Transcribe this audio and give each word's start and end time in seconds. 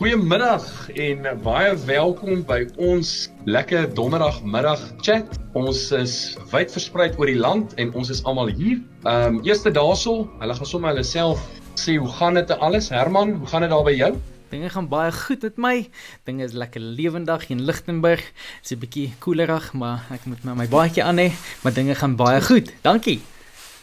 Goeiemiddag 0.00 0.64
en 0.96 1.26
baie 1.44 1.72
welkom 1.84 2.38
by 2.48 2.62
ons 2.80 3.08
lekker 3.44 3.90
donderdagmiddag 3.92 4.80
chat. 5.04 5.34
Ons 5.52 5.82
is 5.92 6.14
wyd 6.48 6.72
versprei 6.72 7.10
oor 7.18 7.28
die 7.28 7.36
land 7.36 7.74
en 7.76 7.92
ons 7.92 8.08
is 8.08 8.22
almal 8.24 8.48
hier. 8.48 8.78
Ehm 9.02 9.36
um, 9.36 9.42
eerste 9.44 9.68
daarsel, 9.76 10.22
hulle 10.40 10.56
gaan 10.56 10.70
sommer 10.70 10.94
hulle 10.94 11.04
self 11.04 11.44
sê 11.76 11.98
hoe 12.00 12.08
gaan 12.16 12.40
dit 12.40 12.54
en 12.56 12.64
alles. 12.64 12.88
Herman, 12.88 13.34
hoe 13.42 13.50
gaan 13.52 13.66
dit 13.66 13.74
daar 13.74 13.84
by 13.90 13.94
jou? 13.98 14.10
Dinge 14.56 14.72
gaan 14.72 14.88
baie 14.88 15.12
goed 15.12 15.44
met 15.50 15.60
my. 15.66 15.76
Dinge 16.24 16.48
is 16.48 16.56
lekker 16.56 16.80
lewendig 16.80 17.50
in 17.52 17.60
Lichtenburg. 17.68 18.24
Dit's 18.62 18.72
'n 18.72 18.80
bietjie 18.80 19.12
koelerig, 19.20 19.72
maar 19.76 20.08
ek 20.16 20.24
moet 20.24 20.44
my 20.48 20.56
my 20.64 20.68
baadjie 20.68 21.04
aan 21.04 21.20
hê, 21.20 21.28
maar 21.60 21.76
dinge 21.76 21.94
gaan 21.94 22.16
baie 22.16 22.40
goed. 22.40 22.72
Dankie. 22.80 23.20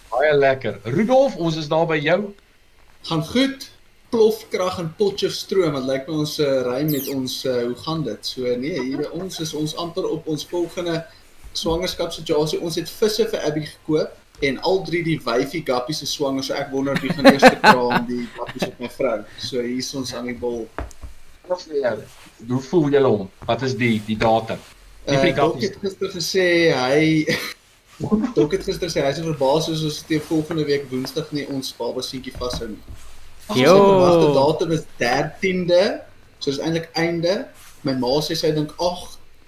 Baie 0.09 0.33
lekker. 0.33 0.81
Rudolf, 0.83 1.37
ons 1.37 1.57
is 1.57 1.69
daar 1.69 1.85
by 1.85 2.01
jou. 2.01 2.33
Gaan 3.05 3.21
goed 3.21 3.76
plofkrag 4.09 4.79
en 4.79 4.93
Potchefstroom 4.97 5.75
wat 5.75 5.87
lyk 5.87 6.07
my 6.07 6.21
ons 6.23 6.37
uh, 6.43 6.61
ry 6.67 6.81
met 6.87 7.07
ons 7.11 7.33
uh, 7.45 7.57
hoe 7.65 7.75
gaan 7.83 8.03
dit? 8.05 8.29
So 8.29 8.53
nee, 8.59 8.79
hier 8.79 9.09
ons 9.11 9.39
is 9.43 9.53
ons 9.57 9.75
amper 9.83 10.07
op 10.07 10.27
ons 10.31 10.45
volgende 10.47 11.01
swangerskapssituasie. 11.57 12.61
Ons 12.63 12.79
het 12.79 12.89
visse 12.89 13.27
vir 13.31 13.43
Abby 13.47 13.65
gekoop 13.67 14.45
en 14.47 14.59
al 14.69 14.83
drie 14.85 15.01
die 15.03 15.17
wyfie 15.25 15.63
gappies 15.65 16.03
is 16.05 16.13
swanger, 16.13 16.45
so 16.45 16.53
ek 16.53 16.69
wonder 16.71 16.97
wie 17.01 17.11
gaan 17.11 17.27
eers 17.31 17.47
kraam 17.63 18.05
die 18.07 18.23
gappies 18.37 18.67
op 18.69 18.79
my 18.83 18.91
vrou. 18.93 19.17
So 19.41 19.63
hier 19.65 19.81
is 19.81 19.91
ons 19.97 20.13
aan 20.15 20.29
die 20.29 20.37
bol. 20.37 20.67
Wat 21.47 21.63
sê 21.63 21.81
jy? 21.81 21.93
Hoe 22.47 22.63
voel 22.69 22.89
julle 22.93 23.13
hom? 23.13 23.29
Wat 23.49 23.63
is 23.65 23.75
die 23.79 23.95
die 24.07 24.17
datum? 24.19 24.61
Die 25.07 25.17
uh, 25.17 25.35
gappies 25.35 25.69
het 25.71 25.79
gister 25.83 26.11
gesê 26.15 26.47
hy 26.75 27.03
Dok 28.37 28.51
het 28.53 28.65
gister 28.67 28.91
sê 28.93 29.01
hy 29.01 29.09
is 29.09 29.23
verbaas 29.25 29.65
soos 29.65 29.81
ons 29.87 30.01
teen 30.05 30.21
volgende 30.27 30.67
week 30.67 30.83
Woensdag 30.91 31.31
nie 31.33 31.47
ons 31.49 31.71
baba 31.79 32.03
seentjie 32.05 32.35
vashou 32.37 32.69
nie. 32.69 32.97
Jo. 33.55 33.75
Die 34.19 34.33
datum 34.33 34.71
is 34.71 34.83
13de. 34.99 35.83
So 36.39 36.49
is 36.49 36.59
eintlik 36.59 36.89
einde. 36.93 37.47
My 37.87 37.93
ma 37.97 38.17
sê 38.25 38.35
sy 38.35 38.51
dink 38.55 38.73
ag, 38.83 39.03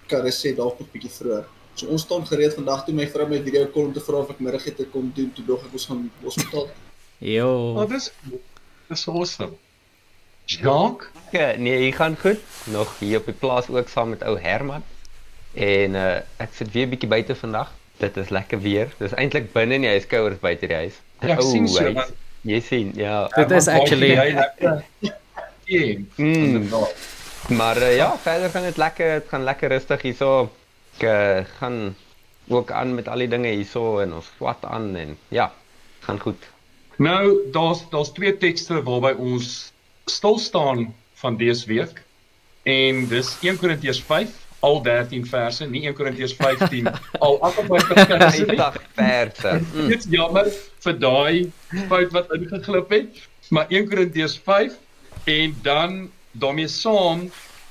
karre 0.09 0.31
sê 0.33 0.53
dalk 0.58 0.80
nog 0.80 0.92
bietjie 0.94 1.11
vroeër. 1.11 1.47
So 1.80 1.88
ons 1.94 2.03
staan 2.03 2.25
gereed 2.27 2.55
vandag 2.58 2.86
toe 2.86 2.95
my 2.95 3.08
vrou 3.11 3.27
my 3.30 3.39
video 3.44 3.66
call 3.73 3.89
om 3.89 3.95
te 3.95 4.03
vra 4.03 4.23
of 4.23 4.31
ek 4.33 4.42
middagete 4.44 4.88
kom 4.94 5.11
doen 5.16 5.31
toe 5.36 5.45
dog 5.47 5.66
ek 5.67 5.75
ons 5.80 5.88
gaan 5.92 6.05
hospitaal. 6.23 6.70
Jo. 7.23 7.50
Oh, 7.75 7.88
dis 7.89 8.11
dis 8.89 9.08
awesome. 9.11 9.58
Jacques? 10.50 11.11
Ja, 11.36 11.52
nee, 11.61 11.89
ek 11.89 12.00
gaan 12.00 12.16
goed. 12.17 12.42
Nog 12.73 12.95
hier 13.00 13.20
op 13.20 13.27
die 13.30 13.38
plaas 13.38 13.70
ook 13.70 13.92
saam 13.92 14.16
met 14.16 14.23
ou 14.25 14.38
Herman. 14.42 14.86
En 15.53 16.00
uh 16.00 16.08
ek 16.42 16.55
sit 16.58 16.72
weer 16.73 16.89
bietjie 16.89 17.11
buite 17.11 17.36
vandag. 17.36 17.75
Dit 18.00 18.17
is 18.17 18.31
lekker 18.33 18.61
weer. 18.64 18.92
Dis 18.97 19.14
eintlik 19.14 19.52
binne 19.53 19.77
in 19.77 19.86
die 19.86 19.94
huis 19.94 20.08
kouer 20.08 20.33
as 20.36 20.42
buite 20.42 20.67
die 20.72 20.81
huis. 20.88 20.97
Ja, 21.22 21.36
ek 21.36 21.44
sien 21.44 21.67
so. 21.67 21.83
Huis. 21.83 22.16
Jy 22.42 22.59
sien, 22.64 22.92
ja. 22.95 23.28
Dit 23.36 23.52
is 23.52 23.68
actually 23.68 24.16
mm. 26.16 26.68
Maar 27.50 27.78
uh, 27.78 27.95
ja, 27.95 28.18
verder 28.18 28.50
gaan 28.50 28.64
dit 28.64 28.78
lekker, 28.78 29.20
dit 29.20 29.30
gaan 29.30 29.44
lekker 29.44 29.70
rustig 29.70 30.02
hierso. 30.02 30.50
Ek 31.00 31.04
uh, 31.04 31.45
gaan 31.60 31.95
ook 32.48 32.72
aan 32.72 32.95
met 32.95 33.08
al 33.08 33.23
die 33.23 33.30
dinge 33.32 33.52
hierso 33.52 34.00
en 34.04 34.14
ons 34.14 34.32
swat 34.38 34.66
aan 34.66 34.95
en 34.95 35.17
ja, 35.28 35.52
gaan 36.06 36.20
goed. 36.20 36.48
Nou, 37.00 37.38
daar's 37.52 37.86
daar's 37.90 38.12
twee 38.16 38.38
tekste 38.38 38.84
waarby 38.84 39.14
ons 39.17 39.72
stil 40.06 40.40
staan 40.40 40.90
van 41.22 41.38
dese 41.38 41.67
week. 41.67 42.04
En 42.64 43.08
dis 43.08 43.36
1 43.42 43.58
Korintiërs 43.58 44.02
5 44.04 44.48
al 44.66 44.82
13 44.84 45.26
verse, 45.26 45.66
nie 45.70 45.86
1 45.88 45.96
Korintiërs 45.98 46.36
15 46.40 46.88
al 47.20 47.38
58 47.42 48.08
verse 48.12 48.46
nie. 48.46 48.58
50 48.58 48.90
verse. 49.00 49.54
Dit 49.88 50.00
is 50.00 50.10
jammer 50.12 50.50
vir 50.86 50.98
daai 51.00 51.52
fout 51.92 52.16
wat 52.16 52.34
ingeglip 52.38 52.96
het, 52.96 53.22
maar 53.56 53.70
1 53.70 53.90
Korintiërs 53.92 54.40
5 54.46 54.76
en 55.30 55.56
dan 55.64 56.02
daarmee 56.32 56.68
saam 56.68 57.30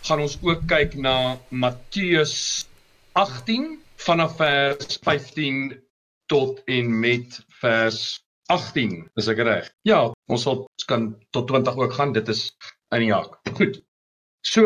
gaan 0.09 0.23
ons 0.25 0.39
ook 0.43 0.65
kyk 0.71 0.97
na 0.97 1.37
Matteus 1.49 2.67
18 3.19 3.77
vanaf 3.99 4.37
vers 4.39 4.99
15 5.03 5.77
tot 6.27 6.63
en 6.65 7.01
met 7.01 7.41
vers 7.61 8.01
18. 8.49 9.03
Is 9.21 9.29
ek 9.29 9.43
reg? 9.45 9.69
Ja, 9.89 10.07
ons 10.33 10.45
sal 10.47 10.65
kan 10.89 11.11
tot 11.37 11.51
20 11.51 11.77
ook 11.77 11.93
gaan. 11.99 12.15
Dit 12.17 12.29
is 12.33 12.49
in 12.95 13.05
die 13.05 13.11
jak. 13.11 13.37
Goed. 13.59 13.83
So 14.47 14.65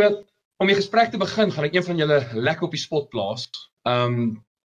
om 0.63 0.71
die 0.71 0.79
gesprek 0.79 1.11
te 1.11 1.19
begin, 1.19 1.51
gaan 1.51 1.67
ek 1.67 1.77
een 1.77 1.85
van 1.89 2.01
julle 2.01 2.19
lekker 2.33 2.69
op 2.69 2.75
die 2.75 2.81
spot 2.81 3.11
plaas. 3.11 3.49
Ehm 3.89 4.19
um, 4.23 4.33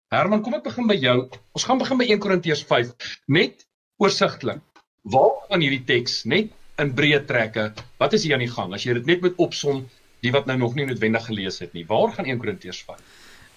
Herman, 0.08 0.40
kom 0.40 0.54
ek 0.56 0.64
begin 0.64 0.88
by 0.88 0.96
jou. 0.96 1.16
Ons 1.52 1.66
gaan 1.68 1.80
begin 1.82 2.00
by 2.00 2.06
1 2.08 2.20
Korintiërs 2.24 2.62
5. 2.70 2.94
Net 3.36 3.66
oorsigtelik. 4.00 4.62
Waar 5.04 5.34
gaan 5.50 5.64
hierdie 5.66 5.84
teks 5.84 6.22
net 6.24 6.54
in 6.80 6.94
breë 6.96 7.26
trekke? 7.28 7.66
Wat 8.00 8.16
is 8.16 8.24
hier 8.24 8.38
aan 8.38 8.46
die 8.46 8.54
gang? 8.54 8.72
As 8.72 8.86
jy 8.88 8.96
dit 8.96 9.10
net 9.10 9.26
moet 9.26 9.36
opsom, 9.44 9.82
die 10.24 10.32
wat 10.32 10.48
nou 10.48 10.56
nog 10.62 10.78
nie 10.80 10.88
noodwendig 10.88 11.28
gelees 11.28 11.60
het 11.60 11.76
nie. 11.76 11.84
Waar 11.92 12.16
gaan 12.16 12.32
1 12.32 12.40
Korintiërs 12.40 12.80
5? 12.88 13.04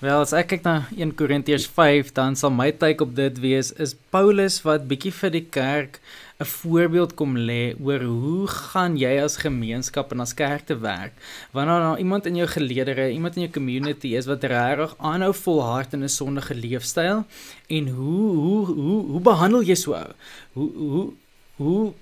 Wel, 0.03 0.17
as 0.17 0.35
ek 0.35 0.51
kyk 0.51 0.67
na 0.67 0.75
1 0.97 1.15
Korintiërs 1.15 1.69
5, 1.71 2.11
dan 2.19 2.35
sal 2.39 2.51
my 2.51 2.71
take 2.83 3.07
op 3.07 3.15
dit 3.15 3.39
wees 3.43 3.71
is 3.79 3.95
Paulus 4.11 4.59
wat 4.67 4.91
bietjie 4.91 5.15
vir 5.23 5.35
die 5.39 5.47
kerk 5.55 6.03
'n 6.41 6.45
voorbeeld 6.45 7.15
kom 7.15 7.37
lê 7.37 7.75
oor 7.85 8.01
hoe 8.01 8.47
gaan 8.49 8.97
jy 8.97 9.13
as 9.21 9.37
gemeenskap 9.37 10.13
en 10.13 10.21
as 10.25 10.35
kerk 10.35 10.65
te 10.67 10.77
werk 10.79 11.13
wanneer 11.53 11.83
daar 11.85 11.99
iemand 11.99 12.27
in 12.27 12.37
jou 12.37 12.49
geleedere, 12.49 13.11
iemand 13.11 13.37
in 13.37 13.43
jou 13.43 13.53
community 13.53 14.15
is 14.17 14.27
wat 14.27 14.45
regtig 14.45 14.95
aanhou 14.99 15.35
volhard 15.35 15.93
in 15.93 16.03
'n 16.03 16.09
sondige 16.09 16.55
leefstyl 16.55 17.25
en 17.69 17.89
hoe 17.89 18.29
hoe 18.37 18.67
hoe 18.67 19.01
hoe 19.13 19.21
behandel 19.21 19.63
jy 19.63 19.75
so 19.75 19.93
ou? 19.93 20.13
Hoe 20.53 20.71
hoe 20.77 21.13
hoe 21.57 21.93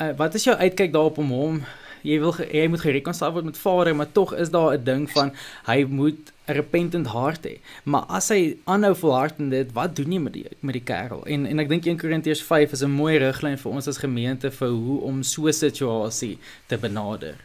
uh, 0.00 0.12
wat 0.16 0.34
is 0.34 0.44
jou 0.44 0.56
uitkyk 0.56 0.92
daarop 0.92 1.18
om 1.18 1.30
hom 1.30 1.64
jy 2.02 2.20
wil 2.20 2.34
jy 2.52 2.68
moet 2.68 2.84
gerekonsileer 2.84 3.32
word 3.32 3.44
met 3.44 3.58
Vader, 3.58 3.96
maar 3.96 4.12
tog 4.12 4.34
is 4.34 4.50
daar 4.50 4.76
'n 4.76 4.84
ding 4.84 5.10
van 5.10 5.32
hy 5.66 5.84
moet 5.88 6.32
'n 6.46 6.54
repentant 6.54 7.06
hart 7.06 7.46
hê. 7.46 7.58
Maar 7.84 8.04
as 8.18 8.28
hy 8.28 8.56
aanhou 8.64 8.94
volhard 8.94 9.38
in 9.38 9.50
dit, 9.50 9.72
wat 9.72 9.96
doen 9.96 10.12
jy 10.12 10.20
met 10.22 10.32
die 10.32 10.44
met 10.60 10.78
die 10.78 10.84
kerel? 10.84 11.24
En 11.26 11.46
en 11.46 11.58
ek 11.58 11.68
dink 11.68 11.86
1 11.86 11.98
Korintiërs 11.98 12.42
5 12.42 12.72
is 12.72 12.82
'n 12.82 12.90
mooi 12.90 13.18
riglyn 13.18 13.58
vir 13.58 13.72
ons 13.72 13.88
as 13.88 13.98
gemeente 13.98 14.50
vir 14.50 14.68
hoe 14.68 15.00
om 15.00 15.22
so 15.22 15.48
'n 15.48 15.52
situasie 15.52 16.38
te 16.68 16.78
benader. 16.78 17.36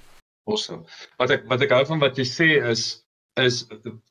Awesome. 0.45 0.83
Wat 1.17 1.31
ek 1.31 1.47
wat 1.49 1.61
ek 1.61 1.71
hou 1.71 1.85
van 1.85 1.99
wat 1.99 2.17
jy 2.17 2.25
sê 2.25 2.49
is 2.69 3.03
is 3.39 3.65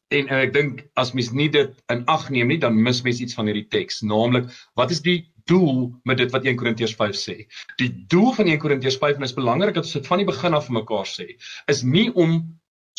en, 0.09 0.29
en 0.29 0.39
ek 0.41 0.53
dink 0.53 0.87
as 0.97 1.13
mens 1.13 1.31
nie 1.31 1.49
dit 1.49 1.71
in 1.93 2.05
ag 2.07 2.31
neem 2.31 2.49
nie, 2.49 2.59
dan 2.59 2.83
mis 2.83 3.03
mens 3.03 3.21
iets 3.21 3.35
van 3.35 3.47
hierdie 3.47 3.69
teks, 3.69 4.03
naamlik 4.03 4.49
wat 4.75 4.91
is 4.91 5.03
die 5.03 5.31
doel 5.51 5.91
met 6.05 6.19
dit 6.19 6.31
wat 6.31 6.45
1 6.45 6.57
Korintiërs 6.57 6.95
5 6.95 7.17
sê. 7.17 7.37
Die 7.79 7.91
doel 8.09 8.33
van 8.33 8.47
1 8.47 8.59
Korintiërs 8.59 8.99
5 8.99 9.17
en 9.17 9.27
is 9.27 9.35
belangrik 9.35 9.75
dat 9.75 9.85
ons 9.85 9.99
dit 9.99 10.07
van 10.07 10.19
die 10.23 10.29
begin 10.29 10.55
af 10.55 10.67
vir 10.67 10.79
mekaar 10.81 11.07
sê, 11.07 11.27
is 11.67 11.83
nie 11.83 12.09
om 12.15 12.41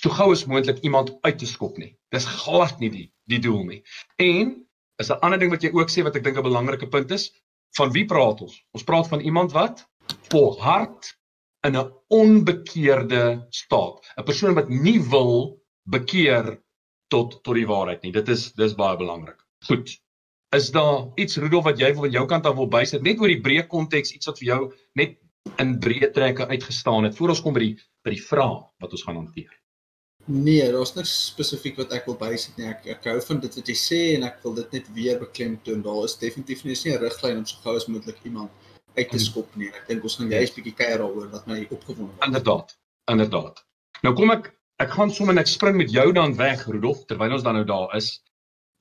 so 0.02 0.10
gou 0.10 0.32
as 0.34 0.46
moontlik 0.50 0.82
iemand 0.88 1.14
uit 1.22 1.38
te 1.38 1.46
skop 1.46 1.78
nie. 1.78 1.94
Dis 2.14 2.26
glad 2.26 2.80
nie 2.82 2.90
die 2.90 3.08
die 3.30 3.40
doel 3.40 3.64
nie. 3.68 3.82
En 4.18 4.56
is 5.00 5.10
'n 5.10 5.22
ander 5.22 5.40
ding 5.40 5.52
wat 5.52 5.64
jy 5.64 5.72
ook 5.74 5.90
sê 5.90 6.04
wat 6.04 6.16
ek 6.16 6.24
dink 6.24 6.38
'n 6.38 6.44
belangrike 6.44 6.90
punt 6.90 7.12
is, 7.12 7.32
van 7.78 7.92
wie 7.92 8.06
praat 8.06 8.42
ons? 8.42 8.56
Ons 8.76 8.84
praat 8.84 9.08
van 9.08 9.20
iemand 9.20 9.52
wat 9.52 9.86
volhard 10.30 11.18
in 11.68 11.78
'n 11.78 11.92
onbekeerde 12.08 13.46
staat, 13.50 14.06
'n 14.18 14.24
persoon 14.24 14.56
wat 14.56 14.70
nie 14.70 15.00
wil 15.00 15.62
bekeer 15.84 16.62
tot 17.08 17.44
tot 17.44 17.56
die 17.56 17.68
waarheid 17.68 18.02
nie. 18.04 18.12
Dit 18.12 18.30
is 18.30 18.52
dis 18.54 18.76
baie 18.76 18.98
belangrik. 18.98 19.40
Goed. 19.68 20.00
Is 20.56 20.72
daar 20.72 21.08
iets 21.16 21.38
Rudolf 21.38 21.64
wat 21.64 21.80
jy 21.80 21.94
van 21.96 22.12
jou 22.12 22.26
kant 22.28 22.46
af 22.46 22.56
wil 22.56 22.68
bysit 22.68 23.02
net 23.02 23.20
oor 23.20 23.28
die 23.28 23.42
breë 23.42 23.68
konteks 23.68 24.12
iets 24.12 24.26
wat 24.26 24.40
vir 24.40 24.48
jou 24.48 24.74
net 24.96 25.18
in 25.58 25.80
breë 25.80 26.12
trekke 26.14 26.48
uitgestaan 26.48 27.04
het 27.04 27.16
voor 27.16 27.30
ons 27.30 27.42
kom 27.42 27.54
by 27.54 27.60
die 27.60 27.78
by 28.04 28.12
die 28.12 28.24
vraag 28.24 28.68
wat 28.80 28.92
ons 28.92 29.04
gaan 29.04 29.16
hanteer? 29.16 29.61
Nee, 30.26 30.72
daar's 30.72 30.94
niks 30.94 31.12
spesifiek 31.32 31.80
wat 31.82 31.94
ek 31.98 32.06
wil 32.06 32.18
bysit 32.20 32.58
nie. 32.60 32.68
Ek 32.70 32.86
ek 32.94 33.08
hou 33.10 33.18
van 33.26 33.40
dit 33.42 33.56
wat 33.58 33.72
jy 33.72 33.76
sê 33.78 34.02
en 34.16 34.28
ek 34.28 34.42
wil 34.46 34.54
dit 34.60 34.76
net 34.78 34.90
weer 34.96 35.18
beklemtoon. 35.20 35.82
Daar 35.86 36.04
is 36.06 36.18
definitief 36.22 36.64
nie 36.64 36.76
'n 36.76 37.02
riglyn 37.02 37.38
om 37.38 37.46
so 37.46 37.58
gou 37.64 37.76
as 37.76 37.88
moontlik 37.88 38.20
iemand 38.24 38.52
uit 38.96 39.10
te 39.10 39.20
skop 39.20 39.56
nie. 39.56 39.68
Ek 39.68 39.88
dink 39.88 40.04
ons 40.04 40.16
gaan 40.16 40.30
juist 40.30 40.56
bietjie 40.56 40.76
kuier 40.76 40.98
daaroor 40.98 41.30
wat 41.32 41.48
my 41.48 41.68
opgewonde 41.70 42.14
maak. 42.14 42.28
Inderdaad. 42.28 42.78
Inderdaad. 43.12 43.66
Nou 44.04 44.14
kom 44.16 44.32
ek 44.32 44.54
ek 44.82 44.90
gaan 44.90 45.12
sommer 45.12 45.34
net 45.34 45.48
spring 45.48 45.78
met 45.78 45.92
jou 45.92 46.12
dan 46.12 46.36
weg 46.36 46.66
Rudolf 46.66 47.06
terwyl 47.06 47.34
ons 47.34 47.44
dan 47.44 47.54
nou 47.54 47.66
daar 47.66 47.96
is. 47.96 48.22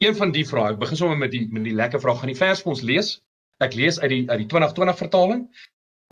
Een 0.00 0.16
van 0.16 0.32
die 0.32 0.46
vrae, 0.46 0.72
ek 0.72 0.78
begin 0.78 0.96
sommer 0.96 1.18
met 1.18 1.30
die 1.30 1.48
met 1.52 1.64
die 1.64 1.74
lekker 1.74 2.00
vraag. 2.00 2.20
Gaan 2.20 2.32
die 2.32 2.38
vers 2.38 2.62
vir 2.62 2.72
ons 2.72 2.82
lees? 2.82 3.20
Ek 3.60 3.74
lees 3.74 4.00
uit 4.00 4.10
die 4.10 4.24
uit 4.30 4.38
die 4.38 4.48
2020 4.48 4.96
vertaling. 4.96 5.46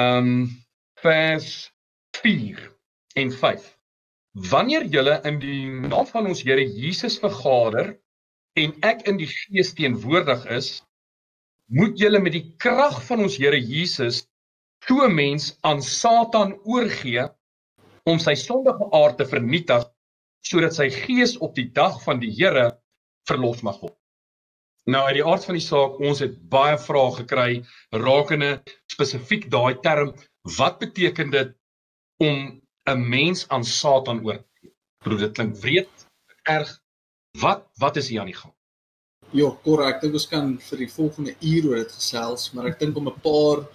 Ehm 0.00 0.18
um, 0.18 0.64
vers 1.00 1.72
4 2.20 2.76
en 3.14 3.32
5. 3.32 3.77
Wanneer 4.46 4.84
julle 4.86 5.16
in 5.26 5.40
die 5.42 5.66
naam 5.66 6.06
van 6.06 6.28
ons 6.30 6.44
Here 6.46 6.62
Jesus 6.62 7.16
vergader 7.18 7.96
en 8.58 8.74
ek 8.86 9.02
in 9.10 9.18
die 9.18 9.26
gees 9.26 9.72
teenwoordig 9.74 10.44
is, 10.54 10.68
moet 11.74 11.98
julle 11.98 12.20
met 12.22 12.36
die 12.36 12.44
krag 12.62 13.00
van 13.08 13.24
ons 13.24 13.38
Here 13.42 13.58
Jesus 13.58 14.28
so 14.86 15.02
'n 15.06 15.14
mens 15.14 15.56
aan 15.66 15.82
Satan 15.82 16.54
oorgee 16.64 17.26
om 18.06 18.18
sy 18.22 18.34
sondige 18.34 18.86
aard 18.94 19.18
te 19.18 19.26
vernietig 19.26 19.88
sodat 20.46 20.74
sy 20.74 20.88
gees 20.90 21.34
op 21.42 21.56
die 21.58 21.68
dag 21.74 21.98
van 22.04 22.22
die 22.22 22.30
Here 22.30 22.78
verlos 23.26 23.62
mag 23.66 23.80
word. 23.82 23.98
Nou 24.86 25.02
uit 25.08 25.18
die 25.18 25.26
aard 25.26 25.44
van 25.44 25.58
die 25.58 25.66
saak, 25.66 25.98
ons 26.00 26.22
het 26.24 26.38
baie 26.48 26.78
vrae 26.78 27.10
gekry 27.18 27.50
rakende 27.92 28.62
spesifiek 28.86 29.50
daai 29.50 29.74
term, 29.82 30.14
wat 30.56 30.78
beteken 30.78 31.30
dit 31.34 31.52
om 32.22 32.62
'n 32.88 33.08
mens 33.08 33.48
aan 33.48 33.64
Satan 33.64 34.24
oorgee? 34.24 34.72
Broer, 35.04 35.18
dit 35.18 35.32
klink 35.32 35.56
wreed, 35.62 35.88
erg. 36.42 36.70
Wat 37.38 37.66
wat 37.78 37.96
is 37.96 38.08
hier 38.08 38.20
aan 38.20 38.32
die 38.32 38.40
gang? 38.40 38.54
Ja, 39.36 39.50
korrek. 39.62 39.96
Ek 39.96 40.00
dink 40.00 40.14
ons 40.16 40.28
kan 40.28 40.54
vir 40.70 40.78
die 40.84 40.90
volgende 40.90 41.34
uur 41.44 41.68
oor 41.68 41.82
dit 41.82 41.92
gesels, 41.92 42.48
maar 42.52 42.70
ek 42.70 42.78
dink 42.80 42.96
om 42.96 43.08
'n 43.08 43.20
paar 43.20 43.66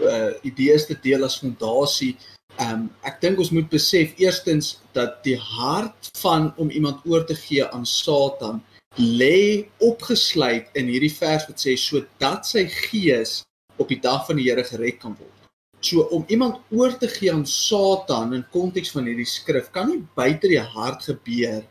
uh 0.00 0.32
idees 0.42 0.86
te 0.86 0.96
deel 1.02 1.24
as 1.24 1.38
fondasie. 1.38 2.16
Um 2.60 2.90
ek 3.04 3.20
dink 3.20 3.38
ons 3.38 3.52
moet 3.52 3.68
besef 3.68 4.16
eerstens 4.18 4.78
dat 4.92 5.22
die 5.24 5.36
hart 5.36 6.10
van 6.22 6.52
om 6.56 6.70
iemand 6.70 7.04
oor 7.04 7.24
te 7.26 7.34
gee 7.34 7.64
aan 7.64 7.86
Satan 7.86 8.62
lê 8.96 9.68
opgesluit 9.80 10.68
in 10.76 10.88
hierdie 10.88 11.12
vers 11.12 11.46
wat 11.48 11.60
sê 11.60 11.76
sodat 11.76 12.46
sy 12.46 12.66
gees 12.68 13.42
op 13.76 13.88
die 13.88 14.00
dag 14.00 14.26
van 14.26 14.36
die 14.36 14.48
Here 14.48 14.64
gered 14.64 15.00
kan 15.00 15.16
word. 15.16 15.31
So 15.82 16.06
om 16.14 16.24
iemand 16.30 16.60
oor 16.70 16.94
te 16.98 17.08
gee 17.10 17.32
aan 17.32 17.46
Satan 17.46 18.34
in 18.36 18.44
konteks 18.54 18.92
van 18.94 19.08
hierdie 19.10 19.26
skrif 19.26 19.70
kan 19.74 19.88
nie 19.90 20.02
buite 20.14 20.50
die 20.50 20.60
hart 20.62 21.02
gebeur 21.10 21.64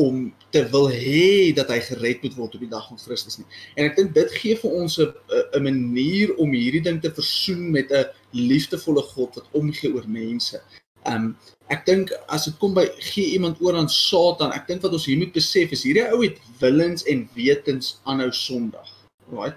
om 0.00 0.32
te 0.50 0.64
wil 0.72 0.88
hê 0.90 1.52
dat 1.54 1.68
hy 1.70 1.78
gered 1.84 2.22
moet 2.24 2.36
word 2.38 2.54
op 2.56 2.64
die 2.64 2.70
dag 2.72 2.88
van 2.88 2.98
Christus 2.98 3.38
nie. 3.38 3.46
En 3.76 3.86
ek 3.86 3.98
dink 3.98 4.14
dit 4.16 4.34
gee 4.40 4.56
vir 4.58 4.76
ons 4.82 4.98
'n 4.98 5.12
'n 5.54 5.62
manier 5.62 6.34
om 6.42 6.50
hierdie 6.50 6.82
ding 6.82 7.00
te 7.00 7.12
versoen 7.12 7.70
met 7.70 7.92
'n 7.92 8.08
liefdevolle 8.32 9.02
God 9.14 9.36
wat 9.36 9.52
omgee 9.52 9.92
oor 9.94 10.08
mense. 10.08 10.60
Um 11.06 11.36
ek 11.68 11.86
dink 11.86 12.10
as 12.28 12.44
dit 12.44 12.58
kom 12.58 12.74
by 12.74 12.88
gee 12.98 13.32
iemand 13.36 13.60
oor 13.60 13.76
aan 13.76 13.88
Satan, 13.88 14.52
ek 14.52 14.66
dink 14.66 14.82
wat 14.82 14.92
ons 14.92 15.06
hier 15.06 15.18
moet 15.18 15.32
besef 15.32 15.70
is 15.72 15.84
hierdie 15.84 16.08
ou 16.10 16.22
het 16.22 16.38
willens 16.60 17.04
en 17.04 17.28
wetens 17.34 18.00
aanhou 18.04 18.32
Sondag. 18.32 18.90
Right? 19.30 19.56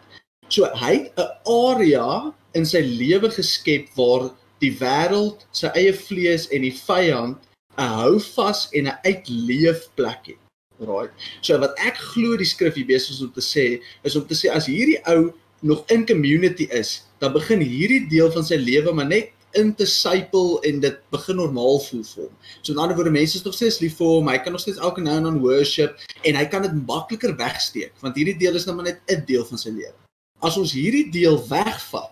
So 0.50 0.70
hy 0.78 0.94
het 0.94 1.18
'n 1.18 1.32
area 1.50 2.34
in 2.54 2.66
sy 2.66 2.82
lewe 2.82 3.30
geskep 3.30 3.90
waar 3.98 4.30
die 4.62 4.72
wêreld, 4.78 5.46
sy 5.52 5.68
eie 5.74 5.94
vlees 5.94 6.48
en 6.50 6.62
die 6.62 6.76
vyand 6.86 7.38
'n 7.78 7.90
houvas 8.00 8.70
en 8.72 8.88
'n 8.88 9.00
uitleef 9.04 9.90
plek 9.96 10.22
het. 10.32 10.42
Right. 10.80 11.12
So 11.42 11.58
wat 11.58 11.74
ek 11.80 11.96
glo 11.96 12.38
die 12.38 12.46
skrif 12.46 12.76
hier 12.76 12.86
besig 12.86 13.16
is 13.16 13.22
om 13.22 13.32
te 13.32 13.42
sê, 13.42 13.82
is 14.04 14.16
om 14.16 14.26
te 14.28 14.36
sê 14.36 14.52
as 14.52 14.68
hierdie 14.68 15.00
ou 15.08 15.34
nog 15.62 15.84
in 15.90 16.06
community 16.06 16.68
is, 16.72 17.06
dan 17.20 17.34
begin 17.34 17.60
hierdie 17.60 18.08
deel 18.10 18.32
van 18.32 18.44
sy 18.44 18.56
lewe 18.56 18.94
maar 18.94 19.08
net 19.08 19.32
in 19.56 19.74
te 19.74 19.86
sypel 19.86 20.60
en 20.68 20.80
dit 20.80 20.98
begin 21.12 21.36
normaal 21.40 21.80
voel 21.80 22.04
vir 22.04 22.24
hom. 22.24 22.34
So 22.62 22.74
in 22.74 22.80
ander 22.80 22.96
woorde 22.96 23.12
mense 23.12 23.38
is 23.38 23.44
nog 23.44 23.56
steeds 23.56 23.80
lief 23.80 23.98
vir 23.98 24.08
hom, 24.08 24.28
hy 24.28 24.38
kan 24.38 24.52
nog 24.52 24.62
steeds 24.62 24.78
elke 24.84 25.02
nou 25.02 25.16
en 25.16 25.24
dan 25.24 25.40
worship 25.40 25.98
en 26.24 26.36
hy 26.36 26.46
kan 26.46 26.62
dit 26.68 26.82
makliker 26.86 27.36
wegsteek 27.40 27.94
want 28.04 28.16
hierdie 28.20 28.38
deel 28.38 28.60
is 28.60 28.68
nou 28.68 28.76
maar 28.76 28.92
net 28.92 29.00
'n 29.08 29.24
deel 29.26 29.46
van 29.46 29.58
sy 29.58 29.70
lewe. 29.70 30.05
As 30.44 30.58
ons 30.58 30.74
hierdie 30.76 31.08
deel 31.12 31.38
wegvat, 31.50 32.12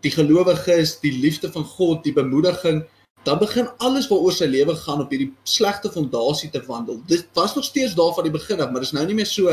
die 0.00 0.10
gelowiges, 0.10 0.96
die 1.02 1.12
liefde 1.12 1.50
van 1.52 1.64
God, 1.64 2.02
die 2.04 2.14
bemoediging, 2.16 2.82
dan 3.28 3.38
begin 3.38 3.68
alles 3.84 4.08
waaroor 4.08 4.32
sy 4.32 4.48
lewe 4.48 4.74
gaan 4.80 5.02
op 5.04 5.10
hierdie 5.12 5.30
slegte 5.44 5.90
fondasie 5.92 6.48
te 6.50 6.62
wandel. 6.66 7.02
Dit 7.06 7.28
was 7.36 7.54
nog 7.54 7.66
steeds 7.68 7.94
daar 7.94 8.14
van 8.16 8.24
die 8.24 8.32
begin 8.32 8.60
af, 8.60 8.70
maar 8.72 8.80
dit 8.80 8.88
is 8.88 8.96
nou 8.96 9.04
nie 9.06 9.18
meer 9.18 9.28
so 9.28 9.52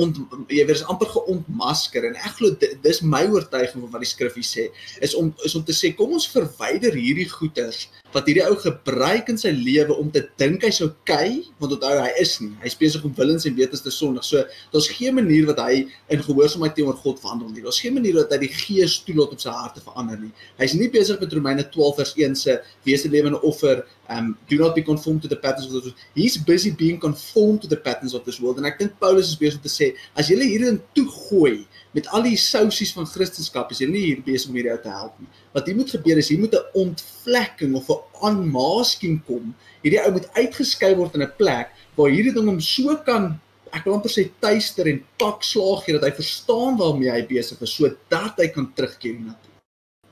ont 0.00 0.16
jy 0.48 0.64
weet 0.66 0.76
is 0.76 0.84
amper 0.90 1.10
geontmasker. 1.12 2.06
En 2.08 2.16
ek 2.16 2.38
glo 2.38 2.56
dis 2.84 3.02
my 3.04 3.24
oortuiging 3.30 3.80
van 3.80 3.90
wat 3.94 4.04
die 4.04 4.10
skrif 4.10 4.36
hier 4.38 4.46
sê 4.46 4.68
is 5.04 5.16
om 5.18 5.32
is 5.46 5.56
om 5.58 5.64
te 5.64 5.76
sê 5.76 5.92
kom 5.96 6.14
ons 6.16 6.28
verwyder 6.32 6.96
hierdie 6.96 7.28
goeters 7.30 7.88
wat 8.12 8.28
hierdie 8.28 8.44
ou 8.44 8.56
gebruik 8.60 9.30
in 9.32 9.38
sy 9.40 9.52
lewe 9.56 9.94
om 9.96 10.10
te 10.12 10.24
dink 10.40 10.64
hy's 10.66 10.82
okay 10.84 11.40
want 11.62 11.76
onthou 11.78 11.94
hy 11.96 12.10
is 12.20 12.34
nie. 12.42 12.52
Hy 12.62 12.72
besig 12.82 13.04
om 13.06 13.14
willens 13.16 13.46
en 13.48 13.56
wetens 13.56 13.84
te 13.84 13.92
sondig. 13.94 14.26
So 14.26 14.42
daar's 14.72 14.90
geen 14.92 15.16
manier 15.16 15.46
wat 15.48 15.60
hy 15.62 15.84
in 16.12 16.24
gehoorsaamheid 16.24 16.76
teenoor 16.76 16.98
God 17.00 17.22
wandel 17.24 17.52
nie. 17.52 17.64
Daar's 17.64 17.80
geen 17.82 17.96
manier 17.96 18.20
dat 18.20 18.34
hy 18.34 18.42
die 18.44 18.52
gees 18.52 18.98
toelaat 19.06 19.36
om 19.36 19.40
sy 19.40 19.54
hart 19.54 19.78
te 19.78 19.84
verander 19.84 20.20
nie. 20.20 20.32
Hy's 20.60 20.76
nie 20.78 20.90
besig 20.92 21.20
met 21.22 21.32
Romeine 21.36 21.64
12 21.74 22.00
vers 22.00 22.14
1 22.18 22.38
se 22.42 22.58
wees 22.88 23.06
'n 23.06 23.14
lewende 23.14 23.40
offer 23.42 23.84
um 24.12 24.36
do 24.48 24.58
not 24.58 24.74
be 24.74 24.82
conformed 24.82 25.22
to 25.22 25.28
the 25.28 25.36
patterns 25.36 25.66
of 25.66 25.72
this 25.72 25.84
world. 25.84 26.04
He's 26.14 26.36
busy 26.36 26.70
being 26.70 26.98
conformed 26.98 27.62
to 27.62 27.68
the 27.68 27.76
patterns 27.76 28.14
of 28.14 28.24
this 28.24 28.40
world. 28.40 28.58
En 28.58 28.68
ek 28.68 28.78
dink 28.80 28.96
Paulus 29.02 29.32
is 29.32 29.38
besig 29.40 29.60
om 29.60 29.66
te 29.66 29.72
sê, 29.72 29.92
as 30.18 30.30
jy 30.30 30.38
hierin 30.40 30.80
toegooi 30.96 31.66
met 31.96 32.08
al 32.16 32.26
die 32.26 32.38
sousies 32.40 32.94
van 32.96 33.08
Christendom, 33.08 33.70
is 33.70 33.82
jy 33.82 33.88
nie 33.90 34.04
hier 34.06 34.24
besig 34.24 34.50
om 34.50 34.58
hierdie 34.58 34.72
ou 34.74 34.80
te 34.82 34.92
help 34.92 35.20
nie. 35.20 35.30
Wat 35.56 35.68
hier 35.68 35.78
moet 35.78 35.92
gebeur 35.92 36.20
is 36.22 36.32
hier 36.32 36.40
moet 36.40 36.54
'n 36.54 36.82
ontvlekking 36.84 37.76
of 37.76 37.88
'n 37.90 38.02
unmasking 38.30 39.22
kom. 39.26 39.54
Hierdie 39.82 40.02
ou 40.04 40.12
moet 40.12 40.28
uitgeskei 40.34 40.94
word 40.96 41.14
in 41.14 41.22
'n 41.22 41.32
plek 41.38 41.72
waar 41.96 42.10
hierdie 42.10 42.34
ding 42.34 42.48
hom 42.48 42.60
so 42.60 42.96
kan 43.06 43.40
ek 43.72 43.86
wil 43.86 43.96
amper 43.96 44.12
sê 44.12 44.28
tuister 44.40 44.88
en 44.88 45.00
pak 45.18 45.44
slaag 45.44 45.84
gee 45.84 45.96
dat 45.96 46.04
hy 46.04 46.12
verstaan 46.16 46.76
waarmee 46.80 47.12
hy 47.12 47.22
besig 47.28 47.60
is 47.64 47.74
sodat 47.78 48.36
hy 48.40 48.48
kan 48.52 48.68
terugkeer 48.76 49.18
na 49.20 49.36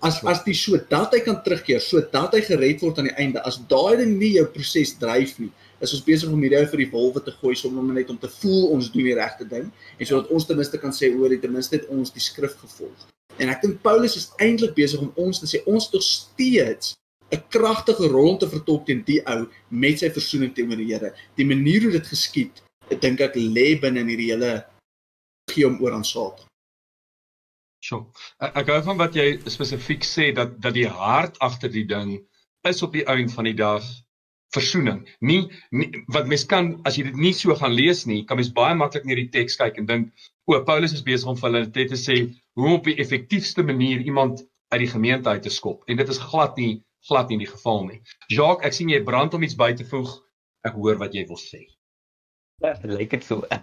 as 0.03 0.21
as 0.25 0.43
die 0.45 0.57
sodat 0.57 1.15
hy 1.15 1.21
kan 1.25 1.41
terugkeer, 1.45 1.81
sodat 1.85 2.35
hy 2.37 2.41
gered 2.45 2.83
word 2.85 3.01
aan 3.01 3.11
die 3.11 3.19
einde. 3.21 3.43
As 3.47 3.61
daai 3.71 4.01
ding 4.01 4.17
nie 4.19 4.35
jou 4.39 4.47
proses 4.55 4.95
dryf 5.01 5.37
nie, 5.41 5.51
is 5.81 5.95
ons 5.97 6.05
besig 6.05 6.33
om 6.33 6.41
hierdie 6.45 6.67
vir 6.73 6.83
die 6.85 6.91
wolwe 6.93 7.23
te 7.25 7.35
gooi 7.41 7.55
sonder 7.57 7.83
om 7.83 7.93
net 7.97 8.11
om 8.13 8.19
te 8.21 8.31
voel 8.41 8.71
ons 8.77 8.91
doen 8.93 9.09
die 9.09 9.17
regte 9.17 9.47
ding 9.49 9.71
en 9.71 10.09
sodat 10.09 10.33
ons 10.35 10.47
ten 10.49 10.59
minste 10.61 10.81
kan 10.81 10.93
sê 10.93 11.09
oor 11.13 11.33
die 11.33 11.41
ten 11.41 11.53
minste 11.55 11.79
het 11.79 11.89
ons 11.93 12.13
die 12.13 12.25
skrif 12.25 12.57
gevolg. 12.61 13.07
En 13.41 13.53
ek 13.53 13.63
dink 13.65 13.81
Paulus 13.85 14.17
is 14.19 14.29
eintlik 14.43 14.75
besig 14.77 15.01
om 15.01 15.13
ons 15.21 15.41
te 15.41 15.49
sê 15.49 15.63
ons 15.65 15.89
tog 15.93 16.05
steeds 16.05 16.97
'n 17.31 17.43
kragtige 17.49 18.11
rol 18.11 18.37
te 18.37 18.49
vertolk 18.49 18.87
teen 18.87 19.03
die 19.07 19.21
ou 19.27 19.47
met 19.71 20.01
sy 20.03 20.11
versoening 20.11 20.53
teenoor 20.55 20.77
die 20.77 20.91
Here. 20.93 21.15
Die 21.37 21.47
manier 21.47 21.83
hoe 21.83 21.93
dit 21.93 22.07
geskied, 22.07 22.63
ek 22.91 23.01
dink 23.01 23.21
ek 23.21 23.37
lê 23.37 23.79
binne 23.81 24.01
in 24.01 24.09
hierdie 24.09 24.33
hele 24.33 24.65
gee 25.51 25.65
hom 25.65 25.79
oor 25.81 25.95
aan 25.95 26.05
Satan. 26.05 26.50
Sjoe. 27.85 28.05
Ek, 28.41 28.61
ek 28.63 28.71
hou 28.75 28.81
van 28.91 29.01
wat 29.01 29.17
jy 29.17 29.27
spesifiek 29.49 30.05
sê 30.07 30.31
dat 30.37 30.59
dat 30.61 30.77
die 30.77 30.89
hart 30.89 31.41
agter 31.41 31.73
die 31.73 31.87
ding 31.89 32.19
is 32.69 32.83
op 32.85 32.93
die 32.97 33.07
ouend 33.09 33.33
van 33.33 33.49
die 33.49 33.57
dag 33.57 33.87
versoening. 34.55 35.05
Nie, 35.25 35.47
nie 35.71 35.89
wat 36.13 36.29
mens 36.29 36.45
kan 36.51 36.75
as 36.89 36.99
jy 36.99 37.07
dit 37.09 37.17
nie 37.17 37.33
so 37.37 37.55
gaan 37.57 37.73
lees 37.77 38.05
nie, 38.11 38.25
kan 38.27 38.41
mens 38.41 38.53
baie 38.53 38.77
maklik 38.77 39.07
net 39.09 39.21
die 39.23 39.31
teks 39.33 39.57
kyk 39.61 39.79
en 39.81 39.89
dink, 39.89 40.29
o, 40.51 40.59
Paulus 40.67 40.93
is 40.97 41.07
besig 41.07 41.31
om 41.31 41.39
vir 41.39 41.49
hulle 41.49 41.65
net 41.69 41.93
te 41.95 41.99
sê 41.99 42.21
hoe 42.59 42.67
om 42.67 42.79
op 42.81 42.89
die 42.91 42.99
effektiefste 43.01 43.65
manier 43.65 44.03
iemand 44.03 44.43
uit 44.75 44.83
die 44.85 44.93
gemeente 44.93 45.31
uit 45.31 45.43
te 45.47 45.53
skop. 45.55 45.85
En 45.89 45.99
dit 45.99 46.15
is 46.15 46.23
glad 46.31 46.59
nie 46.61 46.81
glad 47.09 47.31
nie 47.31 47.41
die 47.41 47.51
geval 47.51 47.87
nie. 47.87 48.01
Jacques, 48.29 48.67
ek 48.69 48.77
sien 48.77 48.91
jy 48.93 49.01
brand 49.05 49.35
om 49.37 49.45
iets 49.47 49.57
by 49.59 49.73
te 49.77 49.87
voeg. 49.89 50.19
Ek 50.67 50.77
hoor 50.77 50.99
wat 51.01 51.15
jy 51.17 51.25
wil 51.29 51.41
sê. 51.41 51.63
Ja, 52.61 52.75
lyk 52.85 53.17
dit 53.17 53.25
so. 53.25 53.47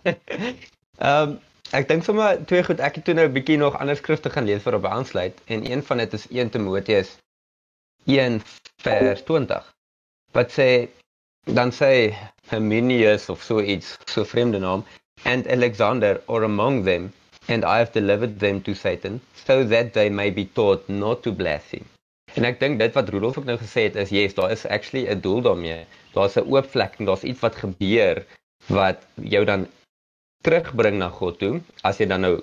Ehm 0.98 1.36
um, 1.36 1.38
Ek 1.76 1.88
dink 1.90 2.06
sommer 2.08 2.38
twee 2.48 2.64
goed. 2.64 2.80
Ek 2.80 2.96
het 2.96 3.04
toe 3.04 3.14
nou 3.14 3.26
'n 3.28 3.34
bietjie 3.36 3.58
nog 3.60 3.76
ander 3.76 3.98
skrifte 4.00 4.30
gaan 4.30 4.46
lees 4.48 4.64
vir 4.64 4.76
op 4.76 4.86
aansluit 4.86 5.42
en 5.46 5.66
een 5.72 5.84
van 5.84 5.98
dit 5.98 6.14
is 6.14 6.28
1 6.32 6.50
Timoteus 6.50 7.18
1 8.06 8.42
vers 8.84 9.24
20. 9.24 9.74
Wat 10.32 10.52
sê 10.52 10.88
dan 11.44 11.72
sê 11.72 12.16
Herminius 12.48 13.30
of 13.30 13.44
so 13.44 13.60
iets, 13.60 13.98
so 14.06 14.24
vreemde 14.24 14.60
naam, 14.60 14.86
and 15.26 15.48
Alexander 15.48 16.22
or 16.28 16.44
among 16.44 16.86
them 16.86 17.12
and 17.48 17.66
I 17.66 17.78
have 17.78 17.92
delivered 17.92 18.40
them 18.40 18.62
to 18.62 18.74
Satan 18.74 19.20
so 19.46 19.64
that 19.64 19.94
they 19.94 20.10
may 20.10 20.32
be 20.32 20.46
taught 20.46 20.88
not 20.90 21.24
to 21.24 21.32
blaspheme. 21.32 21.86
En 22.36 22.46
ek 22.46 22.60
dink 22.60 22.80
dit 22.80 22.94
wat 22.94 23.10
Rudolf 23.10 23.38
ook 23.38 23.46
nou 23.46 23.58
gesê 23.58 23.88
het 23.88 23.96
is 23.96 24.10
yes, 24.10 24.34
daar 24.34 24.52
is 24.52 24.66
actually 24.66 25.08
'n 25.08 25.20
doel 25.20 25.42
daarmee. 25.42 25.86
Daar's 26.14 26.38
'n 26.38 26.48
oop 26.48 26.72
vlek 26.72 26.96
en 27.00 27.06
daar's 27.06 27.24
iets 27.24 27.40
wat 27.40 27.56
gebeur 27.56 28.26
wat 28.68 29.04
jou 29.16 29.46
dan 29.46 29.68
terugbring 30.46 31.00
na 31.02 31.10
God 31.10 31.40
toe, 31.40 31.56
as 31.84 32.00
jy 32.02 32.08
dan 32.12 32.22
nou 32.26 32.36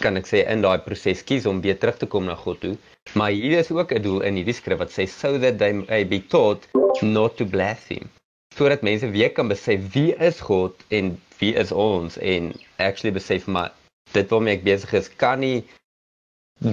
kan 0.00 0.16
ek 0.16 0.28
sê 0.28 0.40
in 0.48 0.62
daai 0.64 0.80
proses 0.86 1.20
kies 1.28 1.46
om 1.48 1.60
weer 1.64 1.76
terug 1.78 1.98
te 2.00 2.08
kom 2.08 2.24
na 2.28 2.36
God 2.38 2.60
toe. 2.62 2.76
Maar 3.18 3.34
hier 3.36 3.58
is 3.58 3.70
ook 3.70 3.92
'n 3.92 4.02
doel 4.02 4.20
in 4.28 4.38
hierdie 4.40 4.56
skrif 4.56 4.78
wat 4.78 4.92
sê 4.92 5.06
so 5.08 5.38
that 5.38 5.58
they 5.58 5.72
may 5.72 6.04
be 6.04 6.20
taught 6.34 6.68
not 7.02 7.36
to 7.36 7.44
blaspheme. 7.44 8.08
Sodat 8.56 8.82
mense 8.82 9.10
weer 9.10 9.32
kan 9.32 9.48
besef 9.48 9.92
wie 9.92 10.14
is 10.28 10.40
God 10.40 10.74
en 10.88 11.18
wie 11.38 11.54
is 11.54 11.72
ons 11.72 12.18
en 12.18 12.52
actually 12.76 13.12
besef 13.12 13.46
maar 13.46 13.72
dit 14.12 14.28
waarmee 14.30 14.56
ek 14.56 14.64
besig 14.64 14.92
is 14.92 15.08
kan 15.16 15.40
nie 15.40 15.64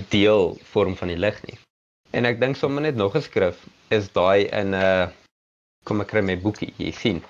deel 0.10 0.58
vorm 0.72 0.96
van 0.96 1.08
die 1.08 1.18
lig 1.18 1.42
nie. 1.48 1.58
En 2.12 2.26
ek 2.26 2.40
dink 2.40 2.56
sommer 2.56 2.82
net 2.82 2.96
nog 2.96 3.16
'n 3.16 3.22
skrif 3.22 3.58
is 3.90 4.12
daai 4.12 4.48
in 4.52 4.72
'n 4.72 4.74
uh, 4.74 5.08
kom 5.84 6.02
ek 6.02 6.08
kry 6.08 6.22
my 6.22 6.38
boekie 6.38 6.74
hier 6.78 6.94
sien. 6.94 7.24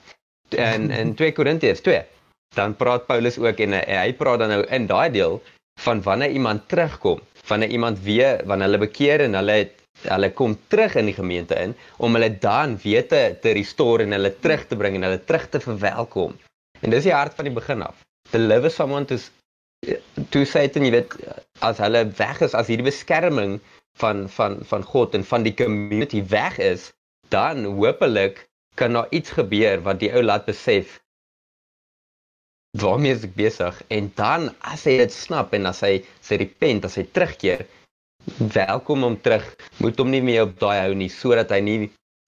En 0.50 0.91
in 0.91 1.15
2 1.20 1.32
Korintiërs 1.32 1.82
2 1.82 2.03
dan 2.56 2.75
praat 2.75 3.06
Paulus 3.06 3.38
ook 3.38 3.60
en, 3.60 3.74
en 3.74 4.00
hy 4.01 4.13
praat 4.18 4.39
dan 4.44 4.53
nou 4.53 4.63
in 4.74 4.88
daai 4.89 5.10
deel 5.13 5.39
van 5.79 6.01
wanneer 6.03 6.32
iemand 6.36 6.68
terugkom, 6.68 7.22
wanneer 7.48 7.70
iemand 7.70 8.01
weer 8.03 8.41
wanneer 8.46 8.68
hulle 8.68 8.82
bekeer 8.86 9.24
en 9.25 9.38
hulle 9.39 9.58
het, 9.62 9.75
hulle 10.08 10.32
kom 10.34 10.56
terug 10.72 10.96
in 11.00 11.10
die 11.12 11.15
gemeente 11.15 11.56
in 11.60 11.75
om 11.98 12.15
hulle 12.18 12.32
dan 12.41 12.77
weer 12.84 13.08
te, 13.08 13.22
te 13.41 13.56
restore 13.56 14.03
en 14.03 14.15
hulle 14.18 14.34
terug 14.39 14.65
te 14.68 14.77
bring 14.79 14.96
en 14.96 15.08
hulle 15.08 15.24
terug 15.24 15.50
te 15.50 15.60
verwelkom. 15.63 16.36
En 16.79 16.94
dis 16.94 17.08
die 17.08 17.15
hart 17.15 17.36
van 17.36 17.50
die 17.50 17.56
begin 17.56 17.84
af. 17.84 18.00
Deliver 18.32 18.72
someone 18.72 19.06
to 19.06 19.20
to 20.29 20.44
Satan, 20.44 20.84
jy 20.84 20.91
weet, 20.91 21.13
as 21.63 21.77
hulle 21.79 22.01
weg 22.18 22.41
is, 22.44 22.56
as 22.58 22.68
hierdie 22.68 22.89
beskerming 22.89 23.60
van 24.00 24.25
van 24.32 24.60
van 24.68 24.84
God 24.84 25.15
en 25.15 25.24
van 25.27 25.46
die 25.48 25.56
community 25.56 26.20
weg 26.32 26.58
is, 26.60 26.89
dan 27.32 27.63
hopelik 27.63 28.44
kan 28.75 28.96
daar 28.96 29.08
iets 29.15 29.32
gebeur 29.38 29.79
wat 29.88 30.01
die 30.03 30.12
ou 30.12 30.24
laat 30.24 30.46
besef 30.48 31.00
waarmee 32.78 33.16
is 33.16 33.24
ek 33.26 33.36
besig 33.36 33.82
en 33.90 34.12
dan 34.16 34.50
as 34.62 34.86
hy 34.86 34.98
dit 35.02 35.14
snap 35.14 35.54
en 35.58 35.66
as 35.66 35.82
hy 35.82 36.04
sy 36.22 36.38
repent 36.38 36.86
as 36.86 37.00
hy 37.00 37.08
terugkeer 37.10 37.66
welkom 38.38 39.04
hom 39.08 39.18
terug 39.22 39.48
moet 39.80 39.98
hom 39.98 40.12
nie 40.14 40.22
meer 40.22 40.46
op 40.46 40.60
daai 40.60 40.84
hou 40.84 40.94
nie 40.94 41.10
sodat 41.10 41.52
hy 41.56 41.62
nie 41.66 41.80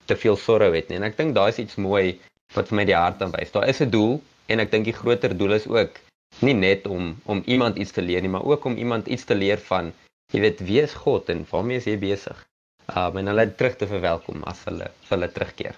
te 0.05 0.17
veel 0.17 0.37
sorrow 0.37 0.73
het 0.75 0.89
nie. 0.89 0.99
En 0.99 1.07
ek 1.07 1.17
dink 1.19 1.35
daai 1.35 1.49
is 1.53 1.61
iets 1.63 1.79
mooi 1.79 2.19
wat 2.55 2.71
vir 2.71 2.79
my 2.79 2.85
die 2.89 2.97
hart 2.97 3.21
aanwys. 3.23 3.53
Daar 3.53 3.69
is 3.69 3.81
'n 3.81 3.91
doel 3.91 4.21
en 4.51 4.59
ek 4.59 4.71
dink 4.71 4.85
die 4.85 4.97
groter 5.01 5.35
doel 5.37 5.53
is 5.59 5.67
ook 5.67 5.99
nie 6.41 6.53
net 6.53 6.87
om 6.87 7.15
om 7.25 7.43
iemand 7.45 7.77
iets 7.77 7.91
te 7.91 8.01
leer 8.01 8.21
nie, 8.21 8.31
maar 8.31 8.45
ook 8.45 8.65
om 8.65 8.75
iemand 8.75 9.07
iets 9.07 9.25
te 9.25 9.35
leer 9.35 9.57
van 9.57 9.93
jy 10.33 10.41
weet 10.41 10.59
wie 10.67 10.81
is 10.81 10.93
God 10.93 11.29
en 11.29 11.45
waarmee 11.51 11.77
is 11.77 11.85
hy 11.85 11.97
besig? 11.97 12.37
Um 12.95 13.17
en 13.17 13.27
hulle 13.27 13.55
terug 13.55 13.75
te 13.77 13.87
verwelkom 13.87 14.43
as 14.43 14.63
hulle 14.65 14.91
hulle 15.09 15.31
terugkeer. 15.31 15.75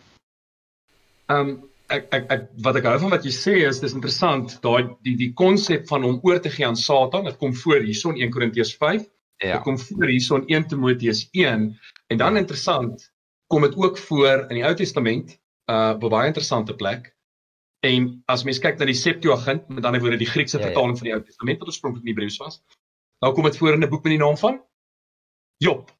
Um 1.27 1.61
ek 1.93 2.07
ek 2.15 2.29
ek 2.33 2.43
wat 2.65 2.77
ek 2.79 2.87
hou 2.89 2.95
van 3.05 3.13
wat 3.13 3.25
jy 3.27 3.31
sê 3.35 3.53
is 3.67 3.79
dis 3.83 3.95
interessant 3.97 4.55
daai 4.65 4.89
die 5.05 5.15
die 5.19 5.31
konsep 5.39 5.87
van 5.91 6.05
om 6.07 6.19
oor 6.25 6.41
te 6.41 6.51
gee 6.53 6.67
aan 6.67 6.79
Satan 6.79 7.27
dit 7.29 7.37
kom 7.41 7.53
voor 7.63 7.85
hierson 7.85 8.19
1 8.19 8.33
Korintiërs 8.33 8.73
5 8.81 9.03
ja. 9.43 9.55
dit 9.55 9.65
kom 9.67 9.79
voor 9.79 10.11
hierson 10.11 10.45
1 10.47 10.67
Timoteus 10.73 11.25
1 11.31 11.65
en 12.07 12.21
dan 12.21 12.33
ja. 12.33 12.43
interessant 12.43 13.09
kom 13.53 13.65
dit 13.67 13.75
ook 13.77 13.97
voor 14.07 14.45
in 14.49 14.59
die 14.59 14.65
Ou 14.65 14.73
Testament 14.75 15.35
uh 15.71 15.93
baie 16.01 16.31
interessante 16.31 16.75
plek 16.75 17.11
en 17.87 18.09
as 18.31 18.45
mens 18.47 18.61
kyk 18.63 18.79
na 18.79 18.87
die 18.89 18.97
Septuagint 18.97 19.69
met 19.69 19.85
ander 19.85 20.01
woorde 20.03 20.21
die 20.21 20.29
Griekse 20.29 20.57
ja, 20.57 20.63
ja. 20.63 20.71
vertaling 20.71 20.95
ja. 20.95 21.01
van 21.01 21.09
die 21.09 21.15
Ou 21.17 21.21
Testament 21.23 21.61
wat 21.61 21.73
oorspronklik 21.73 22.07
in 22.07 22.13
Hebreëus 22.13 22.39
was 22.43 22.61
dan 23.23 23.35
kom 23.35 23.47
dit 23.49 23.57
voor 23.57 23.77
in 23.77 23.83
'n 23.83 23.89
boek 23.89 24.03
met 24.03 24.17
die 24.17 24.23
naam 24.23 24.37
van 24.37 24.61
Job 25.57 25.91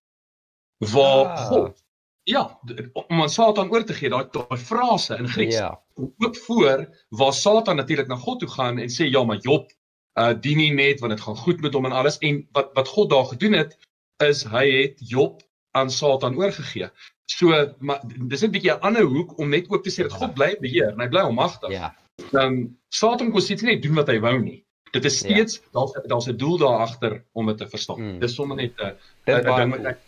waar 0.94 1.26
ah. 1.26 1.48
God 1.52 1.83
Ja, 2.24 2.60
om 2.94 3.22
aan 3.22 3.30
Satan 3.30 3.72
oor 3.72 3.84
te 3.84 3.94
gee, 3.94 4.10
daai 4.10 4.28
daai 4.32 4.60
frase 4.60 5.18
in 5.20 5.28
Grieks. 5.28 5.56
Ja. 5.56 5.80
Ook 6.18 6.38
voor 6.38 6.86
waar 7.10 7.34
Satan 7.34 7.76
natuurlik 7.76 8.08
na 8.08 8.16
God 8.16 8.40
toe 8.40 8.50
gaan 8.50 8.78
en 8.80 8.90
sê 8.90 9.10
ja, 9.12 9.24
maar 9.24 9.42
Job, 9.44 9.72
uh 10.20 10.34
dien 10.40 10.58
nie 10.58 10.74
net 10.74 11.00
want 11.00 11.12
dit 11.12 11.22
gaan 11.22 11.36
goed 11.38 11.62
met 11.62 11.74
hom 11.74 11.86
en 11.86 11.92
alles 11.92 12.18
en 12.18 12.48
wat 12.52 12.70
wat 12.74 12.88
God 12.88 13.10
daar 13.10 13.26
gedoen 13.26 13.58
het 13.58 13.78
is 14.24 14.44
hy 14.44 14.64
het 14.72 15.02
Job 15.10 15.42
aan 15.72 15.92
Satan 15.92 16.38
oorgegee. 16.38 16.90
So 17.26 17.74
maar 17.80 18.00
dis 18.06 18.44
'n 18.44 18.52
bietjie 18.52 18.72
'n 18.72 18.80
ander 18.80 19.04
hoek 19.04 19.38
om 19.38 19.50
net 19.50 19.70
ook 19.70 19.84
te 19.84 19.92
sê 19.92 20.08
dat 20.08 20.14
God 20.14 20.34
bly 20.34 20.56
beheer 20.60 20.94
en 20.94 21.00
hy 21.00 21.08
bly 21.08 21.20
almagtig. 21.20 21.72
Ja. 21.72 21.96
Dan 22.32 22.54
um, 22.54 22.80
Satan 22.90 23.32
kon 23.32 23.42
steeds 23.42 23.62
net 23.62 23.82
doen 23.82 23.96
wat 23.96 24.08
hy 24.08 24.20
wou 24.20 24.40
nie. 24.40 24.64
Dit 24.92 25.06
is 25.06 25.20
ja. 25.20 25.28
steeds 25.28 25.56
ja. 25.56 25.70
daar's 25.72 25.92
daar's 26.08 26.28
'n 26.28 26.38
doel 26.38 26.58
daar 26.58 26.80
agter 26.88 27.26
om 27.32 27.46
dit 27.46 27.58
te 27.58 27.68
verstaan. 27.68 27.96
Hmm. 27.96 28.20
Dis 28.20 28.36
sommer 28.36 28.56
net 28.56 28.74
'n 28.78 28.96
'n 29.26 29.56
ding 29.56 29.76
wat 29.76 29.86
ek 29.86 30.00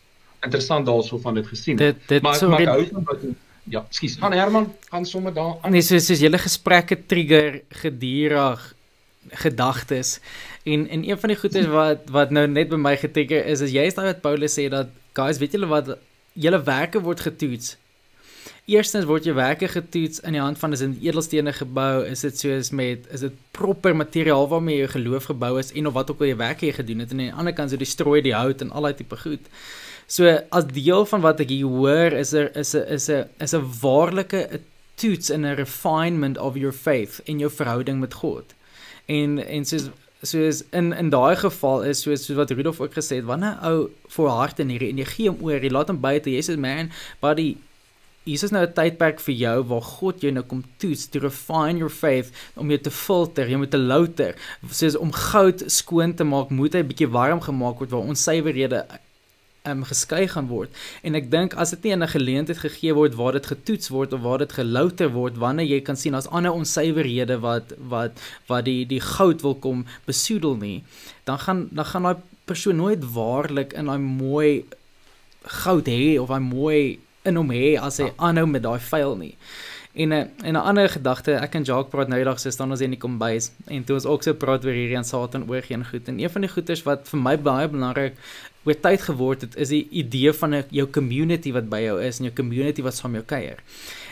interessant 0.46 0.86
daarso 0.86 1.20
van 1.24 1.42
dit 1.42 1.48
gesien. 1.48 1.82
Dit 1.82 2.00
dit 2.08 2.22
maar, 2.22 2.40
so 2.40 2.50
maar 2.50 2.64
ek 2.64 2.74
hou 2.74 2.88
van 2.94 3.10
wat 3.10 3.28
ja, 3.76 3.86
skus. 3.90 4.18
Gaan 4.22 4.34
Herman 4.38 4.72
gaan 4.90 5.06
sommer 5.06 5.34
daar 5.34 5.58
aan. 5.62 5.72
Nee, 5.72 5.82
soos 5.86 6.06
soos 6.06 6.22
julle 6.22 6.40
gesprekke 6.42 6.98
trigger 7.06 7.62
gedurig 7.84 8.74
gedagtes 9.46 10.20
en 10.64 10.88
en 10.88 11.10
een 11.10 11.20
van 11.20 11.30
die 11.34 11.38
goedes 11.38 11.66
wat 11.66 12.10
wat 12.14 12.30
nou 12.30 12.46
net 12.48 12.70
by 12.70 12.78
my 12.78 12.94
getrigger 12.98 13.46
is 13.46 13.62
is 13.66 13.74
jy 13.74 13.88
is 13.90 13.98
daai 13.98 14.12
wat 14.12 14.22
Paulus 14.22 14.58
sê 14.58 14.68
dat 14.70 14.94
guys, 15.18 15.40
weet 15.42 15.58
julle 15.58 15.70
wat 15.72 15.96
julle 16.34 16.62
werke 16.68 17.02
word 17.02 17.24
getoets. 17.24 17.76
Eerstens 18.66 19.06
word 19.06 19.28
jou 19.28 19.36
werke 19.38 19.68
getoets 19.70 20.20
in 20.26 20.36
die 20.36 20.42
hand 20.42 20.58
van 20.58 20.74
is 20.74 20.82
'n 20.82 20.98
edelstene 21.02 21.54
gebou, 21.54 22.06
is 22.06 22.22
dit 22.22 22.40
soos 22.40 22.70
met 22.72 23.08
is 23.12 23.20
dit 23.20 23.34
proper 23.52 23.96
materiaal 23.96 24.48
waarmee 24.48 24.78
jou 24.78 24.88
geloof 24.88 25.26
gebou 25.32 25.60
is 25.60 25.72
en 25.72 25.88
of 25.88 25.94
wat 25.94 26.12
ook 26.12 26.20
al 26.20 26.28
jy 26.28 26.36
werke 26.36 26.66
jy 26.66 26.74
gedoen 26.74 27.00
het 27.00 27.12
en 27.12 27.20
aan 27.20 27.26
die 27.26 27.34
ander 27.34 27.54
kant 27.54 27.70
so 27.70 27.78
die 27.78 27.94
strooi 27.96 28.22
die 28.22 28.34
hout 28.34 28.62
en 28.62 28.72
al 28.72 28.82
daai 28.82 28.94
tipe 28.94 29.18
goed. 29.18 29.46
So 30.08 30.40
as 30.50 30.66
deel 30.70 31.06
van 31.06 31.22
wat 31.22 31.40
ek 31.42 31.50
hier 31.50 31.70
hoor 31.70 32.14
is 32.14 32.34
er 32.34 32.52
is 32.58 32.76
'n 32.76 32.86
is 32.94 33.10
'n 33.10 33.26
is 33.40 33.54
'n 33.54 33.66
waarlike 33.82 34.62
toets 34.96 35.30
in 35.30 35.46
'n 35.46 35.56
refinement 35.56 36.38
of 36.38 36.56
your 36.56 36.74
faith 36.74 37.22
in 37.26 37.40
jou 37.40 37.50
verhouding 37.50 38.00
met 38.00 38.14
God. 38.14 38.54
En 39.06 39.40
en 39.40 39.66
soos 39.66 39.90
soos 40.22 40.64
in 40.72 40.94
in 40.94 41.10
daai 41.10 41.36
geval 41.36 41.84
is 41.84 42.02
soos 42.02 42.26
soos 42.26 42.38
wat 42.38 42.52
Rudolf 42.52 42.80
ook 42.80 42.94
gesê 42.94 43.16
het, 43.16 43.26
wanneer 43.26 43.58
ou 43.64 43.90
volhard 44.08 44.60
in 44.60 44.70
hierdie 44.70 44.90
en 44.90 44.98
jy 44.98 45.06
gee 45.06 45.30
hom 45.30 45.42
oor, 45.42 45.60
jy 45.60 45.70
laat 45.70 45.88
hom 45.88 46.02
buite, 46.02 46.30
jy 46.30 46.42
sê 46.42 46.58
man, 46.58 46.92
buddy 47.22 47.58
is 48.26 48.52
nou 48.52 48.66
'n 48.66 48.74
tydperk 48.74 49.20
vir 49.20 49.36
jou 49.36 49.64
waar 49.64 49.82
God 49.82 50.22
jou 50.22 50.32
nou 50.32 50.44
kom 50.44 50.64
toets 50.78 51.08
to 51.08 51.20
refine 51.20 51.78
your 51.78 51.90
faith 51.90 52.32
om 52.56 52.70
jou 52.70 52.78
te 52.78 52.92
filter, 52.92 53.48
jy 53.48 53.58
moet 53.58 53.72
te 53.72 53.78
louter. 53.78 54.36
Soos 54.72 54.96
om 54.96 55.12
goud 55.12 55.64
skoon 55.68 56.14
te 56.14 56.24
maak, 56.24 56.50
moet 56.50 56.74
hy 56.74 56.82
bietjie 56.82 57.12
warm 57.12 57.42
gemaak 57.42 57.80
word 57.80 57.92
waar 57.92 58.02
ons 58.02 58.24
suiwerhede 58.24 58.86
um, 59.68 59.84
geskei 59.84 60.28
gaan 60.28 60.48
word. 60.48 60.70
En 61.04 61.16
ek 61.16 61.30
dink 61.32 61.54
as 61.54 61.74
dit 61.76 61.84
nie 61.84 61.96
'n 61.96 62.08
geleentheid 62.08 62.58
gegee 62.58 62.94
word 62.94 63.16
waar 63.16 63.34
dit 63.34 63.46
getoets 63.46 63.90
word 63.90 64.14
of 64.14 64.22
waar 64.22 64.38
dit 64.38 64.54
gelouter 64.54 65.10
word 65.10 65.38
wanneer 65.38 65.66
jy 65.66 65.82
kan 65.82 65.96
sien 65.96 66.14
as 66.14 66.28
ander 66.28 66.52
onsuiverhede 66.52 67.40
wat 67.40 67.74
wat 67.78 68.12
wat 68.48 68.66
die 68.66 68.86
die 68.86 69.02
goud 69.02 69.42
wil 69.42 69.56
kom 69.56 69.86
besoedel 70.06 70.56
nie, 70.56 70.84
dan 71.24 71.40
gaan 71.40 71.68
dan 71.72 71.86
gaan 71.86 72.04
daai 72.04 72.18
persoon 72.46 72.76
nooit 72.76 73.04
waarlik 73.14 73.74
in 73.74 73.86
daai 73.86 74.00
mooi 74.00 74.66
goud 75.64 75.86
hê 75.86 76.20
of 76.20 76.30
daai 76.30 76.42
mooi 76.42 77.00
in 77.24 77.36
hom 77.36 77.50
hê 77.50 77.78
as 77.82 77.98
hy 77.98 78.12
aanhou 78.18 78.46
met 78.48 78.64
daai 78.64 78.80
vuil 78.80 79.16
nie. 79.18 79.36
En 79.96 80.10
'n 80.14 80.30
en 80.44 80.54
'n 80.54 80.66
ander 80.70 80.90
gedagte, 80.90 81.32
ek 81.32 81.56
en 81.56 81.64
Jacques 81.64 81.90
praat 81.90 82.08
nou 82.08 82.20
eendag 82.20 82.40
so 82.40 82.50
staan 82.50 82.72
ons 82.72 82.82
in 82.82 82.90
die 82.90 83.00
kombuis 83.00 83.52
en 83.68 83.84
toe 83.84 83.96
ons 83.96 84.06
ook 84.06 84.24
so 84.24 84.34
praat 84.34 84.66
oor 84.66 84.74
hierdie 84.74 84.98
aan 84.98 85.06
Satan 85.06 85.50
oor 85.50 85.62
geen 85.62 85.86
goed 85.86 86.08
en 86.08 86.20
een 86.20 86.30
van 86.30 86.42
die 86.42 86.50
goeters 86.50 86.84
wat 86.84 87.08
vir 87.08 87.20
my 87.20 87.38
baie 87.38 87.68
belangrik 87.68 88.14
oor 88.66 88.80
tyd 88.82 89.02
geword 89.02 89.42
het 89.46 89.56
is 89.56 89.70
die 89.74 89.88
idee 89.90 90.34
van 90.34 90.56
'n 90.56 90.66
jou 90.70 90.88
community 90.90 91.52
wat 91.52 91.70
by 91.70 91.82
jou 91.86 92.02
is 92.02 92.20
en 92.20 92.26
jou 92.30 92.36
community 92.36 92.82
wat 92.82 92.96
saam 92.96 93.14
jou 93.14 93.24
kuier. 93.24 93.60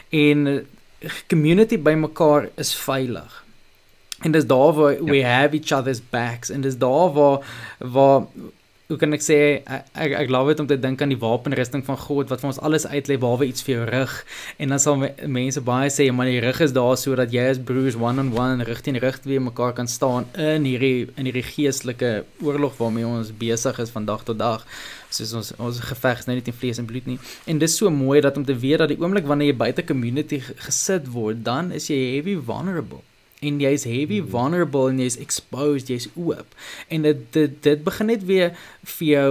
En 0.09 0.47
eh, 0.47 1.09
community 1.27 1.77
by 1.77 1.93
mekaar 1.93 2.49
is 2.55 2.75
veilig. 2.75 3.43
En 4.21 4.31
dis 4.31 4.45
daar 4.45 4.73
waar 4.73 4.93
ja. 4.93 5.03
we 5.03 5.23
have 5.23 5.55
each 5.55 5.71
other's 5.71 6.01
backs 6.09 6.49
en 6.49 6.61
dis 6.61 6.77
daar 6.77 7.13
waar 7.13 7.39
waar 7.79 8.21
hoe 8.91 8.97
kan 8.99 9.15
ek 9.15 9.23
sê 9.23 9.37
ek 9.63 9.85
ek, 9.95 10.15
ek 10.25 10.31
love 10.33 10.51
dit 10.51 10.61
om 10.63 10.67
te 10.67 10.77
dink 10.77 11.01
aan 11.01 11.13
die 11.13 11.19
wapenrusting 11.19 11.85
van 11.87 11.97
God 12.01 12.31
wat 12.31 12.41
vir 12.43 12.49
ons 12.51 12.59
alles 12.67 12.85
uitlê 12.85 13.15
behalwe 13.21 13.47
iets 13.47 13.63
vir 13.63 13.73
jou 13.73 13.85
rug. 13.89 14.15
En 14.59 14.73
dan 14.75 14.81
sal 14.83 15.05
mense 15.37 15.63
baie 15.63 15.91
sê 15.93 16.09
maar 16.11 16.27
die 16.27 16.41
rug 16.43 16.59
is 16.65 16.75
daar 16.75 16.97
sodat 16.99 17.31
jy 17.33 17.45
as 17.53 17.61
broers 17.69 17.95
one 17.99 18.19
on 18.21 18.33
one 18.35 18.67
rug 18.67 18.81
teen 18.83 18.99
rug 18.99 19.21
twee 19.23 19.39
mekaar 19.43 19.71
kan 19.77 19.87
staan 19.87 20.27
in 20.35 20.67
hierdie 20.67 21.07
in 21.15 21.29
hierdie 21.29 21.45
geestelike 21.47 22.11
oorlog 22.43 22.75
waarmee 22.81 23.07
ons 23.07 23.31
besig 23.45 23.79
is 23.79 23.93
van 23.95 24.09
dag 24.09 24.27
tot 24.27 24.41
dag. 24.41 24.67
Soos 25.13 25.33
ons 25.39 25.53
ons 25.61 25.79
geveg 25.91 26.25
is 26.25 26.27
nou 26.27 26.35
nie 26.35 26.43
teen 26.43 26.59
vlees 26.59 26.81
en 26.83 26.89
bloed 26.89 27.07
nie. 27.07 27.17
En 27.47 27.63
dis 27.63 27.79
so 27.79 27.93
mooi 27.93 28.19
dat 28.25 28.37
om 28.37 28.45
te 28.45 28.57
weet 28.57 28.83
dat 28.83 28.91
die 28.91 28.99
oomblik 28.99 29.29
wanneer 29.29 29.53
jy 29.53 29.57
buite 29.63 29.87
community 29.87 30.43
gesit 30.67 31.07
word 31.15 31.45
dan 31.47 31.71
is 31.71 31.87
jy 31.87 31.99
heavy 32.17 32.35
vulnerable 32.51 33.01
en 33.43 33.59
jy's 33.63 33.85
heavy 33.89 34.21
mhm. 34.21 34.29
vulnerable 34.33 34.89
en 34.89 35.01
jy's 35.03 35.19
exposed, 35.21 35.91
jy's 35.91 36.09
oop. 36.15 36.55
En 36.87 37.05
dit 37.07 37.25
dit 37.35 37.57
dit 37.63 37.83
begin 37.83 38.11
net 38.13 38.25
weer 38.29 38.53
vir 38.97 39.07
jou 39.07 39.29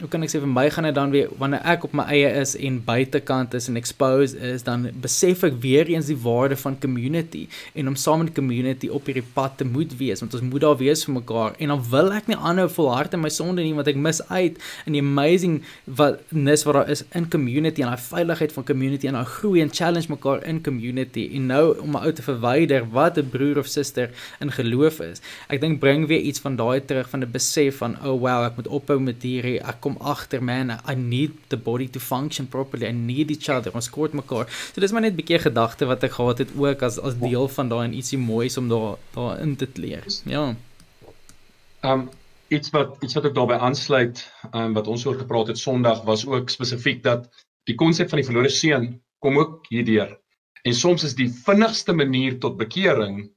hoe 0.00 0.08
kan 0.08 0.22
ek 0.22 0.30
sê 0.30 0.38
vir 0.42 0.50
my 0.50 0.66
gaan 0.70 0.86
dit 0.86 0.94
dan 0.94 1.10
weer 1.10 1.30
wanneer 1.40 1.62
ek 1.66 1.84
op 1.88 1.94
my 1.98 2.04
eie 2.14 2.28
is 2.40 2.54
en 2.54 2.78
buitekant 2.86 3.54
is 3.58 3.66
en 3.70 3.78
exposed 3.80 4.38
is 4.50 4.62
dan 4.66 4.86
besef 5.02 5.42
ek 5.48 5.56
weer 5.62 5.88
eens 5.90 6.10
die 6.10 6.18
waarde 6.22 6.58
van 6.60 6.76
community 6.78 7.46
en 7.74 7.90
om 7.90 7.96
saam 7.98 8.22
met 8.22 8.30
community 8.36 8.90
op 8.94 9.08
hierdie 9.10 9.24
pad 9.34 9.56
te 9.58 9.66
moet 9.66 9.94
wees 9.98 10.22
want 10.22 10.36
ons 10.38 10.44
moet 10.46 10.62
daar 10.62 10.76
wees 10.78 11.02
vir 11.06 11.16
mekaar. 11.16 11.56
En 11.58 11.72
dan 11.74 11.82
wil 11.90 12.12
ek 12.14 12.28
nie 12.30 12.38
aanhou 12.38 12.68
volhard 12.76 13.16
in 13.16 13.22
my 13.24 13.32
sonde 13.32 13.64
nie 13.64 13.74
want 13.74 13.90
ek 13.90 13.98
mis 13.98 14.20
uit 14.28 14.60
in 14.86 14.96
die 14.96 15.02
amazing 15.02 15.58
wat 16.00 16.22
nis 16.30 16.64
wat 16.68 16.78
daar 16.78 16.92
is 16.94 17.04
in 17.18 17.26
community 17.32 17.82
en 17.82 17.92
daai 17.92 18.06
veiligheid 18.06 18.54
van 18.54 18.68
community 18.70 19.10
en 19.10 19.18
daai 19.18 19.32
groei 19.38 19.64
en 19.64 19.74
challenge 19.80 20.12
mekaar 20.12 20.44
in 20.46 20.62
community. 20.62 21.26
En 21.38 21.50
nou 21.50 21.64
om 21.82 21.94
my 21.96 22.04
ou 22.06 22.14
te 22.14 22.26
verwyder 22.26 22.86
wat 22.94 23.18
'n 23.18 23.30
broer 23.34 23.58
of 23.58 23.66
suster 23.66 24.10
in 24.40 24.52
geloof 24.52 25.00
is. 25.00 25.22
Ek 25.48 25.60
dink 25.60 25.80
bring 25.80 26.06
weer 26.06 26.20
iets 26.20 26.40
van 26.40 26.56
daai 26.56 26.80
terug 26.84 27.10
van 27.10 27.22
'n 27.22 27.30
besef 27.32 27.82
van 27.82 27.98
oh 28.04 28.20
wow 28.20 28.46
ek 28.46 28.56
moet 28.56 28.68
ophou 28.68 29.00
met 29.00 29.22
hierdie 29.22 29.58
ek 29.58 29.87
kom 29.88 29.96
agter 30.04 30.42
man 30.44 30.70
I 30.84 30.94
need 30.94 31.32
the 31.48 31.56
body 31.56 31.88
to 31.88 32.00
function 32.00 32.46
properly. 32.46 32.86
I 32.86 32.92
need 32.92 33.30
each 33.30 33.48
other. 33.48 33.72
Ons 33.74 33.90
kort 33.90 34.12
mekaar. 34.12 34.48
So 34.74 34.80
dis 34.80 34.92
maar 34.92 35.04
net 35.06 35.12
'n 35.12 35.20
bietjie 35.20 35.40
gedagte 35.48 35.86
wat 35.86 36.04
ek 36.04 36.12
gehad 36.20 36.38
het 36.38 36.50
ook 36.56 36.82
as 36.82 36.98
as 36.98 37.18
deel 37.18 37.48
van 37.48 37.68
daai 37.68 37.84
en 37.88 37.94
ietsie 38.00 38.18
moois 38.18 38.56
om 38.56 38.68
daar 38.68 38.96
daar 39.14 39.40
in 39.40 39.56
te 39.56 39.68
leer 39.74 40.04
ja. 40.24 40.54
Um 41.82 42.10
iets 42.48 42.70
wat 42.70 43.02
iets 43.02 43.14
wat 43.14 43.24
ek 43.24 43.34
daarbey 43.34 43.58
aansluit 43.58 44.24
um 44.52 44.74
wat 44.74 44.86
ons 44.86 45.06
oor 45.06 45.18
gepraat 45.18 45.48
het 45.48 45.58
Sondag 45.58 46.04
was 46.04 46.26
ook 46.26 46.50
spesifiek 46.50 47.02
dat 47.02 47.28
die 47.64 47.74
konsep 47.74 48.08
van 48.08 48.18
die 48.20 48.28
verlore 48.28 48.48
seun 48.48 49.02
kom 49.18 49.38
ook 49.38 49.66
hierdeur 49.68 50.18
en 50.64 50.74
soms 50.74 51.04
is 51.04 51.14
die 51.14 51.28
vinnigste 51.28 51.92
manier 51.92 52.38
tot 52.40 52.56
bekering 52.56 53.28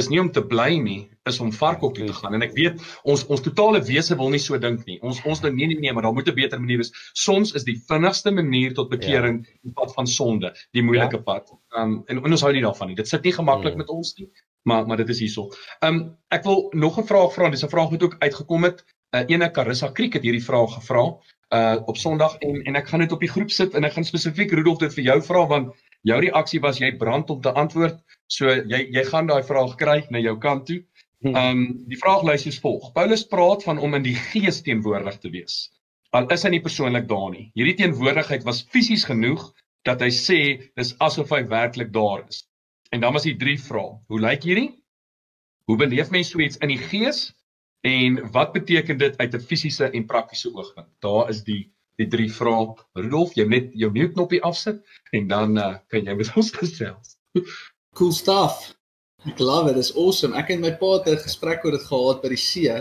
is 0.00 0.08
nie 0.10 0.20
om 0.20 0.30
te 0.32 0.42
bly 0.46 0.74
nie, 0.80 1.00
is 1.28 1.38
om 1.44 1.52
varkhok 1.54 1.94
toe 1.96 2.06
te 2.08 2.16
gaan. 2.16 2.36
En 2.36 2.44
ek 2.46 2.54
weet 2.56 2.82
ons 3.08 3.24
ons 3.30 3.42
totale 3.44 3.80
wese 3.86 4.16
wil 4.18 4.32
nie 4.32 4.40
so 4.42 4.58
dink 4.60 4.86
nie. 4.88 4.98
Ons 5.06 5.20
ons 5.28 5.42
dink 5.44 5.56
nee 5.58 5.68
nee 5.70 5.80
nee, 5.80 5.94
maar 5.96 6.06
daar 6.08 6.16
moet 6.16 6.28
'n 6.28 6.36
beter 6.36 6.60
manier 6.60 6.80
wees. 6.82 6.92
Soms 7.12 7.54
is 7.58 7.64
die 7.64 7.76
vinnigste 7.88 8.30
manier 8.30 8.74
tot 8.74 8.90
bekering 8.90 9.42
ja. 9.44 9.58
die 9.62 9.74
pad 9.74 9.94
van 9.94 10.06
sonde, 10.06 10.54
die 10.72 10.82
moeilike 10.82 11.20
ja. 11.20 11.22
pad. 11.22 11.52
Um 11.76 12.02
en, 12.06 12.22
en 12.24 12.32
ons 12.32 12.46
hou 12.46 12.52
nie 12.52 12.64
daarvan 12.64 12.88
nie. 12.88 12.96
Dit 12.96 13.08
sit 13.08 13.22
nie 13.22 13.32
gemaklik 13.32 13.74
mm. 13.74 13.84
met 13.84 13.88
ons 13.88 14.14
nie, 14.18 14.30
maar 14.62 14.86
maar 14.86 14.96
dit 14.96 15.08
is 15.08 15.20
hierso. 15.26 15.50
Um 15.80 16.16
ek 16.28 16.44
wil 16.44 16.70
nog 16.72 16.98
'n 16.98 17.06
vraag 17.06 17.34
vra. 17.34 17.50
Dis 17.50 17.64
'n 17.64 17.74
vraag 17.76 17.90
wat 17.90 18.02
ook 18.02 18.16
uitgekom 18.18 18.64
het. 18.64 18.84
Uh, 19.10 19.24
ene 19.26 19.50
Carissa 19.50 19.88
Kriek 19.90 20.14
het 20.14 20.22
hierdie 20.22 20.44
vraag 20.44 20.74
gevra 20.74 21.18
uh 21.50 21.76
op 21.90 21.96
Sondag 21.96 22.36
en 22.46 22.62
en 22.62 22.76
ek 22.78 22.88
gaan 22.88 23.00
dit 23.02 23.12
op 23.12 23.20
die 23.20 23.30
groep 23.30 23.50
sit 23.50 23.74
en 23.74 23.84
ek 23.84 23.92
gaan 23.92 24.04
spesifiek 24.06 24.52
Rudolf 24.54 24.78
dit 24.78 24.94
vir 24.94 25.04
jou 25.04 25.22
vra 25.22 25.46
want 25.50 25.72
jou 26.06 26.20
reaksie 26.20 26.60
was 26.60 26.78
jy 26.80 26.92
brand 26.98 27.30
om 27.30 27.40
te 27.40 27.52
antwoord. 27.52 27.98
So 28.30 28.48
jy 28.48 28.86
jy 28.94 29.04
gaan 29.08 29.28
daai 29.30 29.42
vraag 29.46 29.76
kry 29.80 29.98
na 30.10 30.22
jou 30.22 30.36
kant 30.38 30.66
toe. 30.66 30.80
Hmm. 31.20 31.34
Ehm 31.36 31.58
um, 31.58 31.64
die 31.90 31.98
vraag 32.00 32.22
lys 32.24 32.46
is 32.48 32.60
volg. 32.60 32.92
Paulus 32.96 33.26
praat 33.28 33.64
van 33.66 33.78
om 33.78 33.94
in 33.98 34.06
die 34.06 34.16
gees 34.32 34.62
teenwoordig 34.66 35.18
te 35.20 35.30
wees. 35.30 35.70
Al 36.16 36.30
is 36.34 36.42
hy 36.42 36.54
nie 36.56 36.62
persoonlik 36.64 37.08
daar 37.08 37.30
nie. 37.30 37.50
Hierdie 37.54 37.76
teenwoordigheid 37.82 38.46
was 38.48 38.62
fisies 38.72 39.04
genoeg 39.06 39.50
dat 39.86 40.00
hy 40.04 40.10
sê 40.14 40.40
dis 40.76 40.94
asof 40.98 41.30
hy 41.34 41.44
werklik 41.50 41.92
daar 41.92 42.24
is. 42.28 42.44
En 42.90 43.04
dan 43.04 43.14
was 43.14 43.28
die 43.28 43.36
drie 43.38 43.58
vrae. 43.60 43.98
Hoe 44.08 44.20
lyk 44.20 44.46
hierdie? 44.48 44.70
Hoe 45.70 45.76
beleef 45.78 46.10
mens 46.10 46.32
so 46.32 46.40
iets 46.42 46.58
in 46.64 46.72
die 46.72 46.80
gees? 46.90 47.28
En 47.86 48.18
wat 48.34 48.52
beteken 48.52 48.98
dit 48.98 49.16
uit 49.18 49.34
'n 49.34 49.40
fisiese 49.40 49.90
en 49.90 50.06
praktiese 50.06 50.50
oogpunt? 50.54 50.90
Daar 50.98 51.30
is 51.30 51.44
die 51.44 51.72
die 52.00 52.08
drie 52.10 52.28
vrae. 52.32 52.74
Rudolf, 52.98 53.36
jy 53.38 53.46
net 53.48 53.72
jou 53.78 53.90
mute 53.94 54.14
knoppie 54.16 54.42
afsit 54.46 54.80
en 55.16 55.28
dan 55.30 55.58
uh, 55.58 55.72
kan 55.92 56.06
jy 56.06 56.16
met 56.18 56.32
ons 56.40 56.52
gesels. 56.56 57.16
Cool 57.98 58.14
stuff. 58.16 58.70
Ek 59.28 59.38
love 59.42 59.68
it. 59.68 59.76
It's 59.76 59.92
awesome. 59.96 60.34
Ek 60.38 60.48
het 60.54 60.62
my 60.62 60.72
pa 60.80 60.96
het 60.98 61.08
'n 61.12 61.26
gesprek 61.26 61.64
oor 61.64 61.76
dit 61.76 61.86
gehad 61.92 62.22
by 62.22 62.32
die 62.32 62.40
see. 62.40 62.72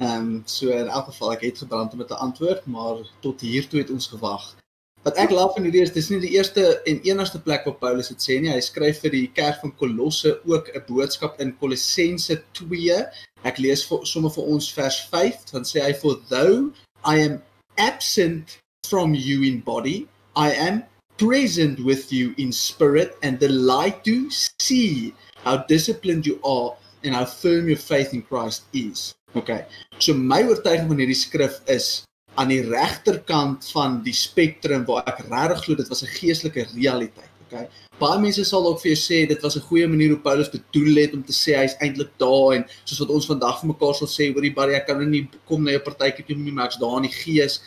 Ehm 0.00 0.16
um, 0.16 0.42
so 0.46 0.70
in 0.70 0.88
elk 0.88 1.10
geval 1.10 1.32
ek 1.32 1.42
het 1.44 1.58
gebrand 1.58 1.94
met 1.94 2.10
'n 2.10 2.22
antwoord, 2.26 2.66
maar 2.66 3.02
tot 3.20 3.40
hier 3.40 3.68
toe 3.68 3.80
het 3.80 3.90
ons 3.90 4.06
gewag. 4.06 4.54
Wat 5.02 5.16
ek 5.16 5.30
love 5.32 5.54
van 5.56 5.64
hierdie 5.64 5.82
is 5.82 5.92
dis 5.92 6.10
nie 6.10 6.20
die 6.20 6.36
eerste 6.36 6.82
en 6.84 7.00
enigste 7.08 7.40
plek 7.40 7.64
waar 7.64 7.78
Paulus 7.80 8.08
dit 8.12 8.20
sê 8.20 8.40
nie. 8.40 8.52
Hy 8.52 8.60
skryf 8.60 9.00
vir 9.00 9.10
die 9.10 9.30
kerk 9.32 9.60
van 9.60 9.72
Kolosse 9.76 10.40
ook 10.44 10.68
'n 10.74 10.84
boodskap 10.86 11.40
in 11.40 11.56
Kolossense 11.56 12.42
2. 12.52 12.98
Ek 13.42 13.58
lees 13.58 13.84
vir 13.88 14.06
sommer 14.06 14.30
vir 14.30 14.44
ons 14.44 14.72
vers 14.72 15.00
5, 15.10 15.44
dan 15.52 15.64
sê 15.64 15.80
hy 15.80 15.94
for 15.94 16.20
though 16.28 16.70
I 17.04 17.24
am 17.24 17.42
absent 17.80 18.60
from 18.84 19.14
you 19.14 19.42
in 19.42 19.60
body, 19.64 20.06
I 20.36 20.52
am 20.52 20.84
present 21.16 21.80
with 21.84 22.12
you 22.12 22.34
in 22.36 22.52
spirit 22.52 23.16
and 23.22 23.38
delight 23.38 24.04
to 24.04 24.30
see 24.60 25.14
how 25.44 25.64
disciplined 25.64 26.26
you 26.26 26.40
are 26.44 26.76
and 27.04 27.14
how 27.14 27.24
firm 27.24 27.68
your 27.68 27.80
faith 27.80 28.12
in 28.12 28.22
Christ 28.22 28.64
is. 28.72 29.14
Okay. 29.36 29.66
So 29.98 30.12
my 30.12 30.42
oortuiging 30.44 30.88
van 30.90 31.00
hierdie 31.00 31.16
skrif 31.16 31.60
is 31.70 32.02
aan 32.40 32.50
die 32.52 32.62
regterkant 32.66 33.68
van 33.74 34.00
die 34.04 34.14
spektrum 34.16 34.84
waar 34.88 35.06
ek 35.08 35.24
regtig 35.28 35.64
glo 35.64 35.80
dit 35.80 35.90
was 35.92 36.02
'n 36.04 36.14
geestelike 36.18 36.66
realiteit. 36.74 37.29
Okay. 37.50 37.66
Baie 37.98 38.18
mense 38.22 38.44
sal 38.46 38.66
ook 38.68 38.78
vir 38.78 38.92
jou 38.92 38.98
sê 39.00 39.16
dit 39.28 39.40
was 39.42 39.56
'n 39.56 39.66
goeie 39.66 39.86
manier 39.88 40.10
hoe 40.14 40.22
Paulus 40.22 40.50
bedoel 40.50 40.94
het 41.02 41.14
om 41.14 41.22
te 41.24 41.32
sê 41.32 41.56
hy's 41.58 41.74
eintlik 41.82 42.12
daar 42.16 42.54
en 42.54 42.64
soos 42.84 43.00
wat 43.00 43.10
ons 43.10 43.26
vandag 43.26 43.60
vir 43.60 43.68
mekaar 43.72 43.94
sal 43.94 44.06
sê 44.06 44.30
oor 44.34 44.42
die 44.42 44.54
baie 44.54 44.76
ek 44.76 44.86
kan 44.86 44.98
nou 44.98 45.08
nie 45.10 45.28
kom 45.48 45.64
na 45.64 45.72
jou 45.72 45.80
partytjie 45.80 46.24
toe 46.26 46.36
nie 46.36 46.52
maar 46.52 46.66
ek's 46.66 46.78
daar 46.78 46.96
in 46.98 47.08
die 47.08 47.16
gees. 47.22 47.60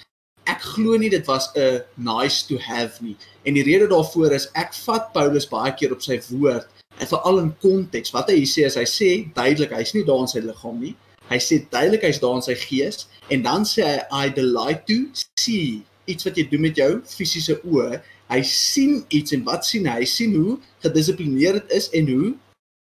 Ek 0.48 0.62
glo 0.62 0.98
nie 0.98 1.10
dit 1.10 1.26
was 1.28 1.50
'n 1.56 1.84
nice 1.98 2.48
to 2.48 2.58
have 2.58 3.04
nie. 3.04 3.18
En 3.46 3.54
die 3.54 3.64
rede 3.64 3.88
daarvoor 3.88 4.32
is 4.32 4.48
ek 4.56 4.74
vat 4.74 5.14
Paulus 5.14 5.46
baie 5.46 5.74
keer 5.76 5.92
op 5.92 6.02
sy 6.02 6.20
woord 6.32 6.68
en 7.00 7.08
veral 7.08 7.40
in 7.40 7.56
konteks. 7.60 8.14
Wat 8.14 8.30
hy 8.30 8.46
sê 8.46 8.66
is 8.66 8.76
hy 8.76 8.86
sê 8.86 9.34
duidelik 9.34 9.72
hy's 9.72 9.94
nie 9.94 10.06
daar 10.06 10.22
in 10.22 10.28
sy 10.28 10.40
liggaam 10.40 10.80
nie. 10.80 10.96
Hy 11.30 11.40
sê 11.40 11.60
duidelik 11.70 12.04
hy's 12.04 12.20
daar 12.20 12.36
in 12.36 12.42
sy 12.42 12.56
gees 12.56 13.08
en 13.30 13.42
dan 13.42 13.64
sê 13.64 13.84
hy 13.84 14.28
I 14.28 14.30
delight 14.30 14.88
to 14.88 15.08
see 15.38 15.84
iets 16.08 16.24
wat 16.24 16.38
jy 16.38 16.48
doen 16.50 16.62
met 16.62 16.76
jou 16.76 17.02
fisiese 17.08 17.60
oë. 17.64 18.02
Hy 18.32 18.42
sien 18.48 19.04
iets 19.10 19.36
en 19.36 19.44
wat 19.48 19.66
sien 19.68 19.88
hy? 19.90 20.00
Hy 20.02 20.08
sien 20.10 20.36
hoe 20.36 20.58
gedissiplineerd 20.86 21.68
dit 21.68 21.78
is 21.80 21.90
en 21.98 22.10
hoe 22.10 22.32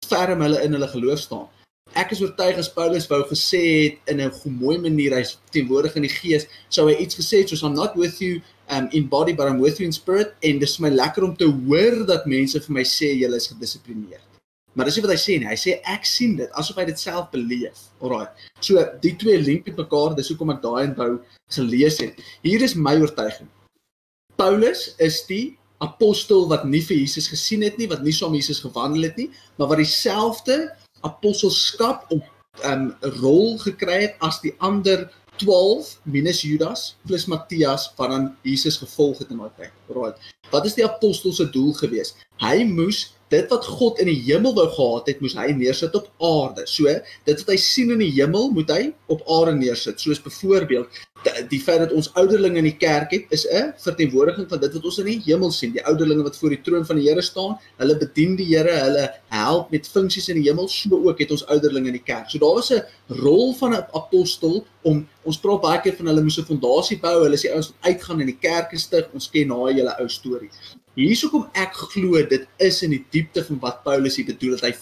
ferm 0.08 0.44
hulle 0.44 0.62
in 0.64 0.76
hulle 0.76 0.88
geloof 0.88 1.20
staan. 1.24 1.48
Ek 1.94 2.10
is 2.10 2.22
oortuig 2.24 2.58
as 2.58 2.70
Paulus 2.74 3.06
wou 3.10 3.20
gesê 3.28 3.60
het 3.62 4.10
in 4.10 4.20
'n 4.20 4.58
mooi 4.58 4.78
manier 4.78 5.14
hy's 5.14 5.38
teenwoordig 5.54 5.94
in 5.96 6.02
die 6.02 6.10
gees, 6.10 6.46
sou 6.68 6.88
hy 6.88 6.96
iets 6.98 7.14
gesê 7.14 7.42
het 7.42 7.48
soos 7.48 7.62
I'm 7.62 7.74
not 7.74 7.94
with 7.96 8.20
you 8.20 8.40
um 8.70 8.88
in 8.92 9.06
body 9.06 9.32
but 9.32 9.46
I'm 9.46 9.60
with 9.60 9.78
you 9.78 9.86
in 9.86 9.92
spirit 9.92 10.34
en 10.42 10.58
dis 10.58 10.78
my 10.80 10.88
lekker 10.88 11.22
om 11.24 11.36
te 11.36 11.46
hoor 11.46 12.06
dat 12.06 12.26
mense 12.26 12.60
vir 12.60 12.74
my 12.74 12.82
sê 12.82 13.14
jy 13.14 13.28
is 13.34 13.48
gedissiplineerd. 13.52 14.26
Maar 14.74 14.86
dis 14.86 14.96
nie 14.96 15.04
wat 15.04 15.12
hy 15.14 15.20
sê 15.22 15.38
nie. 15.38 15.46
Hy 15.46 15.58
sê 15.60 15.80
ek 15.86 16.04
sien 16.04 16.36
dit 16.36 16.50
asof 16.58 16.76
hy 16.76 16.84
dit 16.84 16.98
self 16.98 17.30
beleef. 17.30 17.78
Alraai. 18.02 18.26
So 18.60 18.82
die 19.02 19.14
twee 19.16 19.38
link 19.38 19.66
met 19.66 19.76
mekaar, 19.76 20.16
dis 20.16 20.28
hoekom 20.32 20.50
ek 20.50 20.62
daai 20.62 20.88
inbou 20.88 21.20
gelees 21.54 22.00
het. 22.02 22.18
Hier 22.42 22.62
is 22.62 22.74
my 22.74 22.96
oortuiging. 22.98 23.46
Paulus 24.36 24.94
is 24.98 25.22
die 25.28 25.56
apostel 25.84 26.48
wat 26.50 26.64
nie 26.64 26.82
vir 26.82 26.96
Jesus 27.02 27.28
gesien 27.30 27.62
het 27.66 27.76
nie, 27.78 27.88
wat 27.90 28.02
nie 28.02 28.14
saam 28.14 28.34
Jesus 28.34 28.62
gewandel 28.64 29.08
het 29.08 29.18
nie, 29.20 29.28
maar 29.58 29.70
wat 29.72 29.82
dieselfde 29.82 30.72
apostelskap 31.04 32.08
op 32.10 32.24
'n 32.62 32.70
um, 32.70 33.12
rol 33.20 33.58
gekry 33.58 34.00
het 34.06 34.16
as 34.20 34.40
die 34.40 34.54
ander 34.58 35.10
12 35.36 35.98
minus 36.06 36.42
Judas 36.42 36.96
plus 37.06 37.26
Matthias 37.26 37.90
wat 37.96 38.10
dan 38.10 38.36
Jesus 38.42 38.76
gevolg 38.78 39.18
het 39.18 39.30
in 39.30 39.42
daai 39.42 39.50
tyd. 39.56 39.72
Alraai. 39.90 40.14
Wat 40.50 40.64
is 40.64 40.74
die 40.74 40.86
apostel 40.86 41.32
se 41.32 41.50
doel 41.50 41.72
gewees? 41.72 42.14
Hy 42.38 42.62
moes 42.64 43.14
dit 43.32 43.48
wat 43.50 43.66
God 43.66 43.98
in 44.02 44.10
die 44.10 44.20
hemel 44.26 44.54
wou 44.56 44.66
gehad 44.70 45.08
het, 45.10 45.20
moes 45.24 45.34
hy 45.38 45.48
neersit 45.56 45.94
op 45.98 46.10
aarde. 46.22 46.66
So, 46.70 46.90
dit 47.24 47.42
wat 47.42 47.50
hy 47.54 47.56
sien 47.60 47.90
in 47.94 48.02
die 48.04 48.12
hemel, 48.18 48.50
moet 48.54 48.70
hy 48.70 48.82
op 49.12 49.24
aarde 49.30 49.56
neersit. 49.58 50.00
Soos 50.00 50.22
byvoorbeeld 50.22 51.02
die 51.48 51.60
feit 51.62 51.80
dat 51.80 51.92
ons 51.96 52.10
ouderlinge 52.20 52.60
in 52.60 52.68
die 52.68 52.76
kerk 52.76 53.12
het, 53.14 53.24
is 53.32 53.46
'n 53.48 53.72
verteenwoordiging 53.80 54.48
van 54.48 54.60
dit 54.60 54.72
wat 54.74 54.84
ons 54.84 54.98
in 54.98 55.06
die 55.06 55.22
hemel 55.24 55.50
sien. 55.50 55.72
Die 55.72 55.84
ouderlinge 55.84 56.22
wat 56.22 56.36
voor 56.36 56.50
die 56.50 56.60
troon 56.60 56.84
van 56.86 56.96
die 56.96 57.08
Here 57.08 57.22
staan, 57.22 57.58
hulle 57.76 57.96
bedien 57.96 58.36
die 58.36 58.46
Here, 58.46 58.70
hulle 58.70 59.10
help 59.28 59.70
met 59.70 59.88
funksies 59.88 60.28
in 60.28 60.42
die 60.42 60.50
hemel, 60.50 60.68
so 60.68 60.90
ook 61.08 61.18
het 61.18 61.30
ons 61.30 61.46
ouderlinge 61.46 61.86
in 61.86 61.98
die 61.98 62.04
kerk. 62.04 62.30
So 62.30 62.38
daar 62.38 62.54
was 62.54 62.70
'n 62.72 62.82
rol 63.08 63.54
van 63.54 63.72
'n 63.72 63.86
apostel 63.92 64.66
om 64.82 65.08
ons 65.24 65.40
praat 65.40 65.62
baie 65.62 65.80
keer 65.84 65.96
van 65.98 66.10
hulle 66.10 66.22
moes 66.24 66.38
'n 66.38 66.48
fondasie 66.48 66.98
bou, 67.00 67.22
hulle 67.22 67.34
is 67.34 67.44
die 67.46 67.52
ouens 67.52 67.70
wat 67.72 67.90
uitgaan 67.90 68.20
in 68.20 68.30
die 68.32 68.40
kerk 68.40 68.72
stig. 68.78 69.08
Ons 69.12 69.30
ken 69.30 69.48
daai 69.48 69.74
hele 69.74 69.94
ou 70.00 70.08
storie. 70.08 70.50
Hier 70.94 71.10
is 71.10 71.22
hoekom 71.22 71.48
ek 71.54 71.72
glo 71.74 72.22
dit 72.22 72.46
is 72.58 72.82
in 72.82 72.90
die 72.90 73.04
diepte 73.10 73.44
van 73.44 73.58
wat 73.60 73.82
Paulus 73.84 74.16
hier 74.16 74.26
bedoel 74.26 74.56
dat 74.56 74.68
hy 74.68 74.74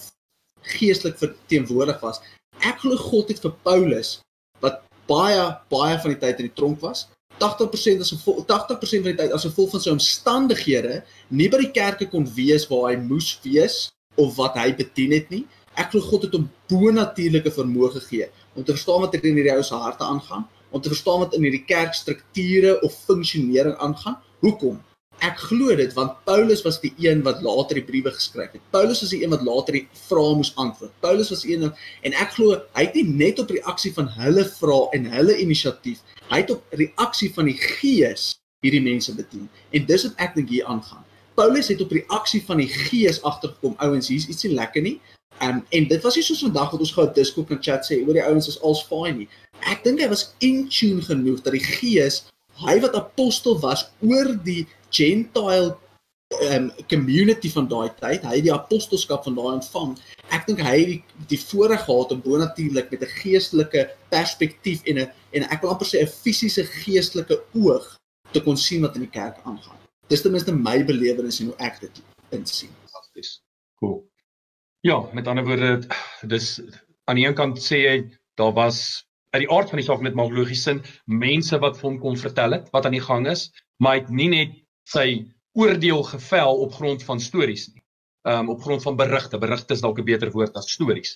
geestelik 0.77 1.19
verteenwoordig 1.19 2.01
was. 2.01 2.21
Ek 2.61 2.79
glo 2.83 2.97
God 2.97 3.29
het 3.29 3.41
vir 3.41 3.55
Paulus 3.65 4.21
wat 4.61 4.83
baie 5.09 5.57
baie 5.71 5.97
van 5.99 6.15
die 6.15 6.21
tyd 6.21 6.41
in 6.41 6.51
die 6.51 6.59
tronk 6.59 6.81
was, 6.81 7.09
80% 7.41 8.01
as 8.01 8.13
'n 8.13 8.21
80% 8.47 9.03
van 9.03 9.17
die 9.17 9.23
tyd 9.23 9.33
as 9.33 9.47
gevolg 9.49 9.71
van 9.71 9.81
sy 9.81 9.91
omstandighede 9.91 11.03
nie 11.31 11.49
by 11.49 11.59
die 11.59 11.73
kerke 11.73 12.07
kon 12.07 12.27
wees 12.37 12.69
waar 12.69 12.93
hy 12.93 12.97
moes 12.97 13.39
wees 13.43 13.89
of 14.17 14.37
wat 14.37 14.55
hy 14.57 14.73
bedien 14.73 15.13
het 15.13 15.31
nie. 15.31 15.47
Ek 15.77 15.91
glo 15.91 16.01
God 16.01 16.23
het 16.23 16.33
hom 16.37 16.51
bo-natuurlike 16.69 17.51
vermoë 17.51 17.93
gegee 17.97 18.29
om 18.55 18.65
te 18.65 18.75
verstaan 18.75 19.05
wat 19.05 19.15
in 19.19 19.37
hierdie 19.37 19.55
ou 19.55 19.63
se 19.65 19.75
harte 19.75 20.05
aangaan, 20.05 20.47
om 20.71 20.81
te 20.81 20.93
verstaan 20.93 21.25
wat 21.25 21.35
in 21.37 21.45
hierdie 21.47 21.65
kerkstrukture 21.69 22.79
of 22.81 22.97
funksionering 23.07 23.77
aangaan. 23.77 24.19
Hoekom? 24.41 24.81
Ek 25.23 25.39
glo 25.39 25.75
dit 25.79 25.93
want 25.95 26.17
Paulus 26.27 26.65
was 26.67 26.81
die 26.83 26.91
een 26.99 27.21
wat 27.23 27.45
later 27.47 27.79
die 27.79 27.85
briewe 27.87 28.11
geskryf 28.11 28.57
het. 28.57 28.63
Paulus 28.75 29.05
was 29.05 29.13
die 29.15 29.21
een 29.23 29.31
wat 29.31 29.45
later 29.47 29.77
die 29.77 29.85
vrae 30.09 30.35
moes 30.39 30.51
antwoord. 30.59 30.91
Paulus 31.05 31.31
was 31.31 31.45
een 31.47 31.69
en 31.69 32.17
ek 32.25 32.35
glo 32.35 32.57
hy 32.75 32.87
het 32.89 32.97
nie 32.99 33.07
net 33.07 33.39
op 33.39 33.53
reaksie 33.55 33.93
van 33.95 34.11
hulle 34.17 34.45
vrae 34.57 34.89
en 34.99 35.07
hulle 35.13 35.37
inisiatief, 35.45 36.03
hy 36.33 36.43
het 36.43 36.51
op 36.57 36.75
reaksie 36.81 37.31
van 37.37 37.51
die 37.53 37.59
Gees 37.61 38.33
hierdie 38.67 38.83
mense 38.83 39.15
bedien. 39.15 39.47
En 39.71 39.87
dis 39.87 40.09
wat 40.09 40.27
ek 40.27 40.37
dink 40.39 40.51
hier 40.51 40.67
aangaan. 40.71 41.05
Paulus 41.39 41.71
het 41.73 41.81
op 41.81 41.93
reaksie 41.95 42.43
van 42.47 42.61
die 42.61 42.69
Gees 42.69 43.23
agtergekom, 43.23 43.79
ouens, 43.79 44.11
hier's 44.13 44.29
ietsie 44.29 44.53
lekker 44.53 44.85
nie. 44.85 44.99
Um, 45.41 45.65
en 45.71 45.89
dit 45.89 46.03
was 46.03 46.15
nie 46.15 46.23
soos 46.23 46.43
vandag 46.45 46.71
wat 46.71 46.81
ons 46.81 46.93
gou 46.93 47.07
op 47.07 47.15
Discord 47.15 47.49
kan 47.49 47.63
chat 47.63 47.87
sê 47.89 48.03
oor 48.07 48.15
die 48.15 48.25
ouens 48.25 48.49
is 48.49 48.61
als 48.63 48.83
fine 48.87 49.17
nie. 49.23 49.29
Ek 49.71 49.83
dink 49.85 50.01
hy 50.01 50.09
was 50.11 50.35
in 50.39 50.69
tune 50.69 51.03
genoeg 51.03 51.41
dat 51.43 51.57
die 51.57 51.65
Gees 51.65 52.25
hy 52.63 52.77
wat 52.83 52.95
apostel 52.95 53.57
was 53.63 53.89
oor 54.05 54.35
die 54.45 54.67
gentile 54.93 55.79
um 56.41 56.71
community 56.89 57.51
van 57.53 57.67
daai 57.69 57.91
tyd, 58.01 58.23
hy 58.25 58.39
het 58.39 58.47
die 58.47 58.55
apostelskap 58.55 59.27
van 59.27 59.35
daai 59.37 59.51
ontvang. 59.59 59.97
Ek 60.33 60.47
dink 60.49 60.63
hy 60.65 60.77
het 60.79 61.27
die, 61.29 61.41
voorreg 61.41 61.85
gehad 61.85 62.15
om 62.15 62.23
bonatuurlik 62.25 62.91
met 62.91 63.03
'n 63.03 63.17
geestelike 63.21 63.91
perspektief 64.09 64.81
en 64.85 64.99
'n 64.99 65.11
en 65.33 65.43
ek 65.51 65.61
wil 65.63 65.71
amper 65.71 65.87
sê 65.87 66.01
'n 66.03 66.07
fisiese 66.07 66.65
geestelike 66.65 67.43
oog 67.55 67.97
te 68.33 68.41
kon 68.41 68.57
sien 68.57 68.83
wat 68.83 68.95
in 68.95 69.05
die 69.05 69.11
kerk 69.21 69.37
aangaan. 69.45 69.79
Dis 70.09 70.23
ten 70.23 70.33
minste 70.33 70.53
my 70.53 70.85
belewenis 70.85 71.41
en 71.41 71.47
hoe 71.47 71.57
ek 71.59 71.81
dit 71.81 72.03
insien. 72.31 72.71
Fantasties. 72.81 73.43
Cool. 73.79 74.12
Ja, 74.83 75.09
met 75.13 75.29
ander 75.31 75.45
woorde, 75.47 75.87
dis 76.27 76.57
aan 77.05 77.19
die 77.19 77.27
een 77.27 77.37
kant 77.39 77.61
sê 77.63 77.79
jy 77.85 77.97
daar 78.41 78.51
was 78.57 78.79
uit 79.31 79.45
die 79.45 79.51
aard 79.55 79.71
van 79.71 79.79
die 79.79 79.85
saak 79.87 80.01
met 80.03 80.17
maar 80.19 80.33
logies 80.35 80.65
sin 80.67 80.81
mense 81.07 81.59
wat 81.63 81.77
vir 81.79 81.87
hom 81.87 81.99
kon 82.03 82.19
vertel 82.19 82.57
het 82.57 82.67
wat 82.75 82.89
aan 82.89 82.97
die 82.97 83.05
gang 83.05 83.29
is, 83.31 83.45
maar 83.79 83.95
hy 83.95 84.01
het 84.01 84.11
nie 84.11 84.27
net 84.33 84.57
sy 84.91 85.07
oordeel 85.55 86.03
gevel 86.09 86.65
op 86.65 86.75
grond 86.81 87.05
van 87.07 87.23
stories 87.23 87.69
nie. 87.71 87.85
Um 88.27 88.51
op 88.51 88.67
grond 88.67 88.83
van 88.83 88.99
berigte. 88.99 89.39
Berigte 89.39 89.79
is 89.79 89.85
dalk 89.87 90.03
'n 90.03 90.09
beter 90.11 90.35
woord 90.35 90.59
as 90.59 90.73
stories. 90.75 91.15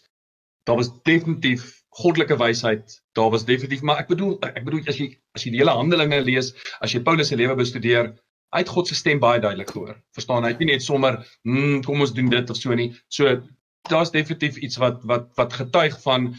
Daar 0.66 0.78
was 0.78 0.92
definitief 1.02 1.66
goddelike 1.98 2.38
wysheid. 2.38 3.02
Daar 3.18 3.30
was 3.30 3.44
definitief, 3.44 3.82
maar 3.82 3.98
ek 3.98 4.08
bedoel 4.14 4.38
ek 4.42 4.64
bedoel 4.64 4.86
as 4.86 4.98
jy 5.02 5.10
as 5.34 5.42
jy 5.42 5.50
die 5.50 5.64
hele 5.64 5.74
Handelinge 5.74 6.22
lees, 6.22 6.54
as 6.80 6.94
jy 6.94 7.02
Paulus 7.02 7.28
se 7.28 7.36
lewe 7.36 7.58
bestudeer, 7.58 8.14
hy 8.54 8.62
het 8.62 8.72
God 8.72 8.88
se 8.88 8.94
stem 8.94 9.20
baie 9.20 9.40
duidelik 9.40 9.70
gehoor. 9.70 9.96
Verstaan, 10.16 10.44
hy 10.44 10.54
het 10.54 10.62
nie 10.62 10.72
net 10.72 10.82
sommer, 10.82 11.18
"Hm, 11.42 11.82
kom 11.82 12.00
ons 12.00 12.12
doen 12.12 12.30
dit 12.30 12.50
of 12.50 12.56
so 12.56 12.74
nie." 12.74 12.94
So 13.08 13.42
daar's 13.88 14.10
definitief 14.10 14.56
iets 14.56 14.76
wat 14.76 15.02
wat 15.04 15.30
wat 15.36 15.52
getuig 15.52 16.02
van 16.02 16.34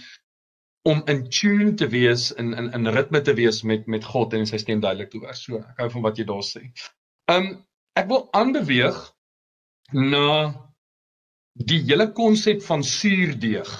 om 0.87 1.01
in 1.05 1.29
tune 1.29 1.73
te 1.73 1.87
wees 1.87 2.31
in 2.31 2.53
in 2.53 2.71
in 2.71 2.87
ritme 2.87 3.21
te 3.21 3.33
wees 3.33 3.61
met 3.63 3.87
met 3.87 4.03
God 4.03 4.33
en 4.33 4.47
sy 4.47 4.57
stem 4.57 4.79
duidelik 4.79 5.09
te 5.11 5.17
hoor. 5.17 5.35
So 5.35 5.57
ek 5.57 5.83
hou 5.83 5.89
van 5.89 6.01
wat 6.01 6.17
jy 6.17 6.25
daar 6.29 6.45
sê. 6.47 6.63
Um, 7.31 7.65
ek 7.99 8.07
wil 8.07 8.27
aanbeweeg 8.31 8.97
na 9.93 10.53
die 11.57 11.81
hele 11.89 12.11
konsep 12.13 12.61
van 12.63 12.83
suurdeeg. 12.83 13.71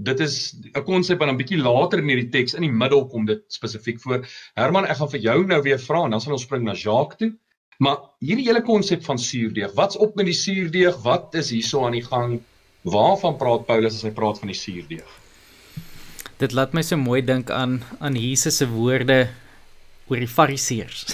Dit 0.00 0.20
is 0.20 0.56
'n 0.74 0.84
konsep 0.84 1.18
wat 1.18 1.28
dan 1.28 1.36
bietjie 1.36 1.60
later 1.60 1.98
in 1.98 2.08
hierdie 2.08 2.32
teks 2.32 2.54
in 2.54 2.62
die 2.62 2.72
middel 2.72 3.06
kom 3.08 3.26
dit 3.26 3.44
spesifiek 3.52 4.00
voor. 4.00 4.24
Herman, 4.54 4.86
ek 4.86 4.96
gaan 4.96 5.10
vir 5.10 5.20
jou 5.20 5.46
nou 5.46 5.62
weer 5.62 5.78
vra 5.78 6.04
en 6.04 6.10
dan 6.10 6.20
sal 6.20 6.32
ons 6.32 6.42
spring 6.42 6.64
na 6.64 6.72
Jacques 6.72 7.18
toe. 7.18 7.32
Maar 7.80 8.02
hierdie 8.20 8.44
hele 8.44 8.60
konsep 8.60 9.04
van 9.08 9.18
suurdeeg, 9.18 9.72
wat's 9.76 9.96
op 9.96 10.16
met 10.18 10.28
die 10.28 10.36
suurdeeg? 10.36 10.98
Wat 11.00 11.34
is 11.38 11.48
hierso 11.54 11.86
aan 11.86 11.96
die 11.96 12.04
gang? 12.04 12.40
Waarvan 12.84 13.38
praat 13.40 13.64
Paulus 13.68 13.96
as 13.96 14.04
hy 14.04 14.12
praat 14.16 14.40
van 14.42 14.52
die 14.52 14.58
suurdeeg? 14.58 15.14
Dit 16.40 16.52
laat 16.56 16.76
my 16.76 16.84
so 16.84 17.00
mooi 17.00 17.22
dink 17.24 17.52
aan 17.52 17.78
aan 18.00 18.18
Jesus 18.20 18.60
se 18.60 18.68
woorde 18.68 19.30
oor 20.12 20.20
die 20.20 20.28
fariseërs. 20.28 21.06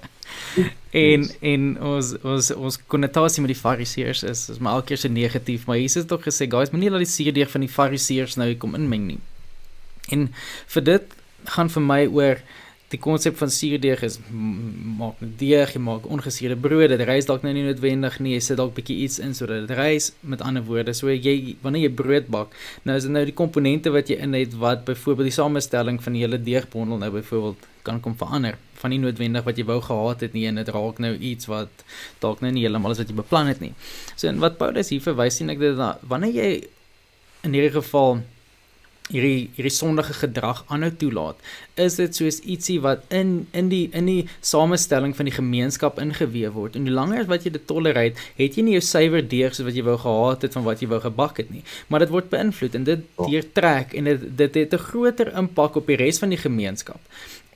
en 1.06 1.24
en 1.54 1.66
ons 1.94 2.12
ons 2.20 2.52
ons 2.56 2.78
konnotasie 2.92 3.44
met 3.44 3.54
die 3.54 3.60
fariseërs 3.60 4.24
is 4.28 4.46
is 4.52 4.60
maar 4.60 4.78
elke 4.78 4.92
keer 4.92 5.02
so 5.04 5.12
negatief, 5.12 5.64
maar 5.68 5.80
Jesus 5.80 6.02
het 6.04 6.12
tog 6.12 6.24
gesê, 6.28 6.48
guys, 6.52 6.72
moenie 6.72 6.92
laat 6.92 7.04
die 7.06 7.12
suurdeeg 7.14 7.52
van 7.52 7.64
die 7.64 7.72
fariseërs 7.72 8.36
nou 8.40 8.52
kom 8.60 8.76
inmeng 8.76 9.08
nie. 9.14 9.20
En 10.12 10.28
vir 10.76 10.88
dit 10.92 11.20
gaan 11.56 11.72
vir 11.72 11.84
my 11.92 12.02
oor 12.12 12.44
die 12.88 13.00
konsep 13.00 13.36
van 13.36 13.50
suurdeeg 13.52 14.02
is 14.06 14.16
maak 14.30 15.18
net 15.20 15.34
deeg, 15.40 15.74
jy 15.76 15.80
maak 15.84 16.06
ongesuurde 16.08 16.56
brood, 16.56 16.88
dit 16.88 17.02
rys 17.04 17.26
dalk 17.28 17.42
nou 17.44 17.52
nie 17.52 17.66
noodwendig 17.66 18.16
nie, 18.24 18.32
jy 18.38 18.44
sit 18.46 18.60
dalk 18.60 18.72
bietjie 18.78 18.96
iets 19.04 19.18
in 19.20 19.34
sodat 19.36 19.66
dit 19.66 19.76
rys. 19.76 20.12
Met 20.24 20.40
ander 20.44 20.64
woorde, 20.64 20.94
so 20.96 21.12
jy 21.12 21.58
wanneer 21.64 21.88
jy 21.88 21.90
brood 21.98 22.30
bak, 22.32 22.54
nou 22.88 22.96
is 22.96 23.04
dit 23.04 23.12
nou 23.12 23.24
die 23.28 23.36
komponente 23.36 23.92
wat 23.92 24.08
jy 24.08 24.16
in 24.24 24.36
het 24.38 24.56
wat 24.62 24.86
byvoorbeeld 24.88 25.28
die 25.28 25.36
samestelling 25.36 26.00
van 26.04 26.16
die 26.16 26.24
hele 26.24 26.40
deegbondel 26.40 27.02
nou 27.02 27.12
byvoorbeeld 27.18 27.68
kan 27.84 28.00
kom 28.04 28.16
verander. 28.20 28.56
Van 28.80 28.92
nie 28.94 29.00
noodwendig 29.02 29.44
wat 29.44 29.60
jy 29.60 29.66
wou 29.68 29.78
gehad 29.84 30.24
het 30.24 30.34
nie 30.36 30.46
en 30.48 30.60
dit 30.60 30.72
raak 30.72 31.00
nou 31.02 31.12
iets 31.16 31.48
wat 31.50 31.84
dalk 32.22 32.40
nou 32.44 32.54
nie 32.54 32.64
heeltemal 32.64 32.94
is 32.94 33.02
wat 33.02 33.12
jy 33.12 33.18
beplan 33.20 33.52
het 33.52 33.60
nie. 33.64 33.74
So 34.14 34.30
en 34.30 34.40
wat 34.40 34.56
Paulus 34.60 34.92
hier 34.94 35.04
verwys 35.04 35.40
sien 35.40 35.52
ek 35.52 35.60
dit 35.60 35.84
wanneer 36.08 36.32
jy 36.36 36.50
in 37.46 37.54
hierdie 37.56 37.74
geval 37.76 38.22
hierdie 39.08 39.48
hierdie 39.56 39.72
sondige 39.72 40.12
gedrag 40.12 40.64
aanhou 40.68 40.90
toelaat 41.00 41.40
is 41.80 41.96
dit 42.00 42.16
soos 42.18 42.40
ietsie 42.44 42.78
wat 42.84 43.04
in 43.14 43.46
in 43.56 43.70
die 43.72 43.86
in 43.96 44.08
die 44.10 44.26
samestelling 44.40 45.14
van 45.16 45.30
die 45.30 45.34
gemeenskap 45.36 46.00
ingeweef 46.02 46.52
word. 46.56 46.76
En 46.76 46.88
hoe 46.88 46.94
langer 46.94 47.22
as 47.22 47.30
wat 47.30 47.46
jy 47.46 47.54
dit 47.54 47.66
tolereer 47.70 48.18
het 48.40 48.58
jy 48.58 48.64
nie 48.66 48.76
jou 48.76 48.84
suiwer 48.84 49.24
deeg 49.24 49.54
soos 49.54 49.68
wat 49.68 49.78
jy 49.78 49.86
wou 49.86 49.96
gehad 50.02 50.46
het 50.46 50.58
van 50.58 50.66
wat 50.66 50.82
jy 50.82 50.90
wou 50.90 51.00
gebak 51.04 51.40
het 51.42 51.50
nie. 51.54 51.64
Maar 51.88 52.04
dit 52.04 52.14
word 52.14 52.30
beïnvloed 52.34 52.78
en 52.78 52.86
dit 52.88 53.06
ja. 53.06 53.30
deurtrek 53.30 53.96
en 53.98 54.12
dit 54.12 54.28
dit 54.42 54.60
het 54.62 54.74
'n 54.74 54.86
groter 54.90 55.32
impak 55.42 55.76
op 55.76 55.86
die 55.86 55.96
res 55.96 56.18
van 56.18 56.34
die 56.34 56.42
gemeenskap. 56.44 57.00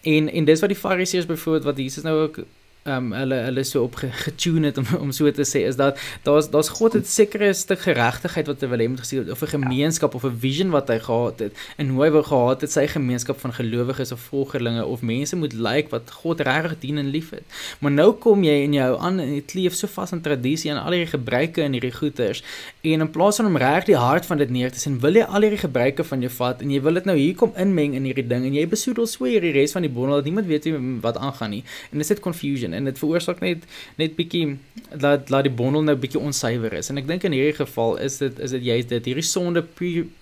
En 0.02 0.28
en 0.28 0.44
dis 0.44 0.60
wat 0.60 0.72
die 0.72 0.82
fariseërs 0.84 1.26
byvoorbeeld 1.26 1.64
wat 1.64 1.78
Jesus 1.78 2.02
nou 2.02 2.16
ook 2.22 2.44
um, 2.85 3.12
hulle 3.14 3.38
hulle 3.47 3.64
so 3.64 3.83
op 3.87 3.95
getune 3.95 4.71
het 4.71 4.79
om 4.79 4.87
om 4.99 5.12
so 5.14 5.31
te 5.31 5.47
sê 5.47 5.64
is 5.68 5.77
dat 5.77 5.99
daar's 6.27 6.51
daar's 6.51 6.68
God 6.79 6.97
het 6.99 7.09
sekere 7.09 7.53
stuk 7.55 7.85
geregtigheid 7.87 8.49
wat 8.51 8.62
hy 8.64 8.71
wil 8.73 8.83
hê 8.83 8.88
moet 8.90 9.05
gesien 9.05 9.31
of 9.31 9.42
'n 9.42 9.53
gemeenskap 9.57 10.14
of 10.14 10.25
'n 10.25 10.38
vision 10.45 10.71
wat 10.71 10.88
hy 10.88 10.99
gehad 10.99 11.38
het 11.38 11.53
en 11.77 11.88
hoe 11.88 12.05
hy 12.05 12.11
wou 12.11 12.23
gehad 12.23 12.61
het 12.61 12.73
sy 12.73 12.87
gemeenskap 12.87 13.40
van 13.40 13.53
gelowiges 13.53 14.12
of 14.12 14.21
volgelinge 14.21 14.85
of 14.85 15.03
mense 15.03 15.37
moet 15.37 15.53
lyk 15.53 15.73
like 15.73 15.90
wat 15.90 16.11
God 16.11 16.40
regtig 16.40 16.79
dien 16.79 16.99
en 16.99 17.11
liefhet. 17.11 17.45
Maar 17.79 17.90
nou 17.90 18.12
kom 18.12 18.42
jy 18.45 18.64
en 18.64 18.73
jou 18.73 18.99
aan 18.99 19.21
en 19.21 19.35
jy 19.35 19.42
kleef 19.47 19.75
so 19.75 19.87
vas 19.87 20.12
aan 20.12 20.21
tradisie 20.21 20.71
en 20.71 20.77
al 20.77 20.92
hierdie 20.92 21.12
gebruike 21.18 21.62
en 21.62 21.73
hierdie 21.73 21.92
goeters 21.92 22.42
en 22.83 23.01
in 23.01 23.11
plaas 23.11 23.37
van 23.37 23.47
om 23.47 23.57
reg 23.57 23.85
die 23.85 23.97
hart 23.97 24.27
van 24.27 24.38
dit 24.38 24.51
neer 24.51 24.73
te 24.73 24.79
sien, 24.79 24.99
wil 25.01 25.14
jy 25.14 25.23
al 25.23 25.42
hierdie 25.42 25.62
gebruike 25.62 26.05
van 26.05 26.21
jou 26.21 26.31
vat 26.31 26.62
en 26.62 26.71
jy 26.71 26.81
wil 26.81 26.95
dit 26.95 27.05
nou 27.05 27.16
hier 27.16 27.35
kom 27.35 27.53
inmeng 27.57 27.95
in 27.95 28.05
hierdie 28.05 28.27
ding 28.27 28.47
en 28.47 28.55
jy 28.55 28.66
besoedel 28.68 29.07
so 29.07 29.25
hierdie 29.25 29.53
res 29.53 29.73
van 29.73 29.83
die 29.83 29.90
bondel 29.90 30.21
dat 30.21 30.25
niemand 30.25 30.47
weet 30.47 30.66
wat 31.01 31.16
aangaan 31.16 31.51
nie. 31.51 31.64
En 31.92 31.99
dit 31.99 32.11
is 32.11 32.21
confusion 32.21 32.71
en 32.72 32.85
dit 32.88 32.98
veroorsaak 32.98 33.40
net 33.40 33.64
net 33.98 34.16
bietjie 34.16 34.58
dat 35.00 35.30
laat 35.32 35.46
die 35.48 35.54
bondel 35.54 35.85
nou 35.87 35.96
bietjie 35.96 36.20
onsuiwer 36.20 36.74
is. 36.78 36.90
En 36.92 37.00
ek 37.00 37.08
dink 37.08 37.24
in 37.28 37.35
hierdie 37.37 37.56
geval 37.56 37.96
is 38.04 38.18
dit 38.22 38.38
is 38.42 38.54
dit 38.56 38.66
juist 38.70 38.88
dit. 38.92 39.11
Hierdie 39.12 39.26
sonde 39.26 39.62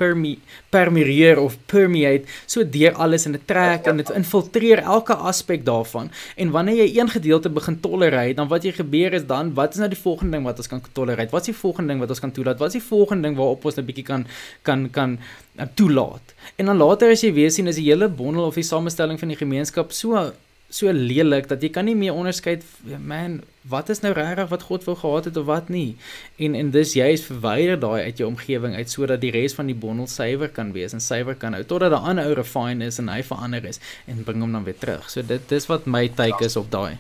permi 0.01 0.37
permeer 0.71 1.41
of 1.43 1.57
permeate 1.71 2.29
so 2.47 2.65
deur 2.65 2.97
alles 3.01 3.27
en 3.27 3.37
dit 3.37 3.47
trek 3.47 3.89
en 3.91 4.01
dit 4.01 4.13
infiltreer 4.17 4.83
elke 4.83 5.15
aspek 5.15 5.65
daarvan. 5.67 6.11
En 6.37 6.55
wanneer 6.55 6.83
jy 6.85 6.89
een 6.99 7.11
gedeelte 7.11 7.51
begin 7.51 7.81
tolereer 7.81 8.35
dan 8.39 8.51
wat 8.51 8.67
jy 8.67 8.75
gebeur 8.79 9.17
is 9.19 9.27
dan 9.27 9.55
wat 9.55 9.75
is 9.75 9.83
nou 9.83 9.91
die 9.91 10.01
volgende 10.01 10.37
ding 10.37 10.47
wat 10.47 10.63
ons 10.63 10.71
kan 10.71 10.83
tolereer? 10.93 11.31
Wat 11.31 11.47
is 11.47 11.53
die 11.53 11.61
volgende 11.61 11.95
ding 11.95 12.03
wat 12.03 12.15
ons 12.15 12.23
kan 12.23 12.35
toelaat? 12.35 12.59
Wat 12.59 12.75
is 12.75 12.81
die 12.81 12.89
volgende 12.89 13.29
ding 13.29 13.39
waarop 13.39 13.65
ons 13.65 13.79
'n 13.79 13.87
bietjie 13.87 14.05
kan 14.05 14.27
kan 14.63 14.91
kan 14.91 15.19
uh, 15.59 15.67
toelaat? 15.75 16.35
En 16.57 16.67
dan 16.67 16.77
later 16.77 17.11
as 17.11 17.23
jy 17.23 17.33
weer 17.33 17.51
sien 17.51 17.67
is 17.67 17.77
die 17.77 17.89
hele 17.91 18.09
bondel 18.09 18.45
of 18.45 18.55
die 18.55 18.67
samestelling 18.67 19.19
van 19.19 19.29
die 19.29 19.37
gemeenskap 19.37 19.93
so 19.93 20.33
so 20.71 20.93
lelik 20.95 21.49
dat 21.51 21.63
jy 21.63 21.69
kan 21.75 21.85
nie 21.85 21.97
meer 21.99 22.15
onderskei 22.15 22.61
man 22.99 23.41
wat 23.71 23.91
is 23.93 24.01
nou 24.05 24.13
regtig 24.17 24.49
wat 24.53 24.63
God 24.69 24.87
wou 24.87 24.95
gehad 24.97 25.27
het 25.29 25.37
of 25.37 25.47
wat 25.49 25.69
nie? 25.69 25.97
En 26.39 26.55
en 26.55 26.71
dis 26.71 26.95
juist 26.97 27.27
verwyder 27.29 27.81
daai 27.81 28.07
uit 28.07 28.23
jou 28.23 28.29
omgewing 28.31 28.77
uit 28.79 28.91
sodat 28.91 29.21
die 29.21 29.33
res 29.35 29.55
van 29.59 29.69
die 29.69 29.77
bondel 29.77 30.07
suiwer 30.09 30.49
kan 30.49 30.73
wees 30.73 30.95
en 30.97 31.03
suiwer 31.05 31.35
kan 31.35 31.59
hou 31.59 31.65
totdat 31.65 31.93
'n 31.93 32.07
ander 32.13 32.31
ou 32.31 32.39
refine 32.39 32.87
is 32.87 32.99
en 32.99 33.09
hy 33.09 33.23
verander 33.23 33.65
is 33.65 33.81
en 34.07 34.25
bring 34.25 34.41
hom 34.41 34.53
dan 34.53 34.65
weer 34.65 34.79
terug. 34.79 35.11
So 35.11 35.23
dit 35.23 35.49
dis 35.49 35.67
wat 35.67 35.87
my 35.87 36.09
take 36.09 36.45
is 36.45 36.57
op 36.57 36.71
daai. 36.71 36.99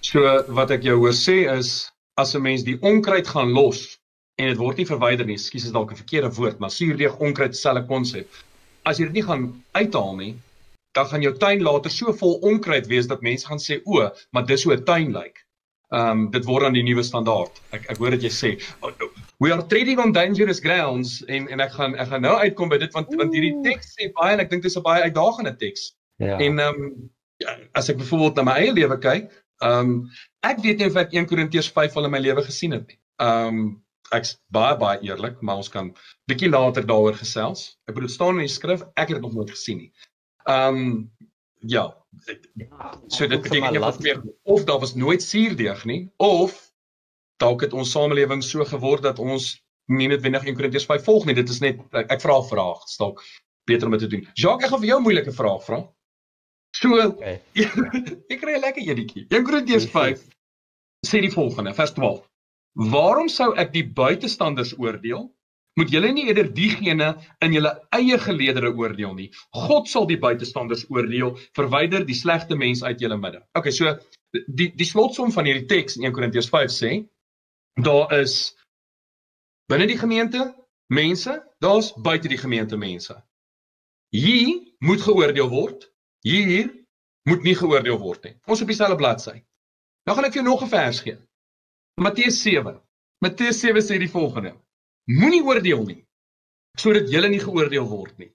So 0.00 0.42
wat 0.48 0.70
ek 0.70 0.82
jou 0.82 0.96
hoor 0.96 1.12
sê 1.12 1.46
is 1.58 1.90
as 2.16 2.34
'n 2.34 2.42
mens 2.42 2.64
die 2.64 2.78
onkruid 2.80 3.28
gaan 3.28 3.52
los 3.52 3.98
en 4.38 4.48
dit 4.48 4.58
word 4.58 4.76
nie 4.76 4.86
verwyder 4.86 5.26
nie 5.26 5.36
ekskuus 5.36 5.64
is 5.64 5.72
dalk 5.72 5.92
'n 5.92 6.02
verkeerde 6.02 6.34
woord 6.34 6.58
maar 6.58 6.70
suurdeeg 6.70 7.18
onkruid 7.18 7.56
selfe 7.56 7.86
konsep. 7.86 8.28
As 8.84 8.98
jy 8.98 9.04
dit 9.04 9.12
nie 9.12 9.22
gaan 9.22 9.64
uithaal 9.72 10.16
nie 10.16 10.34
dan 10.98 11.10
gaan 11.10 11.24
jou 11.26 11.34
tuin 11.38 11.62
later 11.62 11.92
so 11.94 12.14
vol 12.22 12.38
onkruid 12.50 12.88
wees 12.90 13.06
dat 13.10 13.22
mense 13.26 13.46
gaan 13.46 13.62
sê 13.62 13.78
o, 13.84 14.08
maar 14.34 14.46
dis 14.46 14.64
hoe 14.66 14.74
'n 14.76 14.84
tuin 14.84 15.12
lyk. 15.14 15.44
Ehm 15.88 16.10
um, 16.10 16.24
dit 16.30 16.44
word 16.44 16.66
dan 16.66 16.74
die 16.76 16.84
nuwe 16.84 17.02
standaard. 17.02 17.60
Ek 17.72 17.86
ek 17.92 18.00
hoor 18.02 18.12
dit 18.16 18.26
jy 18.26 18.32
sê 18.34 18.50
we 19.40 19.52
are 19.54 19.64
treading 19.70 20.00
on 20.02 20.12
dangerous 20.12 20.60
grounds 20.60 21.22
en 21.26 21.48
en 21.48 21.62
ek 21.64 21.72
gaan 21.72 21.94
ek 21.96 22.10
gaan 22.10 22.24
nou 22.26 22.34
uitkom 22.42 22.68
by 22.68 22.78
dit 22.82 22.92
want 22.92 23.14
want 23.20 23.32
hierdie 23.32 23.54
teks 23.64 23.94
sê 23.96 24.10
baie 24.18 24.34
en 24.36 24.42
ek 24.44 24.50
dink 24.50 24.66
dit 24.66 24.70
is 24.72 24.76
'n 24.76 24.84
baie 24.84 25.06
uitdagende 25.08 25.54
teks. 25.56 25.92
Ja. 26.18 26.36
En 26.36 26.58
ehm 26.58 26.82
um, 26.82 27.10
as 27.72 27.88
ek 27.88 28.00
byvoorbeeld 28.02 28.36
na 28.36 28.42
my 28.50 28.56
eie 28.60 28.72
lewe 28.72 28.98
kyk, 28.98 29.32
ehm 29.64 29.80
um, 29.80 30.10
ek 30.42 30.60
weet 30.66 30.78
nie 30.78 30.90
of 30.90 30.96
ek 30.96 31.14
1 31.16 31.30
Korintiërs 31.30 31.72
5 31.72 31.96
al 31.96 32.10
in 32.10 32.16
my 32.16 32.20
lewe 32.20 32.44
gesien 32.44 32.76
het 32.76 32.86
nie. 32.86 33.00
Ehm 33.22 33.62
um, 33.62 33.68
ek's 34.16 34.36
baie 34.54 34.76
baie 34.80 35.00
eerlik, 35.04 35.40
maar 35.40 35.60
ons 35.62 35.68
kan 35.72 35.90
bietjie 36.30 36.48
later 36.50 36.86
daaroor 36.86 37.16
gesels. 37.16 37.78
Ek 37.88 37.96
bedoel 37.96 38.12
staan 38.12 38.38
in 38.38 38.46
die 38.46 38.52
skrif, 38.52 38.84
ek 38.94 39.08
het 39.08 39.18
dit 39.18 39.24
nog 39.24 39.34
nooit 39.36 39.50
gesien 39.56 39.82
nie. 39.84 39.90
Ehm 40.48 40.76
um, 40.76 41.12
ja. 41.58 41.96
So 43.06 43.26
dit 43.26 43.42
beteken 43.42 43.82
of 43.84 43.98
meer 43.98 44.22
of 44.42 44.64
daar 44.64 44.78
was 44.78 44.94
nooit 44.94 45.22
suurdeeg 45.22 45.84
nie 45.84 46.12
of 46.16 46.72
dalk 47.36 47.60
het 47.60 47.72
ons 47.72 47.90
samelewing 47.90 48.42
so 48.42 48.64
geword 48.64 49.02
dat 49.02 49.18
ons 49.18 49.50
nie 49.86 50.08
noodwendig 50.08 50.44
1 50.44 50.56
Korintiërs 50.56 50.88
5 50.88 51.04
volg 51.04 51.24
nie. 51.24 51.34
Dit 51.34 51.48
is 51.48 51.60
net 51.64 51.78
ek, 51.92 52.10
ek 52.16 52.24
vra 52.24 52.38
'n 52.40 52.48
vraag, 52.48 52.82
dalk 52.98 53.22
beter 53.68 53.86
om 53.86 53.96
dit 53.96 54.00
te 54.00 54.10
doen. 54.14 54.26
Jacques, 54.34 54.64
ek 54.64 54.72
gaan 54.72 54.80
vir 54.80 54.88
jou 54.88 54.98
'n 54.98 55.06
moeilike 55.06 55.32
vraag 55.32 55.62
vra. 55.64 55.78
So 56.76 56.96
okay. 57.06 57.40
ek 58.32 58.40
kry 58.40 58.56
'n 58.56 58.64
lekker 58.64 58.82
editjie. 58.82 59.26
1 59.28 59.44
Korintiërs 59.44 59.88
5 59.92 60.24
sê 61.06 61.20
die 61.20 61.32
volgende, 61.32 61.74
vers 61.74 61.92
12. 61.92 62.24
Waarom 62.92 63.28
sou 63.28 63.54
ek 63.54 63.72
die 63.72 63.84
buitestanders 63.84 64.74
oordeel 64.78 65.28
moet 65.78 65.92
julle 65.94 66.10
nie 66.12 66.26
eerder 66.26 66.48
diegene 66.54 67.12
in 67.44 67.54
julle 67.54 67.72
eie 67.94 68.18
geleedere 68.18 68.72
oordeel 68.74 69.14
nie. 69.14 69.28
God 69.54 69.88
sal 69.90 70.08
die 70.10 70.18
buitestanders 70.18 70.86
oordeel, 70.90 71.36
verwyder 71.56 72.06
die 72.06 72.18
slegte 72.18 72.58
mens 72.58 72.82
uit 72.82 73.00
julle 73.04 73.18
midde. 73.20 73.44
Okay, 73.58 73.74
so 73.74 73.94
die 74.46 74.72
die 74.76 74.88
slotsom 74.88 75.32
van 75.32 75.48
hierdie 75.48 75.68
teks 75.70 75.96
in 75.96 76.08
1 76.08 76.16
Korintiërs 76.16 76.50
5 76.52 76.74
sê 76.74 76.92
daar 77.78 78.12
is 78.18 78.56
binne 79.70 79.86
die 79.86 79.98
gemeente 80.00 80.48
mense, 80.90 81.36
daar's 81.62 81.92
buite 81.94 82.28
die 82.28 82.40
gemeente 82.40 82.76
mense. 82.76 83.14
Hier 84.10 84.56
moet 84.80 85.02
geoordeel 85.04 85.48
word. 85.52 85.86
Hier 86.24 86.72
moet 87.28 87.44
nie 87.44 87.54
geoordeel 87.54 87.98
word 88.00 88.24
nie. 88.24 88.34
Ons 88.48 88.64
op 88.64 88.70
dieselfde 88.70 88.96
bladsy. 88.98 89.36
Nou 90.08 90.16
gaan 90.16 90.26
ek 90.26 90.32
vir 90.32 90.42
jou 90.42 90.48
nog 90.48 90.62
'n 90.64 90.72
vers 90.72 91.00
gee. 91.04 91.18
Matteus 92.00 92.42
7. 92.42 92.80
Matteus 93.20 93.60
7 93.60 93.82
sê 93.82 93.98
die 93.98 94.10
volgende: 94.10 94.54
Moenie 95.08 95.44
oordeel 95.44 95.86
nie 95.88 96.02
sodat 96.78 97.08
julle 97.10 97.26
nie 97.32 97.40
geoordeel 97.42 97.86
word 97.90 98.12
nie. 98.22 98.28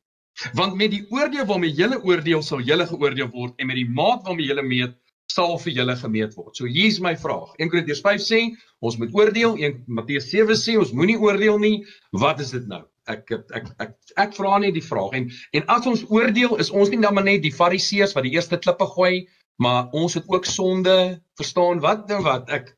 Want 0.58 0.76
met 0.76 0.92
die 0.92 1.04
oordeel 1.14 1.46
waarmee 1.48 1.72
julle 1.78 2.00
oordeel 2.04 2.42
sal 2.44 2.64
julle 2.66 2.88
geoordeel 2.90 3.30
word 3.32 3.62
en 3.62 3.70
met 3.70 3.78
die 3.80 3.88
maat 3.88 4.26
waarmee 4.26 4.50
julle 4.50 4.66
meet 4.68 4.98
sal 5.32 5.56
vir 5.62 5.76
julle 5.78 5.96
gemeet 6.00 6.34
word. 6.36 6.56
So 6.58 6.68
hier's 6.70 7.00
my 7.04 7.14
vraag. 7.20 7.54
1 7.62 7.72
Korintiërs 7.72 8.02
5 8.04 8.26
sê 8.26 8.42
ons 8.84 8.98
moet 9.00 9.14
oordeel, 9.16 9.56
1 9.56 9.86
Matteus 9.88 10.28
7 10.32 10.58
sê 10.60 10.76
ons 10.82 10.92
moenie 10.98 11.20
oordeel 11.22 11.62
nie. 11.62 11.78
Wat 12.24 12.42
is 12.44 12.52
dit 12.56 12.66
nou? 12.70 12.82
Ek 13.08 13.32
ek 13.36 13.56
ek 13.60 13.72
ek, 13.84 13.96
ek 14.26 14.36
vra 14.38 14.60
net 14.64 14.76
die 14.78 14.84
vraag 14.84 15.16
en 15.18 15.30
en 15.60 15.66
as 15.76 15.88
ons 15.92 16.04
oordeel 16.10 16.58
is 16.64 16.72
ons 16.72 16.92
nie 16.92 17.02
dan 17.04 17.16
maar 17.16 17.28
net 17.28 17.44
die 17.44 17.54
fariseërs 17.54 18.16
wat 18.16 18.28
die 18.28 18.36
eerste 18.38 18.60
klippe 18.60 18.88
gooi, 18.96 19.26
maar 19.60 19.92
ons 19.92 20.16
het 20.18 20.30
ook 20.32 20.48
sonde, 20.48 20.96
verstaan 21.40 21.84
wat 21.84 22.08
nou 22.12 22.22
wat? 22.28 22.48
Ek 22.50 22.72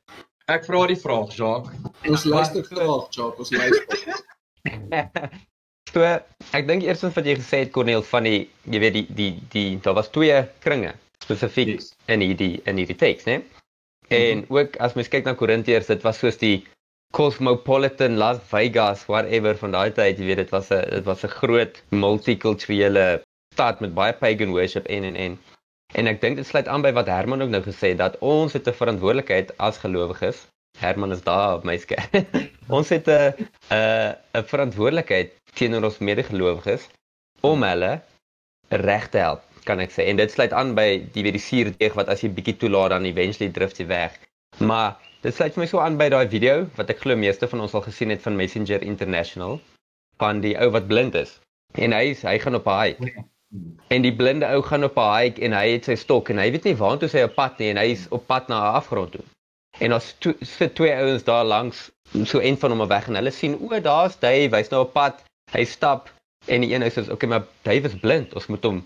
Ek 0.45 0.65
vra 0.67 0.83
die 0.85 0.97
vraag, 1.01 1.31
Jacques. 1.33 1.73
Ons 2.05 2.23
luister 2.29 2.65
graag, 2.67 3.07
Jacques, 3.09 3.39
ons 3.41 3.49
luister. 3.49 4.19
so, 5.93 6.03
ek 6.53 6.67
dink 6.69 6.85
eerstens 6.85 7.15
wat 7.17 7.25
jy 7.25 7.33
gesê 7.39 7.63
het 7.63 7.73
Corneel 7.73 8.05
van 8.05 8.27
die 8.29 8.43
jy 8.69 8.81
weet 8.83 8.97
die 8.99 9.05
die 9.17 9.31
die 9.55 9.65
daar 9.81 9.97
was 9.97 10.11
twee 10.13 10.37
kringe 10.65 10.93
spesifiek 11.25 11.71
yes. 11.73 11.89
in 12.13 12.21
hierdie 12.21 12.59
in 12.69 12.77
hierdie 12.77 12.97
teks, 13.01 13.25
né? 13.25 13.39
En 14.13 14.37
mm 14.37 14.43
-hmm. 14.43 14.57
ook 14.57 14.77
as 14.85 14.93
mens 14.93 15.09
kyk 15.09 15.25
na 15.25 15.33
Korintiërs, 15.33 15.89
dit 15.89 16.05
was 16.05 16.21
soos 16.21 16.37
die 16.37 16.61
cosmopolitan 17.17 18.17
Las 18.21 18.37
Vegas 18.51 19.05
whatever 19.09 19.57
van 19.57 19.73
daai 19.73 19.89
tyd, 19.97 20.21
jy 20.21 20.29
weet 20.29 20.43
dit 20.45 20.53
was 20.53 20.69
'n 20.69 20.85
dit 20.93 21.05
was 21.09 21.25
'n 21.25 21.35
groot 21.41 21.81
multikulturele 21.89 23.23
stad 23.53 23.81
met 23.81 23.97
baie 23.97 24.13
pagan 24.13 24.53
worship 24.53 24.85
en 24.85 25.03
en 25.09 25.15
en 25.15 25.39
En 25.95 26.09
ek 26.11 26.19
dink 26.21 26.35
dit 26.39 26.47
sluit 26.47 26.67
aan 26.67 26.83
by 26.83 26.91
wat 26.95 27.07
Herman 27.07 27.43
ook 27.45 27.53
nou 27.53 27.61
gesê 27.63 27.93
het 27.93 28.01
dat 28.01 28.17
ons 28.19 28.53
het 28.53 28.67
'n 28.67 28.79
verantwoordelikheid 28.81 29.53
as 29.67 29.77
gelowiges. 29.83 30.47
Herman 30.77 31.11
is 31.15 31.23
daar 31.23 31.55
op 31.55 31.63
my 31.63 31.77
skerm. 31.77 32.25
ons 32.77 32.89
het 32.89 33.07
'n 33.07 33.31
'n 33.71 34.15
'n 34.39 34.43
verantwoordelikheid 34.51 35.31
teenoor 35.53 35.83
ons 35.83 35.97
medegelowiges 35.97 36.87
om 37.41 37.63
hulle 37.63 38.01
reg 38.69 39.07
te 39.09 39.17
help, 39.17 39.41
kan 39.63 39.79
ek 39.79 39.91
sê. 39.91 40.07
En 40.11 40.15
dit 40.15 40.31
sluit 40.31 40.51
aan 40.51 40.73
by 40.75 40.87
die 41.13 41.23
weet 41.23 41.37
die 41.39 41.47
suurdeeg 41.49 41.93
wat 41.93 42.07
as 42.07 42.21
jy 42.21 42.29
bietjie 42.29 42.57
toelaat 42.57 42.89
dan 42.89 43.05
eventually 43.05 43.51
drift 43.51 43.77
jy 43.77 43.87
weg. 43.87 44.19
Maar 44.57 44.97
dit 45.21 45.33
sluit 45.33 45.55
my 45.55 45.65
so 45.65 45.79
aan 45.79 45.97
by 45.97 46.09
daai 46.09 46.27
video 46.27 46.67
wat 46.75 46.89
ek 46.89 46.99
glo 46.99 47.15
meeste 47.15 47.47
van 47.47 47.61
ons 47.61 47.73
al 47.73 47.87
gesien 47.87 48.09
het 48.09 48.21
van 48.21 48.35
Messenger 48.35 48.81
International 48.81 49.61
van 50.17 50.41
die 50.41 50.57
ou 50.59 50.69
wat 50.75 50.87
blind 50.87 51.15
is. 51.15 51.39
En 51.75 51.91
hy 51.91 52.15
hy 52.21 52.39
gaan 52.39 52.55
op 52.55 52.67
'n 52.67 52.81
hike. 52.81 53.25
En 53.87 54.01
die 54.01 54.15
blinde 54.15 54.47
ou 54.47 54.61
gaan 54.65 54.83
op 54.83 54.97
'n 54.97 55.11
hike 55.15 55.41
en 55.41 55.53
hy 55.53 55.67
het 55.75 55.85
sy 55.85 55.95
stok 55.95 56.29
en 56.29 56.41
hy 56.41 56.49
weet 56.51 56.63
nie 56.67 56.75
waartoe 56.75 57.09
hy 57.11 57.23
op 57.27 57.35
pad 57.35 57.59
nie 57.59 57.69
en 57.73 57.77
hy 57.77 57.89
is 57.93 58.07
op 58.09 58.27
pad 58.27 58.47
na 58.47 58.57
'n 58.59 58.75
afgrond 58.81 59.11
toe. 59.11 59.25
En 59.79 59.91
as 59.91 60.15
sit 60.41 60.75
twee 60.75 60.93
ouens 60.95 61.23
daar 61.23 61.45
langs 61.45 61.91
so 62.23 62.39
een 62.39 62.57
van 62.57 62.71
hom 62.71 62.81
op 62.81 62.89
weg 62.89 63.07
en 63.07 63.15
hulle 63.19 63.31
sien 63.31 63.57
o, 63.59 63.79
daar's 63.79 64.19
Dave, 64.19 64.55
hy's 64.55 64.71
nou 64.71 64.81
op 64.85 64.93
pad. 64.93 65.23
Hy 65.51 65.65
stap 65.65 66.09
en 66.47 66.61
die 66.61 66.73
een 66.73 66.83
ou 66.83 66.89
sê, 66.89 67.09
"Oké, 67.11 67.27
maar 67.27 67.43
Dave 67.61 67.87
is 67.87 67.99
blind. 67.99 68.33
Ons 68.33 68.47
moet 68.47 68.63
hom 68.63 68.85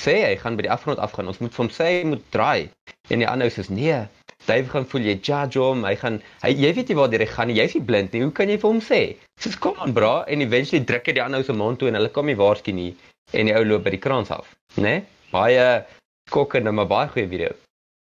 sê 0.00 0.14
hy 0.24 0.36
gaan 0.36 0.56
by 0.56 0.62
die 0.62 0.70
afgrond 0.70 0.98
afgaan. 0.98 1.26
Ons 1.26 1.38
moet 1.38 1.54
hom 1.56 1.68
sê 1.68 1.84
hy 1.84 2.04
moet 2.04 2.24
draai." 2.30 2.70
En 3.08 3.18
die 3.18 3.28
ander 3.28 3.46
ou 3.46 3.52
sê, 3.52 3.68
"Nee, 3.68 4.06
Dave 4.44 4.68
gaan 4.68 4.86
voel 4.86 5.02
jy 5.02 5.18
judge 5.20 5.58
hom. 5.58 5.84
Hy 5.84 5.96
gaan 5.96 6.22
hy 6.42 6.48
jy 6.48 6.74
weet 6.74 6.88
nie 6.88 6.96
waar 6.96 7.08
hy 7.08 7.26
gaan 7.26 7.48
nie. 7.48 7.56
Jy's 7.56 7.74
nie 7.74 7.84
blind 7.84 8.12
nie. 8.12 8.22
Hoe 8.22 8.32
kan 8.32 8.48
jy 8.48 8.58
vir 8.58 8.70
hom 8.70 8.80
sê?" 8.80 9.16
Sê, 9.40 9.58
"Kom 9.58 9.74
aan, 9.78 9.92
bra." 9.92 10.24
En 10.26 10.40
eventually 10.40 10.84
druk 10.84 11.06
hy 11.06 11.12
die 11.12 11.22
ander 11.22 11.38
ou 11.38 11.44
se 11.44 11.52
mond 11.52 11.78
toe 11.78 11.88
en 11.88 11.94
hulle 11.94 12.10
kom 12.10 12.26
nie 12.26 12.36
waarsku 12.36 12.72
nie 12.72 12.94
en 13.32 13.48
die 13.50 13.56
ou 13.56 13.64
loop 13.64 13.84
by 13.84 13.94
die 13.94 14.02
kraans 14.02 14.30
af, 14.30 14.50
né? 14.76 14.82
Nee? 14.82 15.04
Baie 15.32 15.64
skokkende 16.30 16.72
maar 16.72 16.88
baie 16.88 17.08
goeie 17.12 17.28
video. 17.28 17.52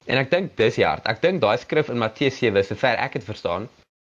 En 0.07 0.21
ek 0.21 0.31
dink 0.31 0.55
dis 0.59 0.79
hart. 0.83 1.07
Ek 1.11 1.23
dink 1.23 1.43
daai 1.43 1.57
skrif 1.59 1.91
in 1.91 1.99
Matteus 1.99 2.39
7, 2.39 2.63
sover 2.63 2.99
ek 3.03 3.19
dit 3.19 3.27
verstaan, 3.27 3.67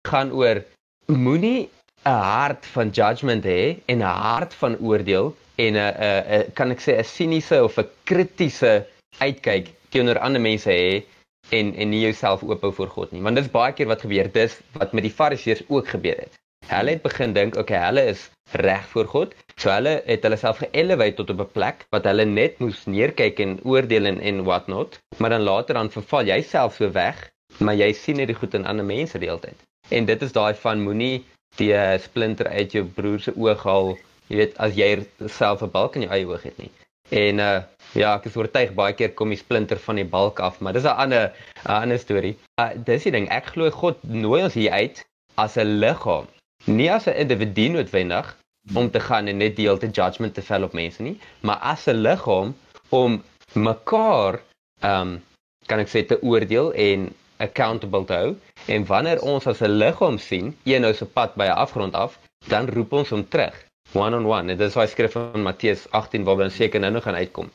gaan 0.09 0.33
oor 0.35 0.62
moenie 1.07 1.68
'n 2.05 2.20
hart 2.20 2.66
van 2.74 2.90
judgment 2.90 3.44
hê 3.44 3.79
en 3.87 4.03
'n 4.03 4.18
hart 4.27 4.55
van 4.55 4.77
oordeel 4.81 5.35
en 5.57 5.77
'n 5.77 5.94
'n 6.38 6.53
kan 6.53 6.70
ek 6.70 6.81
sê 6.81 6.98
'n 6.98 7.05
siniese 7.05 7.62
of 7.64 7.79
'n 7.79 7.88
kritiese 8.05 8.87
uitkyk 9.20 9.72
teenoor 9.90 10.18
ander 10.18 10.40
mense 10.40 10.70
hê 10.70 11.05
en 11.50 11.74
en 11.74 11.90
nie 11.90 12.00
jouself 12.00 12.42
oophou 12.42 12.72
voor 12.72 12.88
God 12.88 13.12
nie. 13.12 13.22
Want 13.22 13.37
dis 13.37 13.48
baie 13.48 13.72
keer 13.72 13.87
wat 13.87 14.00
gebeur. 14.00 14.33
Dis 14.33 14.59
wat 14.72 14.92
met 14.92 15.05
die 15.05 15.16
Fariseërs 15.18 15.64
ook 15.68 15.88
gebeur 15.88 16.18
het. 16.18 16.33
Hulle 16.66 16.90
het 16.90 17.03
begin 17.03 17.33
dink, 17.33 17.57
okay, 17.57 17.81
hulle 17.87 18.05
is 18.14 18.31
reg 18.52 18.87
voor 18.88 19.07
God. 19.07 19.35
So 19.57 19.70
hulle 19.70 20.02
het 20.07 20.22
hulle 20.26 20.37
self 20.37 20.61
geelevate 20.62 21.16
tot 21.20 21.30
op 21.30 21.40
'n 21.44 21.52
plek 21.52 21.87
wat 21.90 22.04
hulle 22.04 22.24
net 22.24 22.59
moes 22.59 22.85
neerkyk 22.87 23.38
en 23.38 23.59
oordeel 23.62 24.04
en 24.04 24.20
en 24.20 24.44
what 24.44 24.66
not. 24.66 24.98
Maar 25.16 25.30
dan 25.30 25.42
later 25.42 25.74
dan 25.74 25.90
verval 25.90 26.26
jy 26.26 26.42
self 26.42 26.74
so 26.74 26.90
weg, 26.90 27.30
maar 27.59 27.74
jy 27.74 27.92
sien 27.92 28.16
net 28.16 28.26
die 28.26 28.37
goed 28.37 28.54
in 28.54 28.66
ander 28.66 28.85
mense 28.85 29.18
die 29.18 29.28
hele 29.28 29.40
tyd. 29.40 29.59
En 29.88 30.04
dit 30.04 30.22
is 30.22 30.33
daai 30.33 30.54
van 30.54 30.83
moenie 30.83 31.24
die 31.57 31.98
splinter 31.98 32.48
uit 32.48 32.72
jou 32.72 32.85
broer 32.85 33.20
se 33.20 33.33
oog 33.37 33.62
haal, 33.62 33.98
jy 34.26 34.37
weet, 34.37 34.59
as 34.59 34.74
jy 34.74 35.07
self 35.26 35.62
'n 35.62 35.70
balk 35.70 35.96
in 35.96 36.02
jou 36.02 36.12
eie 36.12 36.26
oog 36.26 36.42
het 36.42 36.59
nie. 36.59 36.70
En 37.11 37.38
uh 37.38 37.62
ja, 37.94 38.14
ek 38.16 38.24
is 38.24 38.37
oortuig 38.37 38.72
baie 38.74 38.92
keer 38.92 39.12
kom 39.14 39.28
die 39.28 39.38
splinter 39.38 39.78
van 39.78 39.96
die 39.96 40.04
balk 40.04 40.40
af, 40.40 40.61
maar 40.61 40.72
dis 40.72 40.85
'n 40.85 40.96
ander 41.04 41.33
'n 41.64 41.70
ander 41.70 41.98
storie. 41.98 42.37
Uh 42.61 42.70
dis 42.76 43.02
die 43.02 43.12
ding, 43.12 43.28
ek 43.28 43.46
glo 43.46 43.70
God 43.70 44.02
nooi 44.02 44.42
ons 44.42 44.54
hier 44.54 44.72
uit 44.72 45.04
as 45.35 45.57
'n 45.57 45.78
liggaam 45.78 46.26
nie 46.64 46.90
as 46.92 47.07
'n 47.07 47.16
individu 47.16 47.68
noodwendig 47.68 48.37
om 48.74 48.90
te 48.90 49.00
gaan 49.00 49.27
en 49.27 49.37
net 49.37 49.57
die 49.57 49.68
hele 49.68 49.90
judgment 49.90 50.35
te 50.35 50.42
vel 50.42 50.62
op 50.62 50.72
mense 50.72 51.03
nie, 51.03 51.18
maar 51.40 51.57
as 51.57 51.87
'n 51.87 52.00
liggaam 52.07 52.55
om 52.88 53.22
mekaar 53.53 54.40
ehm 54.81 55.00
um, 55.00 55.22
kan 55.66 55.79
ek 55.79 55.88
sê 55.88 56.07
te 56.07 56.22
oordeel 56.22 56.72
en 56.72 57.12
accountable 57.37 58.05
te 58.05 58.12
hou. 58.12 58.37
En 58.66 58.87
wanneer 58.87 59.20
ons 59.22 59.46
as 59.46 59.61
'n 59.61 59.79
liggaam 59.83 60.18
sien 60.18 60.57
een 60.64 60.81
nou 60.81 60.94
se 60.94 61.07
pad 61.07 61.35
by 61.35 61.44
'n 61.44 61.61
afgrond 61.64 61.94
af, 61.94 62.18
dan 62.48 62.68
roep 62.68 62.92
ons 62.92 63.09
hom 63.09 63.29
terug, 63.29 63.55
one 63.92 64.16
on 64.16 64.27
one. 64.27 64.53
En 64.53 64.59
dit 64.59 64.68
is 64.68 64.74
wat 64.74 64.90
skryf 64.90 65.12
van 65.12 65.42
Matteus 65.42 65.90
18 65.90 66.24
waar 66.24 66.40
ons 66.40 66.55
seker 66.55 66.81
nou 66.81 66.92
nog 66.92 67.03
gaan 67.03 67.14
uitkom. 67.14 67.50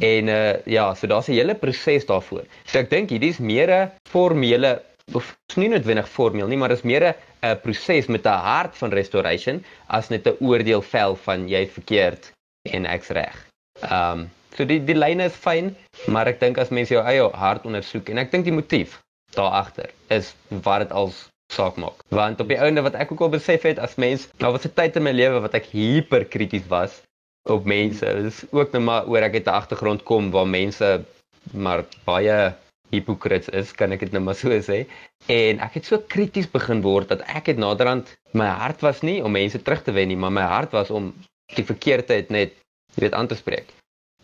En 0.00 0.28
uh 0.28 0.64
ja, 0.64 0.94
so 0.94 1.06
daar's 1.06 1.28
'n 1.28 1.32
hele 1.32 1.54
proses 1.54 2.06
daarvoor. 2.06 2.44
So 2.64 2.78
ek 2.78 2.90
dink 2.90 3.10
hierdie 3.10 3.30
is 3.30 3.38
meer 3.38 3.70
'n 3.70 3.90
formele 4.08 4.82
of 5.12 5.36
nie 5.54 5.68
noodwendig 5.68 6.08
formeel 6.08 6.46
nie, 6.46 6.56
maar 6.56 6.68
dis 6.68 6.82
meer 6.82 7.04
'n 7.04 7.14
proses 7.54 8.06
met 8.06 8.26
'n 8.26 8.42
hart 8.50 8.76
van 8.76 8.90
restoration 8.90 9.64
as 9.86 10.08
net 10.08 10.26
'n 10.26 10.36
oordeel 10.40 10.82
vel 10.82 11.16
van 11.16 11.48
jy 11.48 11.66
verkeerd 11.66 12.32
en 12.62 12.86
ek's 12.86 13.08
reg. 13.08 13.36
Ehm 13.80 14.18
um, 14.18 14.30
so 14.56 14.64
die 14.64 14.80
die 14.84 14.96
lyne 14.96 15.24
is 15.24 15.36
fyn, 15.36 15.76
maar 16.06 16.26
ek 16.26 16.40
dink 16.40 16.58
as 16.58 16.72
mense 16.72 16.94
jou 16.94 17.04
eie 17.04 17.28
hart 17.32 17.64
ondersoek 17.68 18.08
en 18.08 18.18
ek 18.18 18.30
dink 18.30 18.44
die 18.44 18.58
motief 18.58 19.00
daar 19.36 19.52
agter 19.62 19.90
is 20.08 20.34
wat 20.48 20.80
dit 20.80 20.92
als 20.92 21.28
saak 21.52 21.76
maak. 21.76 22.00
Want 22.08 22.40
op 22.40 22.48
die 22.48 22.60
ouende 22.60 22.82
wat 22.82 22.94
ek 22.94 23.12
ook 23.12 23.20
al 23.20 23.34
besef 23.36 23.62
het 23.62 23.78
as 23.78 23.94
mens, 23.94 24.28
daar 24.38 24.52
was 24.52 24.64
'n 24.64 24.74
tyd 24.74 24.96
in 24.96 25.02
my 25.02 25.12
lewe 25.12 25.40
wat 25.40 25.54
ek 25.54 25.66
hiperkrities 25.70 26.66
was 26.68 27.02
op 27.48 27.64
mense. 27.64 28.04
Dit 28.04 28.24
is 28.32 28.44
ook 28.50 28.72
net 28.72 28.82
maar 28.82 29.06
oor 29.06 29.22
ek 29.22 29.34
het 29.34 29.46
'n 29.46 29.58
agtergrond 29.60 30.02
kom 30.02 30.30
waar 30.30 30.48
mense 30.48 31.04
maar 31.52 31.84
baie 32.04 32.54
hipokrits 32.90 33.48
is, 33.48 33.72
kan 33.74 33.92
ek 33.94 34.04
dit 34.06 34.14
nou 34.14 34.22
maar 34.26 34.38
so 34.38 34.52
sê. 34.62 34.84
En 35.32 35.60
ek 35.64 35.80
het 35.80 35.88
so 35.88 35.98
krities 36.14 36.48
begin 36.50 36.82
word 36.84 37.10
dat 37.12 37.24
ek 37.26 37.50
het 37.52 37.58
naderhand 37.62 38.12
my 38.36 38.46
hart 38.60 38.84
was 38.86 39.02
nie 39.06 39.18
om 39.24 39.34
mense 39.34 39.62
terug 39.62 39.82
te 39.82 39.94
wen 39.96 40.08
nie, 40.12 40.18
maar 40.20 40.34
my 40.34 40.46
hart 40.46 40.76
was 40.76 40.90
om 40.90 41.12
die 41.56 41.66
verkeerdheid 41.66 42.30
net 42.34 42.54
jy 42.94 43.06
weet 43.06 43.16
aan 43.18 43.28
te 43.30 43.38
spreek. 43.38 43.72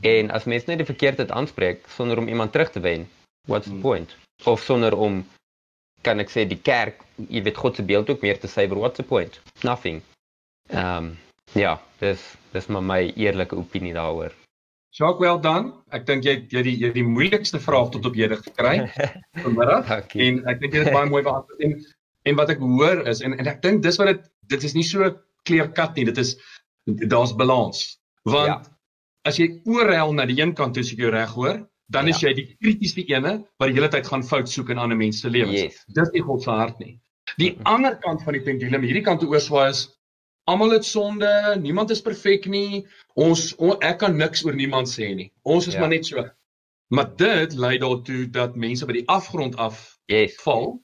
En 0.02 0.30
as 0.34 0.48
mense 0.50 0.70
net 0.70 0.82
die 0.82 0.88
verkeerdheid 0.88 1.30
aanspreek 1.30 1.86
sonder 1.96 2.18
om 2.18 2.28
iemand 2.28 2.52
terug 2.52 2.72
te 2.74 2.80
wen, 2.82 3.06
what's 3.46 3.66
the 3.66 3.72
hmm. 3.72 3.80
point? 3.80 4.16
Of 4.44 4.62
sonder 4.62 4.96
om 4.98 5.22
kan 6.02 6.18
ek 6.18 6.32
sê 6.32 6.46
die 6.48 6.58
kerk, 6.58 7.04
jy 7.28 7.42
weet 7.46 7.60
God 7.62 7.78
se 7.78 7.86
beeld 7.86 8.10
ook 8.10 8.24
meer 8.24 8.38
te 8.42 8.50
suiwer, 8.50 8.80
what's 8.82 8.98
the 8.98 9.06
point? 9.06 9.38
Nothing. 9.62 10.02
Ehm 10.70 11.12
um, 11.12 11.18
ja, 11.52 11.76
dis 12.00 12.22
dis 12.52 12.66
maar 12.72 12.82
my 12.82 13.02
eerlike 13.16 13.56
opinie 13.56 13.92
daaroor. 13.94 14.32
Jacques, 14.92 15.20
well 15.20 15.38
done. 15.40 15.72
Ek 15.96 16.04
dink 16.08 16.26
jy 16.28 16.34
jy 16.52 16.62
die 16.66 16.74
jy 16.82 16.90
die 16.92 17.04
moeilikste 17.06 17.60
vraag 17.62 17.94
tot 17.94 18.06
op 18.08 18.16
hede 18.18 18.36
gekry 18.42 18.74
vanmiddag 19.44 20.16
en 20.20 20.42
ek 20.52 20.60
dink 20.60 20.76
jy 20.76 20.82
het 20.84 20.92
baie 20.92 21.08
mooi 21.08 21.22
beantwoord 21.24 21.64
en 21.64 21.78
en 22.28 22.38
wat 22.38 22.52
ek 22.52 22.60
hoor 22.60 23.00
is 23.10 23.22
en 23.24 23.34
en 23.38 23.48
ek 23.50 23.62
dink 23.64 23.80
dis 23.86 23.98
wat 24.00 24.12
dit 24.12 24.26
dit 24.52 24.66
is 24.68 24.76
nie 24.76 24.84
so 24.84 25.08
clear-cut 25.48 25.96
nie. 25.96 26.04
Dit 26.10 26.20
is 26.20 26.36
daar's 27.08 27.32
balans. 27.38 27.80
Want 28.28 28.52
ja. 28.52 28.58
as 29.28 29.40
jy 29.40 29.48
oorhel 29.64 30.12
na 30.18 30.26
die 30.28 30.36
een 30.42 30.52
kant 30.58 30.76
toe 30.76 30.84
as 30.84 30.92
ek 30.92 31.00
jou 31.06 31.14
reg 31.14 31.32
hoor, 31.38 31.62
dan 31.92 32.10
ja. 32.10 32.14
is 32.14 32.20
jy 32.22 32.34
die 32.36 32.46
kritiese 32.52 33.06
ene 33.08 33.38
wat 33.58 33.70
die 33.70 33.78
hele 33.78 33.88
tyd 33.92 34.06
gaan 34.12 34.26
fout 34.26 34.50
soek 34.50 34.74
in 34.74 34.82
ander 34.82 34.98
mense 34.98 35.24
se 35.24 35.32
lewens. 35.32 35.56
Yes. 35.56 35.80
Dis 35.96 36.12
nie 36.12 36.24
God 36.26 36.44
se 36.44 36.52
hart 36.52 36.84
nie. 36.84 36.98
Die 37.40 37.54
ander 37.64 37.96
kant 38.02 38.22
van 38.26 38.36
die 38.36 38.44
pendulum, 38.44 38.84
hierdie 38.84 39.04
kant 39.06 39.22
toe 39.24 39.30
oorswaai 39.32 39.70
is 39.72 39.86
Almal 40.44 40.70
het 40.70 40.84
sonde, 40.84 41.56
niemand 41.60 41.90
is 41.90 42.02
perfek 42.02 42.46
nie. 42.50 42.86
Ons 43.14 43.54
on, 43.56 43.76
ek 43.80 44.00
kan 44.02 44.16
niks 44.16 44.44
oor 44.44 44.56
niemand 44.58 44.90
sê 44.90 45.12
nie. 45.14 45.30
Ons 45.42 45.68
is 45.70 45.76
ja. 45.76 45.80
maar 45.80 45.92
net 45.92 46.06
so. 46.06 46.24
Maar 46.92 47.12
dit 47.16 47.54
lei 47.54 47.76
daartoe 47.78 48.26
dat 48.30 48.56
mense 48.58 48.86
by 48.86 48.96
die 48.98 49.08
afgrond 49.08 49.56
af 49.56 49.98
yes. 50.10 50.34
val 50.42 50.74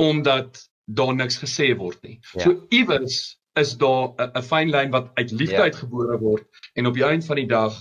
omdat 0.00 0.64
daar 0.84 1.14
niks 1.14 1.38
gesê 1.42 1.74
word 1.76 2.00
nie. 2.02 2.18
Ja. 2.32 2.40
So 2.46 2.66
iewers 2.68 3.36
is 3.56 3.76
daar 3.80 4.12
'n 4.26 4.42
fyn 4.42 4.70
lyn 4.70 4.90
wat 4.90 5.10
uit 5.14 5.30
liefde 5.30 5.56
ja. 5.56 5.68
uitgebore 5.68 6.18
word 6.18 6.44
en 6.74 6.86
op 6.86 6.94
die 6.94 7.04
einde 7.04 7.26
van 7.26 7.36
die 7.40 7.48
dag 7.48 7.76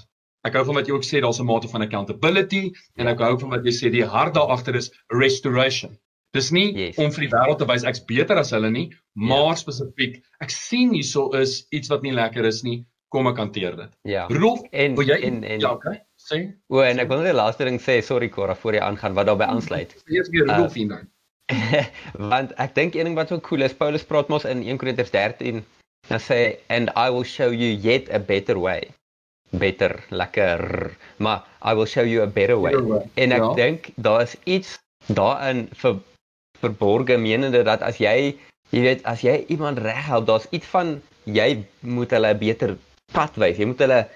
ek 0.47 0.53
hou 0.53 0.63
van 0.65 0.77
wat 0.79 0.87
jy 0.87 0.93
ook 0.93 1.07
sê 1.07 1.21
daar's 1.23 1.39
'n 1.41 1.45
mate 1.49 1.67
van 1.67 1.81
accountability 1.81 2.71
en 2.95 3.07
ek 3.07 3.19
hou 3.19 3.39
van 3.39 3.49
wat 3.49 3.65
jy 3.65 3.73
sê 3.73 3.91
die 3.91 4.05
hart 4.05 4.33
daar 4.33 4.51
agter 4.55 4.75
is 4.75 4.91
restoration. 5.07 5.97
Dis 6.35 6.51
nie 6.51 6.67
yes. 6.75 6.97
om 6.99 7.13
vir 7.15 7.27
die 7.27 7.31
wêreld 7.31 7.61
te 7.61 7.67
wys 7.69 7.85
ek's 7.87 8.03
beter 8.09 8.39
as 8.41 8.51
hulle 8.55 8.71
nie, 8.73 8.89
maar 9.15 9.53
ja. 9.53 9.61
spesifiek 9.61 10.19
ek 10.43 10.51
sien 10.51 10.91
hierso 10.95 11.29
is 11.39 11.61
iets 11.75 11.91
wat 11.93 12.03
nie 12.03 12.11
lekker 12.15 12.47
is 12.49 12.59
nie, 12.67 12.81
kom 13.13 13.29
ek 13.31 13.39
hanteer 13.39 13.77
dit. 13.79 13.93
Ja. 14.11 14.25
Rolf, 14.33 14.65
en 14.75 14.99
jy 14.99 15.19
en 15.29 15.43
en 15.47 15.63
ja, 15.63 15.71
okay. 15.77 16.01
Sê. 16.25 16.41
O, 16.73 16.81
en 16.83 16.99
ek 16.99 17.07
wil 17.11 17.21
net 17.21 17.31
die 17.31 17.37
laaste 17.37 17.67
ding 17.67 17.77
sê, 17.79 17.99
sorry 18.03 18.31
Cora, 18.33 18.55
voor 18.57 18.79
jy 18.79 18.83
aangaan 18.83 19.15
wat 19.17 19.29
daarbey 19.29 19.47
aansluit. 19.53 19.93
Eers 20.13 20.31
weer 20.33 20.49
Rolf 20.49 20.73
uh, 20.73 20.79
hier 20.79 20.91
dan. 20.91 21.11
Want 22.31 22.55
ek 22.61 22.73
dink 22.75 22.95
een 22.97 23.05
ding 23.11 23.17
wat 23.17 23.29
so 23.29 23.39
cool 23.45 23.61
is, 23.61 23.75
Paulus 23.77 24.05
praat 24.09 24.31
mos 24.33 24.47
in 24.49 24.63
1 24.65 24.81
Korintiërs 24.81 25.13
13 25.13 25.61
dan 26.09 26.21
sê 26.21 26.57
and 26.69 26.91
I 26.97 27.09
will 27.09 27.25
show 27.25 27.49
you 27.49 27.69
yet 27.69 28.09
a 28.13 28.19
better 28.19 28.57
way. 28.59 28.89
Beter, 29.55 30.03
lekker. 30.09 30.91
Maar 31.17 31.45
I 31.61 31.73
will 31.73 31.85
show 31.85 32.03
you 32.05 32.21
a 32.21 32.27
better 32.27 32.57
way. 32.59 32.73
Better 32.73 32.87
way. 32.87 33.05
En 33.13 33.31
ek 33.31 33.45
ja. 33.45 33.53
dink 33.53 33.89
daar 33.95 34.25
is 34.25 34.35
iets 34.43 34.75
daarin 35.07 35.67
vir 35.81 36.01
verborge 36.61 37.17
menende 37.17 37.63
dat 37.63 37.81
as 37.81 37.97
jy 37.97 38.35
jy 38.71 38.81
weet 38.81 39.03
as 39.05 39.21
jy 39.21 39.45
iemand 39.53 39.79
reghelp 39.79 40.25
daar's 40.27 40.47
iets 40.51 40.67
van 40.73 41.01
jy 41.25 41.65
moet 41.79 42.11
hulle 42.11 42.33
'n 42.33 42.39
beter 42.39 42.77
pad 43.13 43.35
wys. 43.35 43.57
Jy 43.57 43.65
moet 43.65 43.79
hulle 43.79 44.07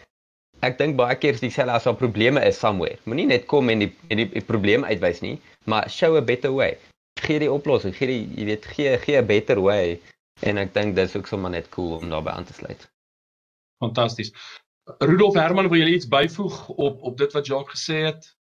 ek 0.61 0.77
dink 0.77 0.95
baie 0.95 1.15
keer 1.15 1.33
is 1.33 1.39
dieselfde 1.39 1.71
as 1.71 1.87
al 1.87 1.95
probleme 1.95 2.41
is 2.45 2.59
somewhere. 2.59 2.97
Moenie 3.05 3.27
net 3.27 3.45
kom 3.45 3.69
en 3.69 3.79
die 3.79 3.91
en 4.09 4.17
die, 4.17 4.29
die 4.29 4.45
probleem 4.45 4.83
uitwys 4.83 5.21
nie 5.21 5.39
maar 5.69 5.89
show 5.89 6.15
a 6.17 6.21
better 6.21 6.51
way. 6.51 6.77
Gee 7.21 7.39
die 7.39 7.51
oplossing 7.51 7.95
gee 7.95 8.07
die 8.07 8.23
jy 8.37 8.45
weet 8.45 8.65
gee 8.65 8.97
gee 8.97 9.17
'n 9.21 9.25
better 9.25 9.61
way. 9.61 9.99
En 10.41 10.57
ek 10.57 10.73
dink 10.73 10.95
dis 10.95 11.15
ook 11.15 11.27
sommer 11.27 11.51
net 11.51 11.69
cool 11.69 11.97
om 11.97 12.09
daarbey 12.09 12.33
aan 12.33 12.45
te 12.45 12.53
sluit. 12.53 12.89
Fantasties. 13.83 14.31
Rudolf 14.97 15.35
Herman 15.35 15.69
wil 15.69 15.79
jy 15.79 15.93
iets 15.93 16.07
byvoeg 16.07 16.69
op 16.69 17.01
op 17.03 17.17
dit 17.17 17.31
wat 17.31 17.45
Jacques 17.45 17.79
gesê 17.79 18.05
het? 18.05 18.35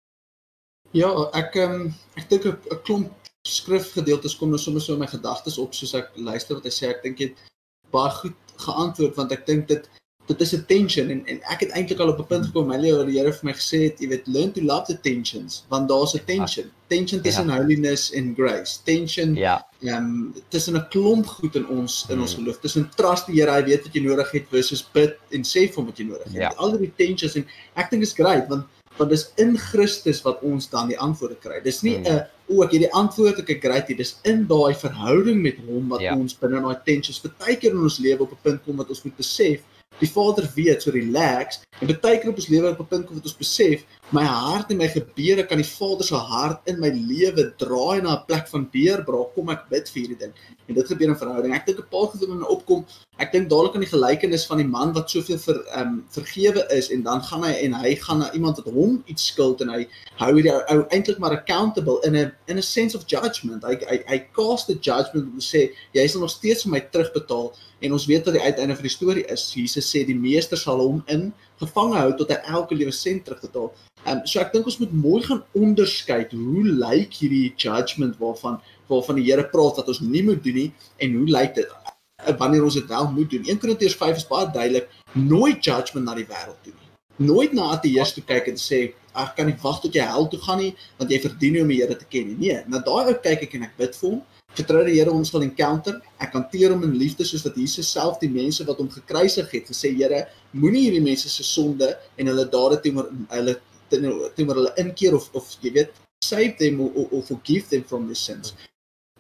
Ja, 0.97 1.11
ek 1.37 1.55
um, 1.55 1.95
ek 2.17 2.29
dink 2.29 2.45
'n 2.45 2.83
klomp 2.83 3.18
skrifgedeeltes 3.47 4.37
kom 4.37 4.51
nou 4.51 4.59
sommer 4.59 4.81
so 4.81 4.95
in 4.95 5.01
my 5.01 5.07
gedagtes 5.07 5.59
op 5.59 5.75
soos 5.75 5.95
ek 5.95 6.11
luister 6.17 6.59
wat 6.59 6.65
hy 6.65 6.75
sê. 6.75 6.91
Ek 6.91 7.03
dink 7.03 7.21
jy 7.21 7.31
het 7.31 7.47
baie 7.93 8.11
goed 8.21 8.37
geantwoord 8.67 9.17
want 9.17 9.33
ek 9.33 9.47
dink 9.47 9.69
dit 9.69 9.89
dit 10.29 10.41
is 10.45 10.53
'n 10.55 10.65
tension 10.67 11.11
en 11.11 11.27
en 11.27 11.39
ek 11.53 11.61
het 11.61 11.71
eintlik 11.71 12.01
al 12.01 12.13
op 12.13 12.19
'n 12.21 12.27
punt 12.27 12.47
gekom 12.47 12.67
my 12.69 12.77
lewe 12.77 12.97
waar 12.97 13.07
die 13.07 13.19
Here 13.19 13.33
vir 13.33 13.47
my 13.49 13.53
gesê 13.53 13.79
het 13.89 14.01
jy 14.01 14.09
weet 14.09 14.27
learn 14.27 14.53
to 14.53 14.61
love 14.61 14.85
the 14.87 15.01
tensions 15.01 15.65
want 15.69 15.89
daar's 15.89 16.15
'n 16.15 16.25
tension 16.27 16.71
tension 16.89 17.23
tussen 17.23 17.49
ja. 17.49 17.57
holiness 17.57 18.13
en 18.13 18.35
grace 18.35 18.83
tension 18.85 19.35
ja 19.35 19.65
ehm 19.81 19.97
um, 19.97 20.35
tussen 20.49 20.77
'n 20.77 20.89
klomp 20.91 21.27
goed 21.27 21.55
in 21.57 21.67
ons 21.67 22.07
in 22.11 22.21
ons 22.21 22.35
hmm. 22.35 22.45
geloof 22.45 22.61
tussen 22.61 22.91
trust 22.97 23.27
die 23.27 23.41
Here 23.41 23.51
hy 23.51 23.65
weet 23.65 23.83
wat 23.83 23.95
jy 23.95 24.03
nodig 24.03 24.31
het 24.31 24.47
versus 24.51 24.83
bid 24.93 25.17
en 25.31 25.43
sê 25.43 25.61
vir 25.69 25.77
hom 25.77 25.87
wat 25.87 25.99
jy 25.99 26.05
nodig 26.05 26.29
het 26.33 26.43
ja. 26.43 26.53
al 26.57 26.79
die 26.79 26.93
tensions 26.97 27.35
en 27.37 27.47
ek 27.75 27.91
dink 27.91 28.03
is 28.03 28.13
great 28.13 28.49
want 28.49 28.67
want 28.99 29.11
dis 29.11 29.31
in 29.37 29.57
Christus 29.59 30.23
wat 30.23 30.43
ons 30.43 30.69
dan 30.69 30.89
die 30.89 30.99
antwoorde 30.99 31.37
kry. 31.39 31.61
Dis 31.63 31.83
nie 31.83 31.99
'n 31.99 32.05
hmm. 32.05 32.27
O, 32.49 32.63
ek 32.65 32.77
het 32.77 32.85
die 32.87 32.93
antwoord 32.93 33.43
ek 33.45 33.61
kry 33.63 33.81
dit. 33.87 33.99
Dis 34.01 34.17
in 34.29 34.47
daai 34.51 34.75
verhouding 34.75 35.43
met 35.43 35.59
hom 35.67 35.89
wat 35.93 36.05
ja. 36.05 36.17
ons 36.17 36.37
binne 36.39 36.61
daai 36.65 36.85
tensions 36.85 37.21
baie 37.39 37.57
keer 37.57 37.75
in 37.77 37.83
ons 37.89 37.99
lewe 37.99 38.25
op 38.27 38.33
'n 38.33 38.43
punt 38.43 38.65
kom 38.65 38.77
wat 38.77 38.89
ons 38.89 39.05
moet 39.05 39.17
besef 39.17 39.61
die 39.99 40.11
Vader 40.11 40.47
weet 40.55 40.83
so 40.83 40.91
relax 40.95 41.61
en 41.81 41.91
baie 41.91 42.19
keer 42.21 42.31
op 42.31 42.39
ons 42.41 42.51
lewe 42.53 42.71
op 42.71 42.81
'n 42.81 42.91
punt 42.93 43.07
kom 43.07 43.17
wat 43.19 43.29
ons 43.31 43.39
besef 43.39 43.85
my 44.11 44.25
hart 44.25 44.71
en 44.73 44.79
my 44.81 44.87
gebede 44.89 45.45
kan 45.45 45.61
die 45.61 45.67
Vader 45.69 46.07
se 46.07 46.17
hart 46.17 46.69
in 46.71 46.79
my 46.81 46.89
lewe 46.89 47.45
draai 47.61 48.01
na 48.03 48.15
'n 48.17 48.25
plek 48.27 48.47
van 48.49 48.65
deurbraak 48.73 49.35
kom 49.35 49.51
ek 49.51 49.69
bid 49.69 49.89
vir 49.89 50.01
hierdie 50.03 50.19
ding. 50.19 50.33
En 50.69 50.75
dit 50.75 50.87
gebeur 50.87 51.09
in 51.09 51.17
verhouding. 51.17 51.55
Ek 51.55 51.67
dink 51.67 51.79
'n 51.79 51.89
paar 51.91 52.09
goed 52.09 52.21
wat 52.21 52.49
opkom. 52.49 52.87
Ek 53.19 53.33
dink 53.33 53.51
dadelik 53.51 53.75
aan 53.75 53.85
die 53.85 53.93
gelykenis 53.93 54.47
van 54.47 54.59
die 54.59 54.67
man 54.67 54.95
wat 54.95 55.11
soveel 55.11 55.39
vir 55.39 55.57
ehm 55.75 55.89
um, 55.89 56.05
vergewe 56.09 56.65
is 56.71 56.91
en 56.91 57.03
dan 57.03 57.21
gaan 57.23 57.43
hy 57.45 57.53
en 57.53 57.73
hy 57.73 57.95
gaan 57.97 58.19
na 58.19 58.33
iemand 58.33 58.57
wat 58.57 58.75
hom 58.75 59.03
iets 59.07 59.27
skuld 59.27 59.61
en 59.61 59.69
hy 59.69 59.87
hou 60.17 60.33
hierdie 60.35 60.53
ou, 60.53 60.87
eintlik 60.89 61.19
maar 61.19 61.37
accountable 61.37 62.01
in 62.05 62.17
'n 62.17 62.33
in 62.47 62.57
'n 62.57 62.63
sense 62.63 62.97
of 62.97 63.05
judgment. 63.07 63.63
Hy 63.63 63.77
hy 63.91 64.03
hy 64.07 64.19
cast 64.33 64.67
the 64.67 64.79
judgment 64.81 65.27
om 65.33 65.39
te 65.39 65.45
sê 65.45 65.71
jy 65.93 66.07
sal 66.09 66.21
nog 66.21 66.31
steeds 66.31 66.63
vir 66.63 66.71
my 66.73 66.81
terugbetaal. 66.81 67.53
En 67.81 67.93
ons 67.93 68.07
weet 68.07 68.25
wat 68.25 68.35
die 68.35 68.43
uiteinde 68.43 68.75
van 68.75 68.83
die 68.83 68.97
storie 68.97 69.27
is 69.27 69.53
Jesus 69.55 69.95
sê 69.95 70.07
die 70.07 70.15
meester 70.17 70.57
sal 70.57 70.79
hom 70.81 71.05
in 71.07 71.33
gevange 71.61 72.01
hou 72.01 72.15
tot 72.21 72.33
hy 72.33 72.39
elke 72.55 72.77
liewe 72.79 72.95
sent 72.95 73.25
terugbetaal. 73.27 73.71
Ehm 74.05 74.19
um, 74.21 74.25
so 74.31 74.41
ek 74.41 74.53
dink 74.55 74.67
ons 74.71 74.79
moet 74.83 74.93
mooi 75.03 75.21
gaan 75.27 75.43
onderskei 75.59 76.21
hoe 76.33 76.65
lyk 76.85 77.19
hierdie 77.21 77.53
judgment 77.57 78.19
waarvan 78.23 78.61
waarvan 78.91 79.21
die 79.21 79.27
Here 79.29 79.45
praat 79.53 79.81
wat 79.81 79.89
ons 79.93 80.01
nie 80.01 80.23
moet 80.25 80.43
doen 80.45 80.59
nie 80.63 80.69
en 81.05 81.17
hoe 81.19 81.27
lyk 81.37 81.57
dit 81.59 81.75
eh, 81.75 82.37
wanneer 82.39 82.65
ons 82.65 82.79
dit 82.79 82.89
wel 82.89 83.11
moet 83.17 83.31
doen. 83.31 83.45
1 83.45 83.59
Korintiërs 83.65 83.99
5 84.01 84.23
is 84.23 84.29
baie 84.31 84.47
duidelik, 84.55 84.89
nooit 85.13 85.65
judgment 85.65 86.07
na 86.07 86.15
die 86.19 86.29
wêreld 86.31 86.63
toe 86.63 86.73
nie. 86.73 86.89
Nooit 87.29 87.53
na 87.53 87.73
ateërs 87.75 88.15
toe 88.15 88.25
kyk 88.25 88.53
en 88.55 88.61
sê 88.63 88.81
ek 89.19 89.35
kan 89.37 89.49
nie 89.51 89.59
wag 89.63 89.81
tot 89.83 89.95
jy 89.95 90.05
hel 90.07 90.29
toe 90.31 90.41
gaan 90.47 90.63
nie 90.63 90.73
want 91.01 91.11
jy 91.11 91.21
verdien 91.27 91.57
nie 91.57 91.63
om 91.67 91.75
die 91.75 91.81
Here 91.83 91.99
te 91.99 92.09
ken 92.09 92.31
nie. 92.31 92.39
Nee, 92.47 92.63
na 92.71 92.83
daai 92.87 93.13
ou 93.13 93.17
kyk 93.29 93.49
ek 93.49 93.59
en 93.59 93.69
ek 93.69 93.79
bid 93.81 93.99
vir 93.99 94.13
hom 94.13 94.23
vertrou 94.57 94.85
die 94.87 94.97
Here 94.97 95.13
ons 95.13 95.31
sal 95.33 95.45
encounter. 95.47 95.99
Ek 96.23 96.35
hanteer 96.37 96.73
hom 96.75 96.85
in 96.87 96.97
liefde 96.99 97.27
soos 97.27 97.45
wat 97.47 97.59
Jesus 97.59 97.91
self 97.93 98.19
die 98.23 98.31
mense 98.33 98.65
wat 98.69 98.81
hom 98.81 98.91
gekruisig 98.93 99.51
het 99.55 99.71
gesê 99.71 99.93
Here, 99.97 100.25
moenie 100.53 100.87
hierdie 100.89 101.05
mense 101.05 101.31
se 101.33 101.47
sonde 101.47 101.93
en 102.17 102.33
hulle 102.33 102.47
dade 102.53 102.81
teenoor 102.85 103.11
hulle 103.35 103.59
teenoor 103.93 104.59
hulle 104.61 104.75
inkeer 104.83 105.17
of 105.17 105.31
of 105.39 105.49
jy 105.63 105.73
weet 105.79 105.95
save 106.25 106.59
them 106.59 106.81
or, 106.81 107.07
or 107.11 107.23
forgive 107.23 107.69
them 107.71 107.85
from 107.85 108.07
their 108.07 108.19
sins. 108.19 108.55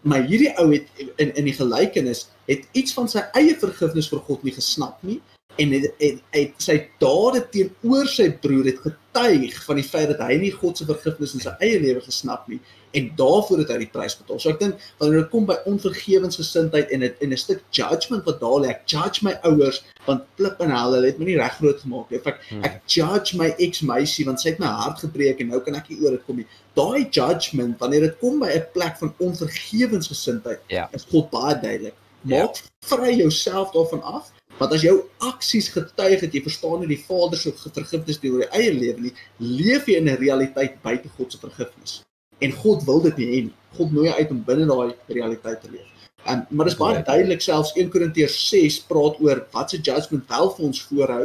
Maar 0.02 0.26
hierdie 0.28 0.52
ou 0.62 0.70
het 0.72 0.86
in 1.18 1.34
in 1.34 1.48
die 1.48 1.56
gelykenis 1.56 2.28
het 2.50 2.66
iets 2.72 2.94
van 2.96 3.10
sy 3.10 3.24
eie 3.38 3.56
vergifnis 3.58 4.10
vir 4.12 4.22
God 4.28 4.44
nie 4.46 4.54
gesnap 4.54 5.02
nie 5.02 5.20
en 5.58 5.72
het, 5.74 5.88
het, 5.98 6.20
het 6.34 6.62
sy 6.62 6.76
dade 7.02 7.42
teenoor 7.52 8.06
sy 8.10 8.28
broer 8.42 8.68
het 8.70 8.82
getuig 8.84 9.56
van 9.64 9.80
die 9.80 9.86
feit 9.86 10.12
dat 10.12 10.20
hy 10.22 10.36
nie 10.38 10.52
God 10.54 10.78
se 10.78 10.86
vergifnis 10.86 11.34
in 11.34 11.42
sy 11.42 11.54
eie 11.64 11.80
lewe 11.82 12.02
gesnap 12.04 12.46
nie 12.50 12.60
en 12.90 13.10
daarvoor 13.16 13.62
het 13.62 13.72
hy 13.72 13.78
die 13.82 13.90
prys 13.92 14.16
betaal. 14.18 14.40
So 14.40 14.52
ek 14.52 14.60
dink 14.62 14.86
wanneer 15.00 15.22
dit 15.22 15.30
kom 15.32 15.46
by 15.48 15.56
onvergewensgesindheid 15.70 16.92
en 16.94 17.04
dit 17.06 17.24
en 17.24 17.32
'n 17.32 17.40
stuk 17.40 17.62
judgement 17.70 18.24
wat 18.24 18.40
daar 18.40 18.58
lê, 18.62 18.70
ek 18.70 18.86
judge 18.86 19.24
my 19.24 19.34
ouers 19.42 19.82
want 20.06 20.24
flip 20.36 20.60
en 20.60 20.70
hulle 20.70 21.04
het 21.06 21.18
my 21.18 21.24
nie 21.24 21.38
reg 21.38 21.58
groot 21.58 21.80
gemaak 21.80 22.10
nie. 22.10 22.20
Of 22.20 22.26
ek 22.26 22.40
hmm. 22.48 22.64
ek 22.64 22.80
judge 22.86 23.36
my 23.36 23.50
ex-meisie 23.58 24.24
want 24.24 24.40
sy 24.40 24.50
het 24.50 24.58
my 24.58 24.66
hart 24.66 24.98
gebreek 25.04 25.40
en 25.40 25.48
nou 25.48 25.60
kan 25.60 25.74
ek 25.74 25.90
nie 25.90 26.00
oor 26.02 26.16
dit 26.16 26.24
kom 26.26 26.36
nie. 26.36 26.48
Daai 26.74 27.08
judgement 27.10 27.78
wanneer 27.78 28.08
dit 28.08 28.18
kom 28.20 28.40
by 28.40 28.50
'n 28.54 28.66
plek 28.72 28.96
van 28.98 29.14
onvergewensgesindheid, 29.18 30.60
ja. 30.68 30.88
is 30.92 31.06
God 31.10 31.30
baie 31.30 31.54
duidelik. 31.60 31.94
Maak 32.22 32.56
ja. 32.56 32.62
vry 32.80 33.14
jouself 33.14 33.72
daarvan 33.72 34.02
af 34.02 34.32
Want 34.58 34.72
as 34.74 34.82
jou 34.82 34.96
aksies 35.22 35.68
getuig 35.70 36.18
dat 36.24 36.34
jy 36.34 36.40
verstaan 36.42 36.80
nie 36.82 36.90
die 36.90 37.02
Vader 37.06 37.38
se 37.38 37.52
vergifnis 37.54 38.18
deur 38.18 38.40
jou 38.42 38.48
eie 38.58 38.72
lewe 38.74 39.04
nie, 39.06 39.14
leef 39.38 39.86
jy 39.86 40.00
in 40.00 40.10
'n 40.10 40.18
realiteit 40.18 40.82
buite 40.82 41.08
God 41.16 41.32
se 41.32 41.38
vergifnis. 41.38 42.02
En 42.38 42.52
God 42.52 42.84
wil 42.84 43.00
dit 43.06 43.16
nie 43.16 43.28
hê 43.28 43.44
nie. 43.46 43.54
God 43.76 43.92
nooi 43.92 44.10
uit 44.10 44.30
om 44.30 44.42
binne 44.46 44.66
daai 44.66 44.94
realiteit 45.06 45.60
te 45.62 45.70
leef. 45.70 45.86
En 46.24 46.46
maar 46.50 46.68
dis 46.68 46.78
baie 46.78 47.02
duidelik 47.02 47.40
selfs 47.44 47.72
1 47.74 47.90
Korintiërs 47.94 48.36
6 48.48 48.80
praat 48.90 49.20
oor 49.24 49.44
wat 49.54 49.70
se 49.70 49.80
judgment 49.80 50.28
wel 50.28 50.52
vir 50.56 50.66
ons 50.70 50.82
voorhou. 50.90 51.24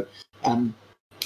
Um 0.49 0.71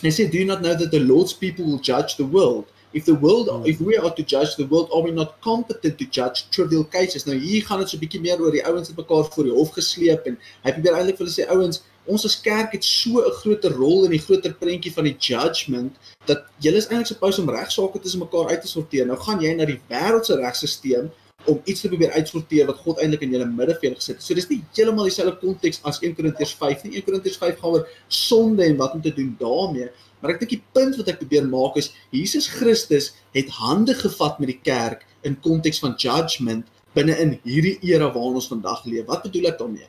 hy 0.01 0.13
sê 0.13 0.27
do 0.29 0.43
not 0.45 0.61
know 0.61 0.75
that 0.77 0.91
the 0.93 1.03
Lord's 1.03 1.33
people 1.33 1.65
will 1.65 1.81
judge 1.81 2.17
the 2.17 2.27
world. 2.37 2.65
If 2.93 3.05
the 3.05 3.15
world 3.15 3.49
hmm. 3.51 3.65
if 3.65 3.81
we 3.81 3.97
are 3.97 4.13
to 4.13 4.23
judge 4.23 4.55
the 4.55 4.67
world 4.67 4.91
are 4.93 5.03
we 5.03 5.11
not 5.11 5.39
competent 5.41 5.97
to 5.97 6.05
judge 6.19 6.47
trivial 6.51 6.85
cases. 6.85 7.25
Nou 7.25 7.37
hier 7.37 7.65
gaan 7.65 7.83
dit 7.83 7.89
so 7.89 7.97
'n 7.97 8.03
bietjie 8.05 8.21
meer 8.21 8.41
oor 8.41 8.51
die 8.51 8.65
ouens 8.65 8.89
wat 8.89 9.03
mekaar 9.03 9.29
voor 9.33 9.49
die 9.49 9.57
hof 9.59 9.71
gesleep 9.79 10.25
en 10.31 10.39
hy 10.63 10.71
probeer 10.71 10.99
eintlik 10.99 11.17
vir 11.17 11.25
hulle 11.25 11.37
sê 11.37 11.47
ouens 11.49 11.83
ons 12.07 12.25
as 12.25 12.39
kerk 12.41 12.73
het 12.75 12.83
so 12.83 13.19
'n 13.19 13.37
groter 13.41 13.71
rol 13.71 14.05
in 14.05 14.11
die 14.11 14.25
groter 14.25 14.53
prentjie 14.53 14.93
van 14.93 15.03
die 15.03 15.17
judgment 15.19 15.95
dat 16.25 16.45
julle 16.59 16.77
is 16.77 16.87
eintlik 16.87 17.07
supposed 17.07 17.39
om 17.39 17.49
regsaake 17.49 17.99
tussen 17.99 18.19
mekaar 18.19 18.49
uit 18.49 18.61
te 18.61 18.67
sorteer. 18.67 19.05
Nou 19.05 19.17
gaan 19.17 19.41
jy 19.41 19.53
na 19.53 19.65
die 19.65 19.81
wêreldse 19.89 20.35
regstelsel 20.35 21.11
om 21.45 21.61
iets 21.63 21.81
te 21.81 21.87
probeer 21.91 22.11
uitsorteer 22.11 22.67
wat 22.67 22.79
God 22.83 22.99
eintlik 22.99 23.23
in 23.25 23.35
julle 23.35 23.45
midde 23.45 23.75
vir 23.77 23.89
julle 23.89 23.99
gesit 23.99 24.17
het. 24.17 24.25
So 24.25 24.35
dis 24.37 24.49
nie 24.49 24.59
heeltemal 24.75 25.07
dieselfde 25.07 25.37
konteks 25.39 25.79
as 25.83 25.99
1 26.03 26.15
Korintiërs 26.17 26.53
5 26.59 26.83
nie. 26.83 26.95
1 26.99 27.05
Korintiërs 27.07 27.37
5 27.37 27.59
gaan 27.61 27.77
oor 27.77 27.87
sonde 28.07 28.65
en 28.65 28.77
wat 28.81 28.97
om 28.97 29.01
te 29.01 29.13
doen 29.15 29.35
daarmee. 29.39 29.89
Maar 30.19 30.33
ek 30.33 30.41
dink 30.43 30.55
die 30.55 30.63
punt 30.73 30.97
wat 30.99 31.11
ek 31.13 31.19
probeer 31.21 31.45
maak 31.47 31.77
is 31.79 31.91
Jesus 32.15 32.49
Christus 32.51 33.13
het 33.37 33.51
hande 33.59 33.95
gevat 33.95 34.41
met 34.41 34.51
die 34.51 34.59
kerk 34.63 35.05
in 35.27 35.37
konteks 35.43 35.79
van 35.83 35.95
judgment 36.01 36.65
binne 36.97 37.15
in 37.21 37.37
hierdie 37.45 37.77
era 37.85 38.09
waarin 38.09 38.41
ons 38.41 38.49
vandag 38.51 38.83
leef. 38.89 39.05
Wat 39.05 39.23
bedoel 39.27 39.51
ek 39.51 39.61
daarmee? 39.61 39.87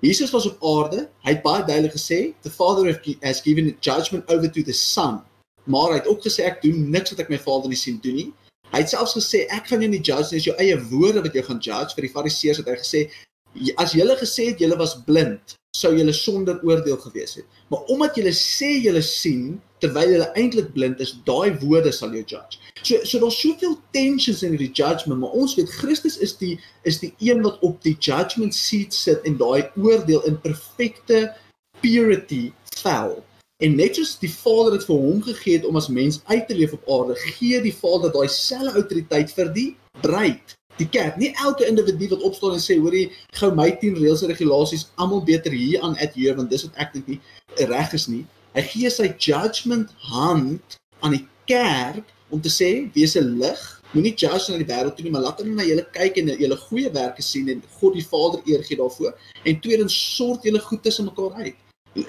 Jesus 0.00 0.30
was 0.30 0.46
op 0.46 0.62
aarde. 0.62 1.08
Hy 1.26 1.32
het 1.34 1.42
baie 1.42 1.64
duidelik 1.64 1.92
gesê, 1.92 2.34
"The 2.42 2.50
Father 2.50 3.16
has 3.20 3.40
given 3.40 3.76
judgment 3.80 4.28
over 4.28 4.50
to 4.50 4.62
the 4.62 4.72
Son." 4.72 5.20
Maar 5.64 5.88
hy 5.88 5.94
het 5.94 6.06
ook 6.06 6.22
gesê 6.22 6.44
ek 6.44 6.62
doen 6.62 6.90
niks 6.90 7.10
wat 7.10 7.18
ek 7.18 7.28
my 7.28 7.38
Vader 7.38 7.68
nie 7.68 7.76
sien 7.76 7.98
doen 8.02 8.14
nie. 8.14 8.32
Hy 8.72 8.78
het 8.78 8.88
selfs 8.88 9.16
gesê 9.16 9.46
ek 9.48 9.66
gaan 9.66 9.80
jou 9.80 9.90
nie 9.90 10.00
judge 10.00 10.30
nie, 10.30 10.40
dis 10.40 10.44
jou 10.44 10.56
eie 10.56 10.76
woorde 10.90 11.22
wat 11.22 11.34
jy 11.34 11.42
gaan 11.42 11.58
judge. 11.58 11.94
Vir 11.94 12.06
die 12.06 12.12
Fariseërs 12.12 12.56
het 12.56 12.66
hy 12.66 12.76
gesê, 12.76 13.10
"As 13.76 13.92
julle 13.92 14.16
gesê 14.16 14.50
het 14.50 14.60
julle 14.60 14.76
was 14.76 14.96
blind, 15.06 15.56
sou 15.76 15.94
julle 15.96 16.12
sonder 16.12 16.60
oordeel 16.64 16.96
gewees 16.96 17.34
het. 17.34 17.44
Maar 17.70 17.80
omdat 17.94 18.16
julle 18.16 18.32
sê 18.32 18.70
julle 18.82 19.02
sien 19.02 19.60
terwyl 19.78 20.10
julle 20.10 20.32
eintlik 20.34 20.72
blind 20.72 21.00
is, 21.00 21.14
daai 21.24 21.58
woorde 21.60 21.92
sal 21.92 22.12
jou 22.12 22.24
judge." 22.24 22.58
So 22.82 23.04
so 23.04 23.18
daar's 23.18 23.40
soveel 23.40 23.78
tensions 23.92 24.42
in 24.42 24.56
die 24.56 24.72
judgment, 24.72 25.20
maar 25.20 25.30
ons 25.30 25.54
weet 25.54 25.70
Christus 25.70 26.18
is 26.18 26.36
die 26.36 26.58
is 26.82 26.98
die 26.98 27.14
een 27.18 27.42
wat 27.42 27.58
op 27.60 27.82
die 27.82 27.96
judgment 28.00 28.54
seat 28.54 28.94
sit 28.94 29.24
en 29.24 29.36
daai 29.36 29.70
oordeel 29.76 30.24
in 30.24 30.40
perfekte 30.40 31.34
purity 31.80 32.52
vel. 32.82 33.24
En 33.58 33.74
net 33.74 33.96
soos 33.98 34.14
die 34.22 34.30
Vader 34.30 34.76
dit 34.76 34.84
vir 34.86 35.00
hom 35.02 35.22
gegee 35.26 35.56
het 35.56 35.64
om 35.66 35.78
as 35.80 35.88
mens 35.90 36.20
uit 36.30 36.44
te 36.46 36.54
leef 36.54 36.76
op 36.76 36.90
aarde, 36.94 37.16
gee 37.38 37.58
die 37.64 37.74
Vader 37.74 38.12
daai 38.14 38.28
selfe 38.30 38.78
autoriteit 38.78 39.32
vir 39.34 39.50
die 39.56 39.70
bruid, 40.02 40.54
die 40.78 40.88
kerk. 40.88 41.16
Nie 41.16 41.32
elke 41.44 41.66
individu 41.66 42.08
wat 42.14 42.22
opstaan 42.22 42.56
en 42.56 42.62
sê, 42.62 42.78
hoorie, 42.80 43.08
gou 43.38 43.50
my 43.54 43.70
10 43.80 43.98
reëls 43.98 44.22
en 44.22 44.32
regulasies 44.32 44.88
almal 44.96 45.24
beter 45.26 45.52
hier 45.52 45.82
aan 45.82 45.96
adhere 45.98 46.36
want 46.38 46.50
dis 46.50 46.66
wat 46.66 46.84
ek 46.84 46.92
dink 46.96 47.06
nie 47.14 47.20
reg 47.68 47.92
is 47.96 48.06
nie. 48.10 48.24
Hy 48.54 48.64
gee 48.72 48.90
sy 48.90 49.08
judgment 49.18 49.90
hand 50.10 50.78
aan 51.04 51.16
die 51.18 51.26
kerk 51.50 52.06
om 52.30 52.40
te 52.44 52.50
sê 52.52 52.70
wees 52.94 53.16
'n 53.16 53.38
lig, 53.40 53.60
moenie 53.92 54.14
judge 54.14 54.52
na 54.52 54.58
die 54.58 54.68
wêreld 54.68 54.96
toe 54.96 55.04
nie, 55.04 55.12
maar 55.12 55.22
laat 55.22 55.40
hulle 55.40 55.54
na 55.54 55.64
julle 55.64 55.84
kyk 55.92 56.18
en 56.20 56.28
julle 56.36 56.58
goeie 56.68 56.90
werke 56.92 57.22
sien 57.22 57.48
en 57.48 57.62
God 57.80 57.94
die 57.94 58.04
Vader 58.04 58.40
eer 58.44 58.62
gee 58.64 58.76
daarvoor. 58.76 59.14
En 59.44 59.60
tweedens 59.60 60.16
sort 60.16 60.42
julle 60.42 60.60
goed 60.60 60.82
tussen 60.82 61.04
mekaar 61.04 61.32
uit. 61.32 61.56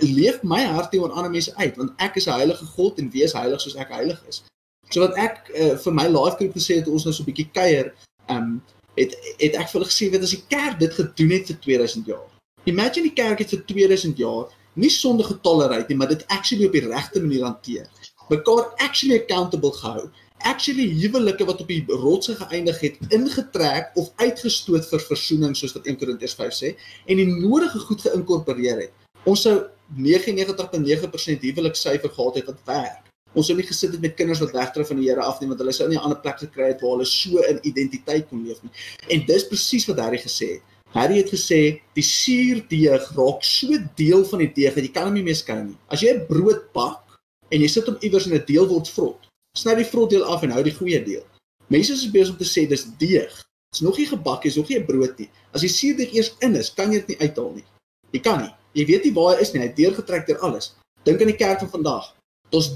Leef 0.02 0.44
my 0.44 0.64
hart 0.66 0.92
teenoor 0.92 1.12
ander 1.12 1.32
mense 1.32 1.56
uit 1.56 1.76
want 1.78 1.92
ek 1.98 2.16
is 2.16 2.28
'n 2.28 2.40
heilige 2.40 2.66
God 2.66 3.00
en 3.00 3.12
wees 3.12 3.34
heilig 3.34 3.62
soos 3.62 3.76
ek 3.76 3.90
heilig 3.90 4.20
is. 4.28 4.44
So 4.90 5.00
wat 5.00 5.16
ek 5.16 5.52
uh, 5.56 5.76
vir 5.78 5.94
my 5.94 6.08
life 6.08 6.36
group 6.38 6.54
gesê 6.54 6.80
het 6.82 6.88
ons 6.88 7.06
nou 7.06 7.14
so 7.14 7.24
'n 7.24 7.30
bietjie 7.32 7.50
kuier, 7.54 7.94
um 8.30 8.60
het 8.98 9.16
het 9.40 9.56
ek 9.56 9.70
vir 9.72 9.80
hulle 9.80 9.90
gesê 9.90 10.10
weet 10.12 10.26
as 10.28 10.36
die 10.36 10.46
kerk 10.52 10.80
dit 10.80 10.94
gedoen 10.94 11.36
het 11.38 11.52
vir 11.52 11.60
2000 11.66 12.10
jaar. 12.14 12.28
Imagine 12.68 13.10
die 13.10 13.18
kerk 13.18 13.44
het 13.44 13.54
vir 13.56 13.66
2000 13.66 14.18
jaar 14.18 14.50
nie 14.80 14.92
sonde 14.94 15.24
getolereer 15.24 15.86
nie, 15.90 15.98
maar 15.98 16.12
dit 16.12 16.24
actually 16.28 16.68
op 16.68 16.76
die 16.76 16.88
regte 16.88 17.22
manier 17.24 17.46
hanteer 17.48 17.88
mekaar 18.30 18.74
actually 18.78 19.20
accountable 19.20 19.72
gehou. 19.74 20.10
Actually 20.38 20.88
huwelike 21.02 21.46
wat 21.46 21.62
op 21.62 21.68
die 21.68 21.84
rotse 21.88 22.36
geëindig 22.40 22.80
het 22.80 23.00
ingetrek 23.16 23.92
of 24.00 24.12
uitgestoot 24.22 24.86
vir 24.92 25.04
versoening 25.10 25.56
soos 25.58 25.76
wat 25.76 25.90
1 25.90 26.00
Korintiërs 26.00 26.38
5 26.40 26.56
sê 26.62 26.72
en 27.10 27.20
die 27.20 27.28
nodige 27.28 27.82
goed 27.90 28.06
geïnkorporeer 28.06 28.86
het. 28.86 28.94
Ons 29.28 29.44
sou 29.48 29.58
99.9% 29.98 31.46
huwelik 31.50 31.76
syfer 31.76 32.14
gehad 32.14 32.40
het 32.40 32.52
wat 32.54 32.66
werk. 32.70 33.09
Ons 33.38 33.50
sou 33.50 33.56
nie 33.58 33.66
gesit 33.68 33.92
het 33.94 34.02
met 34.02 34.16
kinders 34.18 34.40
wat 34.42 34.56
wegdryf 34.56 34.88
van 34.88 34.98
die 34.98 35.10
Here 35.10 35.22
af 35.22 35.40
nie 35.42 35.50
want 35.50 35.60
hulle 35.62 35.74
sou 35.74 35.88
nie 35.90 35.98
'n 35.98 36.06
ander 36.06 36.20
plek 36.22 36.40
gekry 36.40 36.72
het 36.72 36.82
waar 36.82 36.98
hulle 36.98 37.06
so 37.06 37.38
in 37.52 37.60
identiteit 37.64 38.28
kon 38.30 38.46
leef 38.46 38.64
nie. 38.64 38.72
En 39.10 39.26
dis 39.26 39.48
presies 39.48 39.86
wat 39.86 40.00
Harry 40.00 40.18
gesê 40.18 40.48
het. 40.56 40.64
Harry 40.94 41.18
het 41.22 41.30
gesê 41.30 41.82
die 41.94 42.04
suurdeeg 42.04 43.12
raak 43.16 43.44
so 43.44 43.68
deel 43.96 44.26
van 44.26 44.40
die 44.40 44.52
deeg 44.54 44.74
dat 44.74 44.84
jy 44.84 44.92
kan 44.92 45.06
hom 45.06 45.14
nie 45.14 45.24
meer 45.24 45.36
skei 45.36 45.62
nie. 45.64 45.78
As 45.88 46.02
jy 46.02 46.14
'n 46.14 46.26
brood 46.28 46.74
bak 46.74 47.20
en 47.52 47.62
jy 47.62 47.68
sit 47.68 47.86
hom 47.86 47.98
iewers 48.02 48.26
in 48.26 48.34
'n 48.34 48.46
deel 48.46 48.68
word 48.68 48.88
vrot, 48.88 49.30
sny 49.56 49.76
die 49.76 49.86
vrot 49.86 50.10
deel 50.10 50.24
af 50.24 50.44
en 50.44 50.52
hou 50.52 50.64
die 50.64 50.74
goeie 50.74 51.04
deel. 51.06 51.26
Mense 51.70 51.94
is 51.94 52.12
besig 52.12 52.34
om 52.34 52.38
te 52.38 52.46
sê 52.46 52.68
dis 52.68 52.86
deeg. 52.98 53.30
Dit's 53.72 53.82
nog 53.82 53.98
nie 53.98 54.08
gebak 54.08 54.44
nie, 54.44 54.50
is 54.50 54.58
nog 54.58 54.70
nie 54.70 54.80
'n 54.80 54.86
brood 54.86 55.20
nie. 55.20 55.30
As 55.54 55.62
die 55.62 55.70
suurdeeg 55.70 56.14
eers 56.14 56.34
in 56.40 56.56
is, 56.56 56.74
kan 56.74 56.92
jy 56.92 57.00
dit 57.06 57.08
nie 57.08 57.20
uithaal 57.28 57.54
nie. 57.54 57.66
Jy 58.12 58.20
kan 58.20 58.42
nie. 58.42 58.54
Jy 58.74 58.86
weet 58.86 59.04
nie 59.04 59.14
waar 59.14 59.36
hy 59.36 59.42
is 59.42 59.54
nie. 59.54 59.62
Hy 59.62 59.68
het 59.68 59.76
deurgetrek 59.76 60.26
deur 60.28 60.40
alles. 60.40 60.76
Dink 61.04 61.22
aan 61.22 61.28
die 61.28 61.36
kerk 61.36 61.60
van 61.60 61.70
vandag. 61.70 62.16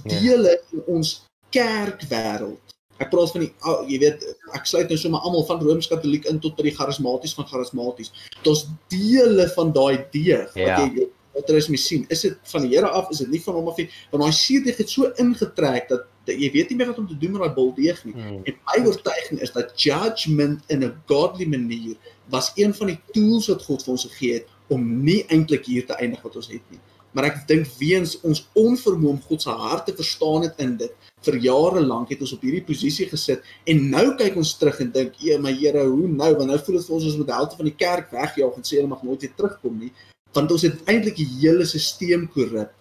Ja. 0.03 0.19
dele 0.19 0.59
in 0.71 0.83
ons 0.87 1.23
kerkwêreld. 1.49 2.59
Ek 3.01 3.09
praat 3.09 3.31
van 3.33 3.41
die 3.41 3.51
ou- 3.65 3.83
jy 3.89 3.97
weet 3.99 4.21
ek 4.53 4.65
sluit 4.69 4.87
nou 4.89 4.97
sommer 5.01 5.19
almal 5.25 5.45
van 5.49 5.59
Rooms-Katoliek 5.65 6.25
in 6.29 6.39
tot 6.39 6.55
by 6.55 6.63
die 6.69 6.75
charismaties 6.77 7.33
van 7.33 7.47
charismaties. 7.49 8.11
Ons 8.45 8.67
dele 8.93 9.47
van 9.55 9.71
daai 9.73 10.05
deeg 10.13 10.53
Ja. 10.55 10.77
wat 10.79 10.93
jy 10.95 11.07
wat 11.33 11.49
er 11.49 11.55
is 11.57 11.67
mee 11.67 11.77
sien. 11.81 12.05
Is 12.09 12.21
dit 12.21 12.37
van 12.43 12.61
die 12.61 12.75
Here 12.77 12.87
af? 12.87 13.09
Is 13.09 13.17
dit 13.17 13.29
nie 13.31 13.41
van 13.41 13.55
hom 13.55 13.67
af 13.67 13.77
nie? 13.77 13.89
Want 14.11 14.23
daai 14.23 14.31
suurdeeg 14.31 14.77
het 14.77 14.89
so 14.89 15.11
ingetrek 15.17 15.87
dat, 15.89 16.03
dat 16.25 16.35
jy 16.37 16.51
weet 16.51 16.69
nie 16.69 16.77
meer 16.77 16.87
wat 16.87 16.99
om 16.99 17.07
te 17.07 17.17
doen 17.17 17.31
met 17.31 17.41
daai 17.41 17.53
bol 17.55 17.73
deeg 17.73 18.03
nie. 18.05 18.13
Hmm. 18.13 18.41
En 18.45 18.53
my 18.67 18.85
oortuiging 18.85 19.41
is 19.41 19.51
dat 19.51 19.73
judgment 19.81 20.61
in 20.69 20.83
'n 20.83 20.93
godly 21.07 21.45
manier 21.47 21.95
was 22.29 22.51
een 22.55 22.73
van 22.73 22.87
die 22.87 22.99
tools 23.13 23.47
wat 23.47 23.63
God 23.63 23.83
vir 23.83 23.91
ons 23.91 24.05
gegee 24.05 24.33
het 24.33 24.45
om 24.69 25.03
nie 25.03 25.25
eintlik 25.27 25.65
hier 25.65 25.85
te 25.85 25.93
eindig 25.93 26.21
wat 26.21 26.35
ons 26.35 26.47
het 26.47 26.61
nie. 26.69 26.79
Maar 27.13 27.29
ek 27.29 27.47
dink 27.47 27.67
weens 27.79 28.15
ons 28.21 28.45
onvermoë 28.57 29.09
om 29.09 29.21
God 29.21 29.41
se 29.41 29.49
hart 29.49 29.85
te 29.85 29.95
verstaan 29.95 30.47
het 30.47 30.59
in 30.63 30.77
dit, 30.77 30.93
vir 31.23 31.37
jare 31.39 31.81
lank 31.81 32.09
het 32.09 32.21
ons 32.21 32.33
op 32.33 32.41
hierdie 32.41 32.65
posisie 32.67 33.07
gesit 33.07 33.43
en 33.69 33.89
nou 33.89 34.15
kyk 34.19 34.35
ons 34.35 34.57
terug 34.59 34.79
en 34.81 34.91
dink, 34.91 35.13
"Ja, 35.19 35.37
my 35.37 35.53
Here, 35.53 35.85
hoe 35.85 36.07
nou? 36.07 36.35
Want 36.35 36.49
nou 36.49 36.59
voel 36.59 36.77
dit 36.77 36.85
vir 36.85 36.95
ons 36.95 37.05
ons 37.05 37.17
moet 37.17 37.29
helfte 37.29 37.57
van 37.57 37.65
die 37.65 37.77
kerk 37.77 38.11
wegjaag 38.11 38.57
en 38.57 38.63
sê 38.63 38.75
hulle 38.77 38.87
mag 38.87 39.03
nooit 39.03 39.21
weer 39.21 39.35
terugkom 39.37 39.79
nie." 39.79 39.91
Want 40.33 40.51
ons 40.51 40.61
het 40.61 40.81
eintlik 40.85 41.15
die 41.15 41.29
hele 41.41 41.65
stelsel 41.65 42.27
korrup 42.27 42.71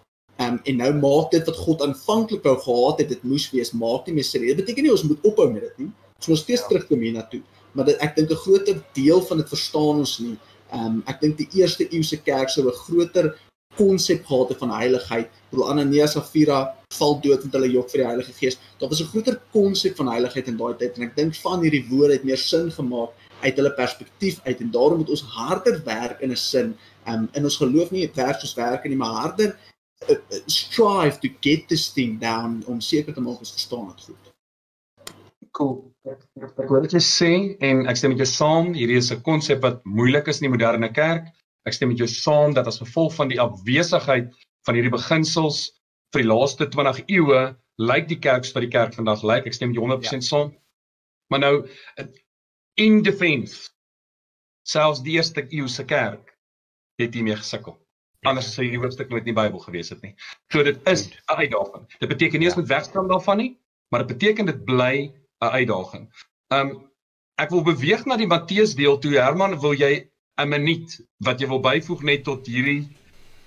Um, 0.41 0.59
en 0.65 0.79
nou 0.81 0.93
maak 0.97 1.31
dit 1.31 1.45
wat 1.45 1.57
God 1.61 1.81
aanvanklik 1.85 2.41
wou 2.47 2.55
gehad 2.57 3.03
het 3.03 3.09
dit 3.13 3.25
moes 3.29 3.45
wees 3.53 3.69
maak 3.77 4.07
nie 4.07 4.15
meer 4.17 4.25
sin. 4.25 4.41
Dit 4.41 4.57
beteken 4.57 4.87
nie 4.87 4.91
ons 4.91 5.03
moet 5.05 5.27
ophou 5.29 5.45
met 5.51 5.61
dit 5.61 5.83
nie. 5.83 5.91
Ons 6.17 6.27
moet 6.27 6.41
steeds 6.41 6.61
Ja. 6.61 6.67
terugkom 6.67 6.99
hiernatoe. 6.99 7.41
Maar 7.73 7.85
dit, 7.85 7.97
ek 8.01 8.15
dink 8.15 8.31
'n 8.31 8.35
groter 8.35 8.83
deel 8.93 9.21
van 9.21 9.37
dit 9.37 9.49
verstaan 9.49 10.01
ons 10.01 10.19
nie. 10.19 10.37
Um 10.73 11.03
ek 11.05 11.21
dink 11.21 11.37
die 11.37 11.49
eerste 11.61 11.87
eeuse 11.93 12.17
kerk 12.17 12.49
sou 12.49 12.65
'n 12.65 12.71
groter 12.71 13.37
konsep 13.77 14.25
gehad 14.25 14.49
het 14.49 14.57
van 14.57 14.71
heiligheid. 14.71 15.29
Bedoel 15.49 15.69
Ananias 15.69 16.11
Safira 16.11 16.59
val 16.97 17.19
dood 17.21 17.43
met 17.43 17.53
hulle 17.57 17.69
jok 17.71 17.89
vir 17.91 18.03
die 18.03 18.07
Heilige 18.07 18.33
Gees. 18.37 18.57
Daar 18.79 18.89
was 18.89 19.01
'n 19.01 19.11
groter 19.11 19.39
konsep 19.51 19.95
van 19.95 20.07
heiligheid 20.07 20.47
in 20.47 20.57
daai 20.57 20.73
tyd 20.77 20.97
en 20.97 21.03
ek 21.03 21.15
dink 21.15 21.35
van 21.35 21.61
hierdie 21.61 21.85
woorde 21.89 22.13
het 22.13 22.23
meer 22.23 22.37
sin 22.37 22.71
gemaak 22.71 23.11
uit 23.41 23.55
hulle 23.55 23.73
perspektief 23.73 24.39
uit 24.43 24.59
en 24.59 24.71
daarom 24.71 24.97
moet 24.97 25.09
ons 25.09 25.21
harder 25.21 25.81
werk 25.85 26.21
in 26.21 26.31
'n 26.31 26.35
sin. 26.35 26.77
Um 27.07 27.29
in 27.33 27.43
ons 27.43 27.57
geloof 27.57 27.91
nie 27.91 28.11
werk 28.15 28.39
soos 28.39 28.55
werk 28.55 28.83
nie, 28.85 28.95
maar 28.95 29.13
harder 29.21 29.57
uh, 30.09 30.15
uh, 30.15 30.39
strive 30.45 31.19
to 31.19 31.29
get 31.41 31.67
this 31.67 31.91
thing 31.93 32.19
down 32.19 32.63
om 32.65 32.81
seker 32.81 33.13
te 33.13 33.21
maak 33.21 33.39
ons 33.39 33.51
verstaan 33.51 33.87
dit 33.87 34.05
goed. 34.05 34.31
Cool. 35.51 35.93
Ek 36.09 36.69
wil 36.69 36.81
net 36.81 36.95
sê 37.05 37.55
en 37.61 37.85
ek 37.85 37.99
stem 37.99 38.15
met 38.15 38.23
jou 38.23 38.29
saam, 38.29 38.73
hierdie 38.73 38.97
is 38.97 39.11
'n 39.11 39.21
konsep 39.21 39.61
wat 39.61 39.83
moeilik 39.85 40.27
is 40.27 40.41
in 40.41 40.49
die 40.49 40.55
moderne 40.57 40.89
kerk. 40.91 41.29
Ek 41.67 41.73
stem 41.73 41.91
met 41.93 42.01
jou 42.01 42.07
saam 42.07 42.53
dat 42.53 42.67
as 42.67 42.81
gevolg 42.83 43.13
van 43.15 43.31
die 43.31 43.39
afwesigheid 43.41 44.33
van 44.67 44.75
hierdie 44.75 44.93
beginsels 44.93 45.65
vir 46.13 46.23
die 46.23 46.29
laaste 46.29 46.67
20 46.67 47.03
eeue 47.07 47.43
lyk 47.81 48.07
die 48.07 48.19
kerk 48.19 48.45
soos 48.45 48.55
wat 48.57 48.65
die 48.67 48.73
kerk 48.73 48.93
vandag 48.97 49.23
lyk. 49.23 49.47
Ek 49.47 49.55
stem 49.55 49.71
met 49.71 49.79
jou 49.79 49.87
100% 49.87 50.19
ja. 50.19 50.27
saam. 50.27 50.51
Maar 51.31 51.39
nou 51.39 51.55
in 52.81 53.01
defense 53.05 53.71
selfs 54.67 55.01
die 55.03 55.17
eerste 55.17 55.45
eeu 55.49 55.67
se 55.67 55.85
kerk 55.85 56.35
het 57.01 57.15
hiermee 57.15 57.35
gesukkel. 57.39 57.79
Anders 58.23 58.53
sou 58.53 58.63
hierdie 58.63 58.79
hoofstuk 58.79 59.09
nooit 59.11 59.25
in 59.25 59.33
die 59.33 59.39
Bybel 59.39 59.59
gewees 59.59 59.89
het 59.91 60.03
nie. 60.05 60.13
So 60.53 60.63
dit 60.63 60.79
is 60.87 61.09
'n 61.09 61.35
uitdaging. 61.41 61.87
Dit 61.99 62.09
beteken 62.09 62.39
nie 62.39 62.47
ons 62.47 62.55
Ja. 62.55 62.61
moet 62.61 62.69
wegstaan 62.69 63.07
daarvan 63.07 63.37
nie, 63.37 63.59
maar 63.91 64.05
dit 64.05 64.17
beteken 64.17 64.45
dit 64.45 64.65
bly 64.65 65.11
'n 65.41 65.51
uitdaging. 65.59 66.11
Um 66.49 66.89
ek 67.37 67.49
wil 67.49 67.63
beweeg 67.63 68.05
na 68.05 68.17
die 68.17 68.27
Matteus 68.27 68.75
deel 68.75 68.97
toe. 68.99 69.17
Herman, 69.17 69.59
wil 69.59 69.73
jy 69.73 70.09
'n 70.37 70.49
minuut 70.49 70.99
wat 71.25 71.39
jy 71.41 71.47
wil 71.47 71.61
byvoeg 71.61 72.01
net 72.03 72.23
tot 72.23 72.47
hierdie 72.47 72.87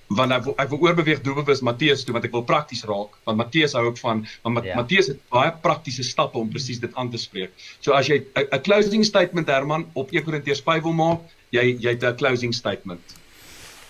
want 0.09 0.31
ek 0.33 0.45
wil, 0.45 0.55
ek 0.63 0.69
wil 0.71 0.83
oorbeweeg 0.87 1.23
doelbewus 1.25 1.63
Matteus 1.67 2.05
toe 2.07 2.15
want 2.15 2.25
ek 2.29 2.35
wil 2.35 2.45
prakties 2.47 2.85
raak 2.87 3.17
want 3.27 3.41
Matteus 3.41 3.75
hou 3.75 3.87
ook 3.89 3.99
van 3.99 4.23
want 4.45 4.65
Ja. 4.65 4.77
Matteus 4.79 5.11
het 5.11 5.21
baie 5.31 5.51
praktiese 5.63 6.05
stappe 6.07 6.39
om 6.39 6.49
presies 6.51 6.79
dit 6.81 6.95
aan 6.95 7.11
te 7.11 7.19
spreek. 7.19 7.51
So 7.81 7.93
as 7.93 8.07
jy 8.07 8.23
'n 8.37 8.47
'n 8.53 8.63
closing 8.63 9.05
statement 9.05 9.49
Herman 9.49 9.87
op 9.95 10.13
1 10.13 10.23
Korintiërs 10.25 10.63
5 10.63 10.83
wil 10.83 10.93
maak, 10.93 11.21
jy 11.51 11.77
jy 11.81 11.91
het 11.91 12.05
'n 12.05 12.17
closing 12.17 12.55
statement. 12.55 13.03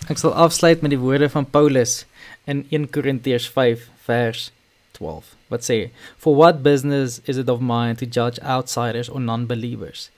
Ek 0.08 0.18
sal 0.18 0.32
afsluit 0.32 0.82
met 0.82 0.90
die 0.90 0.98
woorde 0.98 1.28
van 1.28 1.50
Paulus 1.50 2.06
in 2.46 2.66
1 2.70 2.90
Korintiërs 2.90 3.48
5 3.48 3.90
vers 4.04 4.52
12 4.92 5.36
wat 5.48 5.62
sê 5.62 5.90
for 6.16 6.34
what 6.34 6.62
business 6.62 7.20
is 7.24 7.36
it 7.36 7.48
of 7.48 7.60
mine 7.60 7.94
to 7.94 8.06
judge 8.06 8.40
outsiders 8.42 9.08
or 9.08 9.20
non-believers 9.20 10.10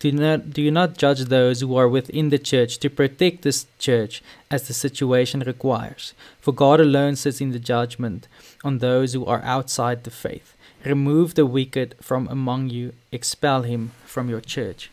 do 0.00 0.12
not 0.12 0.50
do 0.52 0.62
you 0.62 0.70
not 0.70 0.96
judge 0.96 1.24
those 1.24 1.60
who 1.60 1.76
are 1.76 1.88
within 1.88 2.28
the 2.28 2.38
church 2.38 2.78
to 2.78 2.88
protect 2.88 3.42
this 3.42 3.66
church 3.78 4.22
as 4.50 4.66
the 4.66 4.74
situation 4.74 5.40
requires? 5.40 6.14
For 6.40 6.52
God 6.54 6.80
alone 6.80 7.16
sits 7.16 7.40
in 7.40 7.50
the 7.50 7.58
judgment 7.58 8.28
on 8.62 8.78
those 8.78 9.12
who 9.12 9.24
are 9.26 9.42
outside 9.42 10.04
the 10.04 10.10
faith. 10.10 10.54
Remove 10.84 11.34
the 11.34 11.46
wicked 11.46 11.96
from 12.00 12.28
among 12.28 12.70
you 12.70 12.92
expel 13.10 13.62
him 13.62 13.90
from 14.06 14.28
your 14.28 14.40
church. 14.40 14.90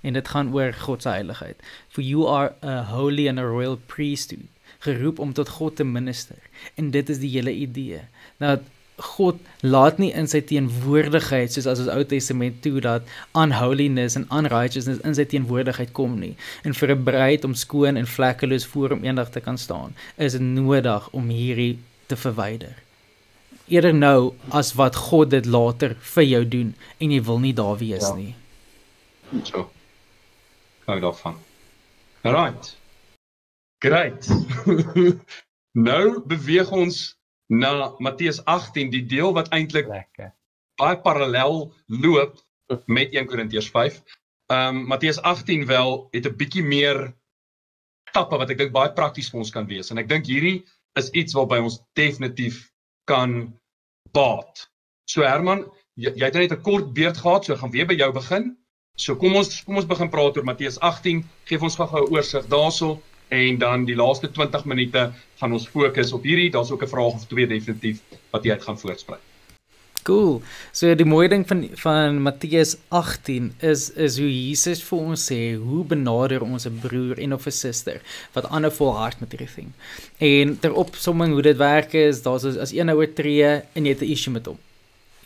En 0.00 0.12
dit 0.12 0.28
gaan 0.28 0.54
oor 0.54 0.72
God 0.72 1.02
se 1.02 1.08
heiligheid. 1.08 1.56
For 1.88 2.02
you 2.02 2.26
are 2.26 2.54
a 2.62 2.82
holy 2.82 3.26
and 3.26 3.38
a 3.38 3.46
royal 3.46 3.76
priesthood 3.76 4.46
geroep 4.78 5.18
om 5.18 5.32
tot 5.32 5.48
God 5.48 5.76
te 5.76 5.84
minister. 5.84 6.36
En 6.74 6.90
dit 6.90 7.08
is 7.08 7.18
die 7.18 7.30
hele 7.30 7.52
idee. 7.52 8.00
Dat 8.36 8.60
God 8.98 9.38
laat 9.62 9.98
nie 9.98 10.12
in 10.12 10.26
sy 10.26 10.40
teenwoordigheid 10.40 11.52
soos 11.52 11.66
as 11.66 11.78
ons 11.80 11.88
Ou 11.88 12.04
Testament 12.04 12.62
toe 12.62 12.80
dat 12.80 13.02
unholiness 13.34 14.16
en 14.16 14.26
unrighteousness 14.30 15.00
in 15.06 15.14
sy 15.14 15.24
teenwoordigheid 15.24 15.92
kom 15.92 16.18
nie 16.20 16.36
en 16.64 16.74
vir 16.74 16.90
'n 16.94 17.04
bruid 17.04 17.44
om 17.44 17.54
skoon 17.54 17.96
en 17.96 18.06
vlekkeloos 18.06 18.66
voor 18.66 18.90
hom 18.90 19.04
eendag 19.04 19.30
te 19.30 19.40
kan 19.40 19.58
staan 19.58 19.94
is 20.16 20.32
dit 20.32 20.40
nodig 20.40 21.08
om 21.12 21.28
hierdie 21.28 21.78
te 22.06 22.16
verwyder 22.16 22.74
eerder 23.68 23.94
nou 23.94 24.34
as 24.50 24.74
wat 24.74 24.96
God 24.96 25.30
dit 25.30 25.46
later 25.46 25.94
vir 26.00 26.24
jou 26.24 26.44
doen 26.44 26.74
en 27.00 27.10
jy 27.10 27.22
wil 27.22 27.38
nie 27.38 27.52
daar 27.54 27.76
wees 27.78 28.02
Ja. 28.08 28.14
nie 28.14 28.34
So. 29.44 29.70
Hou 30.86 31.00
daarvan. 31.00 31.36
Right. 32.22 32.76
Great. 33.78 34.26
nou 35.88 36.20
beweeg 36.26 36.70
ons 36.70 37.17
na 37.48 37.94
Matteus 37.98 38.42
18, 38.44 38.90
die 38.92 39.04
deel 39.08 39.32
wat 39.36 39.48
eintlik 39.56 39.88
baie 40.78 40.96
parallel 41.02 41.72
loop 41.86 42.36
met 42.86 43.14
1 43.16 43.26
Korintiërs 43.26 43.70
5. 43.74 44.02
Ehm 44.52 44.76
um, 44.76 44.84
Matteus 44.88 45.20
18 45.20 45.66
wel 45.66 46.08
het 46.10 46.26
'n 46.26 46.36
bietjie 46.36 46.62
meer 46.62 47.14
stappe 48.08 48.36
wat 48.36 48.50
ek 48.50 48.58
dink 48.58 48.72
baie 48.72 48.92
prakties 48.92 49.30
vir 49.30 49.40
ons 49.40 49.50
kan 49.52 49.66
wees 49.66 49.90
en 49.90 49.98
ek 49.98 50.08
dink 50.08 50.26
hierdie 50.26 50.64
is 50.96 51.10
iets 51.10 51.36
waarby 51.36 51.58
ons 51.60 51.80
definitief 51.92 52.70
kan 53.04 53.58
baat. 54.12 54.68
So 55.04 55.22
Herman, 55.22 55.66
jy, 55.94 56.12
jy 56.16 56.24
het 56.24 56.34
net 56.34 56.52
'n 56.52 56.62
kort 56.62 56.92
beurt 56.92 57.16
gehad, 57.16 57.44
so 57.44 57.52
ek 57.52 57.60
gaan 57.60 57.74
weer 57.76 57.86
by 57.86 57.94
jou 57.94 58.12
begin. 58.12 58.56
So 58.96 59.16
kom 59.16 59.36
ons 59.36 59.62
kom 59.64 59.76
ons 59.76 59.86
begin 59.86 60.10
praat 60.10 60.36
oor 60.36 60.44
Matteus 60.44 60.78
18. 60.80 61.24
Geef 61.44 61.62
ons 61.62 61.76
gou-gou 61.76 62.04
'n 62.04 62.12
oorsig 62.12 62.46
daarso 62.46 63.02
en 63.28 63.58
dan 63.58 63.84
die 63.84 63.96
laaste 63.96 64.30
20 64.30 64.64
minute 64.64 65.10
gaan 65.40 65.52
ons 65.52 65.68
fokus 65.68 66.12
op 66.12 66.22
hierdie. 66.22 66.50
Daar's 66.50 66.70
ook 66.70 66.82
'n 66.82 66.94
vraag 66.94 67.14
of 67.14 67.26
twee 67.26 67.46
definitief 67.46 68.00
wat 68.30 68.44
jy 68.44 68.50
uit 68.50 68.62
gaan 68.62 68.78
voortsprei. 68.78 69.18
Cool. 70.08 70.40
So 70.72 70.94
die 70.94 71.04
mooi 71.04 71.28
ding 71.28 71.42
van 71.48 71.66
van 71.74 72.22
Matteus 72.22 72.76
18 72.88 73.50
is 73.60 73.90
is 73.90 74.18
hoe 74.18 74.28
Jesus 74.30 74.80
vir 74.82 74.98
ons 74.98 75.24
sê 75.30 75.40
hoe 75.56 75.84
benader 75.84 76.42
ons 76.42 76.66
'n 76.66 76.78
broer 76.80 77.18
en 77.18 77.34
of 77.34 77.46
'n 77.46 77.50
suster 77.50 78.00
wat 78.32 78.48
ander 78.48 78.72
volhard 78.72 79.20
met 79.20 79.32
hierdie 79.32 79.54
ding. 79.56 79.72
En 80.18 80.58
ter 80.58 80.72
opsomming 80.72 81.32
hoe 81.32 81.42
dit 81.42 81.56
werk 81.56 81.92
is, 81.92 82.22
daar's 82.22 82.44
as, 82.44 82.72
een 82.72 82.86
nou 82.86 82.96
oortree 82.98 83.62
en 83.74 83.84
jy 83.84 83.92
het 83.92 84.02
'n 84.02 84.12
issue 84.12 84.32
met 84.32 84.46
hom. 84.46 84.58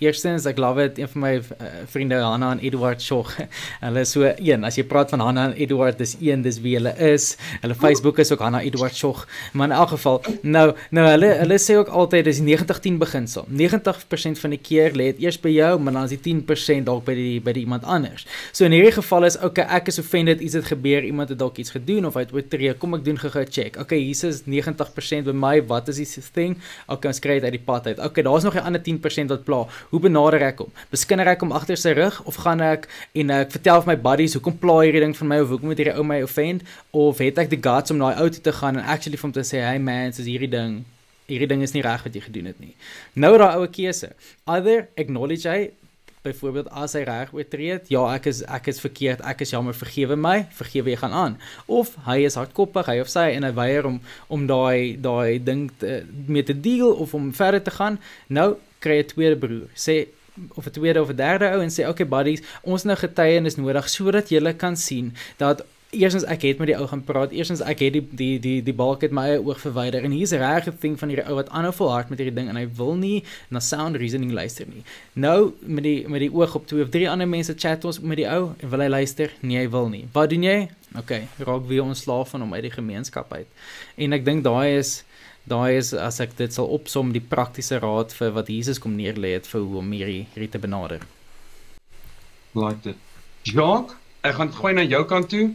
Eerstens, 0.02 0.46
ek 0.50 0.58
love 0.58 0.82
dit 0.88 0.96
een 0.98 1.10
van 1.12 1.22
my 1.22 1.30
uh, 1.38 1.66
vriende 1.86 2.16
Hanna 2.18 2.48
en 2.56 2.60
Edward 2.64 3.02
Shog. 3.02 3.28
hulle 3.84 4.02
so 4.08 4.26
een, 4.26 4.64
as 4.66 4.74
jy 4.78 4.82
praat 4.90 5.12
van 5.14 5.22
Hanna 5.22 5.44
en 5.50 5.52
Edward, 5.54 6.00
dis 6.00 6.16
een, 6.18 6.42
dis 6.42 6.58
wie 6.64 6.72
hulle 6.74 6.90
is. 7.06 7.36
Hulle 7.62 7.76
Facebook 7.78 8.18
is 8.18 8.32
ook 8.34 8.42
Hanna 8.42 8.64
Edward 8.66 8.96
Shog. 8.98 9.20
Maar 9.54 9.70
in 9.70 9.74
elk 9.76 9.92
geval, 9.94 10.18
nou 10.42 10.64
nou 10.90 11.04
hulle 11.06 11.30
hulle 11.44 11.58
sê 11.62 11.76
ook 11.78 11.92
altyd 12.02 12.26
dis 12.26 12.40
90-10 12.42 12.98
beginsel. 12.98 13.46
90% 13.62 14.42
van 14.42 14.56
die 14.56 14.58
keer 14.58 14.96
lê 14.98 15.12
dit 15.12 15.22
eers 15.28 15.38
by 15.44 15.52
jou, 15.54 15.70
maar 15.78 15.94
dan 16.00 16.08
is 16.10 16.16
die 16.16 16.22
10% 16.24 16.88
dalk 16.88 17.06
by 17.06 17.14
die 17.18 17.38
by 17.44 17.54
die 17.54 17.62
iemand 17.62 17.86
anders. 17.86 18.26
So 18.50 18.66
in 18.66 18.74
hierdie 18.74 18.96
geval 18.98 19.28
is 19.30 19.38
okay, 19.38 19.68
ek 19.78 19.92
is 19.92 20.02
offended, 20.02 20.42
iets 20.42 20.58
het 20.58 20.66
gebeur, 20.72 21.06
iemand 21.06 21.30
het 21.30 21.38
dalk 21.38 21.62
iets 21.62 21.76
gedoen 21.76 22.10
of 22.10 22.18
hy 22.18 22.26
het 22.26 22.34
oortree. 22.34 22.74
Kom 22.82 22.98
ek 22.98 23.06
doen 23.06 23.22
gou-gou 23.22 23.46
check. 23.46 23.78
Okay, 23.78 24.02
hier 24.02 24.18
is 24.32 24.42
90% 24.50 25.30
by 25.30 25.36
my. 25.46 25.54
Wat 25.70 25.94
is 25.94 26.02
die 26.02 26.26
thing? 26.34 26.58
Okay, 26.88 27.14
ons 27.14 27.22
kry 27.22 27.38
dit 27.38 27.46
uit 27.46 27.58
die 27.60 27.64
pad 27.70 27.86
uit. 27.92 28.02
Okay, 28.02 28.26
daar's 28.26 28.42
nog 28.50 28.58
'n 28.58 28.66
ander 28.66 28.82
10% 28.82 29.30
wat 29.30 29.46
pla. 29.46 29.62
Hoe 29.92 30.00
benader 30.00 30.40
ek 30.40 30.62
hom? 30.62 30.70
Beskinner 30.88 31.28
ek 31.28 31.42
hom 31.44 31.50
agter 31.52 31.76
sy 31.76 31.90
rug 31.92 32.16
of 32.24 32.38
gaan 32.40 32.62
ek 32.64 32.86
en 33.20 33.32
ek 33.34 33.50
vertel 33.52 33.82
vir 33.82 33.90
my 33.90 33.96
buddies 34.06 34.32
hoekom 34.38 34.54
pla 34.62 34.78
hierdie 34.80 35.02
ding 35.04 35.12
van 35.18 35.28
my 35.28 35.36
of 35.42 35.50
hoekom 35.52 35.68
moet 35.68 35.82
hierdie 35.82 35.92
ou 36.00 36.04
my 36.08 36.22
offend 36.24 36.64
of 36.96 37.20
het 37.20 37.40
ek 37.42 37.50
die 37.52 37.58
guts 37.60 37.92
om 37.92 38.00
na 38.00 38.08
daai 38.08 38.22
ou 38.24 38.30
toe 38.32 38.40
te 38.46 38.54
gaan 38.56 38.80
en 38.80 38.88
actually 38.94 39.20
vir 39.20 39.28
hom 39.28 39.34
te 39.36 39.44
sê, 39.44 39.60
"Hey 39.60 39.78
man, 39.78 40.16
dis 40.16 40.24
hierdie 40.24 40.48
ding. 40.48 40.86
Hierdie 41.28 41.48
ding 41.52 41.60
is 41.60 41.74
nie 41.74 41.84
reg 41.84 42.04
wat 42.04 42.14
jy 42.14 42.22
gedoen 42.24 42.48
het 42.48 42.60
nie." 42.60 42.74
Nou 43.14 43.36
daai 43.36 43.52
oue 43.58 43.68
keuse. 43.68 44.14
Either 44.46 44.88
acknowledge 44.96 45.44
hy 45.44 45.70
byvoorbeeld 46.22 46.70
as 46.70 46.92
hy 46.92 47.02
reg 47.02 47.34
oortree 47.34 47.70
het, 47.72 47.88
ja, 47.88 48.06
ek 48.14 48.26
is 48.26 48.42
ek 48.48 48.68
is 48.72 48.80
verkeerd, 48.80 49.20
ek 49.20 49.40
is 49.42 49.50
jammer, 49.50 49.74
vergewe 49.74 50.16
my, 50.16 50.46
vergewe 50.54 50.88
jy 50.94 50.96
gaan 50.96 51.12
aan. 51.12 51.38
Of 51.66 51.96
hy 52.06 52.24
is 52.24 52.34
hardkoppig, 52.34 52.86
hy 52.86 53.00
of 53.00 53.10
sy 53.12 53.28
en 53.36 53.42
hy 53.42 53.52
weier 53.52 53.84
om 53.84 54.00
om 54.28 54.46
daai 54.46 54.96
daai 54.96 55.42
ding 55.44 55.70
te, 55.78 56.02
mee 56.26 56.42
te 56.42 56.54
deel 56.54 56.94
of 56.94 57.14
om 57.14 57.32
verder 57.34 57.62
te 57.62 57.70
gaan. 57.70 57.98
Nou 58.28 58.56
kry 58.82 58.98
'n 59.02 59.10
tweede 59.14 59.36
broer. 59.36 59.68
Sê 59.74 60.06
of 60.58 60.66
'n 60.66 60.74
tweede 60.78 61.00
of 61.02 61.10
'n 61.10 61.16
derde 61.16 61.46
ou 61.54 61.60
en 61.60 61.70
sê 61.70 61.88
okay 61.88 62.06
buddies, 62.06 62.42
ons 62.62 62.84
nou 62.84 62.96
getuienis 62.96 63.56
nodig 63.56 63.88
sodat 63.88 64.28
jy 64.28 64.40
kan 64.56 64.76
sien 64.76 65.14
dat 65.38 65.64
Eerstens 65.92 66.24
ek 66.24 66.46
het 66.48 66.60
met 66.60 66.70
die 66.70 66.76
ou 66.78 66.86
gaan 66.88 67.02
praat. 67.04 67.34
Eerstens 67.36 67.60
ek 67.60 67.82
het 67.84 67.92
die 67.92 68.00
die 68.16 68.38
die 68.40 68.60
die 68.64 68.72
balk 68.72 69.02
het 69.04 69.12
my 69.12 69.26
eie 69.28 69.40
oog 69.44 69.58
verwyder 69.60 70.00
en 70.00 70.14
hier's 70.16 70.32
'n 70.32 70.40
regte 70.40 70.72
ding 70.80 70.96
van 70.98 71.08
hierdie 71.08 71.26
ou 71.28 71.34
wat 71.34 71.50
aanhou 71.50 71.72
volhard 71.72 72.08
met 72.08 72.18
hierdie 72.18 72.34
ding 72.34 72.48
en 72.48 72.56
hy 72.56 72.66
wil 72.76 72.94
nie 72.96 73.24
na 73.50 73.60
sound 73.60 73.96
reasoning 73.96 74.32
luister 74.32 74.66
nie. 74.66 74.82
Nou 75.12 75.52
met 75.60 75.84
die 75.84 76.08
met 76.08 76.20
die 76.20 76.32
oog 76.32 76.54
op 76.54 76.66
twee 76.66 76.82
of 76.82 76.88
drie 76.88 77.10
ander 77.10 77.28
mense 77.28 77.54
chat 77.56 77.84
ons 77.84 78.00
met 78.00 78.16
die 78.16 78.28
ou 78.28 78.54
en 78.58 78.70
wil 78.70 78.80
hy 78.80 78.88
luister? 78.88 79.30
Nee, 79.40 79.58
hy 79.58 79.68
wil 79.68 79.88
nie. 79.88 80.08
Wat 80.12 80.30
doen 80.30 80.42
jy? 80.42 80.68
OK, 80.98 81.12
raak 81.38 81.66
weer 81.66 81.82
ontslaaf 81.82 82.28
van 82.28 82.40
hom 82.40 82.54
uit 82.54 82.62
die 82.62 82.70
gemeenskap 82.70 83.32
uit. 83.32 83.46
En 83.96 84.12
ek 84.12 84.24
dink 84.24 84.44
daai 84.44 84.78
is 84.78 85.04
daai 85.48 85.78
is 85.78 85.92
as 85.94 86.20
ek 86.22 86.36
dit 86.38 86.54
sal 86.54 86.70
opsom 86.76 87.12
die 87.14 87.24
praktiese 87.34 87.80
raad 87.82 88.14
vir 88.14 88.32
wat 88.36 88.50
Jesus 88.52 88.78
kom 88.82 88.94
neerlê 88.98 89.34
het 89.36 89.48
vir 89.50 89.64
hoe 89.64 89.80
om 89.80 89.92
hierdie 89.94 90.24
hierdie 90.34 90.52
te 90.54 90.62
benader. 90.62 91.04
Like 92.54 92.82
dit. 92.84 92.98
Jacques, 93.48 93.96
ek 94.22 94.36
gaan 94.38 94.52
gooi 94.54 94.74
na 94.76 94.84
jou 94.86 95.02
kant 95.08 95.30
toe. 95.32 95.46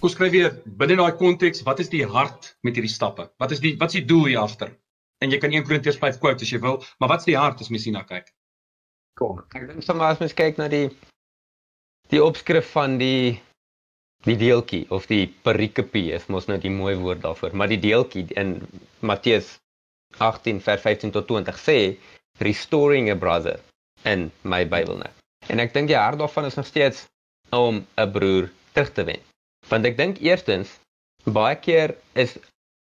Kom 0.00 0.10
skryf 0.10 0.32
weer 0.34 0.56
binne 0.80 0.96
daai 0.98 1.14
konteks, 1.20 1.62
wat 1.68 1.80
is 1.80 1.92
die 1.92 2.02
hart 2.04 2.54
met 2.66 2.76
hierdie 2.76 2.92
stappe? 2.92 3.28
Wat 3.40 3.54
is 3.54 3.62
die 3.62 3.76
wat 3.80 3.92
is 3.92 4.00
die 4.00 4.08
doel 4.10 4.26
hier 4.32 4.42
agter? 4.42 4.74
En 5.22 5.30
jy 5.32 5.38
kan 5.40 5.54
1 5.54 5.64
Korintiërs 5.68 6.00
5 6.02 6.18
quote 6.20 6.44
as 6.44 6.50
jy 6.52 6.58
wil, 6.60 6.82
maar 7.00 7.14
wat 7.14 7.22
is 7.22 7.30
die 7.30 7.38
hart 7.38 7.62
as 7.62 7.70
mens 7.72 7.86
hierna 7.86 8.02
kyk? 8.08 8.32
Kom. 9.16 9.44
Ek 9.54 9.68
dink 9.70 9.86
sommer 9.86 10.10
as 10.10 10.20
mens 10.20 10.34
kyk 10.36 10.58
na 10.58 10.68
die 10.68 10.88
die 12.12 12.20
opskrif 12.20 12.66
van 12.74 12.98
die 13.00 13.40
die 14.24 14.36
deeltjie 14.40 14.84
of 14.94 15.06
die 15.10 15.26
perikopie 15.44 16.12
is 16.16 16.26
mos 16.32 16.48
nou 16.48 16.58
die 16.60 16.72
mooi 16.72 16.94
woord 16.96 17.22
daarvoor, 17.24 17.52
maar 17.52 17.68
die 17.68 17.80
deeltjie 17.80 18.26
in 18.40 18.56
Matteus 19.00 19.58
18 20.18 20.60
vers 20.64 20.80
15 20.84 21.12
tot 21.12 21.28
20 21.28 21.58
sê 21.60 21.78
restoring 22.40 23.10
a 23.10 23.16
brother 23.18 23.60
in 24.08 24.30
my 24.42 24.64
Bybel 24.64 24.98
net. 25.02 25.12
En 25.48 25.60
ek 25.60 25.74
dink 25.74 25.90
die 25.90 25.98
hart 25.98 26.18
daarvan 26.22 26.48
is 26.48 26.56
nog 26.56 26.66
steeds 26.66 27.04
om 27.50 27.84
'n 27.84 28.10
broer 28.12 28.48
terug 28.72 28.92
te 28.92 29.04
wen. 29.04 29.20
Want 29.68 29.86
ek 29.86 29.96
dink 29.96 30.18
eerstens 30.20 30.78
baie 31.24 31.56
keer 31.56 31.96
is 32.12 32.36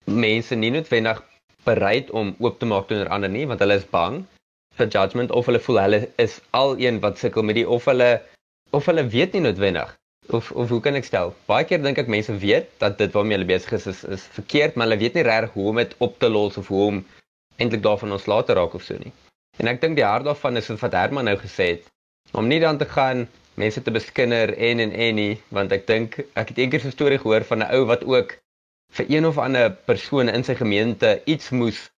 mense 0.04 0.54
nie 0.54 0.70
noodwendig 0.70 1.22
bereid 1.64 2.10
om 2.10 2.34
oop 2.38 2.58
te 2.58 2.66
maak 2.66 2.88
teenoor 2.88 3.08
ander 3.12 3.30
nie 3.30 3.46
want 3.46 3.60
hulle 3.60 3.76
is 3.80 3.88
bang 3.92 4.22
vir 4.78 4.88
judgement 4.88 5.30
of 5.30 5.46
hulle 5.46 5.60
voel 5.60 5.80
hulle 5.82 6.00
is 6.24 6.40
al 6.56 6.78
een 6.80 7.00
wat 7.04 7.18
sukkel 7.18 7.44
met 7.44 7.58
die 7.58 7.68
of 7.68 7.84
hulle 7.84 8.22
of 8.70 8.86
hulle 8.86 9.04
weet 9.14 9.36
nie 9.36 9.44
noodwendig 9.44 9.92
of 10.28 10.50
of 10.52 10.68
hoe 10.68 10.80
kan 10.80 10.94
ek 10.94 11.04
stel? 11.04 11.32
Baie 11.46 11.64
keer 11.64 11.82
dink 11.82 11.98
ek 11.98 12.10
mense 12.10 12.34
weet 12.42 12.68
dat 12.82 12.98
dit 12.98 13.12
waarmee 13.12 13.38
hulle 13.38 13.48
besig 13.48 13.72
is 13.78 13.86
is 13.86 14.04
is 14.16 14.26
verkeerd 14.36 14.76
maar 14.76 14.88
hulle 14.88 15.00
weet 15.00 15.16
nie 15.18 15.26
reg 15.26 15.50
hoe 15.56 15.68
om 15.72 15.80
dit 15.82 15.94
op 15.98 16.18
te 16.18 16.28
los 16.28 16.56
of 16.60 16.68
hoe 16.68 16.84
om 16.86 17.00
eintlik 17.56 17.82
daarvan 17.82 18.16
ontslae 18.16 18.44
te 18.44 18.56
raak 18.56 18.74
of 18.74 18.84
so 18.86 18.98
nie. 19.00 19.12
En 19.58 19.68
ek 19.68 19.80
dink 19.80 19.98
die 19.98 20.06
hart 20.06 20.24
daarvan 20.28 20.56
is 20.56 20.70
wat 20.70 20.96
Herman 20.96 21.28
nou 21.28 21.36
gesê 21.40 21.70
het 21.74 21.88
om 22.32 22.46
nie 22.46 22.60
dan 22.60 22.78
te 22.78 22.86
gaan 22.86 23.26
mense 23.60 23.82
te 23.82 23.90
beskinder 23.90 24.54
en 24.56 24.80
en 24.80 24.92
en 24.92 25.14
nie 25.14 25.40
want 25.48 25.72
ek 25.72 25.86
dink 25.86 26.20
ek 26.34 26.52
het 26.52 26.58
eendag 26.58 26.84
'n 26.86 26.96
storie 26.96 27.18
gehoor 27.18 27.44
van 27.44 27.62
'n 27.62 27.72
ou 27.76 27.84
wat 27.92 28.04
ook 28.04 28.36
vir 28.92 29.06
een 29.08 29.26
of 29.26 29.38
ander 29.38 29.70
persoon 29.70 30.28
in 30.28 30.44
sy 30.44 30.54
gemeente 30.54 31.20
iets 31.24 31.50
moes 31.50 31.90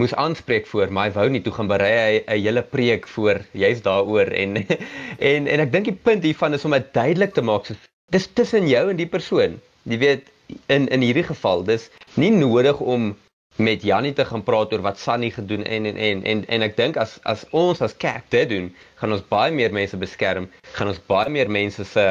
moes 0.00 0.14
aanspreek 0.14 0.66
voor 0.70 0.92
maar 0.92 1.08
hy 1.08 1.16
wou 1.16 1.28
nie 1.32 1.42
toe 1.44 1.54
gaan 1.56 1.70
berei 1.72 1.92
hy 1.96 2.22
'n 2.22 2.40
hele 2.46 2.62
preek 2.62 3.08
voor 3.16 3.42
jy's 3.52 3.82
daaroor 3.82 4.32
en 4.44 4.56
en 5.32 5.46
en 5.46 5.60
ek 5.66 5.72
dink 5.72 5.90
die 5.90 6.00
punt 6.08 6.22
hiervan 6.22 6.54
is 6.54 6.64
om 6.64 6.76
dit 6.76 6.92
duidelik 6.94 7.34
te 7.34 7.42
maak 7.42 7.66
so 7.66 7.74
dis 8.12 8.26
tussen 8.40 8.68
jou 8.68 8.90
en 8.90 8.96
die 8.96 9.12
persoon 9.16 9.60
jy 9.84 9.98
weet 9.98 10.32
in 10.68 10.88
in 10.88 11.00
hierdie 11.00 11.28
geval 11.32 11.64
dis 11.64 11.90
nie 12.14 12.30
nodig 12.30 12.80
om 12.80 13.14
met 13.56 13.82
Jannie 13.82 14.12
te 14.12 14.24
gaan 14.24 14.42
praat 14.44 14.72
oor 14.72 14.82
wat 14.84 14.98
Sunny 15.00 15.30
gedoen 15.30 15.64
en 15.64 15.86
en 15.86 15.96
en 15.96 16.24
en 16.24 16.44
en 16.46 16.62
ek 16.62 16.76
dink 16.76 16.96
as 17.00 17.16
as 17.24 17.44
ons 17.50 17.80
as 17.80 17.96
kerk 17.96 18.28
dit 18.30 18.48
doen, 18.48 18.68
gaan 19.00 19.12
ons 19.12 19.24
baie 19.28 19.52
meer 19.52 19.72
mense 19.72 19.96
beskerm, 19.96 20.50
gaan 20.76 20.92
ons 20.92 21.00
baie 21.08 21.32
meer 21.32 21.50
mense 21.50 21.84
se 21.84 22.06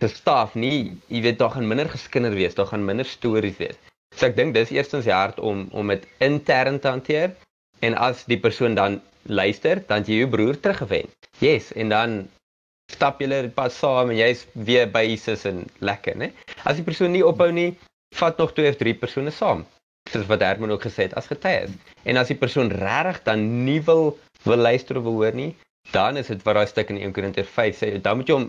se 0.00 0.08
staf 0.12 0.54
nie, 0.54 0.92
jy 1.08 1.22
weet 1.24 1.38
daar 1.38 1.54
gaan 1.54 1.68
minder 1.68 1.88
geskinder 1.88 2.34
wees, 2.36 2.54
daar 2.54 2.68
gaan 2.68 2.84
minder 2.84 3.08
stories 3.08 3.56
wees. 3.56 3.78
So 4.16 4.26
ek 4.26 4.36
dink 4.36 4.54
dis 4.56 4.72
eerstens 4.72 5.04
die 5.04 5.14
hart 5.14 5.40
om 5.40 5.66
om 5.76 5.92
dit 5.92 6.06
intern 6.24 6.80
te 6.80 6.88
hanteer 6.88 7.34
en 7.84 7.96
as 8.00 8.24
die 8.24 8.40
persoon 8.40 8.74
dan 8.74 9.00
luister, 9.28 9.82
dan 9.88 10.06
jy 10.06 10.22
jou 10.22 10.30
broer 10.32 10.56
teruggewen. 10.60 11.10
Yes, 11.42 11.72
en 11.76 11.92
dan 11.92 12.16
stap 12.92 13.20
julle 13.20 13.48
pas 13.54 13.74
saam 13.74 14.12
en 14.14 14.16
jy's 14.16 14.46
weer 14.54 14.86
by 14.88 15.02
Jesus 15.04 15.44
en 15.44 15.64
lekker, 15.84 16.16
né? 16.16 16.30
As 16.64 16.78
die 16.78 16.86
persoon 16.86 17.12
nie 17.12 17.24
ophou 17.26 17.50
nie, 17.52 17.74
vat 18.16 18.38
nog 18.38 18.54
twee 18.56 18.70
of 18.70 18.78
drie 18.80 18.94
persone 18.96 19.34
saam 19.34 19.66
soos 20.06 20.28
wat 20.30 20.44
Herman 20.46 20.70
ook 20.70 20.84
gesê 20.86 21.08
het 21.08 21.16
as 21.18 21.26
getuie. 21.26 21.66
En 22.06 22.16
as 22.20 22.30
die 22.30 22.38
persoon 22.38 22.70
regtig 22.70 23.24
dan 23.26 23.42
nie 23.66 23.80
wil 23.82 24.14
wil 24.46 24.62
luister 24.62 25.00
of 25.00 25.02
wil 25.02 25.18
hoor 25.18 25.34
nie, 25.34 25.50
dan 25.90 26.16
is 26.16 26.30
dit 26.30 26.42
wat 26.46 26.54
daai 26.54 26.68
stuk 26.70 26.92
in 26.94 27.00
1 27.02 27.14
Korintiërs 27.16 27.50
5 27.50 27.80
sê, 27.80 27.88
dan 28.02 28.20
moet 28.20 28.30
jy 28.30 28.36
hom 28.38 28.46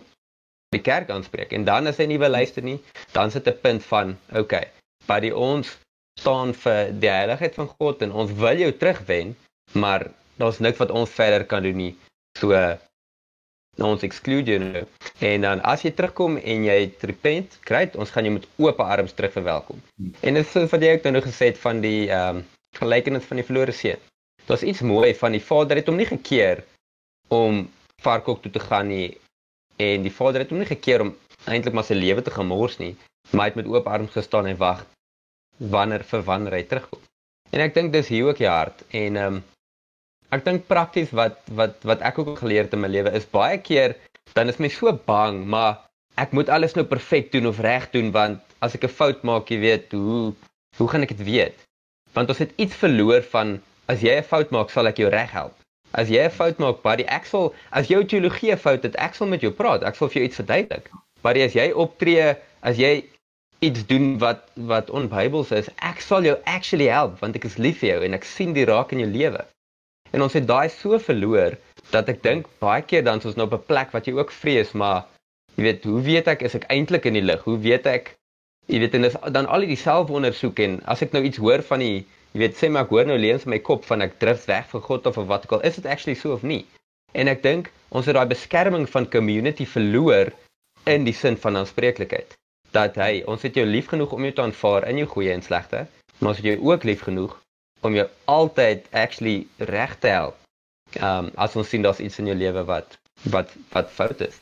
die 0.76 0.84
kerk 0.86 1.10
aanspreek. 1.10 1.56
En 1.58 1.66
dan 1.66 1.90
as 1.90 1.98
hy 1.98 2.06
nie 2.12 2.20
wil 2.22 2.30
luister 2.30 2.62
nie, 2.64 2.78
dan 3.16 3.34
sit 3.34 3.48
'n 3.50 3.58
punt 3.64 3.84
van, 3.90 4.18
okay, 4.30 4.68
by 5.08 5.20
die 5.24 5.36
ons 5.36 5.74
staan 6.20 6.54
vir 6.64 6.92
die 7.02 7.12
heiligheid 7.12 7.56
van 7.58 7.70
God 7.78 8.02
en 8.06 8.12
ons 8.12 8.34
wil 8.42 8.60
jou 8.60 8.72
terugwen, 8.82 9.36
maar 9.78 10.10
daar's 10.42 10.60
niks 10.64 10.82
wat 10.82 10.92
ons 10.92 11.14
verder 11.14 11.46
kan 11.46 11.66
doen 11.66 11.78
nie. 11.78 11.94
So 12.40 12.54
nou 13.78 13.92
ons 13.94 14.06
exclude 14.06 14.52
jou 14.52 14.60
nou. 14.62 14.84
En 15.26 15.46
dan 15.46 15.62
as 15.72 15.86
jy 15.86 15.94
terugkom 15.94 16.38
en 16.38 16.66
jy 16.66 16.78
repent, 17.10 17.60
great, 17.70 17.96
ons 17.96 18.12
gaan 18.14 18.26
jou 18.26 18.34
met 18.34 18.48
oop 18.58 18.82
arms 18.82 19.14
terug 19.18 19.36
verwelkom. 19.38 19.82
En 20.26 20.40
dit 20.40 20.56
is 20.56 20.72
wat 20.72 20.86
jy 20.86 20.96
ook 20.96 21.10
nou 21.14 21.24
gesê 21.26 21.52
het 21.54 21.62
van 21.62 21.82
die 21.86 22.10
ehm 22.10 22.42
um, 22.42 22.46
gelykenis 22.78 23.26
van 23.26 23.40
die 23.40 23.46
verlore 23.46 23.74
seun. 23.74 24.02
Daar's 24.46 24.62
iets 24.62 24.84
mooi 24.86 25.14
van 25.18 25.34
die 25.34 25.42
vader 25.42 25.80
het 25.80 25.88
hom 25.90 25.96
nie 25.98 26.06
gekeer 26.06 26.60
om 27.34 27.64
varkok 28.04 28.44
toe 28.44 28.52
te 28.54 28.62
gaan 28.62 28.92
nie 28.92 29.18
en 29.82 30.04
die 30.06 30.14
vader 30.14 30.44
het 30.44 30.52
hom 30.54 30.62
nie 30.62 30.70
gekeer 30.70 31.02
om 31.02 31.16
eintlik 31.50 31.74
maar 31.74 31.88
sy 31.88 31.98
lewe 31.98 32.22
te 32.22 32.34
gemors 32.34 32.78
nie, 32.78 32.94
maar 33.32 33.48
hy 33.48 33.50
het 33.50 33.58
met 33.62 33.72
oop 33.72 33.90
arms 33.90 34.14
gestaan 34.14 34.50
en 34.52 34.60
wag 34.62 34.84
wanneer 35.58 36.04
vir 36.04 36.24
wanneer 36.24 36.54
hy 36.54 36.64
terugkom. 36.64 37.00
En 37.52 37.62
ek 37.62 37.74
dink 37.74 37.94
dis 37.94 38.08
hier 38.08 38.28
ook 38.28 38.38
die 38.38 38.52
hart 38.52 38.84
en 38.92 39.16
ehm 39.16 39.34
um, 39.40 39.44
Ek 40.36 40.44
dink 40.44 40.66
prakties 40.68 41.14
wat 41.16 41.38
wat 41.56 41.86
wat 41.88 42.02
ek 42.04 42.18
ook 42.20 42.40
geleer 42.42 42.66
het 42.66 42.74
in 42.76 42.82
my 42.84 42.90
lewe 42.92 43.14
is 43.16 43.24
baie 43.32 43.56
keer 43.64 43.94
dan 44.36 44.52
is 44.52 44.60
my 44.60 44.68
so 44.68 44.92
bang, 45.08 45.46
maar 45.48 45.78
ek 46.20 46.34
moet 46.36 46.50
alles 46.50 46.76
nou 46.76 46.86
perfek 46.86 47.32
doen 47.32 47.48
of 47.48 47.62
reg 47.64 47.88
doen 47.94 48.12
want 48.12 48.42
as 48.66 48.76
ek 48.76 48.84
'n 48.88 48.98
fout 49.00 49.24
maak, 49.24 49.50
jy 49.52 49.60
weet, 49.60 49.92
hoe 49.92 50.34
hoe 50.78 50.90
gaan 50.90 51.06
ek 51.06 51.16
dit 51.16 51.24
weet? 51.26 51.58
Want 52.14 52.30
ons 52.30 52.42
het 52.44 52.52
iets 52.58 52.76
verloor 52.76 53.22
van 53.34 53.62
as 53.88 54.02
jy 54.02 54.18
'n 54.18 54.30
fout 54.32 54.52
maak, 54.52 54.70
sal 54.70 54.88
ek 54.88 54.98
jou 54.98 55.10
reghelp. 55.10 55.56
As 55.94 56.10
jy 56.10 56.26
'n 56.26 56.38
fout 56.40 56.60
maak, 56.60 56.82
buddy, 56.84 57.04
ek 57.08 57.26
sal 57.26 57.54
as 57.72 57.88
jou 57.88 58.04
teologie 58.04 58.52
'n 58.52 58.58
fout 58.58 58.84
het, 58.84 58.96
ek 58.96 59.16
sal 59.16 59.28
met 59.28 59.42
jou 59.42 59.52
praat. 59.52 59.84
Ek 59.84 59.96
sal 59.96 60.10
vir 60.10 60.22
jou 60.22 60.28
iets 60.28 60.42
verduidelik. 60.42 60.90
Buddy, 61.24 61.42
as 61.42 61.54
jy 61.54 61.72
optree, 61.72 62.36
as 62.62 62.78
jy 62.78 63.06
iets 63.60 63.86
doen 63.90 64.18
wat 64.22 64.44
wat 64.70 64.90
onbybels 64.90 65.52
is, 65.52 65.70
ek 65.82 66.02
sal 66.02 66.26
jou 66.28 66.36
actually 66.46 66.90
help 66.94 67.20
want 67.24 67.38
ek 67.40 67.48
is 67.50 67.58
lief 67.58 67.80
vir 67.82 67.90
jou 67.90 68.02
en 68.08 68.18
ek 68.18 68.28
sien 68.28 68.54
die 68.54 68.66
raak 68.70 68.94
in 68.94 69.02
jou 69.04 69.10
lewe. 69.10 69.46
En 70.14 70.24
ons 70.24 70.36
het 70.38 70.46
daai 70.48 70.70
so 70.72 71.00
verloor 71.04 71.58
dat 71.92 72.10
ek 72.14 72.22
dink 72.24 72.48
baie 72.64 72.84
keer 72.86 73.04
dan 73.08 73.22
is 73.22 73.30
ons 73.32 73.40
nou 73.40 73.48
op 73.50 73.58
'n 73.58 73.68
plek 73.72 73.92
wat 73.96 74.08
jy 74.08 74.14
ook 74.14 74.32
vrees, 74.32 74.72
maar 74.72 75.06
jy 75.56 75.64
weet, 75.64 75.84
hoe 75.84 76.02
weet 76.02 76.28
ek 76.28 76.42
is 76.42 76.56
ek 76.56 76.70
eintlik 76.70 77.06
in 77.06 77.18
die 77.18 77.26
lig? 77.26 77.42
Hoe 77.44 77.58
weet 77.58 77.86
ek 77.88 78.16
jy 78.68 78.80
weet 78.84 78.94
en 78.94 79.08
dis 79.08 79.18
dan 79.32 79.48
al 79.48 79.66
die 79.66 79.80
selfondersoek 79.80 80.60
en 80.60 80.80
as 80.86 81.02
ek 81.02 81.14
nou 81.16 81.24
iets 81.24 81.42
hoor 81.42 81.62
van 81.62 81.80
die 81.80 82.06
jy 82.34 82.40
weet 82.40 82.58
sê 82.60 82.70
maar 82.70 82.86
ek 82.86 82.90
hoor 82.94 83.06
nou 83.10 83.18
leens 83.18 83.46
in 83.48 83.54
my 83.56 83.60
kop 83.60 83.86
van 83.86 84.02
ek 84.02 84.20
drif 84.20 84.46
weg 84.46 84.68
van 84.70 84.82
God 84.82 85.08
of 85.08 85.18
of 85.18 85.28
wat 85.28 85.46
ook 85.48 85.58
al, 85.58 85.62
is 85.62 85.76
dit 85.76 85.86
actually 85.86 86.16
so 86.16 86.34
of 86.34 86.44
nie? 86.44 86.66
En 87.14 87.28
ek 87.28 87.42
dink 87.44 87.72
ons 87.90 88.06
het 88.06 88.16
daai 88.16 88.28
beskerming 88.28 88.86
van 88.90 89.10
community 89.10 89.66
verloor 89.66 90.34
in 90.86 91.08
die 91.08 91.16
sin 91.16 91.38
van 91.38 91.58
aanspreeklikheid. 91.58 92.36
Dat 92.78 92.98
hy, 93.02 93.24
ons 93.26 93.42
het 93.46 93.58
jou 93.58 93.66
lief 93.66 93.88
genoeg 93.94 94.14
om 94.14 94.26
jou 94.28 94.34
te 94.38 94.46
aanvaar 94.46 94.88
in 94.92 95.02
jou 95.02 95.08
goeie 95.14 95.34
en 95.34 95.46
slegte, 95.46 95.86
maar 96.18 96.34
ons 96.34 96.42
het 96.42 96.50
jou 96.52 96.58
ook 96.72 96.84
lief 96.90 97.06
genoeg 97.08 97.38
om 97.86 97.96
jou 97.98 98.08
altyd 98.26 98.86
actually 98.92 99.38
reg 99.72 99.96
te 100.04 100.12
help. 100.14 100.38
Ehm 100.98 101.28
um, 101.28 101.32
as 101.36 101.56
ons 101.60 101.70
sien 101.70 101.86
daar's 101.86 102.04
iets 102.04 102.20
in 102.22 102.30
jou 102.32 102.38
lewe 102.38 102.64
wat 102.68 102.98
wat 103.34 103.54
wat 103.74 103.90
fout 103.92 104.22
is. 104.28 104.38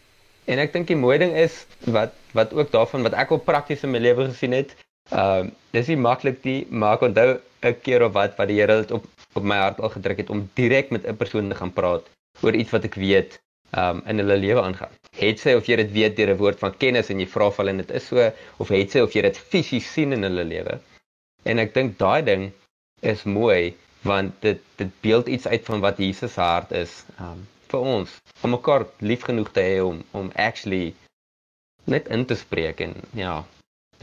En 0.46 0.62
ek 0.62 0.74
dink 0.74 0.88
die 0.88 1.00
mooi 1.00 1.18
ding 1.22 1.34
is 1.46 1.64
wat 1.98 2.14
wat 2.38 2.54
ook 2.54 2.72
daarvan 2.74 3.06
wat 3.08 3.18
ek 3.24 3.32
op 3.34 3.46
prakties 3.46 3.84
in 3.88 3.94
my 3.96 4.02
lewe 4.04 4.28
gesien 4.30 4.58
het, 4.58 4.76
ehm 5.10 5.48
uh, 5.48 5.54
dis 5.76 5.92
nie 5.92 6.02
maklik 6.08 6.44
nie, 6.48 6.60
maar 6.70 7.00
ek 7.00 7.08
onthou 7.10 7.30
'n 7.66 7.80
keer 7.86 8.06
of 8.06 8.14
wat 8.14 8.38
wat 8.38 8.52
die 8.52 8.60
Here 8.60 8.82
dit 8.82 8.92
op 8.92 9.08
op 9.36 9.44
my 9.44 9.58
hart 9.60 9.82
al 9.82 9.92
gedruk 9.96 10.22
het 10.24 10.30
om 10.30 10.46
direk 10.60 10.92
met 10.96 11.08
'n 11.08 11.18
persoon 11.24 11.50
te 11.50 11.56
gaan 11.62 11.74
praat 11.74 12.06
oor 12.42 12.56
iets 12.56 12.72
wat 12.72 12.84
ek 12.84 12.96
weet 12.96 13.40
um, 13.82 14.01
in 14.05 14.21
hulle 14.23 14.38
lewe 14.41 14.61
aangaan. 14.61 14.91
Het 15.15 15.39
sy 15.39 15.55
of 15.59 15.69
jy 15.69 15.80
dit 15.84 15.91
weet 15.95 16.17
deur 16.17 16.34
'n 16.34 16.41
woord 16.41 16.59
van 16.59 16.78
kennis 16.84 17.09
en 17.09 17.19
jy 17.19 17.28
vra 17.28 17.47
of 17.47 17.57
hulle 17.61 17.76
dit 17.78 17.91
is 17.91 18.07
so 18.11 18.32
of 18.57 18.69
het 18.69 18.91
sy 18.91 19.03
of 19.05 19.15
jy 19.15 19.21
dit 19.21 19.38
fisies 19.38 19.88
sien 19.93 20.13
in 20.13 20.23
hulle 20.28 20.43
lewe. 20.43 20.80
En 21.45 21.59
ek 21.59 21.73
dink 21.73 21.97
daai 21.97 22.21
ding 22.26 22.51
is 23.01 23.23
mooi 23.23 23.76
want 24.05 24.34
dit 24.41 24.61
dit 24.78 24.91
beeld 25.01 25.28
iets 25.28 25.47
uit 25.47 25.65
van 25.65 25.80
wat 25.82 25.97
Jesus 25.97 26.34
se 26.34 26.41
hart 26.41 26.71
is. 26.71 27.05
Um, 27.19 27.47
vir 27.71 27.80
ons 27.80 28.11
om 28.41 28.53
mekaar 28.53 28.86
lief 28.99 29.26
genoeg 29.26 29.51
te 29.51 29.61
hê 29.61 29.82
om 29.84 30.03
om 30.11 30.32
actually 30.36 30.93
net 31.86 32.07
in 32.07 32.26
te 32.26 32.36
spreek 32.36 32.82
en 32.86 32.93
ja 33.13 33.43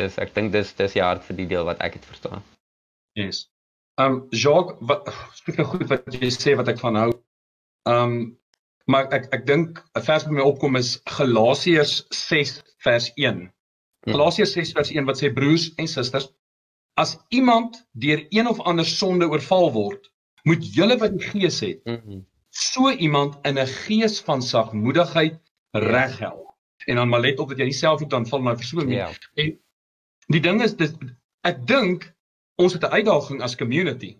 dis 0.00 0.18
ek 0.18 0.34
dink 0.34 0.52
dis 0.52 0.74
dis 0.78 0.96
die 0.96 1.04
hart 1.04 1.24
vir 1.28 1.38
die 1.40 1.48
deel 1.54 1.66
wat 1.68 1.80
ek 1.86 1.98
het 1.98 2.08
verstaan. 2.08 2.42
Yes. 3.18 3.46
Ehm 4.00 4.12
um, 4.12 4.20
Jacques 4.30 4.78
wat 4.88 5.10
spreek 5.38 5.60
nou 5.60 5.68
goed 5.74 5.88
wat 5.90 6.08
jy 6.16 6.30
sê 6.32 6.56
wat 6.56 6.70
ek 6.72 6.80
van 6.80 6.98
hou. 7.00 7.10
Ehm 7.90 8.14
um, 8.14 8.22
maar 8.86 9.08
ek 9.12 9.28
ek 9.34 9.46
dink 9.46 9.82
'n 9.94 10.02
vers 10.02 10.24
wat 10.24 10.32
my 10.32 10.40
opkom 10.40 10.76
is 10.76 11.00
Galasiërs 11.04 12.06
6 12.10 12.62
vers 12.84 13.12
1. 13.14 13.40
Hmm. 14.02 14.12
Galasiërs 14.12 14.52
6 14.52 14.72
vers 14.72 14.90
1 14.90 15.04
wat 15.04 15.22
sê 15.22 15.32
broers 15.32 15.70
en 15.76 15.88
susters 15.88 16.32
as 16.94 17.16
iemand 17.28 17.86
deur 17.92 18.26
een 18.30 18.48
of 18.48 18.60
ander 18.60 18.84
sonde 18.84 19.28
oorval 19.28 19.72
word, 19.72 20.10
moet 20.44 20.74
julle 20.74 20.98
wat 20.98 21.12
die 21.16 21.24
gees 21.24 21.60
het, 21.60 21.80
-hmm 21.84 22.26
so 22.52 22.90
iemand 22.90 23.38
in 23.42 23.58
'n 23.58 23.66
gees 23.66 24.20
van 24.20 24.42
sagmoedigheid 24.42 25.40
reghelp. 25.70 26.54
En 26.84 26.94
dan 26.94 27.08
maar 27.08 27.20
let 27.20 27.38
op 27.38 27.48
dat 27.48 27.58
jy 27.58 27.64
nie 27.64 27.72
self 27.72 28.02
ook 28.02 28.10
dan 28.10 28.26
val 28.26 28.42
na 28.42 28.56
versoening 28.56 28.90
nie. 28.90 28.98
Ja. 28.98 29.12
En 29.34 29.60
die 30.26 30.40
ding 30.40 30.62
is 30.62 30.76
dis 30.76 30.92
ek 31.40 31.66
dink 31.66 32.14
ons 32.54 32.72
het 32.72 32.82
'n 32.82 32.92
uitdaging 32.92 33.42
as 33.42 33.56
community 33.56 34.16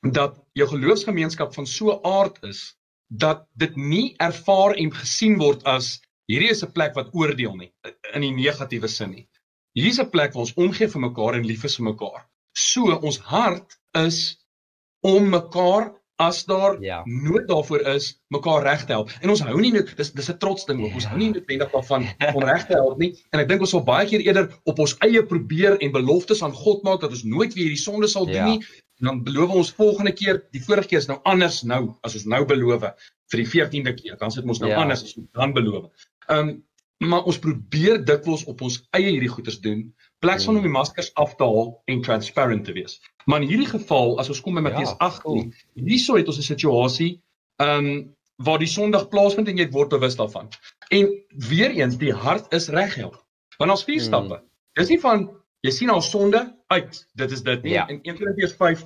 dat 0.00 0.44
jou 0.52 0.68
geloofsgemeenskap 0.68 1.54
van 1.54 1.66
so 1.66 2.00
aard 2.02 2.42
is 2.42 2.77
dat 3.08 3.46
dit 3.56 3.76
nie 3.76 4.14
ervaar 4.18 4.76
en 4.76 4.92
gesien 4.92 5.38
word 5.40 5.64
as 5.64 6.00
hierdie 6.28 6.50
is 6.52 6.62
'n 6.64 6.72
plek 6.72 6.94
wat 6.94 7.14
oordeel 7.14 7.56
nie 7.56 7.72
in 8.14 8.20
die 8.20 8.32
negatiewe 8.32 8.88
sin 8.88 9.10
nie. 9.10 9.28
Hierdie 9.74 9.94
is 9.96 10.00
'n 10.00 10.10
plek 10.10 10.34
waar 10.34 10.44
ons 10.44 10.54
omgee 10.54 10.88
vir 10.88 11.00
mekaar 11.00 11.34
en 11.34 11.46
lief 11.46 11.64
is 11.64 11.76
vir 11.76 11.84
mekaar. 11.92 12.28
So 12.54 12.98
ons 13.00 13.18
hart 13.18 13.78
is 13.94 14.38
om 15.00 15.30
mekaar 15.30 15.94
as 16.18 16.44
daar 16.44 16.80
ja. 16.82 17.00
nood 17.04 17.46
daarvoor 17.48 17.80
is, 17.94 18.08
mekaar 18.34 18.62
reg 18.62 18.84
te 18.84 18.92
help. 18.92 19.10
En 19.20 19.30
ons 19.30 19.42
hou 19.46 19.60
nie 19.60 19.70
net 19.72 19.92
dis 19.96 20.10
dis 20.12 20.30
'n 20.30 20.38
trots 20.42 20.66
ding 20.66 20.80
ook. 20.82 20.88
Ja. 20.88 20.94
Ons 20.94 21.06
hou 21.06 21.18
nie 21.18 21.30
noodwendig 21.30 21.70
daarvan 21.70 22.06
om 22.34 22.42
reg 22.42 22.66
te 22.66 22.74
help 22.74 22.98
nie. 22.98 23.12
En 23.30 23.40
ek 23.40 23.48
dink 23.48 23.60
ons 23.60 23.70
sal 23.70 23.84
baie 23.86 24.08
keer 24.08 24.24
eerder 24.26 24.48
op 24.64 24.82
ons 24.82 24.96
eie 25.06 25.22
probeer 25.22 25.78
en 25.78 25.94
beloftes 25.94 26.42
aan 26.42 26.52
God 26.52 26.82
maak 26.82 27.00
dat 27.00 27.14
ons 27.14 27.22
nooit 27.22 27.54
weer 27.54 27.68
hierdie 27.70 27.84
sonde 27.84 28.10
sal 28.10 28.26
doen 28.26 28.34
ja. 28.34 28.48
nie. 28.50 28.66
En 28.98 29.12
dan 29.12 29.22
beloof 29.22 29.54
ons 29.62 29.70
volgende 29.78 30.12
keer, 30.12 30.42
die 30.50 30.64
vorige 30.64 30.88
keer 30.88 30.98
is 30.98 31.06
nou 31.06 31.20
anders 31.22 31.62
nou 31.62 31.94
as 32.02 32.18
ons 32.18 32.26
nou 32.26 32.44
beloof 32.44 32.82
vir 33.30 33.44
die 33.44 33.50
14de 33.54 33.94
keer. 33.94 34.18
Dan 34.18 34.34
sit 34.34 34.44
ons 34.44 34.58
nou 34.58 34.72
ja. 34.72 34.82
anders 34.82 35.06
as 35.06 35.14
ons 35.14 35.30
dan 35.32 35.54
beloof. 35.54 35.86
Ehm 36.26 36.48
um, 36.48 36.56
maar 36.98 37.22
ons 37.30 37.38
probeer 37.38 38.00
dikwels 38.04 38.42
op 38.50 38.62
ons 38.66 38.80
eie 38.90 39.12
hierdie 39.12 39.30
goeders 39.30 39.60
doen 39.62 39.84
plek 40.18 40.42
van 40.42 40.56
om 40.56 40.62
die 40.62 40.72
maskers 40.72 41.14
af 41.14 41.34
te 41.38 41.44
haal 41.44 41.72
en 41.84 42.02
transparant 42.02 42.64
te 42.64 42.72
wees. 42.72 42.98
Maar 43.24 43.42
in 43.42 43.48
hierdie 43.48 43.70
geval, 43.70 44.18
as 44.18 44.30
ons 44.32 44.40
kom 44.40 44.58
by 44.58 44.64
Matteus 44.64 44.94
ja, 44.94 44.96
18, 45.10 45.52
hierso 45.74 46.16
het 46.16 46.30
ons 46.30 46.38
'n 46.38 46.50
situasie 46.52 47.10
ehm 47.62 47.90
um, 47.90 48.16
waar 48.38 48.58
die 48.58 48.70
Sondag 48.70 49.08
plaasvind 49.10 49.48
en 49.48 49.58
jy 49.58 49.66
word 49.74 49.90
bewus 49.90 50.16
daarvan. 50.16 50.48
En 50.94 51.08
weer 51.48 51.70
eens, 51.70 51.96
die 51.98 52.12
hart 52.12 52.52
is 52.54 52.68
reghelp. 52.68 53.16
Want 53.58 53.70
ons 53.70 53.84
vier 53.84 53.98
hmm. 53.98 54.06
stappe. 54.06 54.42
Dis 54.78 54.88
nie 54.88 55.00
van 55.02 55.24
jy 55.66 55.72
sien 55.74 55.90
al 55.90 56.02
sonde 56.02 56.44
uit. 56.66 57.00
Dit 57.18 57.34
is 57.34 57.42
dit 57.42 57.62
nie. 57.62 57.72
Ja. 57.72 57.88
In 57.88 57.98
1 58.02 58.18
Korintiërs 58.20 58.54
5 58.60 58.84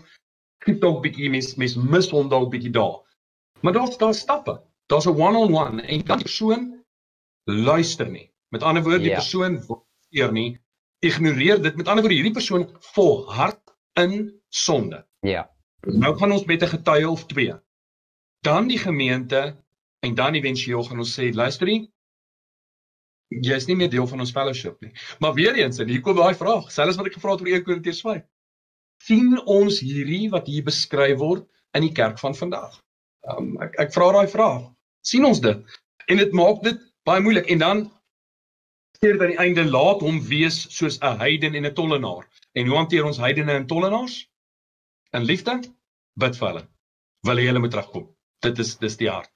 kyk 0.64 0.80
dalk 0.80 1.02
bietjie 1.02 1.28
mes 1.30 1.54
mes 1.60 1.76
mis 1.76 2.08
hom 2.10 2.30
dalk 2.32 2.50
bietjie 2.50 2.72
daar. 2.72 3.02
Maar 3.60 3.76
daar's 3.76 3.98
daar 4.00 4.14
stappe. 4.14 4.60
Daar's 4.86 5.06
'n 5.06 5.20
one-on-one 5.20 5.82
en 5.82 6.00
dan 6.00 6.18
die 6.18 6.24
persoon 6.24 6.84
luister 7.44 8.08
nie. 8.08 8.30
Met 8.48 8.62
ander 8.62 8.82
woorde, 8.82 8.98
die 8.98 9.08
ja. 9.08 9.20
persoon 9.20 9.60
eer 10.10 10.32
nie 10.32 10.60
ignoreer 11.02 11.62
dit. 11.62 11.76
Met 11.76 11.88
ander 11.88 12.04
woorde, 12.04 12.18
hierdie 12.18 12.36
persoon 12.36 12.68
volhard 12.94 13.74
in 13.98 14.30
sonde. 14.48 15.02
Ja. 15.26 15.46
Nou 15.82 16.14
gaan 16.18 16.32
ons 16.32 16.44
met 16.44 16.62
'n 16.62 16.74
getuie 16.76 17.08
of 17.08 17.26
twee. 17.26 17.54
Dan 18.40 18.68
die 18.68 18.78
gemeente 18.78 19.56
en 20.00 20.14
dan 20.14 20.34
eventueel 20.34 20.84
gaan 20.84 20.98
ons 20.98 21.14
sê, 21.18 21.34
luister 21.34 21.68
jy, 21.68 21.90
jy 23.28 23.54
is 23.54 23.66
nie 23.66 23.76
meer 23.76 23.90
deel 23.90 24.06
van 24.06 24.20
ons 24.20 24.30
fellowship 24.30 24.80
nie. 24.80 24.92
Maar 25.18 25.34
weer 25.34 25.54
eens, 25.54 25.78
en 25.78 25.88
hier 25.88 26.00
kom 26.00 26.16
daai 26.16 26.34
vraag, 26.34 26.70
selfs 26.70 26.96
wat 26.96 27.06
ek 27.06 27.18
gevra 27.18 27.36
het 27.36 27.40
oor 27.40 27.48
1 27.48 27.62
Korintiërs 27.62 28.00
5. 28.00 28.22
sien 29.02 29.40
ons 29.50 29.80
hierdie 29.80 30.30
wat 30.30 30.46
hier 30.46 30.62
beskryf 30.62 31.18
word 31.18 31.46
in 31.74 31.82
die 31.82 31.92
kerk 31.92 32.18
van 32.18 32.34
vandag? 32.34 32.76
Um, 33.30 33.56
ek 33.62 33.74
ek 33.78 33.92
vra 33.92 34.12
daai 34.12 34.28
vraag. 34.28 34.70
sien 35.02 35.24
ons 35.24 35.40
dit? 35.40 35.80
En 36.06 36.16
dit 36.16 36.32
maak 36.32 36.62
dit 36.62 36.78
baie 37.04 37.22
moeilik 37.22 37.50
en 37.50 37.58
dan 37.58 37.92
dit 39.02 39.20
aan 39.20 39.32
die 39.32 39.40
einde 39.42 39.64
laat 39.66 40.02
hom 40.04 40.20
wees 40.30 40.60
soos 40.70 40.98
'n 41.00 41.18
heiden 41.18 41.54
en 41.58 41.66
'n 41.66 41.74
tollenaar. 41.74 42.26
En 42.52 42.66
hoe 42.66 42.76
hanteer 42.76 43.04
ons 43.04 43.16
heidene 43.16 43.52
en 43.52 43.66
tollenaars? 43.66 44.30
In 45.10 45.24
liefde 45.24 45.60
bid 46.14 46.36
vir 46.36 46.48
hulle. 46.48 46.68
Wil 47.26 47.36
hy 47.36 47.46
hulle 47.46 47.58
moet 47.58 47.70
terugkom. 47.70 48.06
Dit 48.38 48.58
is 48.58 48.76
dis 48.78 48.96
die 48.96 49.10
hart. 49.10 49.30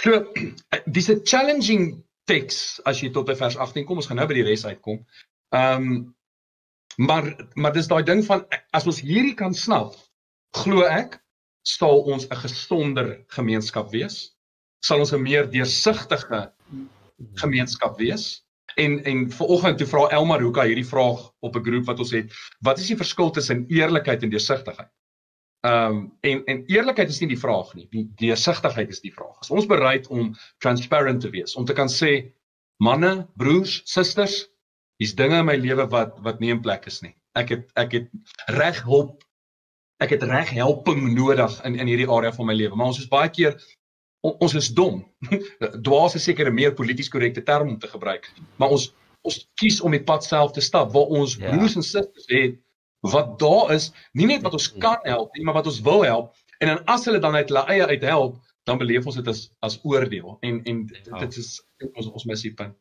So 0.00 0.32
dis 0.96 1.08
'n 1.08 1.20
challenging 1.24 2.04
teks 2.24 2.80
as 2.84 3.00
jy 3.00 3.10
tot 3.10 3.26
by 3.26 3.34
vers 3.34 3.56
18 3.56 3.84
kom. 3.84 3.96
Ons 3.96 4.06
gaan 4.06 4.16
nou 4.16 4.26
by 4.26 4.34
die 4.34 4.48
res 4.48 4.64
uitkom. 4.64 5.06
Ehm 5.54 5.82
um, 5.82 6.16
maar 6.96 7.24
maar 7.54 7.72
dis 7.72 7.88
daai 7.88 8.02
ding 8.02 8.24
van 8.24 8.44
as 8.70 8.86
ons 8.86 9.00
hierdie 9.00 9.34
kan 9.34 9.54
snap, 9.54 9.94
glo 10.52 10.84
ek 10.84 11.22
sal 11.62 12.04
ons 12.04 12.28
'n 12.28 12.36
gesonder 12.36 13.24
gemeenskap 13.28 13.90
wees. 13.90 14.36
Sal 14.84 14.98
ons 15.00 15.12
'n 15.12 15.22
meer 15.22 15.50
deursigtige 15.50 16.52
gemeenskap 17.40 17.96
wees 17.96 18.44
En 18.74 19.04
en 19.04 19.30
vanoggend 19.30 19.78
toe 19.78 19.86
vra 19.86 20.08
Elmar 20.08 20.40
Hoeka 20.40 20.64
hierdie 20.64 20.86
vraag 20.86 21.30
op 21.40 21.56
'n 21.56 21.64
groep 21.64 21.84
wat 21.86 21.98
ons 21.98 22.10
het. 22.10 22.32
Wat 22.60 22.78
is 22.78 22.86
die 22.86 22.96
verskil 22.96 23.30
tussen 23.30 23.64
eerlikheid 23.68 24.22
en 24.22 24.30
deursigtigheid? 24.30 24.90
Ehm 25.60 25.96
um, 25.96 26.16
en 26.20 26.44
en 26.44 26.64
eerlikheid 26.66 27.08
is 27.08 27.18
nie 27.20 27.28
die 27.28 27.38
vraag 27.38 27.74
nie. 27.74 27.86
Die 27.90 28.06
deursigtigheid 28.16 28.88
is 28.88 29.00
die 29.00 29.12
vraag. 29.12 29.38
As 29.38 29.50
ons 29.50 29.66
bereid 29.66 30.06
om 30.08 30.36
transparant 30.58 31.20
te 31.20 31.30
wees, 31.30 31.54
om 31.54 31.64
te 31.64 31.72
kan 31.72 31.88
sê 31.88 32.32
manne, 32.76 33.28
broers, 33.36 33.80
susters, 33.84 34.48
hier's 34.96 35.14
dinge 35.14 35.38
in 35.38 35.44
my 35.44 35.56
lewe 35.56 35.86
wat 35.92 36.16
wat 36.24 36.40
nie 36.40 36.50
in 36.50 36.62
plek 36.64 36.86
is 36.86 37.02
nie. 37.04 37.12
Ek 37.36 37.48
het 37.48 37.68
ek 37.76 37.92
het 37.92 38.08
reg 38.56 38.80
hulp 38.88 39.26
ek 40.00 40.14
het 40.16 40.22
reg 40.22 40.48
helping 40.56 41.12
nodig 41.12 41.58
in 41.68 41.76
in 41.76 41.92
hierdie 41.92 42.08
area 42.08 42.32
van 42.32 42.48
my 42.48 42.56
lewe. 42.56 42.76
Maar 42.76 42.94
ons 42.94 43.02
is 43.02 43.12
baie 43.12 43.28
keer 43.28 43.60
ons 44.20 44.54
is 44.54 44.70
dom. 44.74 45.04
Dwaas 45.86 46.14
is 46.14 46.24
seker 46.24 46.50
'n 46.50 46.54
meer 46.54 46.74
polities 46.74 47.08
korrekte 47.08 47.42
term 47.42 47.68
om 47.68 47.78
te 47.78 47.88
gebruik, 47.88 48.32
maar 48.56 48.68
ons 48.76 48.92
ons 49.22 49.36
kies 49.60 49.80
om 49.84 49.92
die 49.92 50.04
pad 50.04 50.24
self 50.24 50.52
te 50.56 50.62
stap 50.64 50.92
waar 50.92 51.10
ons 51.12 51.36
ja. 51.36 51.50
broers 51.50 51.76
en 51.76 51.84
susters 51.84 52.28
het 52.32 52.56
wat 53.00 53.38
daar 53.40 53.72
is, 53.72 53.90
nie 54.12 54.26
net 54.26 54.42
wat 54.44 54.56
ons 54.56 54.68
kan 54.80 55.00
help 55.08 55.34
nie, 55.36 55.44
maar 55.44 55.56
wat 55.56 55.66
ons 55.66 55.80
wil 55.80 56.04
help. 56.04 56.32
En 56.60 56.68
dan 56.68 56.80
as 56.84 57.04
hulle 57.08 57.20
dan 57.20 57.34
uit 57.34 57.48
hulle 57.48 57.64
eie 57.72 57.86
uit 57.86 58.02
help, 58.04 58.36
dan 58.68 58.80
beleef 58.80 59.06
ons 59.08 59.16
dit 59.16 59.28
as 59.28 59.46
as 59.64 59.78
oordeel. 59.82 60.36
En 60.40 60.60
en 60.64 60.82
dit, 60.86 61.12
dit 61.20 61.36
is 61.36 61.52
ons 61.94 62.10
ons 62.10 62.26
missiepunt. 62.28 62.76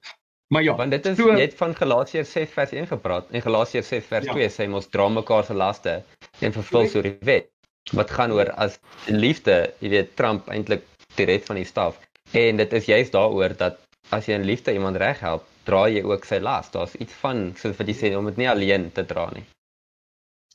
Maar 0.49 0.63
ja, 0.63 0.75
want 0.75 0.91
dit 0.91 1.05
is 1.05 1.17
so, 1.17 1.29
jy 1.29 1.45
het 1.45 1.55
van 1.59 1.75
Galasiërs 1.77 2.31
6 2.33 2.53
vers 2.57 2.71
1 2.73 2.87
gepraat. 2.89 3.27
En 3.31 3.43
Galasiërs 3.45 3.87
6 3.87 4.05
vers 4.09 4.25
ja. 4.25 4.35
2 4.35 4.49
sê 4.55 4.67
ons 4.73 4.87
dra 4.89 5.07
mekaar 5.13 5.45
se 5.45 5.53
laste 5.53 5.99
en 6.41 6.55
vervul 6.55 6.89
so 6.89 7.05
die 7.05 7.15
wet. 7.27 7.51
Wat 7.95 8.09
gaan 8.11 8.33
oor 8.35 8.49
as 8.57 8.79
liefde, 9.07 9.69
jy 9.79 9.93
weet, 9.93 10.15
Trump 10.17 10.49
eintlik 10.49 10.83
die 11.17 11.25
red 11.25 11.45
van 11.45 11.59
die 11.59 11.67
staf. 11.67 11.99
En 12.31 12.57
dit 12.57 12.73
is 12.73 12.85
juist 12.85 13.15
daaroor 13.15 13.55
dat 13.57 13.79
as 14.15 14.27
jy 14.29 14.37
in 14.37 14.45
liefde 14.45 14.73
iemand 14.73 14.97
reg 15.01 15.21
help, 15.25 15.45
dra 15.65 15.85
jy 15.89 16.03
ook 16.05 16.25
sy 16.25 16.39
las. 16.41 16.71
Daar's 16.73 16.95
iets 17.01 17.13
van 17.21 17.49
soos 17.57 17.77
wat 17.77 17.89
jy 17.89 17.95
sê 17.97 18.13
om 18.17 18.29
dit 18.29 18.37
nie 18.41 18.49
alleen 18.49 18.89
te 18.91 19.05
dra 19.05 19.29
nie. 19.33 19.45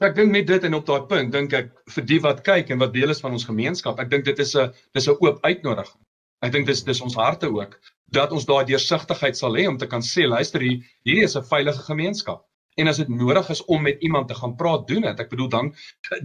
Ek 0.03 0.17
dink 0.17 0.33
met 0.35 0.47
dit 0.47 0.65
en 0.67 0.75
op 0.75 0.87
daai 0.87 1.07
punt 1.11 1.31
dink 1.33 1.53
ek 1.55 1.71
vir 1.97 2.07
die 2.11 2.21
wat 2.23 2.43
kyk 2.47 2.73
en 2.75 2.81
wat 2.83 2.95
deel 2.95 3.15
is 3.15 3.23
van 3.23 3.37
ons 3.37 3.47
gemeenskap, 3.47 4.01
ek 4.03 4.11
dink 4.11 4.25
dit 4.27 4.39
is 4.43 4.55
'n 4.57 4.73
dis 4.95 5.09
'n 5.09 5.19
oop 5.21 5.39
uitnodiging. 5.45 6.01
Ek 6.43 6.53
dink 6.53 6.67
dis 6.67 6.83
dis 6.83 7.01
ons 7.01 7.15
harte 7.15 7.47
ook 7.47 7.79
dat 8.11 8.33
ons 8.33 8.45
daai 8.45 8.65
deursigtigheid 8.65 9.37
sal 9.37 9.55
hê 9.55 9.69
om 9.69 9.79
te 9.79 9.87
kan 9.87 10.03
sê 10.03 10.27
luister 10.29 10.61
hier 10.61 10.83
hierdie 11.05 11.25
is 11.25 11.37
'n 11.37 11.43
veilige 11.43 11.83
gemeenskap 11.87 12.45
en 12.75 12.91
as 12.91 13.01
dit 13.01 13.09
nodig 13.09 13.49
is 13.55 13.65
om 13.65 13.83
met 13.83 14.03
iemand 14.03 14.29
te 14.29 14.35
gaan 14.35 14.55
praat, 14.59 14.87
doen 14.89 15.07
dit. 15.07 15.21
Ek 15.21 15.31
bedoel 15.31 15.49
dan 15.49 15.73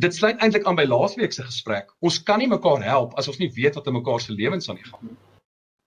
dit 0.02 0.16
sluit 0.16 0.38
eintlik 0.42 0.68
aan 0.68 0.78
by 0.80 0.86
laasweek 0.90 1.34
se 1.36 1.46
gesprek. 1.46 1.92
Ons 2.06 2.22
kan 2.26 2.42
nie 2.42 2.50
mekaar 2.50 2.84
help 2.86 3.18
as 3.20 3.30
ons 3.32 3.42
nie 3.42 3.52
weet 3.56 3.78
wat 3.78 3.90
in 3.90 4.00
mekaar 4.00 4.22
se 4.24 4.34
lewens 4.34 4.70
aan 4.70 4.80
die 4.82 4.88
gaan. 4.90 5.18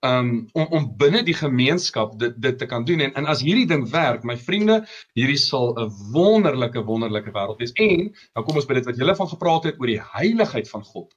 Um 0.03 0.31
om 0.59 0.67
om 0.79 0.87
binne 0.99 1.21
die 1.23 1.35
gemeenskap 1.35 2.17
dit 2.19 2.35
dit 2.43 2.57
te 2.59 2.67
kan 2.67 2.83
doen 2.87 3.03
en 3.05 3.13
en 3.19 3.27
as 3.31 3.43
hierdie 3.43 3.67
ding 3.67 3.85
werk, 3.91 4.23
my 4.27 4.35
vriende, 4.37 4.81
hierdie 5.19 5.39
sal 5.39 5.75
'n 5.79 5.91
wonderlike 6.15 6.83
wonderlike 6.87 7.31
wêreld 7.31 7.59
wees. 7.59 7.75
En 7.75 8.11
dan 8.33 8.43
kom 8.43 8.55
ons 8.55 8.67
by 8.67 8.79
dit 8.79 8.89
wat 8.91 8.97
julle 8.97 9.15
van 9.15 9.31
gepraat 9.35 9.69
het 9.69 9.79
oor 9.79 9.91
die 9.91 10.01
heiligheid 10.15 10.69
van 10.69 10.83
God. 10.83 11.13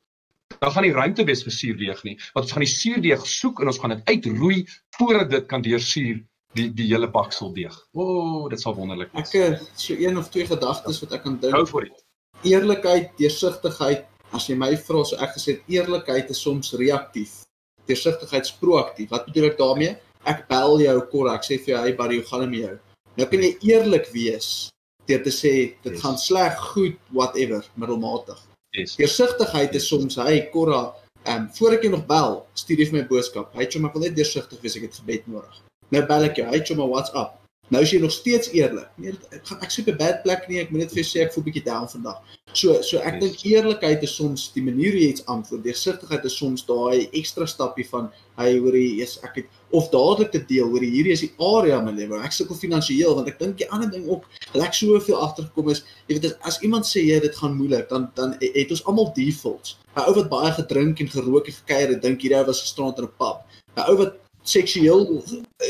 Dan 0.59 0.71
gaan 0.71 0.87
die 0.87 0.95
ruimte 0.95 1.25
wees 1.25 1.43
vir 1.43 1.53
suurdeeg 1.53 2.05
nie. 2.05 2.17
Want 2.35 2.47
ons 2.47 2.53
gaan 2.53 2.65
die 2.65 2.75
suurdeeg 2.75 3.27
soek 3.27 3.61
en 3.61 3.67
ons 3.67 3.79
gaan 3.79 3.95
dit 3.97 4.09
uitroei 4.09 4.65
voordat 4.99 5.31
dit 5.31 5.47
kan 5.47 5.63
deursuur 5.63 6.23
die 6.57 6.67
die 6.75 6.89
hele 6.91 7.09
baksel 7.13 7.53
deeg. 7.57 7.75
O, 7.95 8.05
oh, 8.05 8.43
dit 8.53 8.61
sal 8.61 8.77
wonderlik 8.77 9.13
wees. 9.15 9.33
Ek 9.35 9.63
so 9.81 9.97
een 10.01 10.19
of 10.21 10.31
twee 10.35 10.47
gedagtes 10.49 11.01
wat 11.05 11.17
ek 11.19 11.25
kan 11.27 11.39
dink. 11.43 11.55
Hou 11.57 11.67
vir 11.71 11.89
dit. 11.89 12.05
Eerlikheid, 12.53 13.13
deursigtigheid. 13.21 14.07
As 14.35 14.49
jy 14.51 14.57
my 14.59 14.73
vra, 14.89 15.05
so 15.07 15.19
ek 15.23 15.37
gesê 15.37 15.61
eerlikheid 15.71 16.33
is 16.35 16.41
soms 16.43 16.73
reaktief. 16.81 17.45
Deursigtigheid 17.87 18.49
is 18.49 18.55
proaktief. 18.59 19.13
Wat 19.13 19.29
bedoel 19.29 19.53
ek 19.53 19.61
daarmee? 19.61 19.95
Ek 20.27 20.43
bel 20.51 20.81
jou 20.83 20.97
kor, 21.13 21.31
ek 21.31 21.47
sê 21.47 21.61
vir 21.63 21.75
jou, 21.75 21.83
"Hey 21.85 21.95
buddy, 21.95 22.17
hoe 22.19 22.27
gaan 22.27 22.41
dit 22.41 22.51
met 22.51 22.61
jou?" 22.69 22.79
Nou 23.17 23.27
kan 23.29 23.41
jy 23.41 23.57
eerlik 23.63 24.11
wees 24.13 24.71
deur 25.07 25.23
te 25.23 25.31
sê 25.31 25.53
dit 25.83 25.93
yes. 25.93 26.01
gaan 26.03 26.19
sleg, 26.19 26.59
goed, 26.75 26.99
whatever, 27.13 27.65
middelmatig. 27.77 28.39
Yes. 28.75 28.97
Deursigtigheid 28.97 29.75
is 29.75 29.89
soms, 29.89 30.17
"Hey 30.17 30.49
Korra, 30.53 30.95
ehm 31.25 31.43
um, 31.43 31.49
voor 31.55 31.73
ek 31.73 31.83
jou 31.83 31.93
nog 31.93 32.07
bel, 32.07 32.47
stuur 32.55 32.79
jy 32.79 32.91
vir 32.91 32.99
my 32.99 33.07
boodskap. 33.07 33.55
Hy 33.55 33.65
sê, 33.67 33.81
"Maar 33.81 33.91
ek 33.91 33.95
wil 33.95 34.03
net 34.03 34.17
deursigtig 34.17 34.61
wees, 34.61 34.77
ek 34.77 34.83
het 34.83 34.95
gebed 34.95 35.27
nodig." 35.29 35.66
Nou 35.95 36.07
bel 36.07 36.31
ek 36.31 36.41
jou, 36.41 36.47
hy 36.51 36.63
sê 36.63 36.77
maar 36.77 36.91
what's 36.93 37.15
up. 37.15 37.37
Nou 37.75 37.81
is 37.83 37.91
jy 37.91 37.99
nog 37.99 38.13
steeds 38.15 38.53
eerlik. 38.55 38.87
Nee, 39.03 39.13
ek 39.35 39.49
gaan 39.49 39.63
ek 39.67 39.73
soek 39.75 39.89
'n 39.91 39.99
bad 39.99 40.21
plek 40.23 40.45
nie, 40.49 40.61
ek 40.61 40.71
moet 40.71 40.81
net 40.85 40.93
vir 40.95 41.03
jou 41.03 41.09
sê 41.09 41.25
ek 41.25 41.33
voel 41.35 41.45
bietjie 41.49 41.65
down 41.67 41.89
vandag. 41.91 42.21
So 42.55 42.81
so 42.83 42.99
ek 42.99 43.19
dink 43.21 43.43
eerlikheid 43.43 44.03
is 44.07 44.15
soms 44.15 44.53
die 44.55 44.63
manier 44.63 44.93
hoe 44.95 45.01
jy 45.01 45.09
iets 45.11 45.27
antwoord. 45.27 45.65
Deursigtigheid 45.65 46.25
is 46.25 46.37
soms 46.39 46.63
daai 46.63 47.09
ekstra 47.13 47.47
stappie 47.47 47.87
van 47.91 48.13
hy 48.39 48.59
hoorie, 48.59 48.99
yes, 49.01 49.19
ek 49.25 49.35
het 49.35 49.47
of 49.73 49.91
dadelik 49.91 50.31
te 50.31 50.39
deel 50.47 50.71
hoor 50.71 50.81
hierdie 50.81 51.13
is 51.13 51.25
die 51.27 51.33
area 51.43 51.81
my 51.81 51.91
lewe. 51.91 52.21
Ek 52.23 52.33
sukkel 52.33 52.57
finansiëel 52.57 53.17
want 53.19 53.29
ek 53.29 53.39
dink 53.39 53.59
die 53.59 53.71
ander 53.71 53.91
ding 53.91 54.07
ook, 54.09 54.23
ek 54.55 54.75
soveel 54.75 55.19
agtergekom 55.19 55.71
is, 55.75 55.83
jy 56.07 56.21
weet 56.21 56.39
as 56.47 56.61
iemand 56.63 56.87
sê 56.87 57.03
jy 57.03 57.19
dit 57.21 57.35
gaan 57.35 57.59
moeilik, 57.59 57.89
dan 57.89 58.13
dan 58.15 58.39
het 58.41 58.71
ons 58.71 58.85
almal 58.87 59.11
defaults. 59.17 59.77
'n 59.97 60.07
Ou 60.07 60.15
wat 60.15 60.31
baie 60.31 60.53
gedrink 60.53 61.01
en 61.01 61.09
gerook 61.09 61.49
en 61.49 61.59
gekuier 61.59 61.89
het, 61.89 62.03
dink 62.03 62.23
hierdie 62.23 62.39
ou 62.39 62.47
was 62.47 62.63
gisterand 62.63 62.99
in 62.99 63.05
'n 63.11 63.17
pub. 63.19 63.43
'n 63.77 63.91
Ou 63.91 63.97
wat 63.97 64.15
seksueel 64.49 65.07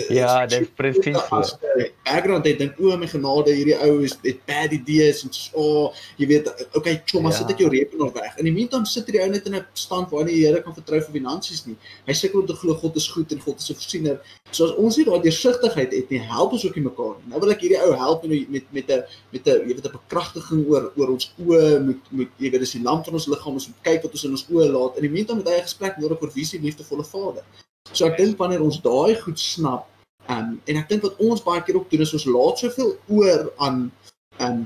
Ja, 0.09 0.47
dit 0.47 0.75
presies. 0.75 1.53
Background 2.03 2.47
het 2.49 2.59
dink 2.59 2.79
o 2.83 2.97
my 2.99 3.07
genade 3.07 3.53
hierdie 3.55 3.77
ou 3.87 4.01
is 4.03 4.17
het 4.25 4.41
bad 4.49 4.73
ideas 4.75 5.21
en 5.23 5.31
so 5.35 5.63
oh, 5.63 6.01
jy 6.19 6.27
weet 6.33 6.49
okay 6.75 6.97
chomma 7.07 7.31
ja. 7.31 7.37
sit 7.39 7.53
ek 7.55 7.63
jou 7.63 7.69
rekenaar 7.71 8.11
weg. 8.17 8.33
In 8.43 8.49
die 8.49 8.55
meantime 8.57 8.89
sit 8.91 9.07
hierdie 9.07 9.23
ou 9.23 9.29
net 9.31 9.47
in 9.47 9.55
'n 9.61 9.63
stand 9.79 10.11
waar 10.11 10.25
hy 10.25 10.33
die 10.33 10.41
Here 10.41 10.63
kan 10.65 10.75
vertrou 10.75 10.99
vir 11.05 11.15
finansies 11.15 11.63
nie. 11.69 11.77
Hy 12.07 12.17
sukkel 12.19 12.43
om 12.43 12.49
te 12.51 12.57
glo 12.59 12.75
God 12.83 12.99
is 12.99 13.07
goed 13.15 13.31
en 13.31 13.43
God 13.47 13.63
is 13.63 13.71
'n 13.71 13.79
voorsiener. 13.79 14.19
So 14.51 14.67
as 14.67 14.75
ons 14.75 14.99
nie 14.99 15.07
daai 15.07 15.23
deursigtigheid 15.23 15.93
het 15.93 16.11
nie, 16.11 16.19
help 16.19 16.53
ons 16.59 16.67
ook 16.67 16.77
nie 16.77 16.85
mekaar 16.89 17.15
nie. 17.21 17.31
Nou 17.31 17.41
wil 17.41 17.55
ek 17.55 17.63
hierdie 17.63 17.83
ou 17.87 17.93
help 17.95 18.27
met 18.27 18.51
met 18.51 18.67
met 18.73 18.91
'n 18.91 19.03
met 19.31 19.47
'n 19.47 19.69
jy 19.69 19.75
weet 19.75 19.87
'n 19.87 19.99
bekragtiging 20.01 20.67
oor 20.67 20.91
oor 20.97 21.15
ons 21.15 21.31
oë 21.39 21.85
moet 21.87 22.03
moet 22.11 22.31
jy 22.39 22.51
weet 22.51 22.61
dis 22.61 22.75
die 22.75 22.83
lamp 22.83 23.05
van 23.05 23.15
ons 23.15 23.29
liggaam 23.29 23.55
ons 23.55 23.69
moet 23.69 23.83
kyk 23.83 24.03
wat 24.03 24.13
ons 24.13 24.25
in 24.25 24.35
ons 24.35 24.47
oë 24.51 24.67
laat. 24.75 24.97
In 24.99 25.07
die 25.07 25.15
meantime 25.15 25.39
het 25.39 25.49
hy 25.49 25.59
'n 25.63 25.69
gesprek 25.71 25.99
nodig 25.99 26.21
oor 26.21 26.31
se 26.35 26.59
liefdevolle 26.59 27.05
Vader. 27.05 27.45
So 27.93 28.07
ek 28.07 28.17
dink 28.19 28.39
wanneer 28.39 28.63
ons 28.63 28.81
daai 28.83 29.17
goed 29.21 29.39
snap, 29.39 29.87
um, 30.29 30.57
en 30.67 30.81
ek 30.81 30.89
dink 30.89 31.05
wat 31.07 31.21
ons 31.23 31.43
baie 31.45 31.63
keer 31.63 31.79
ook 31.79 31.91
doen 31.91 32.05
is 32.07 32.15
ons 32.17 32.27
laat 32.27 32.65
soveel 32.65 32.97
oor 33.09 33.51
aan 33.67 33.87
um 34.47 34.65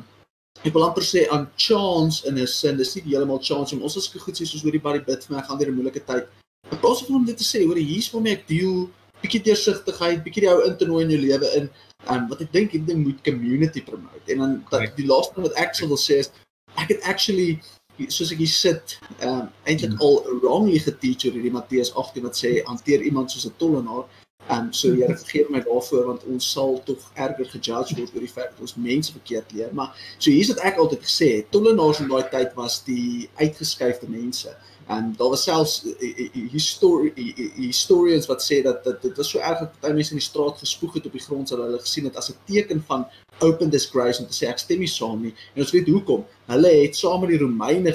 ek 0.61 0.75
wil 0.75 0.85
amper 0.85 1.05
sê 1.07 1.25
aan 1.33 1.47
chance 1.57 2.27
in 2.29 2.39
'n 2.39 2.47
sin, 2.47 2.77
dis 2.77 2.95
nie 2.97 3.12
heeltemal 3.12 3.41
chance 3.41 3.73
om 3.75 3.83
ons 3.83 3.97
as 3.97 4.09
goed 4.09 4.35
sê 4.35 4.45
soos 4.47 4.64
oor 4.64 4.73
die 4.73 4.85
buddy 4.87 5.01
bid 5.05 5.25
vir 5.25 5.37
my 5.37 5.43
gaan 5.43 5.59
deur 5.59 5.71
'n 5.71 5.77
moeilike 5.77 6.05
tyd. 6.07 6.27
Ek 6.73 6.81
pas 6.81 7.03
op 7.03 7.11
om 7.11 7.25
dit 7.25 7.37
te 7.37 7.45
sê, 7.45 7.64
hoor 7.64 7.77
hier's 7.77 8.11
waarmee 8.12 8.37
ek 8.39 8.47
deel, 8.47 8.91
bietjie 9.23 9.43
deursigtigheid, 9.43 10.23
bietjie 10.25 10.45
die 10.45 10.51
ou 10.53 10.61
in 10.66 10.77
te 10.77 10.87
nooi 10.87 11.05
in 11.05 11.11
jou 11.11 11.21
lewe 11.21 11.49
in. 11.57 11.71
Um 12.09 12.29
wat 12.29 12.41
ek 12.41 12.53
dink 12.53 12.73
hierdie 12.73 12.87
ding 12.93 13.05
moet 13.05 13.25
community 13.25 13.83
promote. 13.83 14.27
En 14.29 14.39
dan 14.39 14.64
dat 14.71 14.97
die 14.97 15.07
laaste 15.07 15.35
ding 15.35 15.47
wat 15.49 15.57
ek 15.57 15.75
sou 15.75 15.89
wil 15.89 16.01
sê 16.01 16.21
is 16.25 16.31
ek 16.77 16.89
het 16.89 17.03
actually 17.03 17.61
soos 18.09 18.33
ek 18.33 18.41
hier 18.43 18.53
sit, 18.53 18.97
ehm 19.19 19.43
um, 19.43 19.47
eintlik 19.69 19.93
mm. 19.93 20.01
al 20.07 20.41
wrongly 20.41 20.81
geteach 20.81 21.27
oor 21.27 21.37
hierdie 21.37 21.53
Matteus 21.55 21.93
18 21.95 22.27
wat 22.27 22.41
sê 22.41 22.57
hanteer 22.65 23.05
iemand 23.09 23.31
soos 23.31 23.47
'n 23.47 23.57
tollenaar. 23.61 24.05
Ehm 24.49 24.67
um, 24.67 24.73
so 24.73 24.95
Here 24.95 25.17
vergeef 25.23 25.51
my 25.51 25.61
daarvoor 25.67 26.07
want 26.07 26.25
ons 26.25 26.51
sal 26.53 26.81
tog 26.85 26.99
erger 27.15 27.49
gejudge 27.53 27.97
word 27.99 28.15
oor 28.15 28.27
die 28.27 28.35
feit 28.37 28.51
dat 28.51 28.61
ons 28.61 28.75
mense 28.75 29.13
verkeerd 29.13 29.53
leer. 29.53 29.71
Maar 29.73 29.95
so 30.19 30.31
hier's 30.31 30.51
wat 30.55 30.65
ek 30.71 30.81
altyd 30.83 31.07
gesê 31.07 31.29
het, 31.37 31.51
tollenaars 31.55 32.01
in 32.01 32.09
daai 32.09 32.29
tyd 32.33 32.55
was 32.55 32.83
die 32.85 33.29
uitgeskuifde 33.37 34.09
mense. 34.09 34.57
En 34.91 35.14
daar 35.16 35.28
was 35.28 35.43
selfs 35.43 35.74
histori 36.51 37.12
historians 37.57 38.26
wat 38.26 38.43
sê 38.43 38.57
dat 38.62 38.84
dit 38.84 39.03
dit 39.03 39.16
was 39.16 39.28
so 39.30 39.38
erg 39.38 39.59
dat 39.59 39.76
baie 39.84 39.95
mense 39.95 40.11
in 40.16 40.18
die 40.18 40.26
straat 40.26 40.59
gespoeg 40.59 40.97
het 40.99 41.07
op 41.07 41.14
die 41.14 41.22
grond 41.22 41.49
sodat 41.49 41.68
hulle 41.68 41.82
gesien 41.84 42.09
het 42.09 42.16
as 42.18 42.30
'n 42.32 42.38
teken 42.51 42.82
van 42.88 43.07
open 43.38 43.70
disgrace 43.70 44.20
om 44.22 44.26
te 44.26 44.34
sê 44.38 44.49
ek 44.49 44.59
stem 44.59 44.82
nie 44.82 44.91
saam 44.91 45.22
nie. 45.22 45.34
En 45.55 45.62
ons 45.62 45.70
weet 45.70 45.88
hoekom. 45.88 46.24
Hulle 46.47 46.72
het 46.82 46.97
saam 46.97 47.20
met 47.20 47.30
die 47.30 47.38
Romeine 47.38 47.95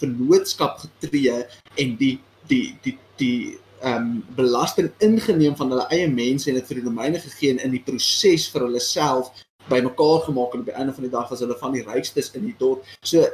vennootskap 0.00 0.78
getree 0.86 1.44
en 1.74 1.96
die 1.96 2.18
die 2.48 2.78
die 2.82 2.98
die 3.16 3.58
ehm 3.80 4.02
um, 4.02 4.24
belasting 4.36 4.90
ingeneem 4.98 5.56
van 5.56 5.70
hulle 5.70 5.86
eie 5.90 6.08
mense 6.08 6.48
en 6.50 6.56
dit 6.56 6.66
vir 6.66 6.80
die 6.80 6.86
Romeine 6.88 7.20
gegee 7.20 7.50
en 7.50 7.58
in 7.58 7.76
die 7.76 7.84
proses 7.84 8.48
vir 8.48 8.60
hulle 8.60 8.80
self 8.80 9.30
bymekaar 9.68 10.20
gemaak 10.30 10.54
en 10.54 10.60
op 10.60 10.72
die 10.72 10.78
einde 10.80 10.94
van 10.94 11.04
die 11.04 11.12
dag 11.12 11.28
was 11.28 11.40
hulle 11.44 11.58
van 11.60 11.72
die 11.72 11.84
rykstes 11.84 12.32
in 12.32 12.44
die 12.48 12.56
dorp. 12.58 12.84
So 13.02 13.26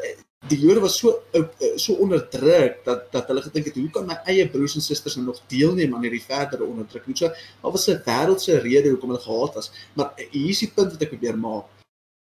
die 0.49 0.59
Jode 0.59 0.81
was 0.81 0.97
so 0.99 1.23
eh, 1.31 1.45
so 1.77 1.95
onderdruk 2.03 2.81
dat 2.85 3.13
dat 3.13 3.29
hulle 3.31 3.43
gedink 3.45 3.69
het 3.71 3.77
hoe 3.79 3.91
kan 3.95 4.07
my 4.07 4.17
eie 4.31 4.47
broers 4.51 4.75
en 4.75 4.85
susters 4.85 5.17
nou 5.17 5.27
nog 5.29 5.43
deelneem 5.53 5.95
aan 5.95 6.03
hierdie 6.03 6.25
verdere 6.25 6.67
onderdrukking. 6.67 7.17
So 7.17 7.29
daar 7.29 7.75
was 7.77 7.89
'n 7.89 8.03
wêreldse 8.07 8.59
rede 8.59 8.91
hoekom 8.91 9.15
hulle 9.15 9.23
gehaat 9.23 9.55
was. 9.55 9.71
Maar 9.95 10.13
hier 10.31 10.51
is 10.51 10.59
die 10.59 10.73
punt 10.75 10.91
wat 10.93 11.03
ek 11.03 11.15
probeer 11.15 11.39
maak. 11.39 11.65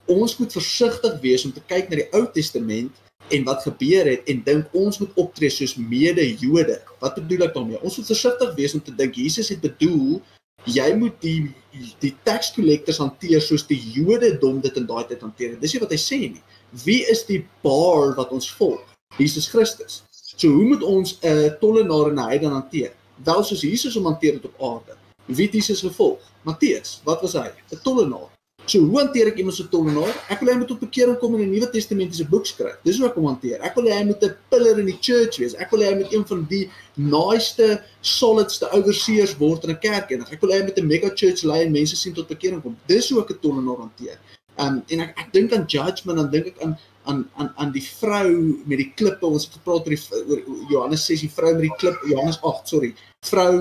Ons 0.05 0.37
moet 0.37 0.51
versigtig 0.51 1.19
wees 1.21 1.45
om 1.45 1.53
te 1.53 1.61
kyk 1.67 1.89
na 1.89 1.95
die 1.95 2.11
Ou 2.13 2.25
Testament 2.31 2.91
en 3.29 3.43
wat 3.43 3.63
gebeur 3.63 4.05
het 4.05 4.23
en 4.29 4.43
dink 4.43 4.65
ons 4.71 4.97
moet 4.97 5.11
optree 5.15 5.49
soos 5.49 5.75
mede-Jode. 5.75 6.81
Wat 6.99 7.15
bedoel 7.15 7.47
ek 7.47 7.53
daarmee? 7.53 7.81
Ons 7.81 7.97
moet 7.97 8.05
versigtig 8.05 8.55
wees 8.55 8.73
om 8.73 8.81
te 8.81 8.95
dink 8.95 9.15
Jesus 9.15 9.49
het 9.49 9.61
bedoel 9.61 10.21
jy 10.65 10.95
moet 10.95 11.21
die 11.21 11.53
die 11.99 12.15
tax 12.23 12.53
collectors 12.53 12.97
hanteer 12.97 13.41
soos 13.41 13.67
die 13.67 13.81
Jodendom 13.93 14.61
dit 14.61 14.77
in 14.77 14.85
daai 14.85 15.05
tyd 15.07 15.21
hanteer. 15.21 15.59
Dis 15.59 15.73
nie 15.73 15.81
wat 15.81 15.91
hy 15.91 15.97
sê 15.97 16.19
nie 16.19 16.43
wie 16.83 17.05
is 17.07 17.25
die 17.25 17.45
baar 17.61 18.15
wat 18.15 18.31
ons 18.35 18.51
volg? 18.51 18.83
Jesus 19.17 19.47
Christus. 19.47 20.03
So 20.11 20.49
hoe 20.51 20.65
moet 20.65 20.83
ons 20.83 21.17
'n 21.21 21.27
uh, 21.27 21.49
tollenaar 21.59 22.07
en 22.07 22.15
'n 22.15 22.27
heiden 22.27 22.51
hanteer? 22.51 22.91
Wel 23.23 23.43
soos 23.43 23.61
Jesus 23.61 23.95
hom 23.95 24.05
hanteer 24.05 24.33
het 24.33 24.45
op 24.45 24.61
aarde. 24.61 24.97
Wie 25.25 25.45
het 25.45 25.53
Jesus 25.53 25.79
gevolg? 25.79 26.19
Matteus. 26.43 27.01
Wat 27.03 27.21
was 27.21 27.33
hy? 27.33 27.49
'n 27.71 27.79
Tollenaar. 27.83 28.29
So 28.65 28.79
hoe 28.81 28.97
hanteer 28.97 29.27
ek 29.29 29.37
iemand 29.37 29.55
so 29.55 29.67
tollenaar? 29.69 30.09
Ek 30.33 30.39
wil 30.41 30.49
hy 30.49 30.55
moet 30.57 30.71
op 30.73 30.79
bekering 30.81 31.17
kom 31.21 31.35
en 31.35 31.41
'n 31.41 31.51
Nuwe 31.53 31.69
Testamentiese 31.69 32.25
boek 32.25 32.45
skryf. 32.45 32.79
Dis 32.83 32.97
hoe 32.97 33.07
ek 33.07 33.15
hom 33.15 33.27
hanteer. 33.29 33.61
Ek 33.61 33.75
wil 33.75 33.91
hy 33.93 34.03
moet 34.03 34.23
'n 34.23 34.35
pillar 34.49 34.79
in 34.79 34.85
die 34.89 34.97
church 34.99 35.37
wees. 35.37 35.53
Ek 35.53 35.69
wil 35.69 35.81
hy 35.85 35.93
moet 35.95 36.13
een 36.13 36.25
van 36.25 36.45
die 36.49 36.69
naaste 36.95 37.83
solidste 38.01 38.71
overseers 38.71 39.37
word 39.37 39.63
in 39.63 39.69
'n 39.69 39.79
kerk 39.79 40.11
en 40.11 40.25
ek 40.31 40.41
wil 40.41 40.51
hy 40.51 40.63
met 40.63 40.79
'n 40.79 40.87
mega 40.87 41.09
church 41.13 41.43
lei 41.43 41.61
en 41.65 41.71
mense 41.71 41.95
sien 41.95 42.13
tot 42.13 42.27
bekering 42.27 42.61
kom. 42.61 42.75
Dis 42.87 43.09
hoe 43.09 43.21
ek 43.21 43.29
'n 43.29 43.39
tollenaar 43.39 43.77
hanteer. 43.77 44.17
Um 44.61 44.81
en 44.87 45.01
ek 45.03 45.17
ek 45.19 45.31
dink 45.35 45.53
aan 45.53 45.65
judgment 45.67 46.21
dan 46.21 46.29
dink 46.31 46.53
ek 46.53 46.61
aan 46.63 46.77
aan 47.05 47.23
aan 47.35 47.49
aan 47.61 47.71
die 47.75 47.83
vrou 47.83 48.29
met 48.65 48.79
die 48.81 48.91
klippe 48.97 49.27
ons 49.27 49.47
het 49.47 49.57
gepraat 49.59 49.87
oor 49.87 49.95
die 49.95 50.21
oor 50.21 50.69
Johannes 50.71 51.05
6 51.09 51.25
die 51.25 51.33
vrou 51.37 51.51
met 51.53 51.65
die 51.67 51.75
klip 51.81 52.05
Johannes 52.09 52.39
8 52.41 52.71
sorry 52.73 52.93
vrou 53.29 53.51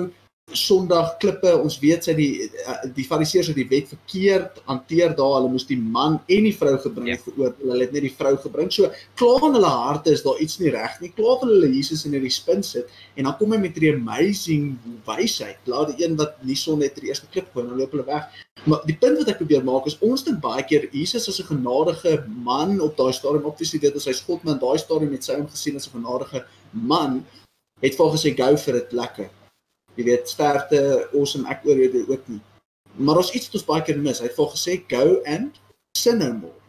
Sondag 0.55 1.17
klippe 1.23 1.51
ons 1.57 1.77
weet 1.83 2.07
sy 2.07 2.13
die 2.17 2.29
eh, 2.47 2.83
die 2.95 3.05
fariseërs 3.09 3.49
het 3.51 3.57
die 3.59 3.67
wet 3.71 3.89
verkeerd 3.91 4.61
hanteer 4.69 5.15
daar 5.19 5.39
hulle 5.39 5.51
moes 5.51 5.67
die 5.67 5.79
man 5.79 6.19
en 6.21 6.47
die 6.47 6.55
vrou 6.55 6.75
gebring 6.83 7.09
ja. 7.11 7.17
veroordeel 7.23 7.73
hulle 7.73 7.87
het 7.87 7.95
net 7.97 8.05
die 8.07 8.13
vrou 8.15 8.35
gebring 8.43 8.71
so 8.75 8.91
klaar 9.19 9.47
in 9.49 9.57
hulle 9.57 9.73
harte 9.73 10.15
is 10.15 10.23
daar 10.27 10.41
iets 10.45 10.59
nie 10.61 10.73
reg 10.75 10.97
nie 11.03 11.11
klaar 11.17 11.39
wil 11.43 11.55
hulle 11.55 11.71
Jesus 11.75 12.05
in 12.07 12.15
hierdie 12.15 12.33
spin 12.35 12.61
sit 12.67 12.91
en 13.17 13.27
dan 13.27 13.37
kom 13.39 13.55
hy 13.55 13.61
met 13.63 13.79
'n 13.81 13.95
amazing 13.99 14.67
wysheid 15.07 15.71
laat 15.75 15.95
die 15.95 16.05
een 16.05 16.19
wat 16.21 16.37
nie 16.45 16.59
son 16.61 16.79
net 16.79 16.95
die 17.01 17.09
eerste 17.09 17.31
klip 17.33 17.49
en 17.57 17.71
dan 17.71 17.79
loop 17.79 17.97
hulle 17.97 18.07
weg 18.07 18.29
maar 18.65 18.83
die 18.85 18.99
punt 19.01 19.19
wat 19.19 19.31
ek 19.35 19.41
probeer 19.41 19.65
maak 19.65 19.87
is 19.91 19.97
ons 20.01 20.25
dink 20.25 20.43
baie 20.43 20.63
keer 20.63 20.89
Jesus 20.93 21.29
as 21.29 21.41
'n 21.41 21.51
genadige 21.57 22.21
man 22.29 22.81
op 22.81 22.97
daai 22.97 23.13
stadium 23.13 23.49
obviously 23.49 23.81
dit 23.81 23.97
is 23.97 24.07
hy 24.07 24.13
skot 24.13 24.45
man 24.45 24.61
daai 24.61 24.79
stadium 24.79 25.11
met 25.11 25.25
sy 25.25 25.41
hom 25.41 25.49
gesien 25.49 25.77
as 25.77 25.89
'n 25.89 25.97
genadige 25.99 26.45
man 26.73 27.25
het 27.81 27.97
volgens 27.97 28.23
hy 28.23 28.35
gou 28.37 28.57
vir 28.57 28.73
dit 28.75 28.93
lekker 28.93 29.31
jy 29.97 30.09
weet 30.11 30.29
sterkte 30.31 30.81
awesome 31.13 31.49
ek 31.51 31.65
oor 31.69 31.85
dit 31.85 32.09
ook 32.09 32.27
nie 32.33 32.41
maar 32.97 33.21
ons 33.23 33.33
iets 33.35 33.51
wat 33.51 33.61
ons 33.61 33.69
baie 33.71 33.87
keer 33.87 34.03
mis 34.03 34.21
hy 34.23 34.29
het 34.31 34.37
vol 34.39 34.51
gesê 34.55 34.81
go 34.91 35.21
and 35.37 35.61
sin 35.99 36.21
no 36.23 36.33
more 36.33 36.61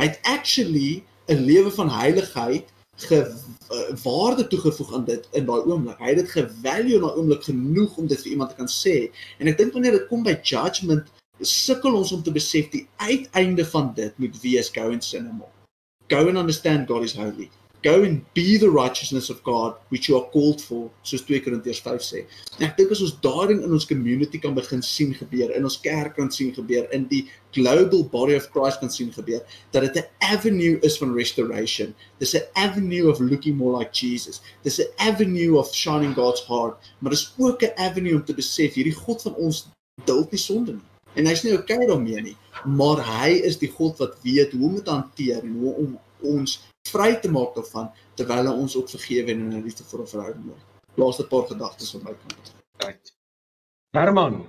hy 0.00 0.10
het 0.10 0.20
actually 0.36 1.02
'n 1.28 1.44
lewe 1.48 1.70
van 1.78 1.90
heiligheid 1.90 2.68
ge 3.08 3.18
uh, 3.24 3.96
waarde 4.04 4.46
toegevoeg 4.46 4.94
aan 4.94 5.04
dit 5.04 5.28
in 5.32 5.46
daai 5.48 5.62
oomblik 5.64 5.98
hy 5.98 6.12
het 6.12 6.20
dit 6.24 6.36
gevalue 6.36 7.00
daai 7.00 7.16
oomblik 7.16 7.42
genoeg 7.48 7.96
om 7.96 8.06
dit 8.06 8.20
vir 8.24 8.32
iemand 8.36 8.50
te 8.50 8.60
kan 8.60 8.70
sê 8.70 8.96
en 9.38 9.48
ek 9.48 9.58
dink 9.58 9.72
wanneer 9.72 9.98
dit 9.98 10.08
kom 10.10 10.22
by 10.22 10.36
judgment 10.42 11.08
sukkel 11.40 11.96
ons 11.96 12.12
om 12.12 12.22
te 12.22 12.32
besef 12.32 12.68
die 12.70 12.86
uiteinde 12.96 13.64
van 13.66 13.92
dit 13.96 14.18
moet 14.18 14.38
wees 14.42 14.70
go 14.70 14.90
and 14.90 15.04
sin 15.04 15.26
him. 15.26 15.42
Go 16.08 16.28
and 16.28 16.38
understand 16.38 16.88
God 16.88 17.02
is 17.02 17.16
holy. 17.16 17.50
Go 17.82 18.04
and 18.04 18.22
be 18.32 18.56
the 18.58 18.70
righteousness 18.70 19.28
of 19.28 19.42
God 19.42 19.74
which 19.88 20.08
you 20.08 20.16
are 20.16 20.28
called 20.30 20.60
for, 20.60 20.88
soos 21.02 21.24
2 21.26 21.40
Korintiërs 21.42 21.80
5 21.82 22.04
sê. 22.06 22.20
En 22.60 22.68
ek 22.68 22.76
dink 22.78 22.92
as 22.94 23.02
ons 23.02 23.16
daarin 23.24 23.58
in 23.66 23.74
ons 23.74 23.86
community 23.90 24.38
kan 24.38 24.54
begin 24.54 24.84
sien 24.86 25.10
gebeur, 25.18 25.50
in 25.50 25.66
ons 25.66 25.78
kerk 25.82 26.14
kan 26.14 26.30
sien 26.30 26.52
gebeur, 26.54 26.86
in 26.94 27.08
die 27.10 27.24
global 27.56 28.04
body 28.12 28.36
of 28.38 28.46
Christ 28.54 28.78
kan 28.84 28.92
sien 28.94 29.10
gebeur, 29.10 29.42
dat 29.74 29.88
dit 29.88 29.98
'n 29.98 30.30
avenue 30.30 30.78
is 30.86 30.98
van 30.98 31.14
restoration. 31.14 31.90
Dis 32.20 32.36
'n 32.38 32.46
avenue 32.54 33.10
of 33.10 33.18
looking 33.18 33.56
more 33.56 33.78
like 33.78 33.90
Jesus. 33.90 34.40
Dis 34.62 34.78
'n 34.78 34.86
avenue 34.98 35.58
of 35.58 35.74
shining 35.74 36.14
God's 36.14 36.46
heart, 36.46 36.78
maar 37.00 37.10
dis 37.10 37.34
ook 37.38 37.62
'n 37.62 37.74
avenue 37.76 38.14
om 38.14 38.24
te 38.24 38.34
besef 38.34 38.74
hierdie 38.74 38.94
God 38.94 39.22
van 39.22 39.34
ons 39.34 39.66
duld 40.04 40.30
nie 40.30 40.38
sonde 40.38 40.72
nie. 40.72 40.88
En 41.14 41.26
hy's 41.26 41.42
nie 41.44 41.52
okay 41.52 41.84
daarmee 41.86 42.22
nie, 42.22 42.36
maar 42.64 43.02
hy 43.04 43.42
is 43.44 43.58
die 43.58 43.68
God 43.68 43.98
wat 43.98 44.16
weet 44.22 44.52
hoe 44.52 44.68
om 44.68 44.74
dit 44.78 44.88
hanteer 44.88 45.42
en 45.42 45.58
hoe 45.60 45.74
om 45.74 45.98
ons 46.22 46.60
vry 46.90 47.14
te 47.20 47.30
maak 47.30 47.54
daarvan 47.54 47.90
terwyl 48.18 48.48
hy 48.50 48.54
ons 48.64 48.76
ook 48.76 48.90
vergewe 48.90 49.32
en 49.34 49.44
in 49.52 49.64
liefde 49.64 49.84
vir 49.90 50.00
'n 50.00 50.12
verhouding 50.14 50.44
maak. 50.46 50.64
Laaste 50.96 51.26
paar 51.26 51.46
gedagtes 51.48 51.90
van 51.90 52.02
my 52.04 52.14
kant. 52.22 52.52
Right. 52.84 53.12
Herman, 53.96 54.46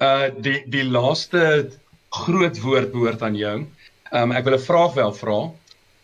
uh 0.00 0.28
die 0.40 0.62
die 0.68 0.84
laaste 0.84 1.70
groot 2.10 2.60
woord 2.60 2.92
behoort 2.92 3.22
aan 3.22 3.36
jou. 3.36 3.56
Um 4.12 4.32
ek 4.32 4.44
wil 4.44 4.58
'n 4.58 4.68
vraag 4.70 4.94
wel 4.94 5.12
vra. 5.12 5.38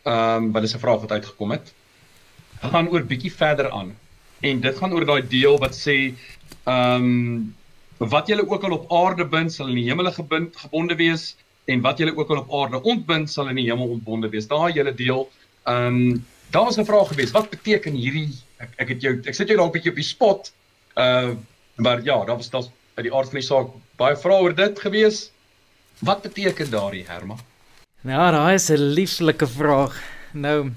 Um 0.04 0.52
wat 0.52 0.62
is 0.62 0.74
'n 0.74 0.84
vraag 0.84 1.00
wat 1.00 1.12
uitgekom 1.12 1.50
het? 1.50 1.74
Gaan 2.60 2.88
oor 2.88 3.02
bietjie 3.02 3.32
verder 3.32 3.70
aan. 3.70 3.96
En 4.40 4.60
dit 4.60 4.76
gaan 4.76 4.92
oor 4.92 5.04
daai 5.04 5.28
deel 5.28 5.58
wat 5.58 5.74
sê 5.74 6.14
um 6.66 7.54
wat 7.98 8.26
julle 8.26 8.48
ook 8.48 8.64
al 8.64 8.72
op 8.72 8.92
aarde 8.92 9.24
bind 9.24 9.52
sal 9.52 9.68
in 9.68 9.74
die 9.74 9.88
hemel 9.88 10.12
gebind 10.12 10.56
gebonde 10.56 10.96
wees 10.96 11.36
en 11.64 11.80
wat 11.80 11.98
julle 11.98 12.16
ook 12.16 12.30
al 12.30 12.42
op 12.42 12.54
aarde 12.54 12.82
ontbind 12.82 13.30
sal 13.30 13.48
in 13.48 13.56
die 13.56 13.70
hemel 13.70 13.88
ontbonde 13.88 14.28
wees. 14.28 14.48
Daai 14.48 14.72
hele 14.72 14.94
deel 14.94 15.28
Ehm 15.62 15.86
um, 15.86 16.24
daar 16.50 16.64
was 16.64 16.76
'n 16.76 16.84
vraag 16.84 17.08
gewees. 17.08 17.30
Wat 17.30 17.50
beteken 17.50 17.92
hierdie 17.92 18.34
ek 18.56 18.70
ek 18.76 18.88
het 18.88 19.02
jou 19.02 19.20
ek 19.24 19.34
sit 19.34 19.48
jou 19.48 19.56
dalk 19.56 19.72
bietjie 19.72 19.90
op 19.90 19.96
die 19.96 20.04
spot. 20.04 20.52
Uh 20.94 21.30
maar 21.76 22.02
ja, 22.02 22.24
daar 22.24 22.36
was 22.36 22.50
daar 22.50 22.64
by 22.94 23.02
die 23.02 23.14
aard 23.14 23.30
van 23.30 23.40
die 23.40 23.46
saak 23.46 23.68
baie 23.96 24.16
vrae 24.16 24.42
oor 24.42 24.54
dit 24.54 24.80
gewees. 24.80 25.30
Wat 25.98 26.22
beteken 26.22 26.70
daardie 26.70 27.04
Herma? 27.06 27.36
Nou, 28.02 28.30
daai 28.30 28.54
is 28.54 28.70
'n 28.70 28.92
lieflike 28.94 29.46
vraag. 29.46 30.02
Nou 30.32 30.70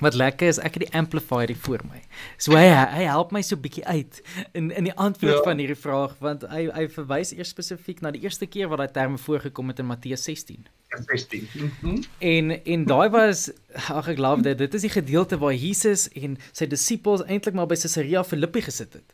Wat 0.00 0.14
lekker 0.14 0.48
is, 0.50 0.58
ek 0.58 0.74
het 0.74 0.86
die 0.88 0.94
amplifier 0.98 1.52
hier 1.52 1.60
voor 1.62 1.82
my. 1.86 2.00
So 2.42 2.56
hy 2.58 2.66
hy 2.66 3.04
help 3.06 3.30
my 3.34 3.42
so 3.46 3.56
bietjie 3.56 3.84
uit 3.86 4.22
in 4.52 4.72
in 4.74 4.88
die 4.88 4.94
antwoord 4.94 5.38
ja. 5.38 5.42
van 5.46 5.62
hierdie 5.62 5.78
vraag 5.78 6.16
want 6.24 6.46
hy 6.50 6.66
hy 6.74 6.88
verwys 6.96 7.30
eers 7.36 7.52
spesifiek 7.54 8.02
na 8.02 8.10
die 8.14 8.24
eerste 8.26 8.48
keer 8.50 8.72
wat 8.72 8.82
daai 8.82 8.96
terme 8.98 9.20
voorgekom 9.22 9.70
het 9.70 9.84
in 9.84 9.86
Matteus 9.86 10.26
16. 10.26 10.66
16. 11.06 11.48
Mm 11.52 11.70
-hmm. 11.80 12.02
En 12.18 12.64
en 12.64 12.84
daai 12.84 13.08
was 13.10 13.50
ag 13.88 14.08
ek 14.08 14.18
glo 14.18 14.36
dit 14.42 14.58
dit 14.58 14.74
is 14.74 14.86
die 14.88 14.94
gedeelte 14.96 15.38
waar 15.38 15.54
Jesus 15.54 16.08
en 16.08 16.38
sy 16.52 16.66
disippels 16.66 17.22
eintlik 17.26 17.54
maar 17.54 17.70
by 17.70 17.78
Caesarea 17.78 18.24
Philippi 18.24 18.62
gesit 18.62 18.92
het. 18.92 19.13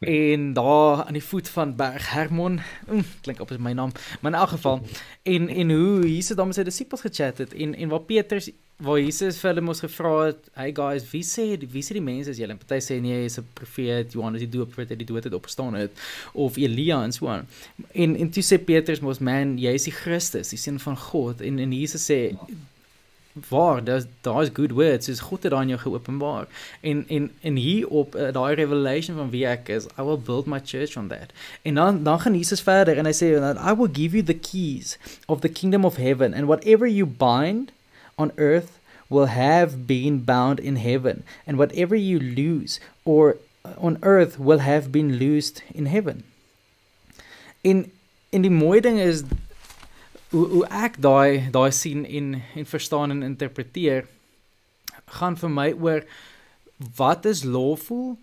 En 0.30 0.52
daar 0.52 1.04
aan 1.04 1.12
die 1.12 1.24
voet 1.24 1.48
van 1.48 1.76
Berg 1.76 2.10
Hermon, 2.10 2.60
mm, 2.88 3.04
klink 3.20 3.40
op 3.40 3.50
is 3.50 3.56
my 3.56 3.72
naam, 3.72 3.92
maar 4.20 4.32
in 4.32 4.38
elk 4.38 4.48
geval 4.48 4.82
en 5.22 5.48
en 5.48 5.70
hoe 5.70 6.14
Jesus 6.14 6.36
dan 6.36 6.46
met 6.46 6.56
sy 6.56 6.62
disippels 6.62 7.00
gechat 7.00 7.38
het 7.38 7.54
en 7.54 7.74
en 7.74 7.88
waar 7.88 8.06
Petrus 8.06 8.50
waar 8.78 9.00
Jesus 9.00 9.40
vir 9.42 9.50
hulle 9.50 9.62
mos 9.66 9.80
gevra 9.82 10.12
het, 10.26 10.50
"Hey 10.54 10.72
guys, 10.72 11.10
wie 11.10 11.22
sê 11.22 11.58
wie 11.72 11.82
sê 11.82 11.92
die 11.98 12.02
mense 12.02 12.30
is 12.30 12.38
julle?" 12.38 12.54
Party 12.54 12.78
sê 12.78 13.00
nee, 13.00 13.14
hy 13.14 13.24
is 13.24 13.38
'n 13.38 13.46
profeet, 13.52 14.12
Johannes 14.12 14.40
die 14.40 14.48
Doper 14.48 14.76
wat 14.76 14.90
uit 14.90 14.98
die 14.98 15.06
dood 15.06 15.24
het 15.24 15.34
opgestaan 15.34 15.74
het 15.74 15.90
of 16.32 16.56
Elia 16.56 17.02
en 17.02 17.12
so 17.12 17.26
aan. 17.26 17.48
En 17.92 18.16
en 18.16 18.30
toe 18.30 18.42
sê 18.42 18.64
Petrus 18.64 19.00
mos, 19.00 19.18
"Man, 19.18 19.58
jy 19.58 19.72
is 19.72 19.84
die 19.84 19.92
Christus, 19.92 20.48
die 20.48 20.58
seun 20.58 20.78
van 20.80 20.96
God." 20.96 21.40
En 21.40 21.58
en 21.58 21.72
Jesus 21.72 22.10
sê 22.10 22.36
waar 23.48 23.84
daar's 23.84 24.04
daar's 24.20 24.50
good 24.52 24.70
words 24.70 25.06
soos 25.06 25.20
God 25.20 25.42
het 25.42 25.52
aan 25.52 25.68
jou 25.68 25.80
geopenbaar 25.80 26.46
en 26.80 27.04
en 27.08 27.30
en 27.40 27.56
hier 27.56 27.88
op 27.88 28.14
uh, 28.14 28.32
daai 28.32 28.54
revelation 28.54 29.16
van 29.16 29.30
wie 29.30 29.46
ek 29.46 29.68
is 29.68 29.86
I 29.98 30.02
will 30.02 30.20
build 30.24 30.46
my 30.46 30.60
church 30.64 30.96
on 30.96 31.08
that 31.08 31.32
en 31.62 31.74
dan 31.74 32.02
dan 32.02 32.20
gaan 32.20 32.34
Jesus 32.34 32.60
verder 32.60 32.96
en 32.96 33.06
hy 33.06 33.12
sê 33.12 33.32
I 33.56 33.74
will 33.76 33.92
give 33.92 34.16
you 34.16 34.24
the 34.24 34.38
keys 34.50 34.98
of 35.26 35.40
the 35.40 35.48
kingdom 35.48 35.84
of 35.84 35.96
heaven 35.96 36.34
and 36.34 36.46
whatever 36.46 36.86
you 36.86 37.06
bind 37.06 37.72
on 38.16 38.32
earth 38.36 38.78
will 39.08 39.26
have 39.26 39.86
been 39.86 40.20
bound 40.20 40.60
in 40.60 40.76
heaven, 40.76 41.24
and 41.46 41.58
whatever 41.58 41.94
you 41.94 42.18
lose 42.18 42.78
or 43.04 43.38
uh, 43.64 43.72
on 43.78 43.98
earth 44.02 44.38
will 44.38 44.58
have 44.58 44.92
been 44.92 45.18
loosed 45.18 45.62
in 45.74 45.86
heaven. 45.86 46.24
In 47.62 47.90
in 48.30 48.42
die 48.42 48.50
mooi 48.50 48.80
ding 48.80 48.98
is 48.98 49.24
hoe 50.30 50.46
hoe 50.54 50.64
ek 50.86 51.00
daai 51.02 51.50
daai 51.54 51.70
sien 51.72 52.04
en 52.04 52.34
en 52.54 52.66
verstaan 52.66 53.10
en 53.10 53.22
interpreteer 53.22 54.06
gaan 55.20 55.36
vir 55.36 55.54
my 55.60 55.68
oor 55.72 56.04
wat 56.96 57.24
is 57.26 57.44
lawful 57.44 58.18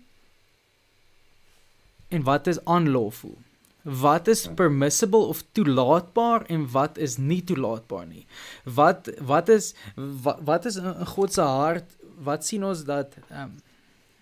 en 2.08 2.22
wat 2.22 2.46
is 2.46 2.62
unlawful 2.78 3.36
wat 3.86 4.28
is 4.28 4.48
permissible 4.54 5.26
of 5.30 5.44
toelaatbaar 5.52 6.46
en 6.50 6.70
wat 6.70 6.98
is 6.98 7.16
nie 7.16 7.44
toelaatbaar 7.44 8.06
nie. 8.06 8.26
Wat 8.64 9.10
wat 9.22 9.48
is 9.48 9.74
wat, 9.94 10.40
wat 10.42 10.66
is 10.66 10.76
in 10.76 11.06
God 11.06 11.32
se 11.32 11.40
hart? 11.40 11.94
Wat 12.18 12.46
sien 12.46 12.64
ons 12.64 12.84
dat 12.84 13.14
ehm 13.28 13.42
um, 13.42 13.54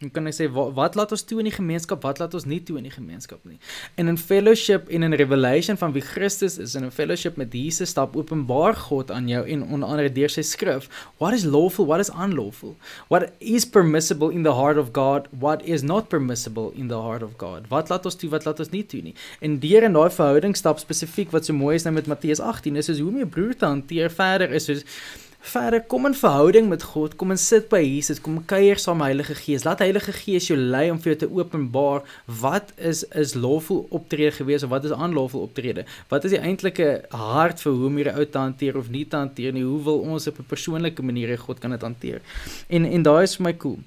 Hoe 0.05 0.13
kan 0.15 0.29
ek 0.29 0.37
sê 0.37 0.49
wat, 0.53 0.75
wat 0.77 0.99
laat 0.99 1.13
ons 1.15 1.25
toe 1.25 1.41
in 1.43 1.49
die 1.49 1.55
gemeenskap, 1.55 2.03
wat 2.05 2.21
laat 2.23 2.35
ons 2.37 2.47
nie 2.49 2.61
toe 2.65 2.77
in 2.81 2.87
die 2.89 2.93
gemeenskap 2.93 3.41
nie. 3.49 3.59
En 4.01 4.11
in 4.13 4.19
fellowship 4.21 4.91
en 4.93 5.07
in 5.07 5.17
revelation 5.17 5.79
van 5.81 5.95
wie 5.97 6.05
Christus 6.05 6.59
is 6.63 6.77
en 6.79 6.87
in 6.89 6.95
fellowship 6.95 7.39
met 7.41 7.55
Jesus 7.55 7.95
stap 7.95 8.17
openbaar 8.19 8.77
God 8.87 9.11
aan 9.15 9.29
jou 9.31 9.43
en 9.49 9.65
onder 9.65 9.89
andere 9.89 10.13
deur 10.13 10.33
sy 10.33 10.45
skrif, 10.47 10.91
what 11.23 11.37
is 11.37 11.47
lawful, 11.49 11.89
what 11.89 12.03
is 12.05 12.13
unlawful? 12.13 12.77
What 13.09 13.33
is 13.41 13.65
permissible 13.65 14.31
in 14.31 14.45
the 14.47 14.55
heart 14.55 14.79
of 14.81 14.93
God, 14.93 15.29
what 15.41 15.65
is 15.65 15.83
not 15.83 16.11
permissible 16.13 16.73
in 16.77 16.89
the 16.93 17.01
heart 17.01 17.23
of 17.23 17.39
God? 17.41 17.69
Wat 17.73 17.93
laat 17.93 18.07
ons 18.07 18.19
toe, 18.21 18.31
wat 18.33 18.47
laat 18.49 18.61
ons 18.61 18.73
nie 18.75 18.85
toe 18.87 19.03
nie. 19.03 19.17
En 19.41 19.59
deur 19.63 19.89
in 19.89 19.97
daai 19.97 20.11
verhouding 20.13 20.57
stap 20.59 20.83
spesifiek 20.83 21.33
wat 21.35 21.49
so 21.49 21.57
mooi 21.57 21.75
is 21.79 21.89
nou 21.89 21.95
met 21.97 22.11
Matteus 22.11 22.43
18 22.43 22.77
is 22.81 22.93
is 22.93 23.03
hoe 23.03 23.11
om 23.11 23.23
jou 23.23 23.31
broer 23.39 23.57
te 23.57 23.69
hanteer 23.69 24.13
verder 24.13 24.53
is 24.55 24.69
soos 24.69 24.85
verder 25.45 25.83
kom 25.85 26.07
in 26.09 26.15
verhouding 26.17 26.69
met 26.69 26.83
God, 26.83 27.17
kom 27.21 27.31
en 27.35 27.39
sit 27.41 27.69
by 27.69 27.81
Jesus, 27.83 28.21
kom 28.25 28.39
kuier 28.49 28.81
saam 28.81 29.03
met 29.03 29.13
Heilige 29.13 29.37
Gees. 29.37 29.67
Laat 29.69 29.83
Heilige 29.85 30.15
Gees 30.17 30.49
jou 30.49 30.57
lei 30.59 30.87
om 30.93 31.01
vir 31.05 31.13
jou 31.13 31.19
te 31.25 31.29
openbaar 31.29 32.05
wat 32.41 32.73
is 32.91 33.05
is 33.13 33.35
lawful 33.37 33.85
optrede 33.95 34.33
gewees 34.39 34.65
of 34.65 34.73
wat 34.73 34.89
is 34.89 34.95
unlawful 34.97 35.45
optrede. 35.45 35.85
Wat 36.13 36.25
is 36.25 36.33
die 36.37 36.41
eintlike 36.41 36.89
hart 37.13 37.61
vir 37.61 37.77
hoe 37.77 37.91
om 37.91 38.01
hierdie 38.01 38.17
ou 38.17 38.25
te 38.25 38.41
hanteer 38.41 38.79
of 38.81 38.89
nie 38.89 39.05
te 39.05 39.21
hanteer 39.21 39.53
nie? 39.53 39.67
Hoe 39.69 39.83
wil 39.91 40.01
ons 40.15 40.31
op 40.33 40.39
'n 40.41 40.49
persoonlike 40.49 41.03
manier 41.03 41.37
God 41.39 41.59
kan 41.59 41.71
dit 41.71 41.83
hanteer? 41.83 42.21
En 42.69 42.85
en 42.85 43.03
daai 43.03 43.23
is 43.23 43.37
vir 43.37 43.45
my 43.45 43.57
cool. 43.57 43.79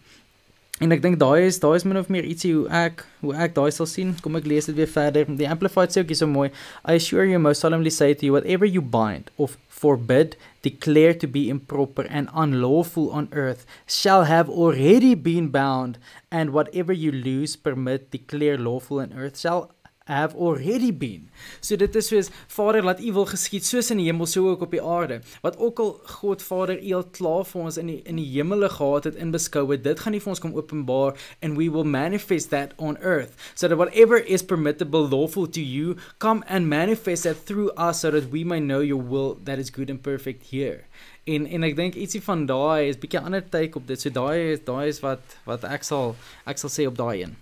En 0.77 0.91
ek 0.93 1.01
dink 1.01 1.17
daai 1.17 1.47
is 1.47 1.57
daai 1.57 1.75
is 1.79 1.83
min 1.89 1.97
of 1.97 2.09
meer 2.13 2.25
ietsie 2.29 2.51
hoe 2.53 2.67
ek 2.69 3.01
hoe 3.25 3.33
ek 3.33 3.55
daai 3.55 3.71
sal 3.73 3.87
sien. 3.89 4.13
Kom 4.21 4.35
ek 4.37 4.45
lees 4.45 4.67
dit 4.69 4.75
weer 4.77 4.89
verder. 4.91 5.25
Die 5.25 5.49
amplified 5.49 5.89
sê 5.89 6.03
ook 6.03 6.11
hier 6.13 6.19
so 6.19 6.29
mooi. 6.29 6.51
I 6.85 6.99
assure 6.99 7.25
you 7.25 7.39
most 7.41 7.65
solemnly 7.65 7.89
say 7.89 8.13
to 8.13 8.25
you 8.27 8.35
whatever 8.35 8.65
you 8.65 8.81
bind 8.81 9.31
of 9.37 9.57
forbid, 9.77 10.35
declare 10.63 11.13
to 11.13 11.27
be 11.27 11.49
improper 11.49 12.01
and 12.09 12.29
unlawful 12.33 13.11
on 13.11 13.29
earth, 13.31 13.65
shall 13.85 14.23
have 14.23 14.49
already 14.49 15.13
been 15.13 15.49
bound, 15.49 15.99
and 16.31 16.49
whatever 16.49 16.91
you 16.91 17.11
lose, 17.11 17.55
permit, 17.55 18.09
declare 18.09 18.57
lawful 18.57 18.99
on 18.99 19.13
earth, 19.13 19.39
shall 19.39 19.71
have 20.07 20.35
already 20.35 20.91
been. 20.91 21.29
So 21.59 21.75
dit 21.75 21.95
is 21.99 22.07
soos 22.07 22.29
Vader 22.47 22.83
laat 22.83 23.01
u 23.03 23.11
wil 23.13 23.25
geskied 23.27 23.65
soos 23.67 23.91
in 23.91 23.99
die 23.99 24.07
hemel 24.07 24.29
so 24.29 24.47
ook 24.47 24.63
op 24.63 24.71
die 24.71 24.81
aarde. 24.81 25.19
Wat 25.43 25.57
ook 25.59 25.79
al 25.83 25.91
God 26.19 26.43
Vader 26.43 26.79
u 26.79 26.93
al 26.95 27.07
klaar 27.17 27.43
vir 27.45 27.61
ons 27.61 27.77
in 27.77 27.91
die 27.91 27.97
in 28.07 28.19
die 28.21 28.27
hemele 28.31 28.69
gehad 28.71 29.09
het 29.09 29.19
in 29.19 29.33
beskou, 29.35 29.65
dit 29.75 29.99
gaan 29.99 30.15
nie 30.15 30.21
vir 30.23 30.31
ons 30.33 30.43
kom 30.43 30.55
openbaar 30.55 31.17
and 31.41 31.59
we 31.59 31.67
will 31.71 31.87
manifest 31.87 32.49
that 32.55 32.73
on 32.77 32.97
earth. 33.03 33.35
So 33.55 33.67
that 33.67 33.77
whatever 33.77 34.17
is 34.17 34.43
permissible 34.43 35.07
lawful 35.07 35.47
to 35.47 35.61
you, 35.61 35.97
come 36.19 36.43
and 36.47 36.69
manifest 36.69 37.23
that 37.23 37.43
through 37.45 37.71
us 37.75 38.01
so 38.01 38.11
that 38.11 38.31
we 38.31 38.43
may 38.43 38.59
know 38.59 38.79
your 38.79 39.01
will 39.01 39.35
that 39.43 39.59
is 39.59 39.69
good 39.69 39.89
and 39.89 40.01
perfect 40.01 40.47
here. 40.51 40.85
En 41.27 41.43
en 41.45 41.67
ek 41.67 41.75
dink 41.75 41.97
ietsie 41.99 42.23
van 42.23 42.45
daai 42.47 42.87
is 42.87 42.99
bietjie 43.01 43.19
ander 43.19 43.43
take 43.43 43.75
op 43.75 43.87
dit. 43.87 43.99
So 43.99 44.13
daai 44.13 44.53
is 44.53 44.63
daai 44.63 44.87
is 44.87 45.03
wat 45.03 45.35
wat 45.49 45.67
ek 45.67 45.83
sal 45.83 46.15
ek 46.47 46.63
sal 46.63 46.71
sê 46.71 46.87
op 46.87 46.95
daai 46.95 47.25
een 47.25 47.35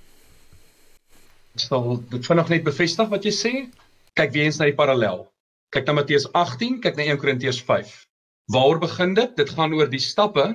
sal 1.61 1.97
dit 2.11 2.25
vinnig 2.27 2.51
net 2.51 2.65
bevestig 2.65 3.09
wat 3.11 3.25
jy 3.25 3.33
sê. 3.35 3.53
Kyk 4.15 4.33
weer 4.33 4.47
eens 4.49 4.59
na 4.59 4.69
die 4.69 4.77
parallel. 4.77 5.25
Kyk 5.75 5.87
na 5.87 5.97
Matteus 5.99 6.27
18, 6.31 6.79
kyk 6.83 6.97
na 6.99 7.07
1 7.11 7.19
Korintiërs 7.19 7.61
5. 7.67 7.93
Waar 8.53 8.79
begin 8.79 9.15
dit? 9.17 9.35
Dit 9.35 9.51
gaan 9.55 9.73
oor 9.73 9.89
die 9.91 10.03
stappe 10.03 10.45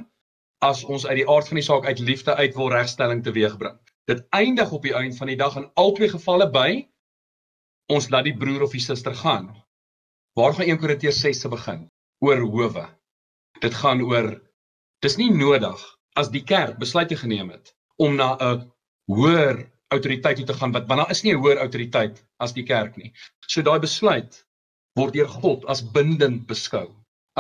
as 0.65 0.85
ons 0.85 1.07
uit 1.07 1.23
die 1.23 1.29
aard 1.29 1.49
van 1.49 1.59
die 1.59 1.65
saak 1.65 1.87
uit 1.89 2.01
liefde 2.05 2.37
uit 2.37 2.55
wil 2.57 2.71
regstelling 2.73 3.25
teweegbring. 3.25 3.79
Dit 4.09 4.23
eindig 4.37 4.73
op 4.73 4.85
die 4.85 4.95
einde 4.97 5.17
van 5.17 5.33
die 5.33 5.39
dag 5.41 5.57
in 5.57 5.69
albei 5.81 6.09
gevalle 6.13 6.49
by 6.53 6.71
ons 7.91 8.11
laat 8.13 8.29
die 8.29 8.37
broer 8.37 8.67
of 8.67 8.77
die 8.77 8.83
suster 8.85 9.17
gaan. 9.17 9.51
Waar 10.39 10.55
gaan 10.55 10.69
1 10.69 10.79
Korintiërs 10.79 11.21
6 11.25 11.41
se 11.41 11.51
begin? 11.53 11.89
Oor 12.23 12.45
howe. 12.45 12.87
Dit 13.61 13.75
gaan 13.75 14.03
oor 14.05 14.37
dis 15.03 15.17
nie 15.17 15.31
nodig 15.33 15.81
as 16.21 16.31
die 16.31 16.45
kerk 16.45 16.79
besluite 16.79 17.17
geneem 17.17 17.51
het 17.51 17.75
om 17.97 18.17
na 18.17 18.37
'n 18.37 18.71
hoër 19.11 19.67
autoriteit 19.95 20.37
toe 20.41 20.47
te 20.47 20.57
gaan 20.61 20.73
wat 20.77 20.87
want 20.91 21.03
daar 21.03 21.11
is 21.15 21.23
nie 21.25 21.33
'n 21.35 21.43
hoër 21.43 21.59
autoriteit 21.65 22.23
as 22.47 22.55
die 22.59 22.67
kerk 22.73 22.97
nie. 22.97 23.13
So 23.47 23.63
daai 23.63 23.81
besluit 23.87 24.45
word 24.99 25.15
deur 25.15 25.29
God 25.29 25.65
as 25.75 25.83
bindend 25.97 26.47
beskou. 26.47 26.89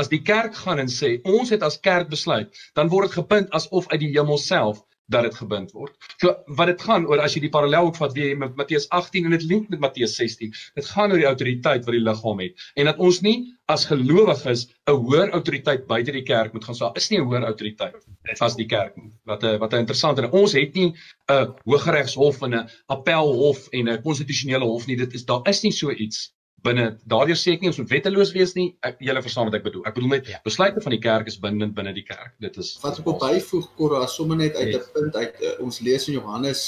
As 0.00 0.08
die 0.08 0.22
kerk 0.22 0.54
gaan 0.54 0.78
en 0.78 0.88
sê 0.88 1.10
ons 1.24 1.50
het 1.50 1.62
as 1.62 1.80
kerk 1.80 2.08
besluit, 2.08 2.48
dan 2.74 2.88
word 2.88 3.08
dit 3.08 3.18
gebind 3.18 3.50
asof 3.58 3.88
uit 3.92 4.00
die 4.00 4.12
hemel 4.14 4.38
self 4.38 4.84
dat 5.10 5.26
dit 5.26 5.34
gebind 5.34 5.72
word. 5.74 5.94
So 6.22 6.34
wat 6.58 6.70
dit 6.70 6.82
gaan 6.86 7.06
oor 7.10 7.22
as 7.24 7.34
jy 7.34 7.42
die 7.44 7.52
parallel 7.52 7.90
ook 7.90 7.98
vat 7.98 8.14
weer 8.16 8.36
met 8.38 8.56
Matteus 8.58 8.88
18 8.94 9.26
en 9.26 9.34
dit 9.34 9.46
link 9.50 9.68
met 9.72 9.82
Matteus 9.82 10.14
16. 10.18 10.52
Dit 10.78 10.90
gaan 10.94 11.10
oor 11.10 11.22
die 11.22 11.28
autoriteit 11.30 11.86
wat 11.88 11.96
die 11.96 12.04
liggaam 12.06 12.42
het 12.44 12.68
en 12.78 12.90
dat 12.90 13.02
ons 13.02 13.20
nie 13.26 13.36
as 13.70 13.86
gelowiges 13.90 14.66
'n 14.90 14.96
hoër 15.02 15.34
autoriteit 15.38 15.86
buite 15.90 16.14
die 16.14 16.26
kerk 16.26 16.54
moet 16.54 16.64
gaan 16.64 16.78
so 16.78 16.90
is 17.00 17.10
nie 17.10 17.18
'n 17.20 17.26
hoër 17.26 17.46
autoriteit 17.50 18.40
as 18.40 18.56
die 18.56 18.66
kerk 18.66 18.96
nie. 18.96 19.10
Wat 19.26 19.44
'n 19.44 19.58
wat 19.58 19.74
'n 19.74 19.82
interessante. 19.84 20.30
Ons 20.30 20.52
het 20.52 20.74
nie 20.74 20.94
'n 21.28 21.54
hooggeregshof 21.64 22.42
en 22.42 22.54
'n 22.54 22.68
appelhof 22.86 23.68
en 23.72 23.88
'n 23.88 24.02
konstitusionele 24.02 24.64
hof 24.64 24.86
nie. 24.86 24.96
Dit 24.96 25.14
is 25.14 25.24
daar 25.24 25.42
is 25.48 25.62
nie 25.62 25.72
so 25.72 25.90
iets 25.90 26.32
binne 26.66 26.86
daardie 27.08 27.36
sê 27.38 27.54
ek 27.56 27.62
nie 27.62 27.70
ons 27.70 27.78
moet 27.80 27.90
wetteloos 27.94 28.32
wees 28.34 28.52
nie. 28.56 28.68
Ek 28.86 29.00
julle 29.04 29.22
verstaan 29.24 29.48
wat 29.48 29.56
ek 29.58 29.66
bedoel. 29.66 29.84
Ek 29.88 29.96
bedoel 29.96 30.14
net 30.14 30.30
ja. 30.30 30.40
besluite 30.44 30.82
van 30.84 30.94
die 30.94 31.02
kerk 31.02 31.30
is 31.30 31.38
bindend 31.40 31.76
binne 31.76 31.92
die 31.96 32.04
kerk. 32.06 32.34
Dit 32.44 32.58
is 32.60 32.74
Wat 32.82 33.00
ek 33.00 33.08
op 33.10 33.20
byvoeg 33.22 33.68
Korra 33.78 34.02
sommer 34.10 34.40
net 34.40 34.56
uit 34.58 34.68
'n 34.68 34.76
yes. 34.76 34.90
punt 34.96 35.16
uit 35.16 35.40
uh, 35.40 35.54
ons 35.64 35.80
lees 35.86 36.08
in 36.08 36.18
Johannes 36.18 36.62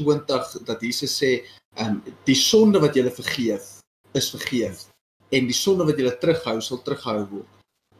20 0.00 0.32
uh, 0.32 0.64
dat 0.70 0.80
Jesus 0.80 1.16
sê, 1.20 1.44
ehm 1.76 2.00
um, 2.00 2.14
die 2.24 2.38
sonde 2.38 2.80
wat 2.80 2.96
julle 2.96 3.10
vergeef 3.10 3.80
is 4.14 4.30
vergeef 4.30 4.86
en 5.34 5.50
die 5.50 5.56
sonde 5.56 5.84
wat 5.84 5.98
julle 5.98 6.16
terughou 6.18 6.60
sal 6.60 6.82
terughou 6.82 7.20
word. 7.30 7.50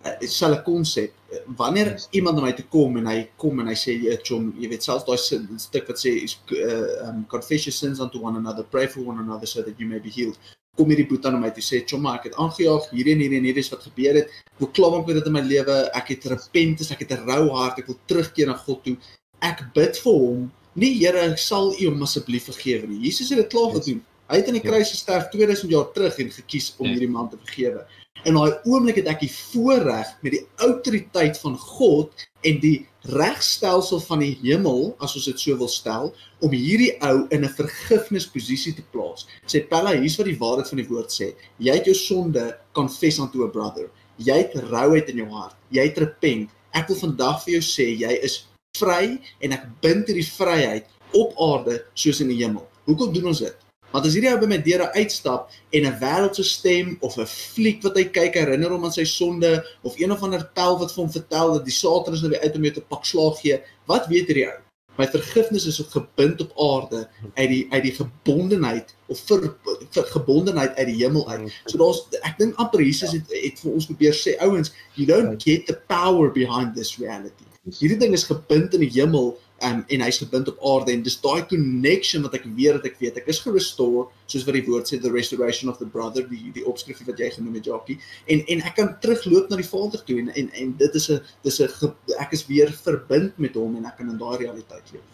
Uh, 0.04 0.16
dit 0.20 0.30
sal 0.30 0.54
'n 0.54 0.62
konsep. 0.62 1.12
Uh, 1.32 1.44
wanneer 1.56 1.92
yes. 1.92 2.08
iemand 2.12 2.36
na 2.36 2.42
my 2.42 2.52
toe 2.52 2.68
kom 2.68 2.96
en 2.96 3.06
hy 3.06 3.28
kom 3.36 3.60
en 3.60 3.66
hy 3.66 3.76
sê 3.76 3.92
jy 4.00 4.16
chom, 4.22 4.54
jy 4.56 4.68
weet 4.68 4.82
selfs 4.82 5.04
daai 5.04 5.18
stuk 5.58 5.88
wat 5.88 5.98
sê 5.98 6.24
is 6.24 6.38
uh, 6.52 7.08
um, 7.08 7.24
confess 7.26 7.66
your 7.66 7.74
sins 7.74 8.00
unto 8.00 8.18
one 8.18 8.36
another, 8.36 8.64
pray 8.64 8.86
for 8.86 9.00
one 9.04 9.18
another 9.18 9.46
so 9.46 9.62
that 9.62 9.80
you 9.80 9.86
may 9.86 9.98
be 9.98 10.10
healed 10.10 10.38
kom 10.76 10.90
hierdie 10.90 11.06
boet 11.08 11.26
aan 11.26 11.40
my. 11.40 11.50
Toe 11.54 11.64
sê 11.64 11.82
chomma 11.86 12.16
ek 12.18 12.30
het 12.30 12.38
aangejaag 12.40 12.90
hierdie 12.90 13.14
en 13.14 13.22
hierdie 13.24 13.40
en 13.40 13.48
hierdie 13.48 13.64
is 13.64 13.70
wat 13.72 13.86
gebeur 13.88 14.20
het. 14.20 14.32
Ek 14.54 14.64
wil 14.64 14.72
klaar 14.78 14.96
maak 14.96 15.06
met 15.06 15.20
dit 15.20 15.30
in 15.30 15.36
my 15.36 15.44
lewe? 15.44 15.78
Ek 16.00 16.10
het 16.14 16.26
repentance 16.32 16.92
ek 16.94 17.04
het 17.06 17.12
'n 17.18 17.26
rou 17.28 17.44
hart. 17.56 17.78
Ek 17.78 17.86
wil 17.86 17.98
terugkeer 18.06 18.46
na 18.46 18.56
God 18.56 18.84
toe. 18.84 18.96
Ek 19.40 19.62
bid 19.74 19.96
vir 19.96 20.12
hom 20.12 20.50
nee 20.74 20.94
Here 20.98 21.36
sal 21.36 21.74
u 21.80 21.86
hom 21.86 22.02
asseblief 22.02 22.50
vergewe 22.50 22.86
nie. 22.88 23.06
Jesus 23.06 23.30
het 23.30 23.38
dit 23.38 23.52
klaar 23.52 23.70
gedoen 23.78 24.02
hy 24.30 24.40
het 24.40 24.48
aan 24.48 24.58
die 24.58 24.64
kruis 24.64 24.90
gesterf 24.90 25.28
2000 25.32 25.70
jaar 25.70 25.92
terug 25.92 26.18
en 26.18 26.30
gekies 26.30 26.72
om 26.78 26.88
hierdie 26.88 27.10
man 27.10 27.30
te 27.30 27.40
vergewe 27.44 27.84
in 28.24 28.38
daai 28.38 28.56
oomblik 28.70 28.98
het 29.00 29.08
ek 29.12 29.24
die 29.24 29.32
voorreg 29.32 30.10
met 30.24 30.36
die 30.36 30.44
autoriteit 30.64 31.38
van 31.42 31.56
God 31.60 32.24
en 32.48 32.60
die 32.62 32.86
regstelsel 33.12 34.00
van 34.06 34.22
die 34.24 34.32
hemel, 34.40 34.94
as 35.04 35.16
ons 35.18 35.26
dit 35.28 35.42
so 35.42 35.56
wil 35.60 35.68
stel, 35.68 36.12
om 36.44 36.54
hierdie 36.56 36.92
ou 37.04 37.26
in 37.34 37.44
'n 37.44 37.56
vergifnisposisie 37.58 38.74
te 38.76 38.84
plaas. 38.92 39.26
Sê 39.46 39.60
Pella, 39.68 39.92
hier's 39.92 40.16
wat 40.16 40.26
die 40.26 40.38
waarheid 40.40 40.68
van 40.68 40.80
die 40.80 40.88
woord 40.88 41.10
sê. 41.12 41.34
Jy 41.58 41.74
het 41.74 41.84
jou 41.86 41.94
sonde 41.94 42.56
confess 42.72 43.18
unto 43.18 43.44
a 43.44 43.48
brother. 43.48 43.90
Jy 44.16 44.36
het 44.38 44.54
rouheid 44.70 45.08
in 45.08 45.16
jou 45.16 45.28
hart. 45.28 45.56
Jy 45.70 45.82
het 45.82 45.98
repent. 45.98 46.50
Ek 46.72 46.88
wil 46.88 46.96
vandag 46.96 47.44
vir 47.44 47.52
jou 47.54 47.62
sê 47.62 47.98
jy 47.98 48.12
is 48.22 48.46
vry 48.78 49.20
en 49.40 49.52
ek 49.52 49.68
bind 49.80 50.06
hierdie 50.06 50.26
vryheid 50.26 50.86
op 51.12 51.34
aarde 51.38 51.84
soos 51.94 52.20
in 52.20 52.28
die 52.28 52.42
hemel. 52.42 52.66
Hoekom 52.86 53.12
doen 53.12 53.26
ons 53.26 53.38
dit? 53.38 53.63
Want 53.94 54.08
as 54.08 54.16
hierdie 54.16 54.32
ou 54.32 54.38
by 54.42 54.48
my 54.50 54.56
deure 54.58 54.88
uitstap 54.98 55.52
en 55.70 55.84
'n 55.86 55.98
wêreldse 56.00 56.42
stem 56.42 56.96
of 57.06 57.14
'n 57.16 57.30
fliek 57.30 57.78
wat 57.86 57.94
hy 57.94 58.04
kyk 58.16 58.34
herinner 58.34 58.72
hom 58.74 58.84
aan 58.84 58.96
sy 58.96 59.04
sonde 59.06 59.62
of 59.86 59.94
een 60.00 60.10
of 60.10 60.22
ander 60.22 60.42
tel 60.58 60.78
wat 60.80 60.90
vir 60.90 61.02
hom 61.04 61.12
vertel 61.14 61.52
dat 61.54 61.64
die 61.64 61.76
Satan 61.78 62.14
is 62.14 62.22
nou 62.22 62.30
weer 62.32 62.42
uit 62.42 62.56
om 62.56 62.64
jou 62.66 62.74
te 62.74 62.80
pak 62.80 63.04
slaag 63.04 63.38
gee, 63.38 63.60
wat 63.86 64.08
weet 64.10 64.26
hierdie 64.26 64.48
ou? 64.50 64.58
My 64.98 65.06
vergifnis 65.06 65.66
is 65.66 65.78
op 65.80 65.94
gebind 65.94 66.42
op 66.42 66.52
aarde 66.58 67.08
uit 67.34 67.48
die 67.48 67.66
uit 67.70 67.82
die 67.82 67.94
gebondenheid 67.94 68.94
of 69.06 69.20
vir, 69.30 69.54
vir 69.90 70.04
gebondenheid 70.10 70.74
uit 70.74 70.86
die 70.86 70.98
hemel 71.04 71.30
uit. 71.30 71.54
So 71.66 71.78
daar's 71.78 72.02
ek 72.22 72.38
dink 72.38 72.58
amper 72.58 72.82
Jesus 72.82 73.14
het 73.14 73.30
het 73.30 73.62
vir 73.62 73.72
ons 73.72 73.86
probeer 73.86 74.14
sê 74.14 74.34
ouens, 74.40 74.74
you 74.98 75.06
don't 75.06 75.38
get 75.38 75.66
the 75.66 75.78
power 75.86 76.30
behind 76.34 76.74
this 76.74 76.96
reality. 76.98 77.46
Hierdie 77.78 77.98
ding 77.98 78.12
is 78.12 78.26
gebind 78.26 78.74
in 78.74 78.80
die 78.80 78.90
hemel 78.98 79.36
um, 79.62 79.84
en 79.86 80.00
hy's 80.00 80.18
gebind 80.18 80.48
op 80.48 80.58
aarde 80.64 80.92
en 80.92 81.02
dis 81.02 81.20
daai 81.20 81.46
connection 81.46 82.22
wat 82.26 82.34
ek 82.34 82.46
weet 82.56 82.78
dat 82.78 82.88
ek 82.90 82.98
weet 82.98 83.20
ek 83.20 83.30
is 83.30 83.40
gerestore 83.44 84.06
soos 84.26 84.46
wat 84.48 84.58
die 84.58 84.64
woord 84.66 84.90
sê 84.90 85.00
the 85.00 85.12
restoration 85.12 85.70
of 85.70 85.78
the 85.78 85.86
brother 85.86 86.26
die 86.28 86.50
die 86.56 86.66
opskrif 86.66 87.02
wat 87.06 87.18
jy 87.18 87.30
genoem 87.36 87.58
het 87.60 87.70
Jackie 87.70 87.98
en 88.26 88.44
en 88.50 88.64
ek 88.66 88.76
kan 88.80 88.94
terugloop 89.04 89.50
na 89.50 89.60
die 89.60 89.68
Vader 89.68 90.04
toe 90.04 90.18
en 90.22 90.32
en, 90.34 90.50
en 90.52 90.76
dit 90.78 91.00
is 91.00 91.10
'n 91.10 91.20
dis 91.42 91.60
'n 91.60 91.94
ek 92.18 92.32
is 92.32 92.46
weer 92.46 92.72
verbind 92.72 93.38
met 93.38 93.54
hom 93.54 93.76
en 93.76 93.86
ek 93.86 93.96
kan 93.98 94.10
in 94.10 94.18
daai 94.18 94.36
realiteit 94.38 94.92
leef. 94.92 95.08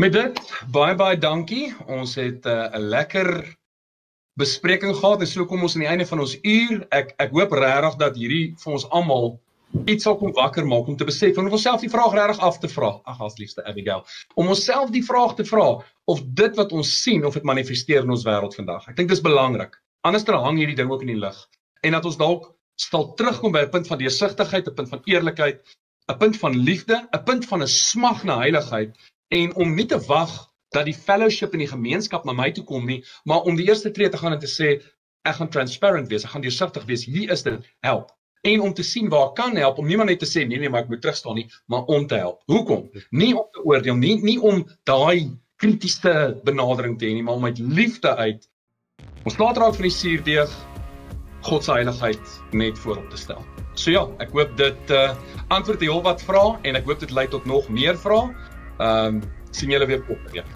Met 0.00 0.12
dit 0.12 0.38
baie 0.72 0.94
baie 0.94 1.18
dankie. 1.18 1.74
Ons 1.86 2.14
het 2.14 2.46
uh, 2.46 2.68
'n 2.72 2.80
uh, 2.80 2.88
lekker 2.94 3.28
bespreking 4.40 4.96
gehad 4.96 5.20
en 5.20 5.26
so 5.26 5.44
kom 5.46 5.62
ons 5.62 5.74
aan 5.74 5.84
die 5.84 5.92
einde 5.92 6.06
van 6.06 6.20
ons 6.20 6.38
uur. 6.40 6.86
Ek 6.90 7.14
ek 7.16 7.30
hoop 7.30 7.52
regtig 7.52 7.96
dat 8.00 8.16
hierdie 8.16 8.54
vir 8.58 8.72
ons 8.72 8.88
almal 8.90 9.38
iets 9.86 10.04
sal 10.04 10.16
kom 10.20 10.32
wakker 10.36 10.66
maak 10.68 10.88
om 10.90 10.96
te 10.96 11.06
besef 11.08 11.38
om 11.40 11.48
onsself 11.48 11.80
die 11.80 11.90
vraag 11.90 12.14
regtig 12.16 12.40
af 12.44 12.58
te 12.62 12.68
vra. 12.68 12.90
Ag 13.08 13.20
asliefste 13.24 13.64
Abigail, 13.68 14.04
om 14.34 14.50
onsself 14.52 14.90
die 14.94 15.04
vraag 15.04 15.34
te 15.38 15.46
vra 15.48 15.68
of 16.12 16.22
dit 16.40 16.58
wat 16.60 16.72
ons 16.76 16.90
sien 17.02 17.24
of 17.24 17.38
dit 17.38 17.46
manifesteer 17.48 18.04
in 18.06 18.12
ons 18.12 18.26
wêreld 18.28 18.56
vandag. 18.58 18.88
Ek 18.90 18.98
dink 18.98 19.12
dis 19.12 19.24
belangrik. 19.24 19.78
Anders 20.06 20.26
dan 20.28 20.42
hang 20.44 20.60
hierdie 20.60 20.78
ding 20.78 20.90
ook 20.92 21.04
in 21.06 21.14
die 21.14 21.20
lug. 21.20 21.38
En 21.82 21.96
dat 21.96 22.06
ons 22.08 22.18
dalk 22.20 22.50
sal 22.80 23.12
terugkom 23.18 23.52
by 23.52 23.64
'n 23.64 23.72
punt 23.74 23.88
van 23.88 23.98
deursigtigheid, 23.98 24.68
'n 24.68 24.74
punt 24.74 24.88
van 24.88 25.02
eerlikheid, 25.04 25.60
'n 26.08 26.18
punt 26.18 26.36
van 26.36 26.56
liefde, 26.56 26.96
'n 27.12 27.24
punt 27.24 27.46
van 27.46 27.62
'n 27.62 27.68
smag 27.68 28.24
na 28.24 28.38
heiligheid 28.38 28.96
en 29.28 29.54
om 29.54 29.74
nie 29.74 29.86
te 29.86 30.00
wag 30.06 30.52
dat 30.72 30.84
die 30.84 30.94
fellowship 30.94 31.52
in 31.52 31.64
die 31.64 31.72
gemeenskap 31.72 32.24
na 32.24 32.32
my 32.32 32.50
toe 32.52 32.64
kom 32.64 32.86
nie, 32.86 33.04
maar 33.24 33.42
om 33.42 33.56
die 33.56 33.68
eerste 33.68 33.90
tree 33.90 34.08
te 34.08 34.18
gaan 34.18 34.32
en 34.32 34.38
te 34.38 34.46
sê 34.46 34.82
ek 35.24 35.34
gaan 35.34 35.48
transparant 35.48 36.08
wees, 36.08 36.24
ek 36.24 36.30
gaan 36.30 36.42
deursigtig 36.42 36.84
wees. 36.84 37.04
Hier 37.04 37.30
is 37.30 37.42
dit. 37.42 37.60
Help 37.80 38.10
en 38.42 38.60
om 38.60 38.74
te 38.74 38.82
sien 38.82 39.08
waar 39.08 39.32
kan 39.38 39.56
help 39.56 39.78
om 39.78 39.86
niemand 39.86 40.10
net 40.10 40.18
te 40.22 40.28
sê 40.28 40.46
nee 40.46 40.58
nee 40.58 40.70
maar 40.70 40.84
ek 40.84 40.90
moet 40.90 41.02
terugstaan 41.02 41.38
nie 41.38 41.48
maar 41.66 41.84
om 41.84 42.06
te 42.06 42.18
help. 42.18 42.42
Hoekom? 42.50 42.88
Nie 43.10 43.32
om 43.38 43.46
te 43.52 43.62
oordeel 43.64 43.98
nie, 43.98 44.16
nie 44.22 44.38
om 44.40 44.64
daai 44.88 45.30
kritiese 45.62 46.40
benadering 46.44 46.98
te 46.98 47.06
hê 47.06 47.14
nie, 47.14 47.22
maar 47.22 47.38
om 47.38 47.46
uit 47.46 47.58
liefde 47.58 48.16
uit 48.16 48.48
ons 49.26 49.38
laat 49.38 49.58
raak 49.62 49.78
van 49.78 49.86
die 49.86 49.94
suurdeeg 49.94 50.54
God 51.46 51.64
se 51.66 51.74
heiligheid 51.74 52.34
net 52.54 52.78
voorop 52.78 53.08
te 53.10 53.18
stel. 53.18 53.42
So 53.74 53.90
ja, 53.90 54.02
ek 54.22 54.34
hoop 54.36 54.56
dit 54.58 54.94
uh 54.94 55.10
antwoord 55.52 55.82
die 55.82 55.90
heel 55.90 56.02
wat 56.04 56.22
vra 56.24 56.44
en 56.62 56.78
ek 56.78 56.86
hoop 56.88 57.02
dit 57.02 57.14
lei 57.14 57.26
tot 57.28 57.46
nog 57.50 57.68
meer 57.68 57.98
vrae. 57.98 58.30
Ehm 58.78 59.18
um, 59.18 59.22
sien 59.52 59.72
julle 59.74 59.86
weer 59.86 60.04
op. 60.08 60.30
Ja. 60.32 60.46